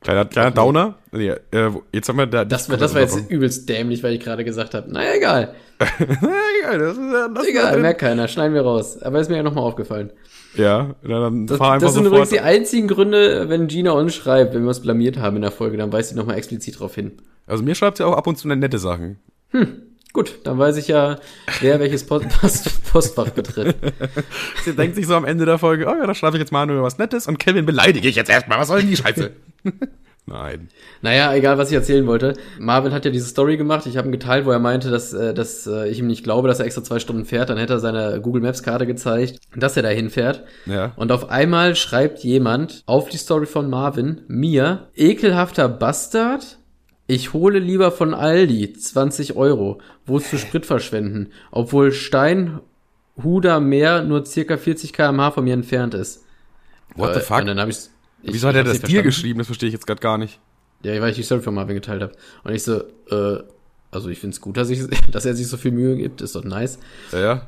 kleiner 0.05 0.25
kleiner 0.25 0.51
Downer. 0.51 0.95
Nee, 1.11 1.29
äh, 1.51 1.69
jetzt 1.91 2.07
haben 2.09 2.17
wir 2.17 2.25
da. 2.27 2.45
Das, 2.45 2.69
war- 2.69 2.77
das 2.77 2.93
war 2.93 3.01
jetzt 3.01 3.29
übelst 3.29 3.67
dämlich, 3.67 4.01
weil 4.03 4.13
ich 4.13 4.21
gerade 4.21 4.43
gesagt 4.45 4.73
habe, 4.73 4.89
naja, 4.91 5.13
egal. 5.15 5.53
egal, 5.79 6.79
das 6.79 6.93
ist 6.97 7.03
ja, 7.11 7.27
das 7.27 7.45
Egal, 7.47 7.79
merkt 7.79 7.99
keiner, 7.99 8.27
schneiden 8.27 8.53
wir 8.53 8.61
raus. 8.61 9.01
Aber 9.01 9.19
ist 9.19 9.29
mir 9.29 9.37
ja 9.37 9.43
nochmal 9.43 9.63
aufgefallen. 9.65 10.11
Ja, 10.55 10.95
na, 11.03 11.19
dann 11.19 11.47
Das, 11.47 11.57
fahr 11.57 11.73
einfach 11.73 11.87
das 11.87 11.95
sind 11.95 12.05
sofort. 12.05 12.21
übrigens 12.21 12.29
die 12.29 12.39
einzigen 12.39 12.87
Gründe, 12.87 13.49
wenn 13.49 13.67
Gina 13.67 13.91
uns 13.91 14.15
schreibt, 14.15 14.53
wenn 14.53 14.61
wir 14.61 14.69
uns 14.69 14.79
blamiert 14.79 15.17
haben 15.17 15.35
in 15.35 15.41
der 15.41 15.51
Folge, 15.51 15.75
dann 15.75 15.91
weist 15.91 16.11
sie 16.11 16.15
nochmal 16.15 16.37
explizit 16.37 16.79
drauf 16.79 16.95
hin. 16.95 17.11
Also 17.45 17.61
mir 17.63 17.75
schreibt 17.75 17.97
sie 17.97 18.05
auch 18.05 18.13
ab 18.15 18.25
und 18.27 18.37
zu 18.37 18.47
nette 18.47 18.79
Sachen. 18.79 19.17
Gut, 20.13 20.39
dann 20.45 20.57
weiß 20.57 20.77
ich 20.77 20.87
ja, 20.87 21.17
wer 21.59 21.81
welches 21.81 22.05
Post 22.07 22.29
Post 22.39 22.91
Postfach 22.93 23.31
betritt. 23.31 23.75
Sie 24.63 24.73
denkt 24.73 24.95
sich 24.95 25.07
so 25.07 25.15
am 25.15 25.25
Ende 25.25 25.45
der 25.45 25.57
Folge, 25.57 25.87
oh 25.87 25.93
ja, 25.93 26.07
da 26.07 26.15
schreibe 26.15 26.37
ich 26.37 26.41
jetzt 26.41 26.53
mal 26.53 26.65
nur 26.65 26.81
was 26.83 26.97
Nettes 26.97 27.27
und 27.27 27.37
Kevin 27.37 27.65
beleidige 27.65 28.07
ich 28.07 28.15
jetzt 28.15 28.29
erstmal. 28.29 28.57
Was 28.57 28.69
soll 28.69 28.79
denn 28.79 28.89
die 28.89 28.95
Scheiße? 28.95 29.31
Nein. 30.27 30.69
Naja, 31.03 31.35
egal, 31.35 31.59
was 31.59 31.69
ich 31.69 31.75
erzählen 31.75 32.07
wollte. 32.07 32.33
Marvin 32.57 32.93
hat 32.93 33.05
ja 33.05 33.11
diese 33.11 33.27
Story 33.27 33.57
gemacht. 33.57 33.85
Ich 33.85 33.95
habe 33.95 34.07
ihn 34.07 34.11
geteilt, 34.11 34.45
wo 34.45 34.51
er 34.51 34.57
meinte, 34.57 34.89
dass, 34.89 35.13
äh, 35.13 35.35
dass 35.35 35.67
äh, 35.67 35.87
ich 35.87 35.99
ihm 35.99 36.07
nicht 36.07 36.23
glaube, 36.23 36.47
dass 36.47 36.59
er 36.59 36.65
extra 36.65 36.83
zwei 36.83 36.97
Stunden 36.97 37.25
fährt. 37.25 37.51
Dann 37.51 37.59
hätte 37.59 37.73
er 37.73 37.79
seine 37.79 38.19
Google 38.21 38.41
Maps 38.41 38.63
Karte 38.63 38.87
gezeigt, 38.87 39.39
dass 39.55 39.77
er 39.77 39.83
da 39.83 39.89
hinfährt. 39.89 40.43
Ja. 40.65 40.93
Und 40.95 41.11
auf 41.11 41.29
einmal 41.29 41.75
schreibt 41.75 42.23
jemand 42.23 42.81
auf 42.87 43.09
die 43.09 43.17
Story 43.17 43.45
von 43.45 43.69
Marvin 43.69 44.21
mir, 44.27 44.87
ekelhafter 44.95 45.69
Bastard, 45.69 46.57
ich 47.05 47.33
hole 47.33 47.59
lieber 47.59 47.91
von 47.91 48.15
Aldi 48.15 48.73
20 48.73 49.35
Euro. 49.35 49.79
Wozu 50.07 50.39
Sprit 50.39 50.65
verschwenden? 50.65 51.29
Obwohl 51.51 51.91
Steinhuder 51.91 53.59
Meer 53.59 54.03
nur 54.03 54.25
circa 54.25 54.57
40 54.57 54.91
km/h 54.91 55.31
von 55.31 55.43
mir 55.43 55.53
entfernt 55.53 55.93
ist. 55.93 56.25
What 56.95 57.13
the 57.13 57.19
Äh, 57.19 57.23
fuck? 57.23 57.41
Und 57.41 57.45
dann 57.47 57.59
hab 57.59 57.69
ich's, 57.69 57.91
ich, 58.25 58.33
Wieso 58.33 58.47
hat 58.47 58.55
er 58.55 58.63
das 58.63 58.81
dir 58.81 59.03
geschrieben? 59.03 59.39
Das 59.39 59.47
verstehe 59.47 59.67
ich 59.67 59.73
jetzt 59.73 59.87
gerade 59.87 60.01
gar 60.01 60.17
nicht. 60.17 60.39
Ja, 60.83 60.99
weil 61.01 61.11
ich 61.11 61.15
die 61.15 61.23
Story 61.23 61.41
von 61.41 61.53
Marvin 61.55 61.75
geteilt 61.75 62.01
habe. 62.01 62.13
Und 62.43 62.53
ich 62.53 62.63
so, 62.63 62.83
äh, 63.09 63.43
also 63.91 64.09
ich 64.09 64.19
find's 64.19 64.41
gut, 64.41 64.57
dass, 64.57 64.69
ich, 64.69 64.81
dass 65.11 65.25
er 65.25 65.35
sich 65.35 65.47
so 65.47 65.57
viel 65.57 65.71
Mühe 65.71 65.95
gibt, 65.95 66.21
ist 66.21 66.35
doch 66.35 66.43
nice. 66.43 66.79
Ja, 67.11 67.19
ja. 67.19 67.47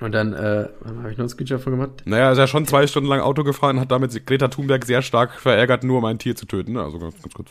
Und 0.00 0.12
dann, 0.12 0.32
äh, 0.32 0.68
habe 0.84 1.10
ich 1.12 1.16
noch 1.16 1.20
einen 1.20 1.28
Screenshot 1.28 1.60
von 1.60 1.72
gemacht? 1.74 2.02
Naja, 2.06 2.26
er 2.26 2.32
ist 2.32 2.38
ja 2.38 2.46
schon 2.48 2.66
zwei 2.66 2.88
Stunden 2.88 3.08
lang 3.08 3.20
Auto 3.20 3.44
gefahren, 3.44 3.78
hat 3.78 3.92
damit 3.92 4.26
Greta 4.26 4.48
Thunberg 4.48 4.84
sehr 4.84 5.00
stark 5.00 5.38
verärgert, 5.38 5.84
nur 5.84 5.98
um 5.98 6.04
ein 6.06 6.18
Tier 6.18 6.34
zu 6.34 6.44
töten. 6.44 6.72
ne? 6.72 6.82
Also 6.82 6.98
ganz, 6.98 7.14
ganz 7.22 7.34
kurz. 7.34 7.50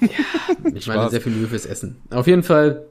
Ich 0.74 0.86
meine, 0.86 1.10
sehr 1.10 1.20
viel 1.20 1.32
Mühe 1.32 1.46
fürs 1.46 1.66
Essen. 1.66 2.00
Auf 2.10 2.26
jeden 2.26 2.42
Fall 2.42 2.86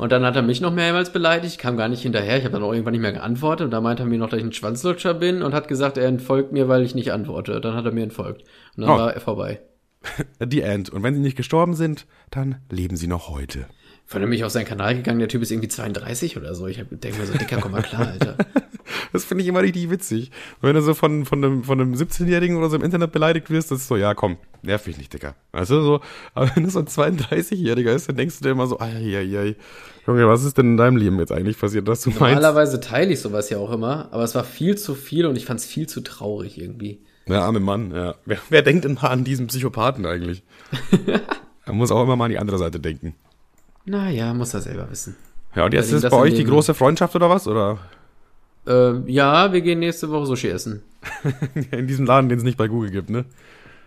Und 0.00 0.12
dann 0.12 0.24
hat 0.24 0.34
er 0.34 0.40
mich 0.40 0.62
noch 0.62 0.72
mehrmals 0.72 1.12
beleidigt, 1.12 1.58
kam 1.58 1.76
gar 1.76 1.88
nicht 1.88 2.00
hinterher. 2.02 2.38
Ich 2.38 2.44
habe 2.44 2.54
dann 2.54 2.62
auch 2.62 2.72
irgendwann 2.72 2.92
nicht 2.92 3.02
mehr 3.02 3.12
geantwortet. 3.12 3.66
Und 3.66 3.70
da 3.70 3.82
meinte 3.82 4.02
er 4.04 4.06
mir 4.06 4.16
noch, 4.16 4.30
dass 4.30 4.38
ich 4.38 4.46
ein 4.46 4.52
Schwanzlutscher 4.52 5.12
bin 5.12 5.42
und 5.42 5.52
hat 5.52 5.68
gesagt, 5.68 5.98
er 5.98 6.06
entfolgt 6.08 6.52
mir, 6.52 6.68
weil 6.68 6.82
ich 6.84 6.94
nicht 6.94 7.12
antworte. 7.12 7.60
Dann 7.60 7.74
hat 7.74 7.84
er 7.84 7.92
mir 7.92 8.02
entfolgt. 8.02 8.42
Und 8.76 8.84
dann 8.86 8.90
Oh. 8.90 8.96
war 8.98 9.12
er 9.12 9.20
vorbei. 9.20 9.60
Die 10.42 10.62
End. 10.62 10.88
Und 10.88 11.02
wenn 11.02 11.12
sie 11.14 11.20
nicht 11.20 11.36
gestorben 11.36 11.74
sind, 11.74 12.06
dann 12.30 12.62
leben 12.70 12.96
sie 12.96 13.08
noch 13.08 13.28
heute. 13.28 13.66
Von 14.10 14.22
dem 14.22 14.30
bin 14.30 14.40
ich 14.40 14.44
auf 14.44 14.50
seinen 14.50 14.64
Kanal 14.64 14.96
gegangen, 14.96 15.20
der 15.20 15.28
Typ 15.28 15.40
ist 15.40 15.52
irgendwie 15.52 15.68
32 15.68 16.36
oder 16.36 16.52
so. 16.56 16.66
Ich 16.66 16.78
denke 16.90 17.16
mir 17.16 17.26
so, 17.26 17.38
Dicker, 17.38 17.58
komm 17.60 17.70
mal 17.70 17.82
klar, 17.82 18.08
Alter. 18.08 18.36
Das 19.12 19.24
finde 19.24 19.42
ich 19.42 19.48
immer 19.48 19.62
richtig 19.62 19.88
witzig. 19.88 20.32
Wenn 20.60 20.74
du 20.74 20.82
so 20.82 20.94
von, 20.94 21.24
von 21.24 21.44
einem, 21.44 21.62
von 21.62 21.80
einem 21.80 21.94
17-Jährigen 21.94 22.56
oder 22.56 22.68
so 22.68 22.76
im 22.76 22.82
Internet 22.82 23.12
beleidigt 23.12 23.48
wirst, 23.50 23.70
das 23.70 23.82
ist 23.82 23.88
so, 23.88 23.96
ja, 23.96 24.14
komm, 24.14 24.36
nerv 24.62 24.84
mich 24.84 24.98
nicht, 24.98 25.12
Dicker. 25.12 25.36
Weißt 25.52 25.70
du, 25.70 25.80
so, 25.80 26.00
aber 26.34 26.50
wenn 26.54 26.64
du 26.64 26.70
so 26.70 26.80
ein 26.80 26.86
32-Jähriger 26.86 27.92
ist, 27.92 28.08
dann 28.08 28.16
denkst 28.16 28.38
du 28.38 28.44
dir 28.44 28.50
immer 28.50 28.66
so, 28.66 28.80
ai, 28.80 29.16
ai, 29.16 29.38
ai. 29.38 29.56
Junge, 30.08 30.26
was 30.26 30.42
ist 30.42 30.58
denn 30.58 30.72
in 30.72 30.76
deinem 30.76 30.96
Leben 30.96 31.20
jetzt 31.20 31.30
eigentlich 31.30 31.58
passiert, 31.58 31.86
dass 31.86 32.02
du 32.02 32.10
meinst? 32.10 32.20
Normalerweise 32.20 32.80
teile 32.80 33.12
ich 33.12 33.20
sowas 33.20 33.48
ja 33.48 33.58
auch 33.58 33.70
immer, 33.70 34.08
aber 34.10 34.24
es 34.24 34.34
war 34.34 34.42
viel 34.42 34.76
zu 34.76 34.96
viel 34.96 35.26
und 35.26 35.36
ich 35.36 35.44
fand 35.44 35.60
es 35.60 35.66
viel 35.66 35.88
zu 35.88 36.00
traurig 36.00 36.60
irgendwie. 36.60 37.00
Der 37.28 37.42
arme 37.42 37.60
Mann, 37.60 37.92
ja. 37.94 38.16
Wer, 38.26 38.38
wer 38.48 38.62
denkt 38.62 38.84
denn 38.84 38.94
mal 38.94 39.08
an 39.08 39.22
diesen 39.22 39.46
Psychopathen 39.46 40.04
eigentlich? 40.04 40.42
er 41.64 41.72
muss 41.72 41.92
auch 41.92 42.02
immer 42.02 42.16
mal 42.16 42.24
an 42.24 42.32
die 42.32 42.38
andere 42.38 42.58
Seite 42.58 42.80
denken. 42.80 43.14
Naja, 43.90 44.32
muss 44.34 44.54
er 44.54 44.60
selber 44.60 44.88
wissen. 44.88 45.16
Ja, 45.56 45.64
und 45.64 45.74
jetzt 45.74 45.90
ist 45.90 46.08
bei 46.08 46.16
euch 46.16 46.34
die 46.34 46.44
große 46.44 46.74
Freundschaft 46.74 47.16
oder 47.16 47.28
was? 47.28 47.48
Oder 47.48 47.78
Äh, 48.64 49.00
ja, 49.10 49.52
wir 49.52 49.62
gehen 49.62 49.80
nächste 49.80 50.10
Woche 50.10 50.26
Sushi 50.26 50.48
essen. 50.48 50.84
in 51.72 51.88
diesem 51.88 52.06
Laden, 52.06 52.28
den 52.28 52.38
es 52.38 52.44
nicht 52.44 52.56
bei 52.56 52.68
Google 52.68 52.92
gibt, 52.92 53.10
ne? 53.10 53.24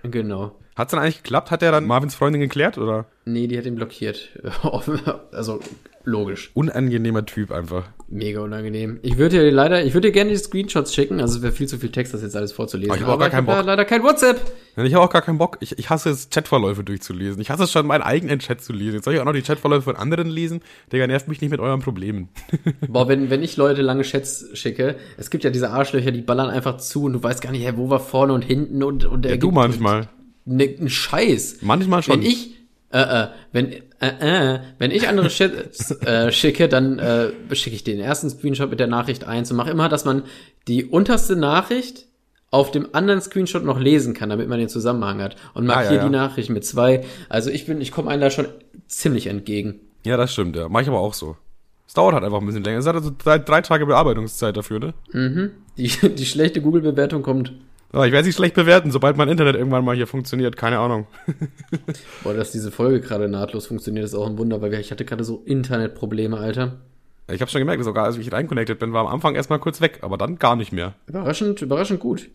Genau. 0.03 0.59
Hat's 0.75 0.91
dann 0.91 0.99
eigentlich 0.99 1.23
geklappt? 1.23 1.51
Hat 1.51 1.63
er 1.63 1.71
dann 1.71 1.85
Marvins 1.85 2.15
Freundin 2.15 2.41
geklärt, 2.41 2.77
oder? 2.77 3.05
Nee, 3.23 3.47
die 3.47 3.57
hat 3.57 3.65
ihn 3.65 3.75
blockiert. 3.75 4.37
also, 5.31 5.61
logisch. 6.05 6.51
Unangenehmer 6.53 7.25
Typ 7.25 7.51
einfach. 7.51 7.85
Mega 8.07 8.41
unangenehm. 8.41 8.99
Ich 9.01 9.17
würde 9.17 9.39
dir 9.39 9.51
leider, 9.51 9.83
ich 9.83 9.93
würde 9.93 10.09
dir 10.09 10.11
gerne 10.11 10.31
die 10.31 10.37
Screenshots 10.37 10.93
schicken, 10.93 11.19
also 11.19 11.37
es 11.37 11.41
wäre 11.41 11.53
viel 11.53 11.67
zu 11.67 11.77
viel 11.79 11.91
Text, 11.91 12.13
das 12.13 12.21
jetzt 12.21 12.35
alles 12.35 12.51
vorzulesen. 12.51 12.91
Aber 12.91 12.99
ich 12.99 13.07
hab 13.07 13.15
auch 13.15 13.19
gar 13.19 13.29
keinen 13.29 13.45
Bock. 13.45 13.65
leider 13.65 13.85
kein 13.85 14.03
WhatsApp. 14.03 14.39
Ich 14.75 14.93
habe 14.93 15.03
auch 15.03 15.09
gar 15.09 15.21
keinen 15.21 15.37
Bock. 15.37 15.57
Ich, 15.61 15.77
ich 15.79 15.89
hasse 15.89 16.09
es, 16.09 16.29
Chatverläufe 16.29 16.83
durchzulesen. 16.83 17.41
Ich 17.41 17.49
hasse 17.49 17.63
es 17.63 17.71
schon, 17.71 17.87
meinen 17.87 18.01
eigenen 18.01 18.39
Chat 18.39 18.61
zu 18.61 18.73
lesen. 18.73 18.95
Jetzt 18.95 19.05
soll 19.05 19.13
ich 19.13 19.19
auch 19.19 19.25
noch 19.25 19.33
die 19.33 19.41
Chatverläufe 19.41 19.83
von 19.83 19.95
anderen 19.95 20.27
lesen. 20.29 20.61
Digga, 20.91 21.07
nervt 21.07 21.27
mich 21.27 21.41
nicht 21.41 21.51
mit 21.51 21.59
euren 21.59 21.81
Problemen. 21.81 22.29
Boah, 22.87 23.07
wenn, 23.07 23.29
wenn 23.29 23.43
ich 23.43 23.57
Leute 23.57 23.81
lange 23.81 24.03
Chats 24.03 24.47
schicke, 24.53 24.95
es 25.17 25.29
gibt 25.29 25.43
ja 25.43 25.49
diese 25.49 25.71
Arschlöcher, 25.71 26.11
die 26.11 26.21
ballern 26.21 26.49
einfach 26.49 26.77
zu 26.77 27.03
und 27.03 27.13
du 27.13 27.23
weißt 27.23 27.41
gar 27.41 27.51
nicht, 27.51 27.63
hey, 27.65 27.77
wo 27.77 27.89
war 27.89 27.99
vorne 27.99 28.33
und 28.33 28.43
hinten 28.43 28.83
und, 28.83 29.05
und 29.05 29.25
Ja, 29.25 29.37
du 29.37 29.51
manchmal. 29.51 30.09
Ne, 30.45 30.75
ein 30.79 30.89
Scheiß. 30.89 31.59
Manchmal 31.61 32.03
schon. 32.03 32.19
Wenn 32.19 32.27
ich, 32.27 32.52
äh, 32.93 33.23
äh, 33.23 33.27
wenn, 33.51 33.71
äh, 33.71 34.53
äh, 34.55 34.59
wenn 34.77 34.91
ich 34.91 35.07
andere 35.07 35.27
Chats 35.27 35.91
äh, 36.05 36.31
schicke, 36.31 36.69
dann 36.69 36.99
äh, 36.99 37.31
schicke 37.55 37.75
ich 37.75 37.83
den 37.83 37.99
ersten 37.99 38.29
Screenshot 38.29 38.69
mit 38.69 38.79
der 38.79 38.87
Nachricht 38.87 39.25
eins 39.25 39.49
und 39.51 39.57
mache 39.57 39.71
immer, 39.71 39.89
dass 39.89 40.05
man 40.05 40.23
die 40.67 40.85
unterste 40.85 41.35
Nachricht 41.35 42.05
auf 42.51 42.69
dem 42.69 42.89
anderen 42.93 43.19
Screenshot 43.19 43.63
noch 43.65 43.79
lesen 43.79 44.13
kann, 44.13 44.29
damit 44.29 44.47
man 44.47 44.59
den 44.59 44.69
Zusammenhang 44.69 45.21
hat. 45.21 45.35
Und 45.55 45.65
markiere 45.65 45.89
Ah, 45.89 45.95
ja, 45.95 46.01
ja. 46.01 46.05
die 46.05 46.11
Nachricht 46.11 46.49
mit 46.51 46.63
zwei. 46.65 47.03
Also 47.27 47.49
ich 47.49 47.65
bin, 47.65 47.81
ich 47.81 47.91
komme 47.91 48.11
einem 48.11 48.21
da 48.21 48.29
schon 48.29 48.45
ziemlich 48.87 49.25
entgegen. 49.25 49.79
Ja, 50.05 50.15
das 50.17 50.31
stimmt, 50.33 50.55
ja. 50.55 50.69
Mach 50.69 50.81
ich 50.81 50.87
aber 50.87 50.99
auch 50.99 51.15
so. 51.15 51.35
Es 51.87 51.95
dauert 51.95 52.13
halt 52.13 52.23
einfach 52.23 52.39
ein 52.41 52.45
bisschen 52.45 52.63
länger. 52.63 52.77
Es 52.77 52.85
hat 52.85 52.95
also 52.95 53.11
drei, 53.17 53.39
drei 53.39 53.61
Tage 53.61 53.87
Bearbeitungszeit 53.87 54.55
dafür, 54.55 54.79
ne? 54.79 55.51
Die, 55.77 55.87
die 55.87 56.25
schlechte 56.25 56.61
Google-Bewertung 56.61 57.23
kommt. 57.23 57.53
Aber 57.93 58.07
ich 58.07 58.11
werde 58.11 58.25
sie 58.25 58.33
schlecht 58.33 58.55
bewerten, 58.55 58.91
sobald 58.91 59.17
mein 59.17 59.29
Internet 59.29 59.55
irgendwann 59.55 59.85
mal 59.85 59.95
hier 59.95 60.07
funktioniert. 60.07 60.57
Keine 60.57 60.79
Ahnung. 60.79 61.05
Boah, 62.23 62.33
dass 62.33 62.51
diese 62.51 62.71
Folge 62.71 62.99
gerade 62.99 63.29
nahtlos 63.29 63.67
funktioniert, 63.67 64.03
ist 64.03 64.15
auch 64.15 64.27
ein 64.27 64.37
Wunder, 64.39 64.61
weil 64.61 64.73
ich 64.73 64.91
hatte 64.91 65.05
gerade 65.05 65.23
so 65.23 65.43
Internetprobleme, 65.45 66.35
Alter. 66.35 66.79
Ich 67.31 67.39
habe 67.39 67.51
schon 67.51 67.59
gemerkt, 67.59 67.83
sogar 67.83 68.05
als 68.05 68.17
ich 68.17 68.31
reinconnected 68.31 68.79
bin, 68.79 68.93
war 68.93 69.01
am 69.01 69.13
Anfang 69.13 69.35
erstmal 69.35 69.59
kurz 69.59 69.79
weg, 69.79 69.99
aber 70.01 70.17
dann 70.17 70.39
gar 70.39 70.55
nicht 70.55 70.73
mehr. 70.73 70.95
Überraschend, 71.05 71.61
überraschend 71.61 71.99
gut. 71.99 72.29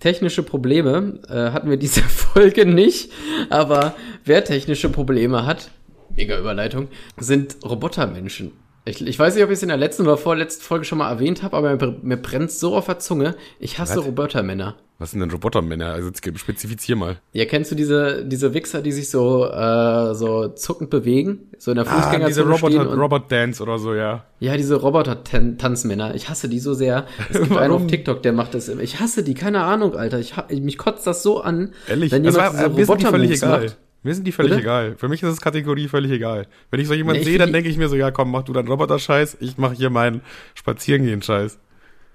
Technische 0.00 0.42
Probleme 0.42 1.20
äh, 1.28 1.52
hatten 1.52 1.70
wir 1.70 1.76
diese 1.76 2.02
Folge 2.02 2.66
nicht, 2.66 3.12
aber 3.50 3.94
wer 4.24 4.44
technische 4.44 4.88
Probleme 4.88 5.46
hat, 5.46 5.70
mega 6.16 6.38
Überleitung, 6.38 6.88
sind 7.16 7.56
Robotermenschen. 7.64 8.52
Ich, 8.86 9.00
ich 9.06 9.18
weiß 9.18 9.34
nicht, 9.34 9.42
ob 9.44 9.50
ich 9.50 9.54
es 9.56 9.62
in 9.62 9.68
der 9.68 9.78
letzten 9.78 10.02
oder 10.02 10.18
vorletzten 10.18 10.62
Folge 10.62 10.84
schon 10.84 10.98
mal 10.98 11.10
erwähnt 11.10 11.42
habe, 11.42 11.56
aber 11.56 11.74
mir, 11.76 11.96
mir 12.02 12.16
brennt 12.18 12.50
so 12.50 12.76
auf 12.76 12.84
der 12.86 12.98
Zunge. 12.98 13.34
Ich 13.58 13.78
hasse? 13.78 14.00
Robotermänner. 14.00 14.76
Was 14.98 15.10
sind 15.10 15.20
denn 15.20 15.30
Robotermänner? 15.30 15.86
Also 15.86 16.10
spezifizier 16.34 16.94
mal. 16.94 17.16
Ja, 17.32 17.46
kennst 17.46 17.70
du 17.70 17.74
diese, 17.74 18.24
diese 18.24 18.52
Wichser, 18.54 18.82
die 18.82 18.92
sich 18.92 19.08
so, 19.10 19.46
äh, 19.50 20.14
so 20.14 20.48
zuckend 20.48 20.90
bewegen? 20.90 21.48
So 21.58 21.70
in 21.72 21.76
der 21.76 21.86
Fußgängerzone 21.86 22.24
Ah, 22.24 22.28
diese 22.28 22.42
Roboter, 22.46 22.90
und, 22.90 22.98
Robot 23.00 23.32
Dance 23.32 23.62
oder 23.62 23.78
so, 23.78 23.94
ja. 23.94 24.24
Ja, 24.38 24.56
diese 24.56 24.76
Roboter-Tanzmänner. 24.76 26.14
Ich 26.14 26.28
hasse 26.28 26.48
die 26.48 26.58
so 26.60 26.74
sehr. 26.74 27.06
Es 27.30 27.40
gibt 27.40 27.56
einen 27.56 27.72
auf 27.72 27.86
TikTok, 27.86 28.22
der 28.22 28.32
macht 28.32 28.54
das. 28.54 28.68
immer. 28.68 28.82
Ich 28.82 29.00
hasse 29.00 29.22
die, 29.24 29.34
keine 29.34 29.62
Ahnung, 29.62 29.96
Alter. 29.96 30.18
Ich, 30.18 30.36
ha- 30.36 30.46
mich 30.50 30.78
kotzt 30.78 31.06
das 31.06 31.22
so 31.22 31.40
an, 31.40 31.72
Ehrlich, 31.88 32.12
wenn 32.12 32.22
das 32.22 32.34
jemand 32.34 32.54
war, 32.54 32.60
sind 32.62 32.76
die 32.78 32.84
völlig 32.84 33.04
Roboter-Moves 33.04 33.42
egal. 33.42 33.60
macht. 33.64 33.76
Mir 34.04 34.14
sind 34.14 34.26
die 34.26 34.32
völlig 34.32 34.50
Bitte? 34.52 34.62
egal. 34.62 34.94
Für 34.96 35.08
mich 35.08 35.22
ist 35.22 35.30
das 35.30 35.40
Kategorie 35.40 35.88
völlig 35.88 36.12
egal. 36.12 36.46
Wenn 36.70 36.78
ich 36.78 36.86
so 36.86 36.94
jemanden 36.94 37.16
Nee, 37.16 37.22
ich 37.22 37.28
sehe, 37.30 37.38
dann 37.38 37.52
denke 37.52 37.68
ich 37.70 37.76
mir 37.78 37.88
so, 37.88 37.96
ja 37.96 38.10
komm, 38.10 38.30
mach 38.30 38.42
du 38.42 38.52
deinen 38.52 38.68
Roboter-Scheiß, 38.68 39.38
ich 39.40 39.58
mache 39.58 39.74
hier 39.74 39.90
meinen 39.90 40.20
Spazierengehen-Scheiß. 40.54 41.58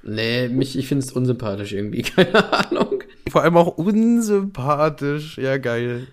Nee, 0.04 0.48
mich, 0.48 0.78
ich 0.78 0.88
finde 0.88 1.04
es 1.04 1.12
unsympathisch 1.12 1.74
irgendwie, 1.74 2.02
keine 2.16 2.54
Ahnung. 2.54 3.04
Vor 3.30 3.42
allem 3.44 3.58
auch 3.58 3.78
unsympathisch, 3.78 5.38
ja 5.38 5.58
geil. 5.58 6.08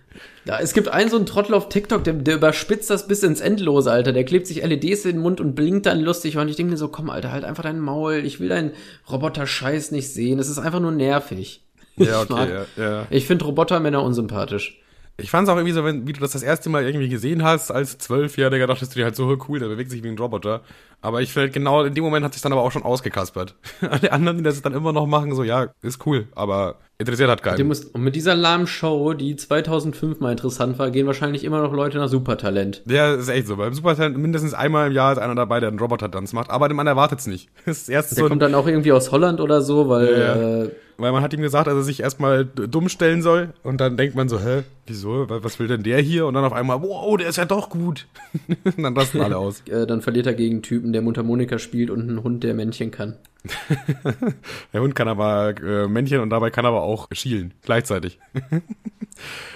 Ja, 0.45 0.59
es 0.61 0.73
gibt 0.75 0.89
einen 0.89 1.11
so 1.11 1.17
einen 1.17 1.27
Trottel 1.27 1.55
auf 1.55 1.69
TikTok, 1.69 2.05
der, 2.05 2.15
der 2.15 2.37
überspitzt 2.37 2.89
das 2.91 3.07
bis 3.07 3.23
ins 3.23 3.41
Endlose, 3.41 3.91
Alter. 3.91 4.13
Der 4.13 4.25
klebt 4.25 4.47
sich 4.47 4.63
LEDs 4.65 5.05
in 5.05 5.13
den 5.17 5.21
Mund 5.23 5.41
und 5.41 5.55
blinkt 5.55 5.87
dann 5.87 6.01
lustig. 6.01 6.37
Und 6.39 6.49
ich 6.49 6.57
denke 6.57 6.71
mir 6.73 6.77
so, 6.79 6.89
komm, 6.89 7.11
Alter, 7.11 7.33
halt 7.33 7.45
einfach 7.45 7.63
dein 7.65 7.81
Maul. 7.81 8.23
Ich 8.25 8.41
will 8.41 8.49
deinen 8.49 8.71
Roboter-Scheiß 9.11 9.91
nicht 9.93 10.09
sehen. 10.09 10.39
Es 10.39 10.49
ist 10.49 10.59
einfach 10.59 10.81
nur 10.81 10.93
nervig. 10.93 11.63
Ja, 11.97 12.23
Ich 12.23 12.29
mag- 12.29 12.49
okay, 12.49 12.65
ja, 12.77 12.83
ja. 12.91 13.07
Ich 13.11 13.27
finde 13.27 13.45
Robotermänner 13.45 14.03
unsympathisch. 14.03 14.81
Ich 15.19 15.31
fand's 15.31 15.49
auch 15.49 15.57
irgendwie 15.57 15.73
so, 15.73 15.83
wenn, 15.83 16.07
wie 16.07 16.13
du 16.13 16.21
das 16.21 16.33
das 16.33 16.43
erste 16.43 16.69
Mal 16.69 16.85
irgendwie 16.85 17.09
gesehen 17.09 17.43
hast, 17.43 17.71
als 17.71 17.97
Zwölfjähriger, 17.97 18.67
dachtest 18.67 18.95
du 18.95 18.99
dir 18.99 19.05
halt 19.05 19.17
so 19.17 19.37
cool, 19.49 19.59
der 19.59 19.69
bewegt 19.69 19.91
sich 19.91 20.03
wie 20.03 20.09
ein 20.09 20.19
Roboter. 20.19 20.61
Aber 21.01 21.23
ich 21.23 21.33
finde, 21.33 21.51
genau 21.51 21.85
in 21.85 21.95
dem 21.95 22.05
Moment 22.05 22.25
hat 22.25 22.35
sich 22.35 22.43
dann 22.43 22.53
aber 22.53 22.63
auch 22.63 22.73
schon 22.73 22.83
ausgekaspert. 22.83 23.55
Alle 23.81 24.13
anderen, 24.13 24.39
die 24.39 24.43
das 24.43 24.61
dann 24.61 24.75
immer 24.75 24.93
noch 24.93 25.07
machen, 25.07 25.35
so, 25.35 25.43
ja, 25.43 25.69
ist 25.83 26.05
cool, 26.07 26.27
aber 26.35 26.77
interessiert 26.99 27.31
hat 27.31 27.43
keinen. 27.43 27.71
und 27.71 28.03
mit 28.03 28.17
dieser 28.17 28.35
lahmen 28.35 28.67
Show, 28.67 29.15
die 29.15 29.37
2005 29.37 30.21
mal 30.21 30.33
interessant 30.33 30.79
war, 30.79 30.91
gehen 30.91 31.07
wahrscheinlich 31.07 31.45
immer 31.45 31.63
noch 31.63 31.73
Leute 31.73 31.99
nach 31.99 32.09
Supertalent. 32.09 32.83
Ja, 32.87 33.15
ist 33.15 33.29
echt 33.29 33.47
so. 33.47 33.57
Beim 33.57 33.73
Supertalent 33.73 34.19
mindestens 34.19 34.53
einmal 34.53 34.89
im 34.89 34.93
Jahr 34.93 35.13
ist 35.13 35.19
einer 35.19 35.35
dabei, 35.35 35.61
der 35.61 35.71
einen 35.71 35.79
Roboter-Tanz 35.79 36.33
macht, 36.33 36.51
aber 36.51 36.73
man 36.75 36.87
erwartet's 36.87 37.27
nicht. 37.27 37.49
Das 37.67 37.79
ist 37.79 37.89
erst 37.89 38.17
Der 38.17 38.23
so, 38.25 38.29
kommt 38.29 38.43
dann 38.43 38.55
auch 38.55 38.67
irgendwie 38.67 38.93
aus 38.93 39.11
Holland 39.13 39.41
oder 39.41 39.61
so, 39.63 39.89
weil 39.89 40.13
Ja, 40.13 40.19
ja. 40.19 40.63
Äh, 40.65 40.71
weil 40.99 41.13
man 41.13 41.23
hat 41.23 41.33
ihm 41.35 41.41
gesagt, 41.43 41.67
dass 41.67 41.75
er 41.75 41.83
sich 41.83 42.01
erstmal 42.01 42.45
dumm 42.45 42.89
stellen 42.89 43.23
soll 43.23 43.53
und 43.63 43.81
dann 43.81 43.97
denkt 43.97 44.15
man 44.17 44.29
so, 44.29 44.41
hä, 44.41 44.63
wieso, 44.87 45.29
Wa- 45.29 45.41
was 45.43 45.59
will 45.59 45.67
denn 45.69 45.83
der 45.83 46.01
hier? 46.01 46.27
Und 46.27 46.35
dann 46.35 46.45
auf 46.45 46.53
einmal, 46.53 46.81
wow, 46.83 47.17
der 47.17 47.29
ist 47.29 47.37
ja 47.37 47.45
doch 47.45 47.69
gut. 47.71 48.07
und 48.49 48.79
dann 48.83 48.97
rasten 48.97 49.21
alle 49.21 49.37
aus. 49.39 49.63
äh, 49.69 49.87
dann 49.87 50.03
verliert 50.03 50.27
er 50.27 50.35
gegen 50.35 50.57
einen 50.57 50.63
Typen, 50.63 50.93
der 50.93 51.03
Mundharmonika 51.03 51.59
spielt 51.59 51.91
und 51.91 52.01
einen 52.01 52.23
Hund, 52.23 52.45
der 52.45 52.55
Männchen 52.55 52.91
kann. 52.91 53.17
Der 54.73 54.81
Hund 54.81 54.97
kann 54.97 55.07
aber 55.07 55.55
äh, 55.63 55.87
Männchen 55.87 56.19
und 56.21 56.31
dabei 56.31 56.51
kann 56.51 56.67
aber 56.67 56.83
auch 56.83 57.07
schielen, 57.13 57.55
gleichzeitig. 57.63 58.19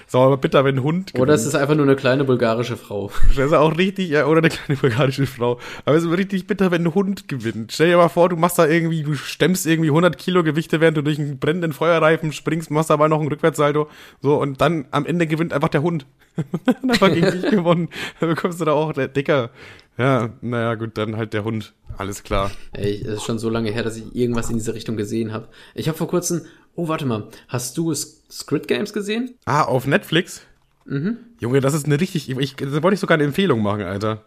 so, 0.07 0.19
aber 0.19 0.37
bitter, 0.39 0.65
wenn 0.65 0.77
ein 0.77 0.83
Hund 0.83 1.13
Oder 1.17 1.35
es 1.35 1.47
ist 1.47 1.55
einfach 1.55 1.77
nur 1.77 1.85
eine 1.85 1.95
kleine 1.95 2.25
bulgarische 2.25 2.77
Frau. 2.77 3.13
Das 3.29 3.39
ist 3.39 3.53
auch 3.53 3.77
richtig, 3.79 4.11
ja, 4.11 4.27
oder 4.27 4.39
eine 4.39 4.49
kleine 4.49 4.79
bulgarische 4.81 5.27
Frau. 5.27 5.61
Aber 5.85 5.97
es 5.97 6.05
ist 6.05 6.11
richtig 6.11 6.47
bitter, 6.47 6.71
wenn 6.71 6.85
ein 6.85 6.95
Hund 6.95 7.29
gewinnt. 7.29 7.73
Stell 7.73 7.91
dir 7.91 7.97
mal 7.97 8.09
vor, 8.09 8.29
du 8.29 8.37
machst 8.37 8.59
da 8.59 8.67
irgendwie, 8.67 9.03
du 9.03 9.15
stemmst 9.15 9.67
irgendwie 9.67 9.91
100 9.91 10.19
Kilo 10.19 10.43
Gewichte, 10.43 10.81
während 10.81 10.97
du 10.97 11.03
durch 11.03 11.19
einen 11.19 11.39
brennenden 11.39 11.73
Feuerreifen 11.73 12.33
springst, 12.33 12.71
machst 12.71 12.91
dabei 12.91 13.07
noch 13.07 13.21
einen 13.21 13.29
Rückwärtssalto. 13.29 13.89
So, 14.21 14.41
und 14.41 14.61
dann 14.61 14.87
am 14.91 15.07
Ende 15.07 15.27
gewinnt 15.27 15.53
einfach 15.53 15.69
der 15.69 15.83
Hund. 15.83 16.07
Und 16.83 16.91
einfach 16.91 17.13
gegen 17.13 17.31
dich 17.31 17.51
gewonnen. 17.51 17.89
Dann 18.19 18.29
bekommst 18.31 18.61
du 18.61 18.65
da 18.65 18.73
auch 18.73 18.93
der 18.93 19.09
Dicker. 19.09 19.51
Ja, 19.99 20.31
naja, 20.41 20.77
gut, 20.77 20.97
dann 20.97 21.17
halt 21.17 21.35
der 21.35 21.45
Hund. 21.45 21.75
Alles 21.99 22.23
klar. 22.23 22.51
Ey, 22.73 23.03
es 23.03 23.17
ist 23.17 23.25
schon 23.25 23.39
so 23.39 23.51
lange 23.51 23.71
her, 23.71 23.83
dass 23.83 23.97
ich 23.97 24.15
irgendwas 24.15 24.49
in 24.49 24.57
diese 24.57 24.75
Richtung 24.75 24.97
gesehen 24.97 25.33
habe. 25.33 25.49
Ich 25.75 25.89
habe 25.89 25.99
vor 25.99 26.09
kurzem, 26.09 26.43
oh 26.77 26.89
warte 26.89 27.07
mal, 27.07 27.29
hast 27.49 27.77
du 27.77 27.93
Squid 27.95 28.69
Games 28.69 28.93
gesehen? 28.93 29.35
Ah, 29.45 29.63
auf 29.63 29.87
Netflix? 29.87 30.43
Mhm. 30.87 31.19
Junge, 31.41 31.61
das 31.61 31.75
ist 31.75 31.87
eine 31.87 32.01
richtig, 32.01 32.31
ich, 32.31 32.57
da 32.57 32.83
wollte 32.83 32.95
ich 32.95 33.01
sogar 33.01 33.17
eine 33.17 33.25
Empfehlung 33.25 33.63
machen, 33.63 33.83
Alter. 33.83 34.23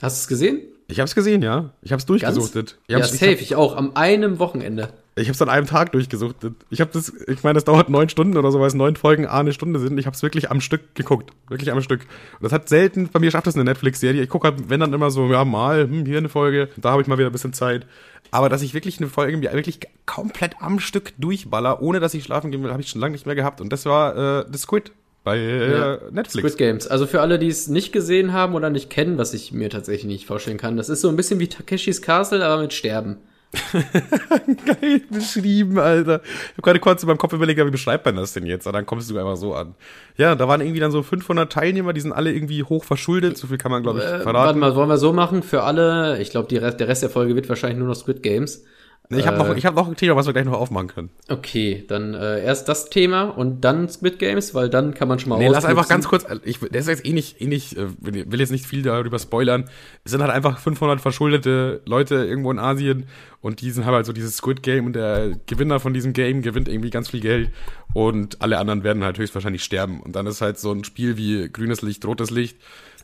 Hast 0.00 0.18
du 0.18 0.20
es 0.22 0.28
gesehen? 0.28 0.60
Ich 0.88 1.00
hab's 1.00 1.14
gesehen, 1.14 1.42
ja. 1.42 1.70
Ich 1.80 1.92
hab's 1.92 2.04
durchgesuchtet. 2.06 2.76
Ich 2.86 2.92
Ja, 2.92 2.98
hab's, 2.98 3.12
safe, 3.12 3.32
ich 3.32 3.42
ich 3.42 3.54
auch, 3.54 3.76
am 3.76 3.92
einem 3.94 4.38
Wochenende. 4.38 4.92
Ich 5.14 5.28
habe 5.28 5.34
es 5.34 5.42
an 5.42 5.48
einem 5.48 5.66
Tag 5.66 5.92
durchgesuchtet. 5.92 6.54
Ich 6.70 6.80
habe 6.80 6.90
das, 6.92 7.12
ich 7.28 7.42
meine, 7.42 7.54
das 7.54 7.64
dauert 7.64 7.88
neun 7.90 8.08
Stunden 8.08 8.36
oder 8.36 8.50
so, 8.50 8.60
weil 8.60 8.66
es 8.66 8.74
neun 8.74 8.96
Folgen 8.96 9.26
A 9.26 9.40
eine 9.40 9.52
Stunde 9.52 9.78
sind. 9.78 9.98
Ich 9.98 10.06
habe 10.06 10.14
es 10.14 10.22
wirklich 10.22 10.50
am 10.50 10.60
Stück 10.60 10.94
geguckt, 10.94 11.30
wirklich 11.48 11.70
am 11.70 11.82
Stück. 11.82 12.00
Und 12.00 12.42
das 12.44 12.52
hat 12.52 12.68
selten, 12.68 13.08
bei 13.08 13.20
mir 13.20 13.30
schafft 13.30 13.46
das 13.46 13.54
eine 13.54 13.64
Netflix-Serie. 13.64 14.22
Ich 14.22 14.28
gucke 14.30 14.48
halt, 14.48 14.70
wenn 14.70 14.80
dann 14.80 14.92
immer 14.92 15.10
so, 15.10 15.26
ja 15.30 15.44
mal, 15.44 15.82
hm, 15.82 16.06
hier 16.06 16.18
eine 16.18 16.30
Folge, 16.30 16.68
da 16.78 16.92
habe 16.92 17.02
ich 17.02 17.08
mal 17.08 17.18
wieder 17.18 17.28
ein 17.28 17.32
bisschen 17.32 17.52
Zeit. 17.52 17.86
Aber 18.32 18.48
dass 18.48 18.62
ich 18.62 18.72
wirklich 18.72 18.98
eine 18.98 19.08
Folge 19.08 19.32
irgendwie 19.32 19.52
wirklich 19.52 19.80
komplett 20.06 20.56
am 20.60 20.80
Stück 20.80 21.12
durchballer, 21.18 21.82
ohne 21.82 22.00
dass 22.00 22.14
ich 22.14 22.24
schlafen 22.24 22.50
gehen 22.50 22.64
will, 22.64 22.72
habe 22.72 22.80
ich 22.80 22.88
schon 22.88 23.00
lange 23.00 23.12
nicht 23.12 23.26
mehr 23.26 23.34
gehabt. 23.34 23.60
Und 23.60 23.70
das 23.72 23.84
war 23.84 24.40
äh, 24.40 24.44
The 24.50 24.58
Squid 24.58 24.90
bei 25.22 25.36
äh, 25.36 25.72
Ja, 25.72 25.98
Netflix. 26.10 26.54
Squid 26.54 26.56
Games. 26.56 26.86
Also 26.88 27.06
für 27.06 27.20
alle, 27.20 27.38
die 27.38 27.48
es 27.48 27.68
nicht 27.68 27.92
gesehen 27.92 28.32
haben 28.32 28.54
oder 28.54 28.70
nicht 28.70 28.88
kennen, 28.88 29.18
was 29.18 29.34
ich 29.34 29.52
mir 29.52 29.68
tatsächlich 29.68 30.06
nicht 30.06 30.26
vorstellen 30.26 30.56
kann, 30.56 30.78
das 30.78 30.88
ist 30.88 31.02
so 31.02 31.10
ein 31.10 31.16
bisschen 31.16 31.40
wie 31.40 31.48
Takeshis 31.48 32.00
Castle, 32.00 32.44
aber 32.44 32.62
mit 32.62 32.72
Sterben. 32.72 33.18
Geil 34.66 35.02
beschrieben, 35.10 35.78
Alter. 35.78 36.22
Ich 36.24 36.52
habe 36.52 36.62
gerade 36.62 36.80
kurz 36.80 37.02
in 37.02 37.06
meinem 37.08 37.18
Kopf 37.18 37.32
überlegt, 37.32 37.58
wie 37.64 37.70
beschreibt 37.70 38.06
man 38.06 38.16
das 38.16 38.32
denn 38.32 38.46
jetzt? 38.46 38.66
Und 38.66 38.72
dann 38.72 38.86
kommst 38.86 39.10
du 39.10 39.18
einfach 39.18 39.36
so 39.36 39.54
an. 39.54 39.74
Ja, 40.16 40.34
da 40.34 40.48
waren 40.48 40.60
irgendwie 40.60 40.80
dann 40.80 40.90
so 40.90 41.02
500 41.02 41.52
Teilnehmer, 41.52 41.92
die 41.92 42.00
sind 42.00 42.12
alle 42.12 42.32
irgendwie 42.32 42.62
hoch 42.62 42.84
verschuldet. 42.84 43.36
So 43.36 43.46
viel 43.48 43.58
kann 43.58 43.70
man, 43.70 43.82
glaube 43.82 43.98
ich, 43.98 44.04
Äh, 44.04 44.10
warte 44.10 44.22
verraten. 44.22 44.58
mal, 44.58 44.74
wollen 44.74 44.88
wir 44.88 44.98
so 44.98 45.12
machen? 45.12 45.42
Für 45.42 45.62
alle, 45.64 46.18
ich 46.20 46.30
glaube, 46.30 46.48
Rest, 46.62 46.80
der 46.80 46.88
Rest 46.88 47.02
der 47.02 47.10
Folge 47.10 47.34
wird 47.36 47.48
wahrscheinlich 47.48 47.78
nur 47.78 47.88
noch 47.88 47.94
Squid 47.96 48.22
Games. 48.22 48.64
Ich 49.18 49.26
habe 49.26 49.38
noch, 49.38 49.56
ich 49.56 49.66
hab 49.66 49.74
noch 49.74 49.88
ein 49.88 49.96
Thema, 49.96 50.16
was 50.16 50.26
wir 50.26 50.32
gleich 50.32 50.44
noch 50.44 50.52
aufmachen 50.58 50.88
können. 50.88 51.10
Okay, 51.28 51.84
dann 51.88 52.14
äh, 52.14 52.42
erst 52.44 52.68
das 52.68 52.90
Thema 52.90 53.24
und 53.24 53.62
dann 53.62 53.88
Squid 53.88 54.18
Games, 54.18 54.54
weil 54.54 54.68
dann 54.68 54.94
kann 54.94 55.08
man 55.08 55.18
schon 55.18 55.30
mal 55.30 55.38
Nee, 55.38 55.48
lass 55.48 55.64
einfach 55.64 55.88
ganz 55.88 56.08
kurz, 56.08 56.24
ich, 56.44 56.58
das 56.60 56.82
ist 56.82 56.88
jetzt 56.88 57.06
eh 57.06 57.12
nicht, 57.12 57.40
eh 57.40 57.46
nicht, 57.46 57.76
äh, 57.76 57.86
will 58.00 58.40
jetzt 58.40 58.52
nicht 58.52 58.66
viel 58.66 58.82
darüber 58.82 59.18
spoilern. 59.18 59.64
Es 60.04 60.12
sind 60.12 60.20
halt 60.20 60.30
einfach 60.30 60.58
500 60.58 61.00
verschuldete 61.00 61.80
Leute 61.84 62.16
irgendwo 62.16 62.50
in 62.50 62.58
Asien 62.58 63.06
und 63.40 63.60
die 63.60 63.70
sind 63.70 63.84
haben 63.84 63.94
halt 63.94 64.06
so 64.06 64.12
dieses 64.12 64.36
Squid 64.36 64.62
Game 64.62 64.86
und 64.86 64.92
der 64.94 65.32
Gewinner 65.46 65.80
von 65.80 65.92
diesem 65.92 66.12
Game 66.12 66.42
gewinnt 66.42 66.68
irgendwie 66.68 66.90
ganz 66.90 67.10
viel 67.10 67.20
Geld 67.20 67.50
und 67.92 68.40
alle 68.40 68.58
anderen 68.58 68.84
werden 68.84 69.04
halt 69.04 69.18
höchstwahrscheinlich 69.18 69.64
sterben. 69.64 70.00
Und 70.00 70.16
dann 70.16 70.26
ist 70.26 70.40
halt 70.40 70.58
so 70.58 70.72
ein 70.72 70.84
Spiel 70.84 71.16
wie 71.16 71.48
grünes 71.50 71.82
Licht, 71.82 72.04
rotes 72.06 72.30
Licht. 72.30 72.56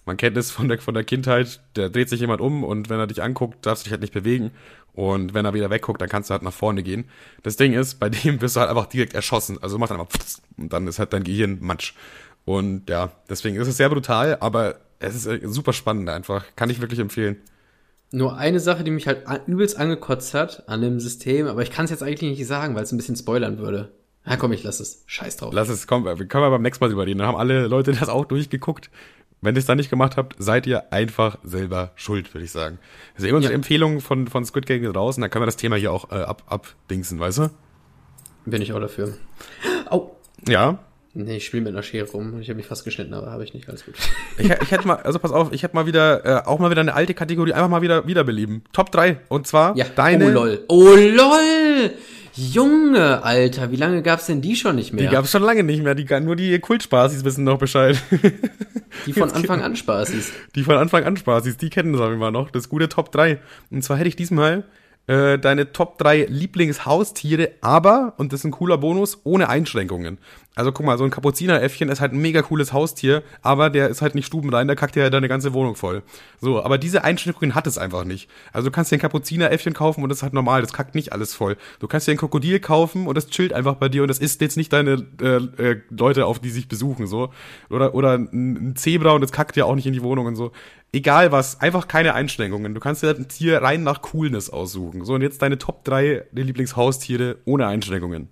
Man 0.08 0.16
kennt 0.16 0.38
es 0.38 0.50
von 0.50 0.68
der, 0.68 0.78
von 0.78 0.94
der 0.94 1.04
Kindheit, 1.04 1.60
da 1.74 1.90
dreht 1.90 2.08
sich 2.08 2.20
jemand 2.20 2.40
um 2.40 2.64
und 2.64 2.88
wenn 2.88 2.98
er 2.98 3.06
dich 3.06 3.22
anguckt, 3.22 3.66
darfst 3.66 3.84
du 3.84 3.84
dich 3.84 3.92
halt 3.92 4.00
nicht 4.00 4.14
bewegen. 4.14 4.52
Und 4.94 5.34
wenn 5.34 5.44
er 5.44 5.52
wieder 5.52 5.68
wegguckt, 5.68 6.00
dann 6.00 6.08
kannst 6.08 6.30
du 6.30 6.32
halt 6.32 6.42
nach 6.42 6.52
vorne 6.54 6.82
gehen. 6.82 7.04
Das 7.42 7.56
Ding 7.56 7.74
ist, 7.74 8.00
bei 8.00 8.08
dem 8.08 8.40
wirst 8.40 8.56
du 8.56 8.60
halt 8.60 8.70
einfach 8.70 8.86
direkt 8.86 9.12
erschossen. 9.12 9.62
Also 9.62 9.76
macht 9.76 9.90
dann 9.90 10.00
einfach 10.00 10.18
und 10.56 10.72
dann 10.72 10.86
ist 10.86 10.98
halt 10.98 11.12
dein 11.12 11.24
Gehirn 11.24 11.58
Matsch. 11.60 11.92
Und 12.46 12.88
ja, 12.88 13.12
deswegen 13.28 13.56
ist 13.56 13.68
es 13.68 13.76
sehr 13.76 13.90
brutal, 13.90 14.38
aber 14.40 14.76
es 14.98 15.14
ist 15.14 15.26
äh, 15.26 15.40
super 15.42 15.74
spannend 15.74 16.08
einfach. 16.08 16.42
Kann 16.56 16.70
ich 16.70 16.80
wirklich 16.80 17.00
empfehlen. 17.00 17.36
Nur 18.10 18.38
eine 18.38 18.60
Sache, 18.60 18.84
die 18.84 18.90
mich 18.90 19.06
halt 19.06 19.26
übelst 19.46 19.76
angekotzt 19.76 20.32
hat 20.32 20.66
an 20.70 20.80
dem 20.80 21.00
System, 21.00 21.48
aber 21.48 21.60
ich 21.60 21.70
kann 21.70 21.84
es 21.84 21.90
jetzt 21.90 22.02
eigentlich 22.02 22.38
nicht 22.38 22.46
sagen, 22.46 22.74
weil 22.74 22.82
es 22.82 22.92
ein 22.92 22.96
bisschen 22.96 23.16
spoilern 23.16 23.58
würde. 23.58 23.92
Na 24.24 24.36
komm, 24.36 24.52
ich 24.52 24.62
lass 24.62 24.80
es. 24.80 25.04
Scheiß 25.06 25.36
drauf. 25.36 25.52
Lass 25.54 25.68
es, 25.68 25.86
komm, 25.86 26.04
wir 26.04 26.14
können 26.26 26.44
wir 26.44 26.50
beim 26.50 26.62
nächsten 26.62 26.82
Mal 26.82 26.88
drüber 26.88 27.06
reden. 27.06 27.18
Dann 27.18 27.28
haben 27.28 27.36
alle 27.38 27.66
Leute 27.66 27.92
das 27.92 28.08
auch 28.08 28.24
durchgeguckt. 28.24 28.90
Wenn 29.40 29.54
ihr 29.54 29.60
es 29.60 29.66
dann 29.66 29.76
nicht 29.78 29.90
gemacht 29.90 30.16
habt, 30.16 30.34
seid 30.38 30.66
ihr 30.66 30.92
einfach 30.92 31.38
selber 31.44 31.92
schuld, 31.94 32.34
würde 32.34 32.44
ich 32.44 32.50
sagen. 32.50 32.78
Also 33.16 33.28
unsere 33.34 33.52
Ja. 33.52 33.56
Empfehlung 33.56 34.00
von, 34.00 34.26
von 34.26 34.44
Squid 34.44 34.66
Game 34.66 34.84
und 34.84 34.94
dann 34.96 35.30
können 35.30 35.42
wir 35.42 35.46
das 35.46 35.56
Thema 35.56 35.76
hier 35.76 35.92
auch 35.92 36.10
äh, 36.10 36.16
ab, 36.16 36.42
abdingsen, 36.46 37.20
weißt 37.20 37.38
du? 37.38 37.50
Bin 38.46 38.62
ich 38.62 38.72
auch 38.72 38.80
dafür. 38.80 39.14
Au. 39.90 40.16
Ja. 40.48 40.78
Nee, 41.14 41.36
ich 41.38 41.46
spiele 41.46 41.62
mit 41.64 41.72
einer 41.72 41.82
Schere 41.82 42.08
rum. 42.10 42.40
Ich 42.40 42.48
habe 42.48 42.56
mich 42.58 42.66
fast 42.66 42.84
geschnitten, 42.84 43.14
aber 43.14 43.30
habe 43.30 43.42
ich 43.42 43.54
nicht. 43.54 43.68
Alles 43.68 43.84
gut. 43.84 43.94
Ich, 44.36 44.48
ich 44.50 44.70
hätte 44.70 44.86
mal, 44.86 44.96
also 44.96 45.18
pass 45.18 45.32
auf, 45.32 45.52
ich 45.52 45.62
hätte 45.62 45.74
mal 45.74 45.86
wieder, 45.86 46.24
äh, 46.24 46.46
auch 46.46 46.58
mal 46.58 46.70
wieder 46.70 46.80
eine 46.82 46.94
alte 46.94 47.14
Kategorie 47.14 47.52
einfach 47.52 47.68
mal 47.68 47.82
wieder 47.82 48.06
wiederbeleben. 48.06 48.62
Top 48.72 48.92
3. 48.92 49.18
Und 49.28 49.46
zwar 49.46 49.76
Ja. 49.76 49.86
deine. 49.94 50.26
Oh 50.26 50.30
lol. 50.30 50.64
Oh 50.68 50.94
lol. 50.94 51.90
Junge, 52.38 53.24
Alter, 53.24 53.72
wie 53.72 53.76
lange 53.76 54.00
gab's 54.02 54.26
denn 54.26 54.40
die 54.40 54.54
schon 54.54 54.76
nicht 54.76 54.92
mehr? 54.92 55.04
Die 55.04 55.12
gab's 55.12 55.32
schon 55.32 55.42
lange 55.42 55.64
nicht 55.64 55.82
mehr. 55.82 55.96
Die, 55.96 56.06
nur 56.20 56.36
die 56.36 56.58
Kultspaßis 56.60 57.24
wissen 57.24 57.42
noch 57.42 57.58
Bescheid. 57.58 58.00
Die 59.06 59.12
von 59.12 59.30
Anfang 59.30 59.62
an 59.62 59.76
Spaßis. 59.76 60.32
Die 60.54 60.64
von 60.64 60.76
Anfang 60.76 61.04
an 61.04 61.16
Spaßis, 61.16 61.56
die 61.56 61.68
kennen 61.68 61.92
das 61.92 62.00
immer 62.10 62.30
noch. 62.30 62.50
Das 62.50 62.68
gute 62.68 62.88
Top 62.88 63.12
3. 63.12 63.38
Und 63.70 63.82
zwar 63.82 63.98
hätte 63.98 64.08
ich 64.08 64.16
diesmal 64.16 64.64
äh, 65.08 65.38
deine 65.38 65.72
Top 65.72 65.98
3 65.98 66.26
Lieblingshaustiere, 66.28 67.50
aber, 67.60 68.14
und 68.18 68.32
das 68.32 68.40
ist 68.40 68.44
ein 68.44 68.52
cooler 68.52 68.78
Bonus, 68.78 69.18
ohne 69.24 69.48
Einschränkungen. 69.48 70.18
Also 70.58 70.72
guck 70.72 70.84
mal, 70.84 70.98
so 70.98 71.04
ein 71.04 71.10
Kapuzineräffchen 71.10 71.88
ist 71.88 72.00
halt 72.00 72.12
ein 72.12 72.18
mega 72.18 72.42
cooles 72.42 72.72
Haustier, 72.72 73.22
aber 73.42 73.70
der 73.70 73.90
ist 73.90 74.02
halt 74.02 74.16
nicht 74.16 74.26
stubenrein, 74.26 74.66
der 74.66 74.74
kackt 74.74 74.96
ja 74.96 75.08
deine 75.08 75.28
ganze 75.28 75.54
Wohnung 75.54 75.76
voll. 75.76 76.02
So, 76.40 76.60
aber 76.60 76.78
diese 76.78 77.04
Einschränkungen 77.04 77.54
hat 77.54 77.68
es 77.68 77.78
einfach 77.78 78.02
nicht. 78.02 78.28
Also 78.52 78.68
du 78.68 78.72
kannst 78.72 78.90
dir 78.90 78.96
ein 78.96 79.00
Kapuzineräffchen 79.00 79.72
kaufen 79.72 80.02
und 80.02 80.08
das 80.08 80.18
ist 80.18 80.22
halt 80.24 80.32
normal, 80.32 80.60
das 80.60 80.72
kackt 80.72 80.96
nicht 80.96 81.12
alles 81.12 81.32
voll. 81.32 81.56
Du 81.78 81.86
kannst 81.86 82.08
dir 82.08 82.12
ein 82.12 82.16
Krokodil 82.16 82.58
kaufen 82.58 83.06
und 83.06 83.16
das 83.16 83.28
chillt 83.28 83.52
einfach 83.52 83.76
bei 83.76 83.88
dir 83.88 84.02
und 84.02 84.08
das 84.08 84.18
isst 84.18 84.40
jetzt 84.40 84.56
nicht 84.56 84.72
deine 84.72 85.06
äh, 85.22 85.36
äh, 85.62 85.80
Leute 85.90 86.26
auf, 86.26 86.40
die 86.40 86.50
sich 86.50 86.66
besuchen, 86.66 87.06
so. 87.06 87.32
Oder, 87.70 87.94
oder 87.94 88.14
ein 88.14 88.74
Zebra 88.74 89.12
und 89.12 89.20
das 89.20 89.30
kackt 89.30 89.56
ja 89.56 89.64
auch 89.64 89.76
nicht 89.76 89.86
in 89.86 89.92
die 89.92 90.02
Wohnung 90.02 90.26
und 90.26 90.34
so. 90.34 90.50
Egal 90.92 91.32
was, 91.32 91.60
einfach 91.60 91.86
keine 91.86 92.14
Einschränkungen. 92.14 92.74
Du 92.74 92.80
kannst 92.80 93.02
dir 93.02 93.08
halt 93.08 93.18
ein 93.18 93.28
Tier 93.28 93.60
rein 93.62 93.82
nach 93.82 94.00
Coolness 94.00 94.48
aussuchen. 94.48 95.04
So, 95.04 95.14
und 95.14 95.22
jetzt 95.22 95.42
deine 95.42 95.58
Top 95.58 95.84
3 95.84 96.26
der 96.32 96.44
Lieblingshaustiere 96.44 97.36
ohne 97.44 97.66
Einschränkungen. 97.66 98.28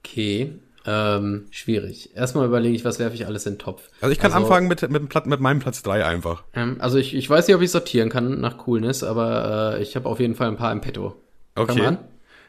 Okay. 0.00 0.54
Ähm, 0.86 1.46
schwierig. 1.50 2.16
Erstmal 2.16 2.46
überlege 2.46 2.74
ich, 2.74 2.84
was 2.84 2.98
werfe 2.98 3.14
ich 3.14 3.26
alles 3.26 3.46
in 3.46 3.54
den 3.54 3.58
Topf. 3.58 3.90
Also 4.00 4.12
ich 4.12 4.18
kann 4.18 4.32
also, 4.32 4.44
anfangen 4.44 4.66
mit, 4.66 4.88
mit, 4.90 5.26
mit 5.26 5.40
meinem 5.40 5.60
Platz 5.60 5.82
3 5.82 6.04
einfach. 6.04 6.42
Ähm, 6.54 6.76
also 6.80 6.98
ich, 6.98 7.14
ich 7.14 7.28
weiß 7.28 7.46
nicht, 7.46 7.54
ob 7.54 7.62
ich 7.62 7.70
sortieren 7.70 8.08
kann 8.08 8.40
nach 8.40 8.58
Coolness, 8.58 9.02
aber 9.02 9.76
äh, 9.76 9.82
ich 9.82 9.94
habe 9.94 10.08
auf 10.08 10.20
jeden 10.20 10.34
Fall 10.34 10.48
ein 10.48 10.56
paar 10.56 10.72
im 10.72 10.80
Petto. 10.80 11.14
Okay. 11.54 11.98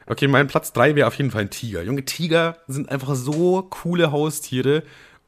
Okay, 0.08 0.28
mein 0.28 0.48
Platz 0.48 0.74
3 0.74 0.96
wäre 0.96 1.08
auf 1.08 1.16
jeden 1.16 1.32
Fall 1.32 1.42
ein 1.42 1.50
Tiger. 1.50 1.84
Junge, 1.84 2.04
Tiger 2.04 2.58
sind 2.68 2.90
einfach 2.90 3.16
so 3.16 3.62
coole 3.62 4.12
Haustiere. 4.12 4.84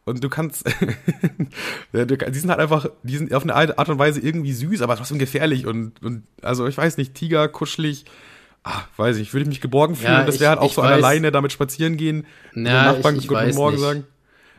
Und 0.06 0.22
du 0.22 0.30
kannst, 0.30 0.66
die 1.94 2.40
sind 2.40 2.50
halt 2.50 2.60
einfach, 2.60 2.90
die 3.04 3.18
sind 3.18 3.34
auf 3.34 3.44
eine 3.44 3.56
Art 3.56 3.90
und 3.90 4.00
Weise 4.00 4.20
irgendwie 4.20 4.52
süß, 4.52 4.82
aber 4.82 4.98
trotzdem 4.98 5.18
gefährlich 5.18 5.66
und, 5.66 6.02
und 6.04 6.24
also 6.42 6.68
ich 6.68 6.78
weiß 6.78 6.98
nicht, 6.98 7.14
Tiger, 7.14 7.48
kuschelig, 7.48 8.04
ah, 8.64 8.82
weiß 8.98 9.18
ich, 9.18 9.34
würde 9.34 9.44
ich 9.44 9.50
mich 9.50 9.62
geborgen 9.62 9.96
fühlen. 9.96 10.12
Ja, 10.12 10.26
das 10.26 10.42
wäre 10.42 10.50
halt 10.50 10.60
auch 10.60 10.74
so 10.74 10.82
weiß, 10.82 10.92
alleine 10.92 11.32
damit 11.32 11.54
spazieren 11.54 11.96
gehen. 11.96 12.26
Na, 12.54 12.92
Nachbarn 12.92 13.16
ich, 13.16 13.24
ich 13.24 13.28
Guten 13.30 13.56
Morgen 13.56 13.76
nicht. 13.76 13.86
sagen. 13.86 14.04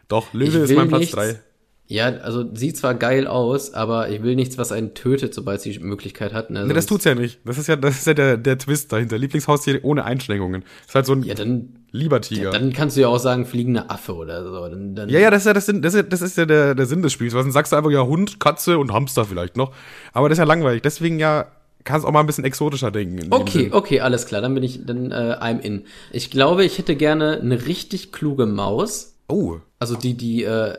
Doch, 0.08 0.32
Löwe 0.32 0.58
ist 0.58 0.74
mein 0.74 0.88
Platz 0.88 1.10
3. 1.10 1.40
Ja, 1.86 2.06
also 2.06 2.44
sieht 2.54 2.78
zwar 2.78 2.94
geil 2.94 3.26
aus, 3.26 3.74
aber 3.74 4.08
ich 4.08 4.22
will 4.22 4.36
nichts, 4.36 4.56
was 4.56 4.72
einen 4.72 4.94
tötet, 4.94 5.34
sobald 5.34 5.60
sie 5.60 5.72
die 5.72 5.80
Möglichkeit 5.80 6.32
hat. 6.32 6.48
Ne, 6.48 6.64
nee, 6.66 6.72
das 6.72 6.86
tut's 6.86 7.04
ja 7.04 7.14
nicht. 7.14 7.40
Das 7.44 7.58
ist 7.58 7.66
ja, 7.66 7.76
das 7.76 7.98
ist 7.98 8.06
ja 8.06 8.14
der, 8.14 8.38
der 8.38 8.56
Twist 8.56 8.90
dahinter. 8.90 9.18
Lieblingshaustier 9.18 9.84
ohne 9.84 10.04
Einschränkungen. 10.04 10.62
Das 10.62 10.88
ist 10.88 10.94
halt 10.94 11.06
so 11.06 11.12
ein 11.12 11.22
ja, 11.24 11.34
dann, 11.34 11.76
lieber 11.90 12.22
Tiger. 12.22 12.44
Ja, 12.44 12.50
dann 12.52 12.72
kannst 12.72 12.96
du 12.96 13.02
ja 13.02 13.08
auch 13.08 13.18
sagen, 13.18 13.44
fliegende 13.44 13.90
Affe 13.90 14.14
oder 14.14 14.44
so. 14.44 14.66
Dann, 14.68 14.94
dann 14.94 15.08
ja, 15.10 15.20
ja, 15.20 15.30
das 15.30 15.42
ist 15.42 15.46
ja, 15.46 15.52
das, 15.52 15.66
das, 15.66 15.94
ist, 15.94 16.10
das 16.10 16.22
ist 16.22 16.38
ja 16.38 16.46
der, 16.46 16.74
der 16.74 16.86
Sinn 16.86 17.02
des 17.02 17.12
Spiels. 17.12 17.34
Was 17.34 17.44
dann 17.44 17.52
sagst 17.52 17.72
du 17.72 17.76
einfach 17.76 17.90
ja 17.90 18.02
Hund, 18.02 18.40
Katze 18.40 18.78
und 18.78 18.90
Hamster 18.90 19.26
vielleicht 19.26 19.58
noch. 19.58 19.74
Aber 20.14 20.30
das 20.30 20.36
ist 20.36 20.40
ja 20.40 20.46
langweilig. 20.46 20.80
Deswegen 20.80 21.18
ja 21.18 21.48
kannst 21.84 22.06
auch 22.06 22.12
mal 22.12 22.20
ein 22.20 22.26
bisschen 22.26 22.44
exotischer 22.44 22.90
denken. 22.90 23.26
Okay, 23.30 23.68
okay, 23.72 24.00
alles 24.00 24.24
klar, 24.24 24.40
dann 24.40 24.54
bin 24.54 24.62
ich, 24.62 24.86
dann 24.86 25.12
äh, 25.12 25.36
I'm 25.38 25.60
in. 25.60 25.84
Ich 26.12 26.30
glaube, 26.30 26.64
ich 26.64 26.78
hätte 26.78 26.96
gerne 26.96 27.40
eine 27.40 27.66
richtig 27.66 28.10
kluge 28.10 28.46
Maus. 28.46 29.16
Oh. 29.28 29.56
Also 29.78 29.94
die, 29.94 30.14
die, 30.14 30.44
äh, 30.44 30.78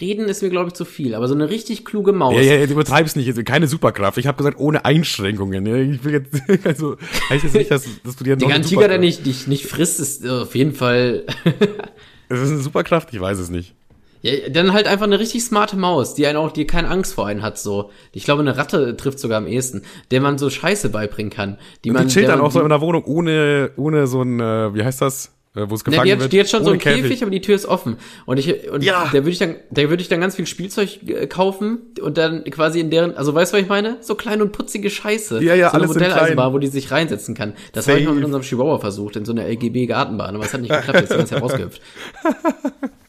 Reden 0.00 0.28
ist 0.28 0.42
mir, 0.42 0.50
glaube 0.50 0.68
ich, 0.68 0.74
zu 0.74 0.84
viel, 0.84 1.14
aber 1.14 1.28
so 1.28 1.34
eine 1.34 1.50
richtig 1.50 1.84
kluge 1.84 2.12
Maus. 2.12 2.34
Ja, 2.34 2.42
ja, 2.42 2.66
du 2.66 2.72
übertreibst 2.72 3.16
nicht, 3.16 3.44
keine 3.44 3.66
Superkraft. 3.66 4.18
Ich 4.18 4.26
habe 4.26 4.38
gesagt, 4.38 4.58
ohne 4.58 4.84
Einschränkungen. 4.84 5.66
Ich 5.92 6.04
will 6.04 6.12
jetzt, 6.12 6.42
also, 6.66 6.96
heißt 7.28 7.44
jetzt 7.44 7.54
nicht, 7.54 7.70
dass, 7.70 7.84
dass 8.04 8.16
du 8.16 8.24
dir 8.24 8.36
noch 8.36 8.48
Der 8.48 8.62
Tiger, 8.62 8.88
der 8.88 8.98
nicht, 8.98 9.26
dich 9.26 9.46
nicht 9.46 9.66
frisst, 9.66 10.00
ist 10.00 10.26
auf 10.28 10.54
jeden 10.54 10.72
Fall. 10.72 11.24
ist 11.44 12.42
das 12.42 12.50
eine 12.50 12.58
Superkraft? 12.58 13.12
Ich 13.12 13.20
weiß 13.20 13.38
es 13.38 13.50
nicht. 13.50 13.74
Ja, 14.22 14.32
dann 14.50 14.72
halt 14.72 14.86
einfach 14.86 15.06
eine 15.06 15.18
richtig 15.18 15.42
smarte 15.42 15.76
Maus, 15.76 16.14
die 16.14 16.26
einen 16.26 16.36
auch, 16.36 16.52
die 16.52 16.66
keine 16.66 16.88
Angst 16.88 17.14
vor 17.14 17.26
einen 17.26 17.42
hat, 17.42 17.58
so. 17.58 17.90
Ich 18.12 18.24
glaube, 18.24 18.42
eine 18.42 18.56
Ratte 18.56 18.96
trifft 18.96 19.18
sogar 19.18 19.38
am 19.38 19.46
ehesten, 19.46 19.82
der 20.10 20.20
man 20.20 20.36
so 20.36 20.50
Scheiße 20.50 20.90
beibringen 20.90 21.30
kann. 21.30 21.58
Die 21.84 21.90
man, 21.90 22.06
die 22.06 22.12
chillt 22.12 22.28
dann 22.28 22.40
auch 22.40 22.50
so 22.50 22.60
in 22.60 22.68
der 22.68 22.82
Wohnung 22.82 23.04
ohne, 23.04 23.70
ohne 23.76 24.06
so 24.06 24.22
ein, 24.22 24.38
äh, 24.38 24.74
wie 24.74 24.84
heißt 24.84 25.00
das? 25.00 25.32
Äh, 25.56 25.68
wo 25.68 25.74
es 25.74 25.82
gefangen 25.82 26.02
ne, 26.02 26.04
die 26.04 26.12
hat, 26.12 26.20
wird. 26.20 26.32
Die 26.32 26.40
hat 26.40 26.48
schon 26.48 26.62
so 26.62 26.70
einen 26.70 26.78
Käfig. 26.78 27.02
Käfig, 27.02 27.22
aber 27.22 27.30
die 27.32 27.40
Tür 27.40 27.56
ist 27.56 27.66
offen. 27.66 27.96
Und 28.24 28.38
ich, 28.38 28.70
und 28.70 28.84
ja. 28.84 29.06
da 29.06 29.12
würde 29.12 29.30
ich 29.30 29.38
dann, 29.38 29.56
da 29.70 29.82
würde 29.90 30.00
ich 30.00 30.08
dann 30.08 30.20
ganz 30.20 30.36
viel 30.36 30.46
Spielzeug 30.46 31.00
äh, 31.08 31.26
kaufen 31.26 31.80
und 32.00 32.18
dann 32.18 32.44
quasi 32.44 32.78
in 32.78 32.90
deren, 32.90 33.16
also 33.16 33.34
weißt 33.34 33.52
du, 33.52 33.56
was 33.56 33.62
ich 33.62 33.68
meine? 33.68 33.96
So 34.00 34.14
kleine 34.14 34.44
und 34.44 34.52
putzige 34.52 34.90
Scheiße. 34.90 35.42
Ja, 35.42 35.54
ja, 35.54 35.70
so 35.70 35.76
alles 35.76 35.90
eine 35.90 36.06
Modelleisenbahn, 36.06 36.52
wo 36.52 36.58
die 36.58 36.68
sich 36.68 36.92
reinsetzen 36.92 37.34
kann. 37.34 37.54
Das 37.72 37.88
habe 37.88 37.98
ich 37.98 38.06
mal 38.06 38.14
mit 38.14 38.24
unserem 38.24 38.44
Chihuahua 38.44 38.78
versucht, 38.78 39.16
in 39.16 39.24
so 39.24 39.32
einer 39.32 39.44
LGB-Gartenbahn, 39.48 40.36
aber 40.36 40.44
es 40.44 40.54
hat 40.54 40.60
nicht 40.60 40.72
geklappt, 40.72 41.00
jetzt 41.00 41.10
ist 41.10 41.16
ganz 41.16 41.30
herausgehüpft. 41.32 41.82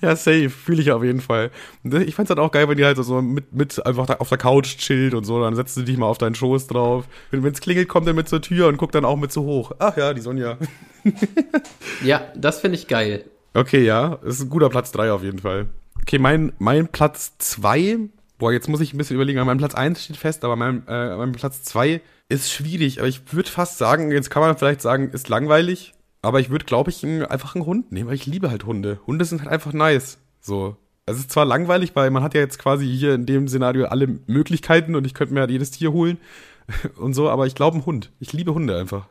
Ja, 0.00 0.16
safe, 0.16 0.50
fühle 0.50 0.82
ich 0.82 0.92
auf 0.92 1.02
jeden 1.04 1.20
Fall. 1.20 1.50
Ich 1.84 2.14
fand's 2.14 2.30
halt 2.30 2.38
auch 2.38 2.50
geil, 2.50 2.68
wenn 2.68 2.76
die 2.76 2.84
halt 2.84 2.96
so 2.96 3.22
mit, 3.22 3.52
mit 3.52 3.84
einfach 3.86 4.20
auf 4.20 4.28
der 4.28 4.38
Couch 4.38 4.76
chillt 4.78 5.14
und 5.14 5.24
so, 5.24 5.40
dann 5.40 5.54
setzt 5.54 5.76
du 5.76 5.82
dich 5.82 5.96
mal 5.96 6.06
auf 6.06 6.18
deinen 6.18 6.34
Schoß 6.34 6.66
drauf. 6.66 7.06
Wenn 7.30 7.44
es 7.44 7.60
klingelt, 7.60 7.88
kommt 7.88 8.06
er 8.06 8.14
mit 8.14 8.28
zur 8.28 8.42
Tür 8.42 8.68
und 8.68 8.76
guckt 8.76 8.94
dann 8.94 9.04
auch 9.04 9.16
mit 9.16 9.32
so 9.32 9.42
hoch. 9.42 9.72
Ach 9.78 9.96
ja, 9.96 10.14
die 10.14 10.20
Sonja. 10.20 10.58
ja, 12.04 12.22
das 12.34 12.60
finde 12.60 12.76
ich 12.76 12.88
geil. 12.88 13.24
Okay, 13.54 13.84
ja, 13.84 14.14
ist 14.24 14.40
ein 14.40 14.48
guter 14.48 14.70
Platz 14.70 14.92
3 14.92 15.12
auf 15.12 15.22
jeden 15.22 15.38
Fall. 15.38 15.66
Okay, 16.00 16.18
mein, 16.18 16.52
mein 16.58 16.88
Platz 16.88 17.34
2, 17.38 17.98
boah, 18.38 18.52
jetzt 18.52 18.68
muss 18.68 18.80
ich 18.80 18.92
ein 18.92 18.98
bisschen 18.98 19.16
überlegen, 19.16 19.44
mein 19.44 19.58
Platz 19.58 19.74
1 19.74 20.02
steht 20.02 20.16
fest, 20.16 20.44
aber 20.44 20.56
mein, 20.56 20.86
äh, 20.88 21.16
mein 21.16 21.32
Platz 21.32 21.62
2 21.62 22.00
ist 22.28 22.50
schwierig, 22.50 22.98
aber 22.98 23.08
ich 23.08 23.32
würde 23.32 23.50
fast 23.50 23.78
sagen, 23.78 24.10
jetzt 24.10 24.30
kann 24.30 24.42
man 24.42 24.56
vielleicht 24.56 24.80
sagen, 24.80 25.10
ist 25.10 25.28
langweilig, 25.28 25.92
aber 26.22 26.40
ich 26.40 26.50
würde, 26.50 26.64
glaube 26.64 26.90
ich, 26.90 27.04
einfach 27.04 27.54
einen 27.54 27.66
Hund 27.66 27.92
nehmen, 27.92 28.08
weil 28.08 28.14
ich 28.14 28.26
liebe 28.26 28.50
halt 28.50 28.64
Hunde. 28.64 29.00
Hunde 29.06 29.24
sind 29.24 29.42
halt 29.42 29.50
einfach 29.50 29.72
nice. 29.72 30.18
So. 30.40 30.76
Es 31.04 31.18
ist 31.18 31.32
zwar 31.32 31.44
langweilig, 31.44 31.96
weil 31.96 32.10
man 32.10 32.22
hat 32.22 32.34
ja 32.34 32.40
jetzt 32.40 32.60
quasi 32.60 32.86
hier 32.86 33.14
in 33.14 33.26
dem 33.26 33.48
Szenario 33.48 33.86
alle 33.86 34.06
Möglichkeiten 34.26 34.94
und 34.94 35.04
ich 35.04 35.14
könnte 35.14 35.34
mir 35.34 35.40
halt 35.40 35.50
jedes 35.50 35.72
Tier 35.72 35.92
holen 35.92 36.18
und 36.96 37.14
so, 37.14 37.28
aber 37.28 37.46
ich 37.46 37.56
glaube 37.56 37.78
ein 37.78 37.86
Hund. 37.86 38.12
Ich 38.20 38.32
liebe 38.32 38.54
Hunde 38.54 38.78
einfach. 38.78 39.08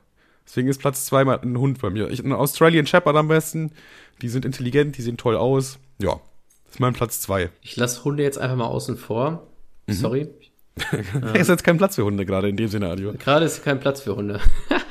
Deswegen 0.47 0.69
ist 0.69 0.79
Platz 0.79 1.05
zwei 1.05 1.25
mal 1.25 1.39
ein 1.41 1.57
Hund 1.57 1.81
bei 1.81 1.89
mir. 1.89 2.09
Ich, 2.09 2.23
ein 2.23 2.31
Australian 2.31 2.87
Shepherd 2.87 3.15
am 3.15 3.27
besten. 3.27 3.71
Die 4.21 4.29
sind 4.29 4.45
intelligent, 4.45 4.97
die 4.97 5.01
sehen 5.01 5.17
toll 5.17 5.35
aus. 5.35 5.79
Ja, 5.99 6.19
das 6.65 6.75
ist 6.75 6.79
mein 6.79 6.93
Platz 6.93 7.19
zwei. 7.19 7.49
Ich 7.61 7.75
lasse 7.75 8.03
Hunde 8.05 8.23
jetzt 8.23 8.37
einfach 8.37 8.55
mal 8.55 8.65
außen 8.65 8.97
vor. 8.97 9.47
Mhm. 9.87 9.93
Sorry. 9.93 10.29
ist 11.33 11.49
jetzt 11.49 11.63
kein 11.65 11.77
Platz 11.77 11.95
für 11.95 12.05
Hunde 12.05 12.25
gerade 12.25 12.47
in 12.47 12.55
dem 12.55 12.69
Szenario. 12.69 13.13
Gerade 13.13 13.45
ist 13.45 13.63
kein 13.63 13.79
Platz 13.81 14.01
für 14.01 14.15
Hunde. 14.15 14.39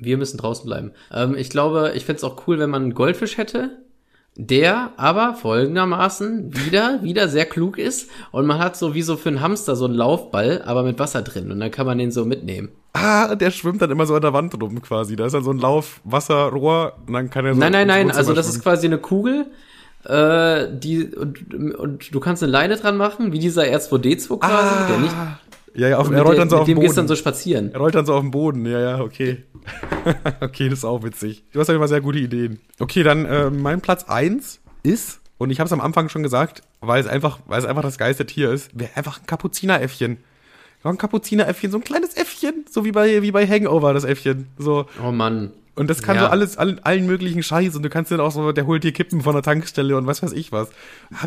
Wir 0.00 0.16
müssen 0.16 0.38
draußen 0.38 0.64
bleiben. 0.66 0.92
Ähm, 1.12 1.36
ich 1.36 1.50
glaube, 1.50 1.92
ich 1.94 2.04
fände 2.04 2.18
es 2.18 2.24
auch 2.24 2.46
cool, 2.46 2.58
wenn 2.58 2.70
man 2.70 2.82
einen 2.82 2.94
Goldfisch 2.94 3.36
hätte, 3.36 3.78
der 4.36 4.92
aber 4.96 5.34
folgendermaßen 5.34 6.54
wieder, 6.56 7.00
wieder 7.02 7.28
sehr 7.28 7.46
klug 7.46 7.78
ist 7.78 8.10
und 8.32 8.46
man 8.46 8.58
hat 8.58 8.76
so 8.76 8.94
wie 8.94 9.02
so 9.02 9.16
für 9.16 9.28
einen 9.28 9.40
Hamster 9.40 9.76
so 9.76 9.84
einen 9.84 9.94
Laufball, 9.94 10.62
aber 10.64 10.82
mit 10.82 10.98
Wasser 10.98 11.22
drin 11.22 11.50
und 11.50 11.60
dann 11.60 11.70
kann 11.70 11.86
man 11.86 11.98
den 11.98 12.10
so 12.10 12.24
mitnehmen. 12.24 12.70
Ah, 12.92 13.34
der 13.36 13.50
schwimmt 13.50 13.80
dann 13.82 13.90
immer 13.90 14.06
so 14.06 14.16
an 14.16 14.22
der 14.22 14.32
Wand 14.32 14.60
rum 14.60 14.82
quasi. 14.82 15.14
Da 15.14 15.26
ist 15.26 15.32
dann 15.32 15.44
so 15.44 15.52
ein 15.52 15.58
Laufwasserrohr 15.58 16.94
und 17.06 17.12
dann 17.12 17.30
kann 17.30 17.46
er 17.46 17.54
so. 17.54 17.60
Nein, 17.60 17.72
nein, 17.72 17.86
nein, 17.86 18.10
also 18.10 18.32
das 18.32 18.48
ist 18.48 18.62
quasi 18.62 18.86
eine 18.86 18.98
Kugel, 18.98 19.46
äh, 20.04 20.66
die 20.72 21.06
und, 21.14 21.54
und 21.54 22.14
du 22.14 22.20
kannst 22.20 22.42
eine 22.42 22.50
Leine 22.50 22.76
dran 22.76 22.96
machen, 22.96 23.32
wie 23.32 23.38
dieser 23.38 23.62
R2D2 23.62 24.40
quasi, 24.40 24.74
ah, 24.74 24.86
der 24.88 24.98
nicht 24.98 25.14
ja, 25.74 25.88
ja, 25.88 25.98
auf, 25.98 26.10
er 26.10 26.22
rollt 26.22 26.36
der, 26.36 26.42
dann 26.42 26.50
so 26.50 26.58
auf 26.58 26.66
den 26.66 26.74
Boden. 26.74 26.82
Mit 26.82 26.82
dem 26.82 26.88
gehst 26.88 26.98
dann 26.98 27.08
so 27.08 27.16
spazieren. 27.16 27.72
Er 27.72 27.80
rollt 27.80 27.94
dann 27.94 28.06
so 28.06 28.14
auf 28.14 28.20
den 28.20 28.30
Boden, 28.30 28.66
ja, 28.66 28.80
ja, 28.80 29.00
okay. 29.00 29.44
okay, 30.40 30.68
das 30.68 30.80
ist 30.80 30.84
auch 30.84 31.02
witzig. 31.02 31.44
Du 31.52 31.60
hast 31.60 31.68
ja 31.68 31.74
immer 31.74 31.88
sehr 31.88 32.00
gute 32.00 32.18
Ideen. 32.18 32.60
Okay, 32.78 33.02
dann 33.02 33.24
äh, 33.24 33.50
mein 33.50 33.80
Platz 33.80 34.04
eins 34.04 34.60
ist, 34.82 35.20
und 35.38 35.50
ich 35.50 35.60
habe 35.60 35.66
es 35.66 35.72
am 35.72 35.80
Anfang 35.80 36.08
schon 36.08 36.22
gesagt, 36.22 36.62
weil 36.80 37.00
es 37.00 37.06
einfach, 37.06 37.38
weil 37.46 37.58
es 37.58 37.64
einfach 37.64 37.82
das 37.82 37.98
geilste 37.98 38.26
Tier 38.26 38.50
ist, 38.50 38.78
wäre 38.78 38.90
einfach 38.96 39.20
ein 39.20 39.26
Kapuzineräffchen. 39.26 40.18
Ja, 40.84 40.90
ein 40.90 40.98
Kapuzineräffchen, 40.98 41.70
so 41.70 41.78
ein 41.78 41.84
kleines 41.84 42.16
Äffchen, 42.16 42.64
so 42.70 42.84
wie 42.84 42.92
bei, 42.92 43.22
wie 43.22 43.30
bei 43.30 43.46
Hangover, 43.46 43.92
das 43.92 44.04
Äffchen. 44.04 44.48
So. 44.58 44.86
Oh 45.04 45.12
Mann. 45.12 45.52
Und 45.76 45.88
das 45.88 46.02
kann 46.02 46.16
ja. 46.16 46.22
so 46.22 46.28
alles, 46.28 46.58
allen, 46.58 46.78
allen 46.84 47.06
möglichen 47.06 47.42
Scheiß. 47.42 47.76
Und 47.76 47.82
du 47.82 47.90
kannst 47.90 48.10
dann 48.10 48.20
auch 48.20 48.32
so, 48.32 48.52
der 48.52 48.66
holt 48.66 48.84
dir 48.84 48.92
Kippen 48.92 49.22
von 49.22 49.34
der 49.34 49.42
Tankstelle 49.42 49.96
und 49.96 50.06
was 50.06 50.22
weiß 50.22 50.32
ich 50.32 50.52
was. 50.52 50.68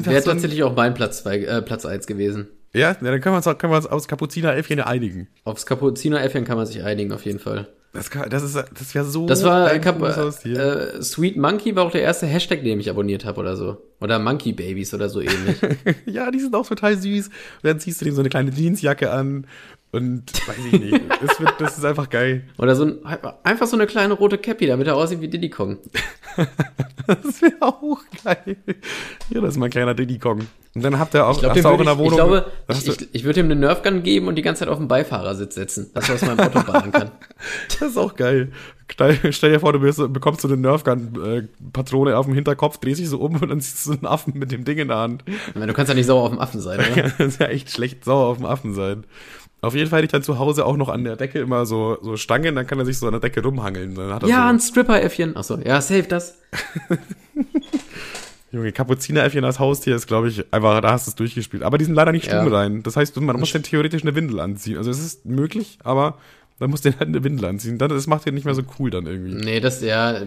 Wäre 0.04 0.22
so 0.22 0.30
tatsächlich 0.30 0.64
auch 0.64 0.76
mein 0.76 0.94
Platz 0.94 1.24
zwei, 1.24 1.40
äh, 1.40 1.62
Platz 1.62 1.86
eins 1.86 2.08
gewesen. 2.08 2.48
Ja, 2.74 2.92
ja 2.92 2.94
dann 2.94 3.22
können 3.22 3.36
wir 3.36 3.38
uns, 3.38 3.58
können 3.58 3.72
wir 3.74 3.78
uns 3.78 3.88
aufs 3.88 4.08
Kapuzineräffchen 4.08 4.80
einigen. 4.82 5.28
Aufs 5.44 5.66
Kapuzineräffchen 5.66 6.46
kann 6.46 6.58
man 6.58 6.66
sich 6.66 6.84
einigen, 6.84 7.12
auf 7.12 7.26
jeden 7.26 7.40
Fall. 7.40 7.68
Das, 7.94 8.10
kann, 8.10 8.28
das 8.28 8.42
ist, 8.42 8.56
das 8.56 8.96
wäre 8.96 9.06
so. 9.06 9.28
Das 9.28 9.44
war, 9.44 9.70
Kap 9.78 10.02
äh, 10.02 11.02
Sweet 11.04 11.38
Monkey 11.38 11.76
war 11.76 11.86
auch 11.86 11.92
der 11.92 12.02
erste 12.02 12.26
Hashtag, 12.26 12.64
den 12.64 12.80
ich 12.80 12.90
abonniert 12.90 13.24
habe 13.24 13.40
oder 13.40 13.56
so. 13.56 13.78
Oder 14.02 14.18
Monkey 14.18 14.52
Babies 14.52 14.96
oder 14.96 15.10
so 15.10 15.22
ähnlich. 15.22 15.58
ja, 16.08 16.32
die 16.32 16.40
sind 16.40 16.56
auch 16.56 16.68
total 16.68 16.98
süß. 16.98 17.28
Und 17.28 17.34
dann 17.62 17.80
ziehst 17.80 18.02
du 18.02 18.06
dem 18.06 18.16
so 18.16 18.22
eine 18.22 18.30
kleine 18.30 18.50
Jeansjacke 18.50 19.12
an 19.12 19.46
und 19.94 20.24
weiß 20.48 20.58
ich 20.72 20.80
nicht. 20.80 21.02
das, 21.22 21.40
wird, 21.40 21.54
das 21.60 21.78
ist 21.78 21.86
einfach 21.86 22.10
geil. 22.10 22.44
Oder 22.58 22.76
so 22.76 22.84
ein, 22.84 22.98
einfach 23.44 23.68
so 23.68 23.78
eine 23.78 23.86
kleine 23.86 24.16
rote 24.16 24.40
Cappy, 24.40 24.66
damit 24.66 24.88
er 24.88 24.96
aussieht 24.96 25.22
wie 25.22 25.28
Diddy 25.28 25.52
Kong. 25.52 25.78
das 27.08 27.42
wäre 27.44 27.62
auch 27.62 28.00
geil. 28.24 28.58
Ja, 29.30 29.42
das 29.42 29.52
ist 29.52 29.60
mein 29.60 29.70
kleiner 29.70 29.94
Diddy 29.94 30.18
Kong. 30.18 30.48
Und 30.76 30.84
dann 30.84 30.98
habt 30.98 31.14
ihr 31.14 31.28
auch, 31.28 31.36
ich 31.36 31.42
glaub, 31.42 31.56
hast 31.56 31.66
auch 31.68 31.80
in 31.80 31.86
der 31.86 31.98
Wohnung. 32.00 32.12
Ich 32.12 32.16
glaube, 32.16 32.52
ich, 32.70 32.88
ich, 32.88 33.14
ich 33.14 33.24
würde 33.24 33.42
ihm 33.42 33.46
eine 33.46 33.56
Nerfgun 33.56 34.02
geben 34.02 34.28
und 34.28 34.34
die 34.36 34.42
ganze 34.42 34.62
Zeit 34.62 34.70
auf 34.70 34.80
dem 34.80 34.88
Beifahrersitz 34.88 35.54
setzen, 35.54 35.92
dass 35.94 36.10
er 36.10 36.16
aus 36.16 36.22
meinem 36.24 36.40
Auto 36.40 36.62
fahren 36.62 36.92
kann. 36.92 37.12
das 37.68 37.90
ist 37.90 37.98
auch 37.98 38.16
geil. 38.16 38.52
Stell, 38.92 39.32
stell 39.32 39.52
dir 39.52 39.60
vor, 39.60 39.74
du 39.74 39.82
wirst, 39.82 40.00
bekommst 40.12 40.42
so 40.42 40.48
eine 40.48 40.58
Nerfgun-Patrone 40.58 42.18
auf 42.18 42.26
dem 42.26 42.34
Hinterkopf, 42.34 42.80
drehst 42.80 43.00
dich 43.00 43.10
so 43.10 43.20
um 43.20 43.36
und 43.36 43.50
dann 43.50 43.62
siehst 43.62 43.86
du 43.86 43.92
so 43.92 43.98
einen 43.98 44.08
Affen 44.08 44.38
mit 44.38 44.52
dem 44.52 44.66
Ding 44.66 44.80
in 44.80 44.88
der 44.88 44.98
Hand. 44.98 45.24
Meine, 45.54 45.68
du 45.68 45.74
kannst 45.74 45.90
ja 45.90 45.96
nicht 45.96 46.08
sauer 46.08 46.24
auf 46.24 46.30
dem 46.30 46.40
Affen 46.40 46.62
sein, 46.62 46.80
oder? 46.80 47.04
das 47.18 47.20
ist 47.20 47.40
ja 47.40 47.48
echt 47.48 47.70
schlecht 47.70 48.04
sauer 48.04 48.26
auf 48.26 48.38
dem 48.38 48.48
Affen 48.48 48.74
sein. 48.74 49.06
Auf 49.64 49.76
jeden 49.76 49.90
Fall 49.90 50.00
hätte 50.00 50.06
ich 50.08 50.12
dann 50.12 50.24
zu 50.24 50.40
Hause 50.40 50.66
auch 50.66 50.76
noch 50.76 50.90
an 50.90 51.04
der 51.06 51.16
Decke 51.16 51.40
immer 51.40 51.66
so, 51.66 51.98
so 52.02 52.18
Stangen, 52.18 52.54
dann 52.56 52.68
kann 52.68 52.80
er 52.80 52.86
sich 52.86 52.98
so 53.00 53.06
an 53.08 53.14
der 53.14 53.22
Decke 53.22 53.42
rumhangeln. 53.42 53.96
Dann 53.96 54.14
hat 54.14 54.24
er 54.24 54.30
Ja, 54.30 54.44
so, 54.44 54.50
ein 54.54 54.60
Stripper-Äffchen. 54.60 55.38
Achso, 55.38 55.58
ja, 55.58 55.80
save 55.80 56.04
das. 56.04 56.38
Junge, 58.52 58.72
Kapuzineräffchen 58.72 59.44
als 59.46 59.58
Haustier 59.60 59.96
ist, 59.96 60.06
glaube 60.06 60.28
ich, 60.28 60.46
einfach, 60.54 60.80
da 60.82 60.92
hast 60.92 61.08
du 61.08 61.12
es 61.12 61.16
durchgespielt. 61.16 61.64
Aber 61.64 61.78
die 61.78 61.86
sind 61.86 61.96
leider 61.96 62.12
nicht 62.12 62.28
Ja. 62.28 62.42
stumm 62.42 62.54
rein. 62.54 62.84
Das 62.84 62.96
heißt, 62.96 63.20
man 63.20 63.40
muss 63.40 63.52
dann 63.52 63.64
theoretisch 63.64 64.04
eine 64.04 64.16
Windel 64.16 64.40
anziehen. 64.40 64.78
Also 64.78 64.92
es 64.92 65.00
ist 65.04 65.26
möglich, 65.26 65.80
aber 65.84 66.18
man 66.60 66.70
muss 66.70 66.82
den 66.82 66.94
halt 67.00 67.08
eine 67.08 67.24
Windel 67.24 67.46
anziehen. 67.46 67.78
Dann, 67.80 67.90
das 67.90 68.06
macht 68.06 68.26
den 68.26 68.36
nicht 68.36 68.46
mehr 68.46 68.54
so 68.54 68.62
cool 68.78 68.92
dann 68.92 69.08
irgendwie. 69.08 69.34
Nee, 69.34 69.60
das, 69.60 69.82
ja, 69.82 70.22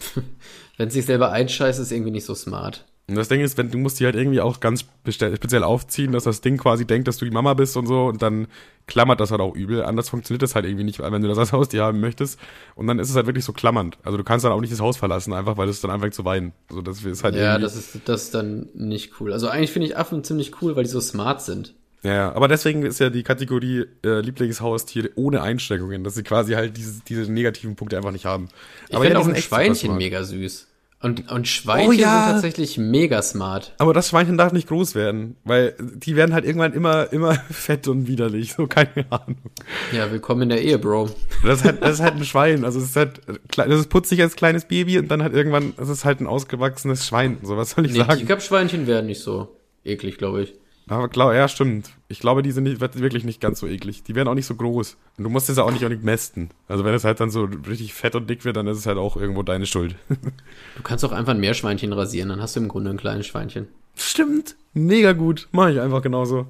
wenn 0.78 0.88
es 0.88 0.94
sich 0.94 1.04
selber 1.06 1.30
einscheißt, 1.30 1.78
ist 1.78 1.92
irgendwie 1.92 2.10
nicht 2.10 2.24
so 2.24 2.34
smart. 2.34 2.86
Und 3.10 3.16
das 3.16 3.28
Ding 3.28 3.40
ist, 3.40 3.58
wenn 3.58 3.70
du 3.70 3.78
musst 3.78 3.98
die 3.98 4.04
halt 4.04 4.14
irgendwie 4.14 4.40
auch 4.40 4.60
ganz 4.60 4.84
speziell 5.08 5.64
aufziehen, 5.64 6.12
dass 6.12 6.24
das 6.24 6.40
Ding 6.40 6.56
quasi 6.56 6.86
denkt, 6.86 7.08
dass 7.08 7.18
du 7.18 7.24
die 7.24 7.30
Mama 7.30 7.54
bist 7.54 7.76
und 7.76 7.86
so 7.86 8.06
und 8.06 8.22
dann 8.22 8.46
klammert 8.86 9.20
das 9.20 9.30
halt 9.30 9.40
auch 9.40 9.54
übel. 9.54 9.84
Anders 9.84 10.08
funktioniert 10.08 10.42
das 10.42 10.54
halt 10.54 10.64
irgendwie 10.64 10.84
nicht, 10.84 11.00
wenn 11.00 11.22
du 11.22 11.28
das 11.28 11.38
als 11.38 11.52
Haustier 11.52 11.82
haben 11.82 12.00
möchtest. 12.00 12.38
Und 12.74 12.86
dann 12.86 12.98
ist 12.98 13.10
es 13.10 13.16
halt 13.16 13.26
wirklich 13.26 13.44
so 13.44 13.52
klammernd. 13.52 13.98
Also 14.02 14.16
du 14.16 14.24
kannst 14.24 14.44
dann 14.44 14.52
auch 14.52 14.60
nicht 14.60 14.72
das 14.72 14.80
Haus 14.80 14.96
verlassen, 14.96 15.32
einfach 15.32 15.56
weil 15.56 15.68
es 15.68 15.80
dann 15.80 15.90
anfängt 15.90 16.14
zu 16.14 16.24
weinen. 16.24 16.52
Also 16.68 16.82
das 16.82 17.04
ist 17.04 17.24
halt 17.24 17.34
Ja, 17.34 17.58
das 17.58 17.76
ist, 17.76 18.00
das 18.04 18.24
ist 18.24 18.34
dann 18.34 18.68
nicht 18.74 19.20
cool. 19.20 19.32
Also 19.32 19.48
eigentlich 19.48 19.72
finde 19.72 19.88
ich 19.88 19.96
Affen 19.96 20.22
ziemlich 20.22 20.62
cool, 20.62 20.76
weil 20.76 20.84
die 20.84 20.90
so 20.90 21.00
smart 21.00 21.42
sind. 21.42 21.74
Ja, 22.02 22.32
aber 22.32 22.48
deswegen 22.48 22.82
ist 22.82 22.98
ja 22.98 23.10
die 23.10 23.22
Kategorie 23.22 23.84
äh, 24.04 24.20
Lieblingshaustiere 24.20 25.10
ohne 25.16 25.42
Einschränkungen, 25.42 26.02
dass 26.02 26.14
sie 26.14 26.22
quasi 26.22 26.54
halt 26.54 26.76
diese, 26.76 27.02
diese 27.06 27.30
negativen 27.30 27.76
Punkte 27.76 27.96
einfach 27.96 28.12
nicht 28.12 28.24
haben. 28.24 28.48
Ich 28.88 28.94
aber 28.94 29.04
finde 29.04 29.20
ja, 29.20 29.24
auch 29.24 29.28
ein 29.28 29.36
Schweinchen 29.36 29.96
mega 29.96 30.24
süß. 30.24 30.69
Und, 31.02 31.32
und 31.32 31.48
Schweinchen 31.48 31.88
Oh 31.88 31.92
ja. 31.92 32.24
sind 32.24 32.32
tatsächlich 32.34 32.76
mega 32.76 33.22
smart. 33.22 33.72
Aber 33.78 33.94
das 33.94 34.10
Schweinchen 34.10 34.36
darf 34.36 34.52
nicht 34.52 34.68
groß 34.68 34.94
werden, 34.94 35.36
weil 35.44 35.74
die 35.78 36.14
werden 36.14 36.34
halt 36.34 36.44
irgendwann 36.44 36.74
immer, 36.74 37.10
immer 37.10 37.34
fett 37.50 37.88
und 37.88 38.06
widerlich, 38.06 38.52
so 38.52 38.66
keine 38.66 39.06
Ahnung. 39.08 39.38
Ja, 39.92 40.10
willkommen 40.12 40.42
in 40.42 40.48
der 40.50 40.62
Ehe, 40.62 40.78
Bro. 40.78 41.08
Das 41.42 41.60
ist 41.60 41.64
halt, 41.64 41.82
das 41.82 41.92
ist 41.94 42.00
halt 42.00 42.16
ein 42.16 42.24
Schwein, 42.26 42.66
also 42.66 42.78
es 42.80 42.84
ist 42.90 42.96
halt, 42.96 43.22
das 43.56 43.80
ist 43.80 43.88
putzig 43.88 44.20
als 44.20 44.36
kleines 44.36 44.66
Baby 44.66 44.98
und 44.98 45.08
dann 45.08 45.22
halt 45.22 45.32
irgendwann, 45.32 45.72
das 45.78 45.88
ist 45.88 46.04
halt 46.04 46.20
ein 46.20 46.26
ausgewachsenes 46.26 47.06
Schwein, 47.06 47.38
so 47.42 47.56
was 47.56 47.70
soll 47.70 47.86
ich 47.86 47.92
Nee, 47.92 47.98
sagen. 48.00 48.18
ich 48.20 48.26
glaube, 48.26 48.42
Schweinchen 48.42 48.86
werden 48.86 49.06
nicht 49.06 49.22
so 49.22 49.56
eklig, 49.86 50.18
glaube 50.18 50.42
ich. 50.42 50.52
Aber 50.90 51.08
klar, 51.08 51.32
ja, 51.36 51.46
stimmt. 51.46 51.90
Ich 52.08 52.18
glaube, 52.18 52.42
die 52.42 52.50
sind 52.50 52.64
nicht, 52.64 52.80
wirklich 52.80 53.22
nicht 53.22 53.40
ganz 53.40 53.60
so 53.60 53.68
eklig. 53.68 54.02
Die 54.02 54.16
werden 54.16 54.26
auch 54.26 54.34
nicht 54.34 54.46
so 54.46 54.56
groß. 54.56 54.96
Und 55.16 55.22
du 55.24 55.30
musst 55.30 55.48
es 55.48 55.56
ja 55.56 55.62
auch 55.62 55.70
nicht, 55.70 55.84
auch 55.84 55.88
nicht 55.88 56.02
mästen. 56.02 56.50
Also 56.66 56.84
wenn 56.84 56.92
es 56.94 57.04
halt 57.04 57.20
dann 57.20 57.30
so 57.30 57.44
richtig 57.44 57.94
fett 57.94 58.16
und 58.16 58.28
dick 58.28 58.44
wird, 58.44 58.56
dann 58.56 58.66
ist 58.66 58.78
es 58.78 58.86
halt 58.86 58.98
auch 58.98 59.16
irgendwo 59.16 59.44
deine 59.44 59.66
Schuld. 59.66 59.94
Du 60.76 60.82
kannst 60.82 61.04
auch 61.04 61.12
einfach 61.12 61.32
ein 61.32 61.40
Meerschweinchen 61.40 61.92
rasieren, 61.92 62.30
dann 62.30 62.40
hast 62.42 62.56
du 62.56 62.60
im 62.60 62.68
Grunde 62.68 62.90
ein 62.90 62.96
kleines 62.96 63.26
Schweinchen. 63.26 63.68
Stimmt. 63.94 64.56
Mega 64.72 65.12
gut. 65.12 65.48
Mach 65.52 65.68
ich 65.68 65.80
einfach 65.80 66.02
genauso. 66.02 66.46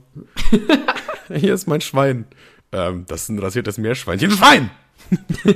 Hier 1.29 1.53
ist 1.53 1.67
mein 1.67 1.81
Schwein. 1.81 2.25
Ähm, 2.73 3.05
das 3.09 3.25
ist 3.25 3.29
ein 3.29 3.39
rasiertes 3.39 3.77
Meerschweinchen. 3.77 4.31
Schwein! 4.31 4.71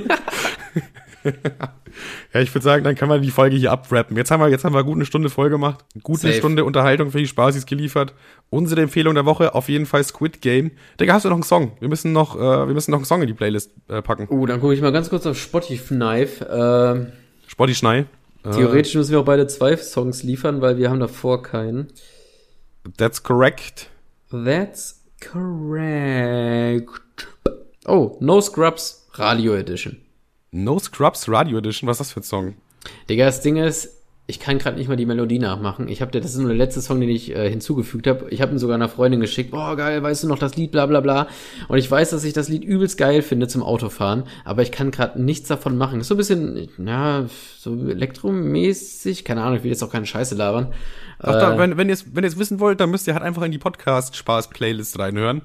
ja, 2.33 2.41
ich 2.41 2.53
würde 2.53 2.63
sagen, 2.63 2.83
dann 2.83 2.95
können 2.95 3.11
wir 3.11 3.19
die 3.19 3.31
Folge 3.31 3.55
hier 3.55 3.71
abwrappen. 3.71 4.15
Jetzt 4.15 4.31
haben 4.31 4.41
wir, 4.41 4.49
jetzt 4.49 4.63
haben 4.63 4.73
wir 4.73 4.83
gut 4.83 4.95
eine 4.95 5.05
Stunde 5.05 5.29
voll 5.29 5.49
gemacht. 5.49 5.83
Gut 6.03 6.21
eine 6.21 6.31
Safe. 6.31 6.39
Stunde 6.39 6.65
Unterhaltung 6.65 7.11
für 7.11 7.17
die 7.17 7.27
Spaßis 7.27 7.65
geliefert. 7.65 8.13
Unsere 8.49 8.81
Empfehlung 8.81 9.15
der 9.15 9.25
Woche 9.25 9.55
auf 9.55 9.69
jeden 9.69 9.85
Fall 9.85 10.03
Squid 10.03 10.41
Game. 10.41 10.71
Digga, 10.99 11.13
hast 11.13 11.25
du 11.25 11.29
noch 11.29 11.35
einen 11.35 11.43
Song? 11.43 11.71
Wir 11.79 11.89
müssen 11.89 12.11
noch, 12.11 12.35
äh, 12.35 12.39
wir 12.39 12.73
müssen 12.73 12.91
noch 12.91 12.99
einen 12.99 13.05
Song 13.05 13.21
in 13.21 13.27
die 13.27 13.33
Playlist 13.33 13.71
äh, 13.87 14.01
packen. 14.01 14.27
Uh, 14.29 14.45
dann 14.45 14.59
gucke 14.59 14.73
ich 14.73 14.81
mal 14.81 14.91
ganz 14.91 15.09
kurz 15.09 15.25
auf 15.25 15.37
Spotify. 15.37 16.27
Ähm, 16.49 17.07
Spotty 17.47 17.75
Schnei. 17.75 18.05
Äh, 18.43 18.51
theoretisch 18.51 18.95
müssen 18.95 19.11
wir 19.11 19.19
auch 19.19 19.25
beide 19.25 19.47
zwei 19.47 19.75
Songs 19.77 20.23
liefern, 20.23 20.61
weil 20.61 20.77
wir 20.77 20.89
haben 20.89 20.99
davor 20.99 21.41
keinen. 21.41 21.87
That's 22.97 23.23
correct. 23.23 23.89
That's 24.29 25.01
correct. 25.21 26.89
Oh, 27.87 28.17
No 28.19 28.41
Scrubs 28.41 29.07
Radio 29.13 29.55
Edition. 29.55 30.04
No 30.55 30.79
Scrubs 30.79 31.27
Radio 31.29 31.57
Edition. 31.57 31.87
Was 31.89 31.99
ist 31.99 32.07
das 32.07 32.11
für 32.13 32.21
ein 32.21 32.23
Song? 32.23 32.53
Digga, 33.09 33.25
das 33.25 33.41
Ding 33.41 33.57
ist, 33.57 33.89
ich 34.25 34.39
kann 34.39 34.57
gerade 34.57 34.77
nicht 34.77 34.87
mal 34.87 34.95
die 34.95 35.05
Melodie 35.05 35.37
nachmachen. 35.37 35.89
Ich 35.89 36.01
habe 36.01 36.17
das 36.17 36.31
ist 36.31 36.37
nur 36.37 36.47
der 36.47 36.57
letzte 36.57 36.81
Song, 36.81 37.01
den 37.01 37.09
ich 37.09 37.35
äh, 37.35 37.49
hinzugefügt 37.49 38.07
habe. 38.07 38.27
Ich 38.29 38.41
habe 38.41 38.53
ihn 38.53 38.57
sogar 38.57 38.75
einer 38.75 38.87
Freundin 38.87 39.19
geschickt. 39.19 39.51
Boah, 39.51 39.75
geil, 39.75 40.01
weißt 40.01 40.23
du 40.23 40.27
noch 40.29 40.39
das 40.39 40.55
Lied, 40.55 40.71
bla 40.71 40.85
bla 40.85 41.01
bla. 41.01 41.27
Und 41.67 41.77
ich 41.77 41.91
weiß, 41.91 42.11
dass 42.11 42.23
ich 42.23 42.31
das 42.31 42.47
Lied 42.47 42.63
übelst 42.63 42.97
geil 42.97 43.21
finde 43.21 43.47
zum 43.49 43.63
Autofahren, 43.63 44.23
aber 44.45 44.61
ich 44.61 44.71
kann 44.71 44.91
gerade 44.91 45.21
nichts 45.21 45.49
davon 45.49 45.77
machen. 45.77 45.99
Ist 45.99 46.07
so 46.07 46.15
ein 46.15 46.17
bisschen, 46.17 46.69
ja, 46.77 47.25
so 47.59 47.75
elektromäßig, 47.89 49.25
keine 49.25 49.41
Ahnung, 49.43 49.57
ich 49.57 49.63
will 49.63 49.71
jetzt 49.71 49.83
auch 49.83 49.91
keine 49.91 50.05
Scheiße 50.05 50.35
labern. 50.35 50.73
Ach, 51.19 51.35
Äh, 51.35 51.39
da, 51.39 51.57
wenn, 51.57 51.77
wenn 51.77 51.89
ihr 51.89 51.93
es 51.93 52.15
wenn 52.15 52.23
ihr's 52.23 52.39
wissen 52.39 52.59
wollt, 52.61 52.79
dann 52.79 52.91
müsst 52.91 53.07
ihr 53.07 53.13
halt 53.13 53.23
einfach 53.23 53.41
in 53.43 53.51
die 53.51 53.57
Podcast-Spaß-Playlist 53.57 54.99
reinhören. 54.99 55.41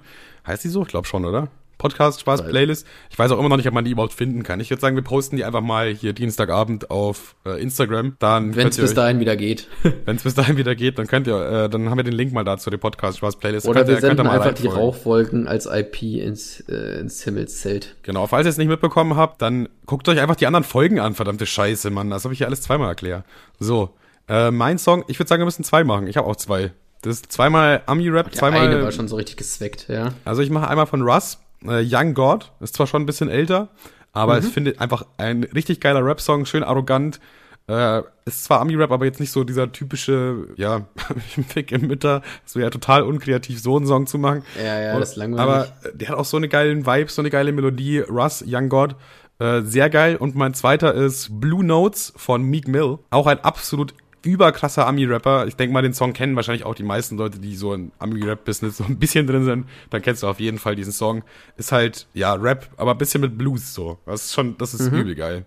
Heißt 0.47 0.65
die 0.65 0.69
so? 0.69 0.83
Ich 0.83 0.89
glaube 0.89 1.07
schon, 1.07 1.25
oder? 1.25 1.49
Podcast-Spaß-Playlist. 1.81 2.87
Ich 3.11 3.19
weiß 3.19 3.31
auch 3.33 3.39
immer 3.39 3.49
noch 3.49 3.57
nicht, 3.57 3.67
ob 3.69 3.75
man 3.75 3.85
die 3.85 3.91
überhaupt 3.91 4.13
finden 4.13 4.43
kann. 4.43 4.61
Ich 4.61 4.71
würde 4.71 4.81
sagen, 4.81 4.97
wir 4.97 5.03
posten 5.03 5.37
die 5.37 5.45
einfach 5.45 5.61
mal 5.61 5.89
hier 5.93 6.13
Dienstagabend 6.13 6.91
auf 6.91 7.35
äh, 7.47 7.61
Instagram. 7.61 8.17
Dann 8.19 8.55
Wenn 8.55 8.69
es 8.69 8.77
bis 8.77 8.91
euch- 8.91 8.95
dahin 8.97 9.21
wieder 9.21 9.37
geht. 9.37 9.69
wenn 10.05 10.17
es 10.17 10.23
bis 10.23 10.35
dahin 10.35 10.57
wieder 10.57 10.75
geht, 10.75 10.99
dann 10.99 11.07
könnt 11.07 11.27
ihr, 11.27 11.37
äh, 11.65 11.69
dann 11.71 11.91
haben 11.91 11.97
wir 11.99 12.05
den 12.05 12.13
Link 12.15 12.33
mal 12.33 12.45
da 12.45 12.57
zu 12.59 12.71
der 12.71 12.79
Podcast-Spaß-Playlist. 12.79 13.67
Oder 13.67 13.81
Könnt 13.81 13.89
wir 13.89 13.95
ihr- 13.97 14.01
senden 14.01 14.27
einfach 14.27 14.53
die. 14.55 14.67
Rauchwolken 14.69 15.49
als 15.49 15.67
IP 15.67 16.03
ins, 16.03 16.61
äh, 16.69 17.01
ins 17.01 17.23
Himmelszelt. 17.25 17.97
Genau, 18.03 18.27
falls 18.27 18.47
ihr 18.47 18.51
es 18.51 18.59
nicht 18.59 18.69
mitbekommen 18.69 19.17
habt, 19.17 19.43
dann 19.43 19.69
guckt 19.87 20.09
euch 20.09 20.21
einfach 20.21 20.37
die 20.37 20.47
anderen 20.47 20.65
Folgen 20.65 21.01
an, 21.01 21.15
verdammte 21.15 21.47
Scheiße, 21.47 21.91
Mann. 21.91 22.11
Das 22.11 22.25
habe 22.25 22.35
ich 22.35 22.41
ja 22.41 22.47
alles 22.47 22.63
zweimal 22.63 22.89
erklärt. 22.89 23.25
So, 23.59 23.91
äh, 24.29 24.51
mein 24.51 24.79
Song, 24.79 25.05
ich 25.09 25.19
würde 25.19 25.29
sagen, 25.29 25.41
wir 25.41 25.47
müssen 25.47 25.65
zwei 25.65 25.83
machen. 25.85 26.07
Ich 26.07 26.17
habe 26.17 26.27
auch 26.29 26.37
zwei. 26.37 26.73
Das 27.03 27.15
ist 27.15 27.33
zweimal 27.33 27.81
Ami-Rap, 27.87 28.31
Der 28.31 28.39
zweimal. 28.39 28.61
eine 28.69 28.83
war 28.83 28.93
schon 28.93 29.09
so 29.09 29.17
richtig 29.17 29.39
gesweckt, 29.39 29.87
ja. 29.89 30.13
Also 30.27 30.43
ich 30.43 30.51
mache 30.51 30.69
einmal 30.69 30.87
von 30.87 31.01
Russ, 31.03 31.39
äh, 31.67 31.83
Young 31.85 32.15
God, 32.15 32.53
ist 32.61 32.75
zwar 32.75 32.87
schon 32.87 33.03
ein 33.03 33.07
bisschen 33.07 33.29
älter, 33.29 33.69
aber 34.13 34.35
Mhm. 34.41 34.47
ich 34.47 34.53
finde 34.53 34.81
einfach 34.81 35.05
ein 35.19 35.45
richtig 35.45 35.81
geiler 35.81 36.05
Rap-Song, 36.05 36.47
schön 36.47 36.63
arrogant. 36.65 37.21
Äh, 37.69 38.03
ist 38.25 38.45
zwar 38.45 38.61
Ami-Rap, 38.63 38.91
aber 38.91 39.05
jetzt 39.05 39.21
nicht 39.21 39.31
so 39.31 39.45
dieser 39.45 39.71
typische, 39.71 40.49
ja, 40.57 40.87
Fick 41.49 41.71
im 41.71 41.87
Mütter, 41.87 42.23
das 42.45 42.57
wäre 42.57 42.65
ja 42.67 42.71
total 42.71 43.03
unkreativ, 43.03 43.61
so 43.63 43.77
einen 43.77 43.87
Song 43.87 44.09
zu 44.09 44.19
machen. 44.19 44.43
Ja, 44.59 44.81
ja, 44.81 44.95
Und- 44.95 45.01
das 45.01 45.11
ist 45.11 45.17
langweilig. 45.17 45.41
Aber 45.43 45.69
der 45.95 46.09
hat 46.09 46.17
auch 46.17 46.25
so 46.25 46.37
eine 46.37 46.49
geile 46.49 46.85
Vibe, 46.85 47.09
so 47.11 47.23
eine 47.23 47.31
geile 47.31 47.53
Melodie. 47.53 48.01
Russ, 48.01 48.43
Young 48.45 48.69
God, 48.71 48.97
äh, 49.39 49.61
sehr 49.63 49.89
geil. 49.89 50.17
Und 50.17 50.35
mein 50.35 50.53
zweiter 50.55 50.95
ist 50.95 51.41
Blue 51.41 51.63
Notes 51.65 52.13
von 52.17 52.43
Meek 52.43 52.67
Mill. 52.67 52.99
Auch 53.11 53.29
ein 53.29 53.39
absolut 53.41 53.95
überkrasser 54.23 54.87
Ami-Rapper. 54.87 55.47
Ich 55.47 55.57
denke 55.57 55.73
mal, 55.73 55.83
den 55.83 55.95
Song 55.95 56.13
kennen 56.13 56.37
wahrscheinlich 56.37 56.65
auch 56.65 56.75
die 56.75 56.83
meisten 56.83 57.17
Leute, 57.17 57.39
die 57.39 57.57
so 57.57 57.75
im 57.75 57.93
Ami-Rap-Business 57.99 58.77
so 58.79 58.85
ein 58.85 58.99
bisschen 58.99 59.27
drin 59.27 59.45
sind. 59.45 59.67
Dann 59.91 60.03
kennst 60.03 60.23
du 60.23 60.27
auf 60.27 60.41
jeden 60.41 60.59
Fall 60.59 60.77
diesen 60.77 60.93
Song. 60.93 61.23
Ist 61.57 61.73
halt, 61.73 62.07
ja, 62.15 62.35
Rap, 62.35 62.69
aber 62.77 62.93
ein 62.93 62.99
bisschen 62.99 63.21
mit 63.21 63.37
Blues 63.39 63.75
so. 63.75 63.99
Das 64.07 64.27
ist 64.27 64.35
schon, 64.35 64.57
das 64.59 64.75
ist 64.75 64.89
übel 64.93 65.15
geil. 65.15 65.45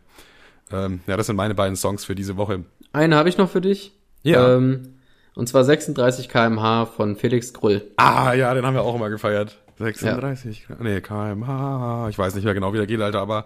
Ähm, 0.71 1.01
ja, 1.07 1.17
das 1.17 1.27
sind 1.27 1.35
meine 1.35 1.55
beiden 1.55 1.75
Songs 1.75 2.05
für 2.05 2.15
diese 2.15 2.37
Woche. 2.37 2.63
Eine 2.93 3.15
habe 3.15 3.29
ich 3.29 3.37
noch 3.37 3.49
für 3.49 3.61
dich. 3.61 3.93
Ja. 4.23 4.55
Ähm, 4.55 4.93
und 5.35 5.47
zwar 5.47 5.63
36 5.63 6.29
kmh 6.29 6.85
von 6.85 7.15
Felix 7.15 7.53
Grull. 7.53 7.83
Ah, 7.97 8.33
ja, 8.33 8.53
den 8.53 8.65
haben 8.65 8.75
wir 8.75 8.83
auch 8.83 8.95
immer 8.95 9.09
gefeiert. 9.09 9.59
36, 9.79 10.67
nee, 10.79 11.01
kmh, 11.01 12.07
ich 12.09 12.17
weiß 12.17 12.35
nicht 12.35 12.43
mehr 12.43 12.53
genau, 12.53 12.73
wie 12.73 12.77
der 12.77 12.85
geht, 12.85 13.01
Alter, 13.01 13.21
aber 13.21 13.45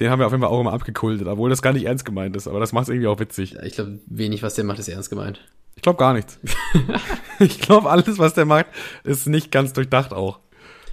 den 0.00 0.10
haben 0.10 0.18
wir 0.18 0.26
auf 0.26 0.32
jeden 0.32 0.42
Fall 0.42 0.50
auch 0.50 0.60
immer 0.60 0.72
abgekultet, 0.72 1.26
obwohl 1.28 1.50
das 1.50 1.62
gar 1.62 1.72
nicht 1.72 1.86
ernst 1.86 2.04
gemeint 2.04 2.36
ist, 2.36 2.48
aber 2.48 2.60
das 2.60 2.72
macht 2.72 2.84
es 2.84 2.88
irgendwie 2.90 3.08
auch 3.08 3.20
witzig. 3.20 3.52
Ja, 3.52 3.62
Ich 3.62 3.74
glaube, 3.74 3.98
wenig, 4.06 4.42
was 4.42 4.54
der 4.54 4.64
macht, 4.64 4.78
ist 4.78 4.88
ernst 4.88 5.10
gemeint. 5.10 5.40
Ich 5.76 5.82
glaube 5.82 5.98
gar 5.98 6.12
nichts. 6.14 6.38
ich 7.40 7.60
glaube, 7.60 7.90
alles, 7.90 8.18
was 8.18 8.34
der 8.34 8.44
macht, 8.44 8.66
ist 9.04 9.26
nicht 9.26 9.50
ganz 9.50 9.72
durchdacht 9.72 10.12
auch. 10.12 10.38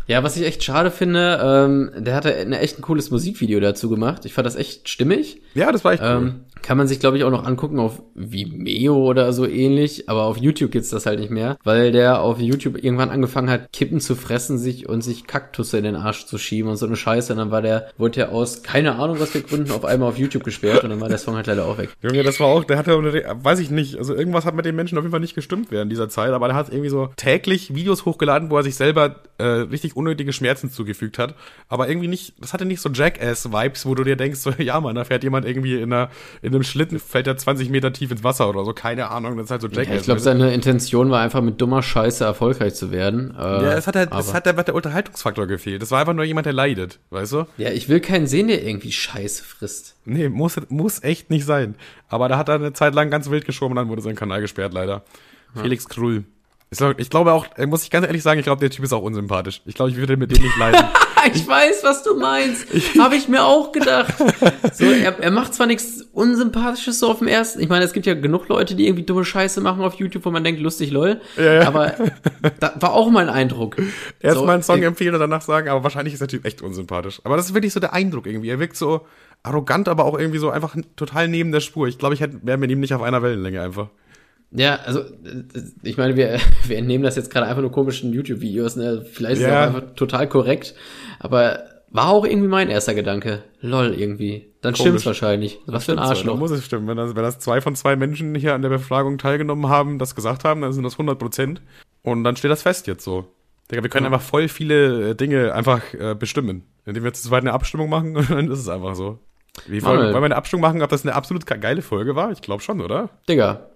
Ja, 0.08 0.24
was 0.24 0.36
ich 0.36 0.44
echt 0.44 0.64
schade 0.64 0.92
finde, 0.92 1.40
ähm, 1.42 1.92
der 2.04 2.16
hatte 2.16 2.36
ein 2.36 2.54
echt 2.54 2.78
ein 2.78 2.82
cooles 2.82 3.12
Musikvideo 3.12 3.60
dazu 3.60 3.90
gemacht. 3.90 4.26
Ich 4.26 4.34
fand 4.34 4.46
das 4.46 4.56
echt 4.56 4.90
stimmig. 4.90 5.42
Ja, 5.54 5.72
das 5.72 5.86
war 5.86 5.94
echt 5.94 6.02
cool. 6.02 6.10
Ähm, 6.10 6.46
kann 6.62 6.78
man 6.78 6.88
sich, 6.88 7.00
glaube 7.00 7.18
ich, 7.18 7.24
auch 7.24 7.32
noch 7.32 7.46
angucken 7.46 7.80
auf 7.80 8.02
Vimeo 8.16 8.96
oder 8.96 9.34
so 9.34 9.48
ähnlich, 9.48 10.10
aber 10.10 10.24
auf 10.24 10.38
YouTube 10.38 10.72
gibt's 10.72 10.90
das 10.90 11.06
halt 11.06 11.20
nicht 11.20 11.32
mehr, 11.32 11.58
weil 11.64 11.92
der 11.92 12.22
auf 12.22 12.40
YouTube 12.40 12.84
irgendwann 12.84 13.10
angefangen 13.10 13.50
hat, 13.50 13.72
Kippen 13.74 14.00
zu 14.00 14.16
fressen 14.16 14.58
sich 14.58 14.88
und 14.88 15.02
sich 15.02 15.28
Kaktusse 15.28 15.78
in 15.78 15.84
den 15.84 15.96
Arsch 15.96 16.26
zu 16.26 16.38
schieben 16.38 16.70
und 16.70 16.78
so 16.78 16.86
eine 16.86 16.96
Scheiße. 16.96 17.34
Und 17.34 17.40
dann 17.40 17.52
war 17.52 17.62
der, 17.62 17.90
wurde 17.98 18.12
der 18.12 18.32
aus, 18.32 18.64
keine 18.64 18.96
Ahnung 18.96 19.20
was 19.20 19.32
für 19.32 19.42
Gründen, 19.42 19.72
auf 19.72 19.86
einmal 19.86 20.10
auf 20.10 20.18
YouTube 20.18 20.44
gesperrt 20.44 20.84
und 20.84 20.90
dann 20.90 21.02
war 21.02 21.10
der 21.10 21.18
Song 21.18 21.36
halt 21.36 21.48
leider 21.48 21.66
auch 21.66 21.78
weg. 21.78 21.90
Junge, 22.02 22.24
das 22.24 22.40
war 22.40 22.48
auch, 22.48 22.64
der 22.64 22.78
hatte, 22.78 22.92
weiß 22.94 23.60
ich 23.60 23.72
nicht, 23.72 23.98
also 23.98 24.14
irgendwas 24.14 24.46
hat 24.46 24.56
mit 24.56 24.66
den 24.66 24.76
Menschen 24.76 24.98
auf 24.98 25.04
jeden 25.04 25.12
Fall 25.12 25.20
nicht 25.20 25.36
gestimmt 25.36 25.72
während 25.72 25.92
dieser 25.92 26.10
Zeit, 26.10 26.32
aber 26.32 26.48
der 26.48 26.56
hat 26.56 26.70
irgendwie 26.70 26.90
so 26.90 27.10
täglich 27.16 27.74
Videos 27.74 28.06
hochgeladen, 28.06 28.50
wo 28.50 28.58
er 28.58 28.64
sich 28.64 28.76
selber 28.76 29.22
äh, 29.38 29.44
richtig 29.44 29.96
unnötige 29.96 30.34
Schmerzen 30.34 30.70
zugefügt 30.70 31.18
hat, 31.18 31.36
aber 31.68 31.90
irgendwie 31.90 32.08
nicht, 32.08 32.34
das 32.40 32.54
hatte 32.54 32.66
nicht 32.66 32.82
so 32.82 32.90
Jackass-Vibes, 32.90 33.86
wo 33.86 33.96
du 33.96 34.04
dir 34.04 34.16
denkst, 34.16 34.40
so, 34.40 34.52
ja 34.58 34.80
man, 34.80 34.96
da 34.96 35.04
fährt 35.04 35.24
jemand 35.24 35.46
irgendwie 35.46 35.76
in 35.76 35.92
einer, 35.92 36.10
in 36.42 36.51
in 36.52 36.56
einem 36.56 36.64
Schlitten 36.66 37.00
fällt 37.00 37.28
er 37.28 37.38
20 37.38 37.70
Meter 37.70 37.94
tief 37.94 38.12
ins 38.12 38.26
Wasser 38.26 38.50
oder 38.50 38.66
so, 38.66 38.74
keine 38.74 39.10
Ahnung, 39.10 39.38
das 39.38 39.46
ist 39.46 39.52
halt 39.52 39.62
so 39.62 39.68
Jackass. 39.70 39.88
Ja, 39.88 39.96
ich 39.96 40.04
glaube, 40.04 40.20
seine 40.20 40.54
Intention 40.54 41.10
war 41.10 41.22
einfach 41.22 41.42
mit 41.42 41.62
dummer 41.62 41.82
Scheiße 41.82 42.26
erfolgreich 42.26 42.74
zu 42.74 42.92
werden. 42.92 43.34
Äh, 43.38 43.42
ja, 43.42 43.74
es 43.74 43.88
hat 43.88 43.96
halt, 43.96 44.14
es 44.14 44.34
hat 44.34 44.46
einfach 44.50 44.64
der 44.64 44.76
Unterhaltungsfaktor 44.76 45.48
gefehlt. 45.48 45.82
Das 45.82 45.92
war 45.92 46.02
einfach 46.02 46.14
nur 46.14 46.26
jemand, 46.26 46.46
der 46.46 46.52
leidet, 46.54 47.00
weißt 47.10 47.32
du? 47.32 47.46
ja, 47.58 47.70
ich 47.70 47.88
will 47.88 48.02
keinen 48.02 48.28
sehen, 48.28 48.50
der 48.50 48.64
irgendwie 48.66 48.92
Scheiße 48.92 49.46
frisst. 49.46 49.96
Nee, 50.04 50.28
muss, 50.28 50.60
muss 50.68 51.02
echt 51.02 51.30
nicht 51.30 51.46
sein. 51.46 51.76
Aber 52.10 52.28
da 52.28 52.38
hat 52.38 52.50
er 52.50 52.56
eine 52.56 52.74
Zeit 52.74 52.94
lang 52.96 53.10
ganz 53.10 53.30
wild 53.30 53.46
geschoben 53.46 53.72
und 53.72 53.78
dann 53.78 53.88
wurde 53.88 54.02
sein 54.02 54.16
Kanal 54.16 54.42
gesperrt, 54.42 54.74
leider. 54.74 55.04
Felix 55.56 55.88
Krull. 55.88 56.26
Ich 56.98 57.10
glaube 57.10 57.34
auch, 57.34 57.46
äh, 57.58 57.66
muss 57.66 57.84
ich 57.84 57.90
ganz 57.90 58.06
ehrlich 58.06 58.24
sagen, 58.24 58.40
ich 58.40 58.46
glaube, 58.46 58.60
der 58.60 58.70
Typ 58.70 58.84
ist 58.84 58.94
auch 58.94 59.02
unsympathisch. 59.02 59.62
Ich 59.66 59.76
glaube, 59.76 59.92
ich 59.92 59.98
würde 59.98 60.18
mit 60.18 60.36
dem 60.36 60.44
nicht 60.44 60.58
leiden. 60.58 60.86
Ich 61.34 61.48
weiß, 61.48 61.84
was 61.84 62.04
du 62.04 62.16
meinst. 62.18 62.66
Habe 63.00 63.16
ich 63.16 63.28
mir 63.28 63.44
auch 63.46 63.72
gedacht. 63.72 64.14
So, 64.74 64.86
er, 64.86 65.20
er 65.20 65.32
macht 65.32 65.54
zwar 65.54 65.68
nichts 65.68 66.02
Unsympathisches 66.14 67.00
so 67.00 67.10
auf 67.10 67.20
dem 67.20 67.28
ersten. 67.28 67.62
Ich 67.62 67.70
meine, 67.70 67.86
es 67.86 67.94
gibt 67.94 68.06
ja 68.06 68.14
genug 68.14 68.48
Leute, 68.48 68.76
die 68.76 68.86
irgendwie 68.88 69.04
dumme 69.04 69.24
Scheiße 69.26 69.62
machen 69.62 69.84
auf 69.84 69.94
YouTube, 69.96 70.26
wo 70.26 70.32
man 70.32 70.44
denkt, 70.44 70.62
lustig, 70.62 70.92
lol. 70.92 71.22
Ja. 71.38 71.68
Aber 71.68 71.94
da 72.60 72.74
war 72.80 72.94
auch 72.94 73.10
mein 73.10 73.30
Eindruck. 73.30 73.78
Erst 74.20 74.38
So, 74.38 74.46
mal 74.46 74.54
einen 74.54 74.64
Song 74.64 74.82
empfehlen 74.84 75.14
und 75.14 75.20
danach 75.20 75.42
sagen, 75.42 75.70
aber 75.70 75.84
wahrscheinlich 75.84 76.14
ist 76.14 76.20
der 76.22 76.28
Typ 76.28 76.46
echt 76.46 76.62
unsympathisch. 76.62 77.22
Aber 77.24 77.38
das 77.38 77.46
ist 77.48 77.54
wirklich 77.54 77.74
so 77.74 77.80
der 77.80 77.94
Eindruck 77.94 78.26
irgendwie. 78.28 78.50
Er 78.50 78.60
wirkt 78.60 78.76
so 78.78 79.06
arrogant, 79.44 79.88
aber 79.88 80.06
auch 80.06 80.18
irgendwie 80.20 80.40
so 80.40 80.50
einfach 80.50 80.76
total 80.96 81.28
neben 81.28 81.52
der 81.52 81.62
Spur. 81.62 81.88
Ich 81.88 81.98
glaube, 81.98 82.14
ich 82.16 82.22
hätte- 82.22 82.40
wäre 82.44 82.58
mit 82.58 82.70
ihm 82.72 82.80
nicht 82.80 82.94
auf 82.94 83.02
einer 83.02 83.22
Wellenlänge 83.22 83.62
einfach. 83.62 83.88
Ja, 84.54 84.76
also 84.86 85.00
äh, 85.00 85.44
ich 85.84 85.98
meine, 85.98 86.16
wir, 86.18 86.40
wir 86.68 86.78
entnehmen 86.78 87.04
das 87.04 87.16
jetzt 87.16 87.32
gerade 87.32 87.48
einfach 87.48 87.62
nur 87.62 87.72
komischen 87.72 88.12
YouTube-Videos, 88.14 88.76
ne? 88.76 89.06
Vielleicht 89.12 89.38
ist 89.42 89.48
es 89.48 89.52
Ja. 89.52 89.62
auch 89.64 89.68
einfach 89.76 89.96
total 89.96 90.28
korrekt, 90.28 90.76
aber 91.20 91.64
war 91.94 92.10
auch 92.10 92.26
irgendwie 92.26 92.48
mein 92.48 92.70
erster 92.70 92.94
Gedanke. 92.94 93.44
Lol, 93.60 93.94
irgendwie. 93.94 94.48
Dann 94.62 94.74
Komisch. 94.74 94.80
stimmt's 94.88 95.06
wahrscheinlich. 95.06 95.60
Was 95.66 95.86
für 95.86 95.92
ein 95.92 95.96
Stimmt 95.98 96.06
so, 96.06 96.10
Arschloch. 96.12 96.38
muss 96.38 96.52
es 96.52 96.64
stimmen. 96.66 96.88
Wenn 96.88 96.96
das, 96.98 97.16
wenn 97.16 97.24
das 97.24 97.40
zwei 97.40 97.60
von 97.60 97.76
zwei 97.76 97.96
Menschen 97.98 98.34
hier 98.36 98.54
an 98.54 98.62
der 98.62 98.70
Befragung 98.70 99.18
teilgenommen 99.18 99.68
haben, 99.70 100.00
das 100.00 100.16
gesagt 100.16 100.46
haben, 100.46 100.62
dann 100.62 100.72
sind 100.72 100.84
das 100.84 100.94
100 100.94 101.20
Prozent. 101.20 101.62
Und 102.04 102.24
dann 102.24 102.36
steht 102.38 102.50
das 102.52 102.62
fest 102.62 102.88
jetzt 102.88 103.04
so. 103.04 103.26
Digga, 103.70 103.84
wir 103.84 103.90
können 103.90 104.06
einfach 104.06 104.22
voll 104.22 104.48
viele 104.48 105.10
äh, 105.12 105.16
Dinge 105.16 105.54
einfach 105.54 105.82
äh, 105.94 106.16
bestimmen. 106.16 106.64
Indem 106.86 107.04
wir 107.04 107.14
zu 107.14 107.28
zweit 107.28 107.42
eine 107.42 107.52
Abstimmung 107.54 107.90
machen 107.90 108.16
und 108.18 108.30
dann 108.30 108.50
ist 108.50 108.60
es 108.60 108.70
einfach 108.70 108.96
so. 108.96 109.20
Wie 109.68 109.84
wollen, 109.84 110.00
wollen 110.00 110.14
wir 110.14 110.24
eine 110.24 110.36
Abstimmung 110.38 110.62
machen, 110.62 110.82
ob 110.82 110.90
das 110.90 111.04
eine 111.04 111.14
absolut 111.14 111.46
ge- 111.46 111.58
geile 111.58 111.82
Folge 111.82 112.16
war? 112.16 112.32
Ich 112.32 112.42
glaube 112.42 112.62
schon, 112.64 112.80
oder? 112.80 113.10
Digga, 113.28 113.68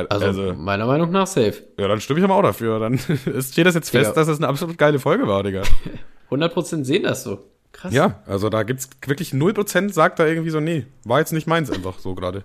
Ja, 0.00 0.06
also, 0.08 0.26
also, 0.26 0.54
meiner 0.54 0.86
Meinung 0.86 1.10
nach 1.10 1.26
safe. 1.26 1.54
ja, 1.78 1.88
dann 1.88 2.00
stimme 2.00 2.18
ich 2.20 2.24
aber 2.24 2.34
auch 2.34 2.42
dafür. 2.42 2.78
Dann 2.78 2.94
ist- 3.26 3.52
steht 3.52 3.66
das 3.66 3.74
jetzt 3.74 3.90
fest, 3.90 4.10
Digga. 4.10 4.14
dass 4.20 4.28
es 4.28 4.38
eine 4.38 4.48
absolut 4.48 4.78
geile 4.78 4.98
Folge 4.98 5.26
war, 5.26 5.42
Digga. 5.42 5.62
100% 6.30 6.84
sehen 6.84 7.02
das 7.04 7.22
so. 7.24 7.38
Krass. 7.72 7.92
Ja, 7.92 8.20
also 8.26 8.48
da 8.50 8.62
gibt's 8.62 8.88
wirklich 9.06 9.32
0% 9.32 9.92
sagt 9.92 10.18
da 10.18 10.26
irgendwie 10.26 10.50
so, 10.50 10.60
nee, 10.60 10.86
war 11.04 11.18
jetzt 11.18 11.32
nicht 11.32 11.46
meins 11.46 11.70
einfach 11.70 11.98
so 11.98 12.14
gerade. 12.14 12.44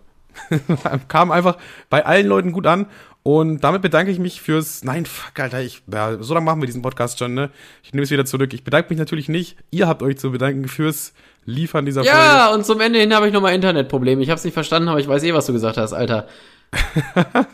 Kam 1.08 1.32
einfach 1.32 1.58
bei 1.89 2.06
allen 2.06 2.28
Leuten 2.28 2.52
gut 2.52 2.66
an 2.66 2.88
und 3.24 3.64
damit 3.64 3.82
bedanke 3.82 4.12
ich 4.12 4.20
mich 4.20 4.41
fürs, 4.41 4.84
nein, 4.84 5.06
fuck, 5.06 5.39
Alter, 5.39 5.62
ich, 5.62 5.84
ja, 5.91 6.22
so 6.22 6.34
lange 6.34 6.45
machen 6.45 6.62
wir 6.62 6.66
diesen 6.66 6.82
Podcast 6.82 7.20
schon, 7.20 7.34
ne? 7.34 7.50
Ich 7.84 7.93
nehme 7.93 8.04
es 8.04 8.12
wieder 8.12 8.26
zurück. 8.26 8.54
Ich 8.54 8.64
bedanke 8.64 8.89
mich 8.89 8.97
natürlich 8.97 9.30
nicht. 9.30 9.58
Ihr 9.72 9.88
habt 9.88 10.02
euch 10.02 10.18
zu 10.18 10.32
bedanken 10.32 10.68
fürs 10.68 11.14
Liefern 11.45 11.86
dieser 11.86 12.04
Folge. 12.04 12.18
Ja, 12.18 12.54
und 12.54 12.66
zum 12.66 12.80
Ende 12.80 13.00
hin 13.00 13.14
habe 13.14 13.28
ich 13.28 13.34
nochmal 13.34 13.54
Internetprobleme. 13.54 14.22
Ich 14.22 14.30
habe 14.30 14.38
es 14.38 14.45
nicht 14.45 14.54
verstanden, 14.54 14.88
aber 14.89 15.00
ich 15.00 15.08
weiß 15.08 15.24
eh, 15.24 15.34
was 15.34 15.45
du 15.45 15.54
gesagt 15.54 15.78
hast, 15.78 15.93
Alter. 15.93 16.28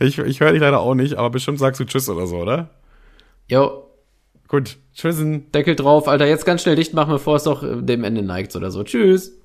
Ich, 0.00 0.18
ich 0.18 0.40
höre 0.40 0.52
dich 0.52 0.62
leider 0.62 0.80
auch 0.80 0.94
nicht, 0.94 1.16
aber 1.16 1.28
bestimmt 1.28 1.58
sagst 1.58 1.78
du 1.78 1.84
Tschüss 1.84 2.08
oder 2.08 2.26
so, 2.26 2.38
oder? 2.38 2.70
Jo, 3.48 3.88
Gut, 4.48 4.78
tschüssen. 4.94 5.52
Deckel 5.52 5.76
drauf, 5.76 6.08
Alter. 6.08 6.26
Jetzt 6.26 6.46
ganz 6.46 6.62
schnell 6.62 6.74
dicht 6.74 6.94
machen, 6.94 7.10
bevor 7.10 7.36
es 7.36 7.42
doch 7.42 7.62
dem 7.62 8.02
Ende 8.02 8.22
neigt 8.22 8.56
oder 8.56 8.70
so. 8.70 8.82
Tschüss. 8.82 9.36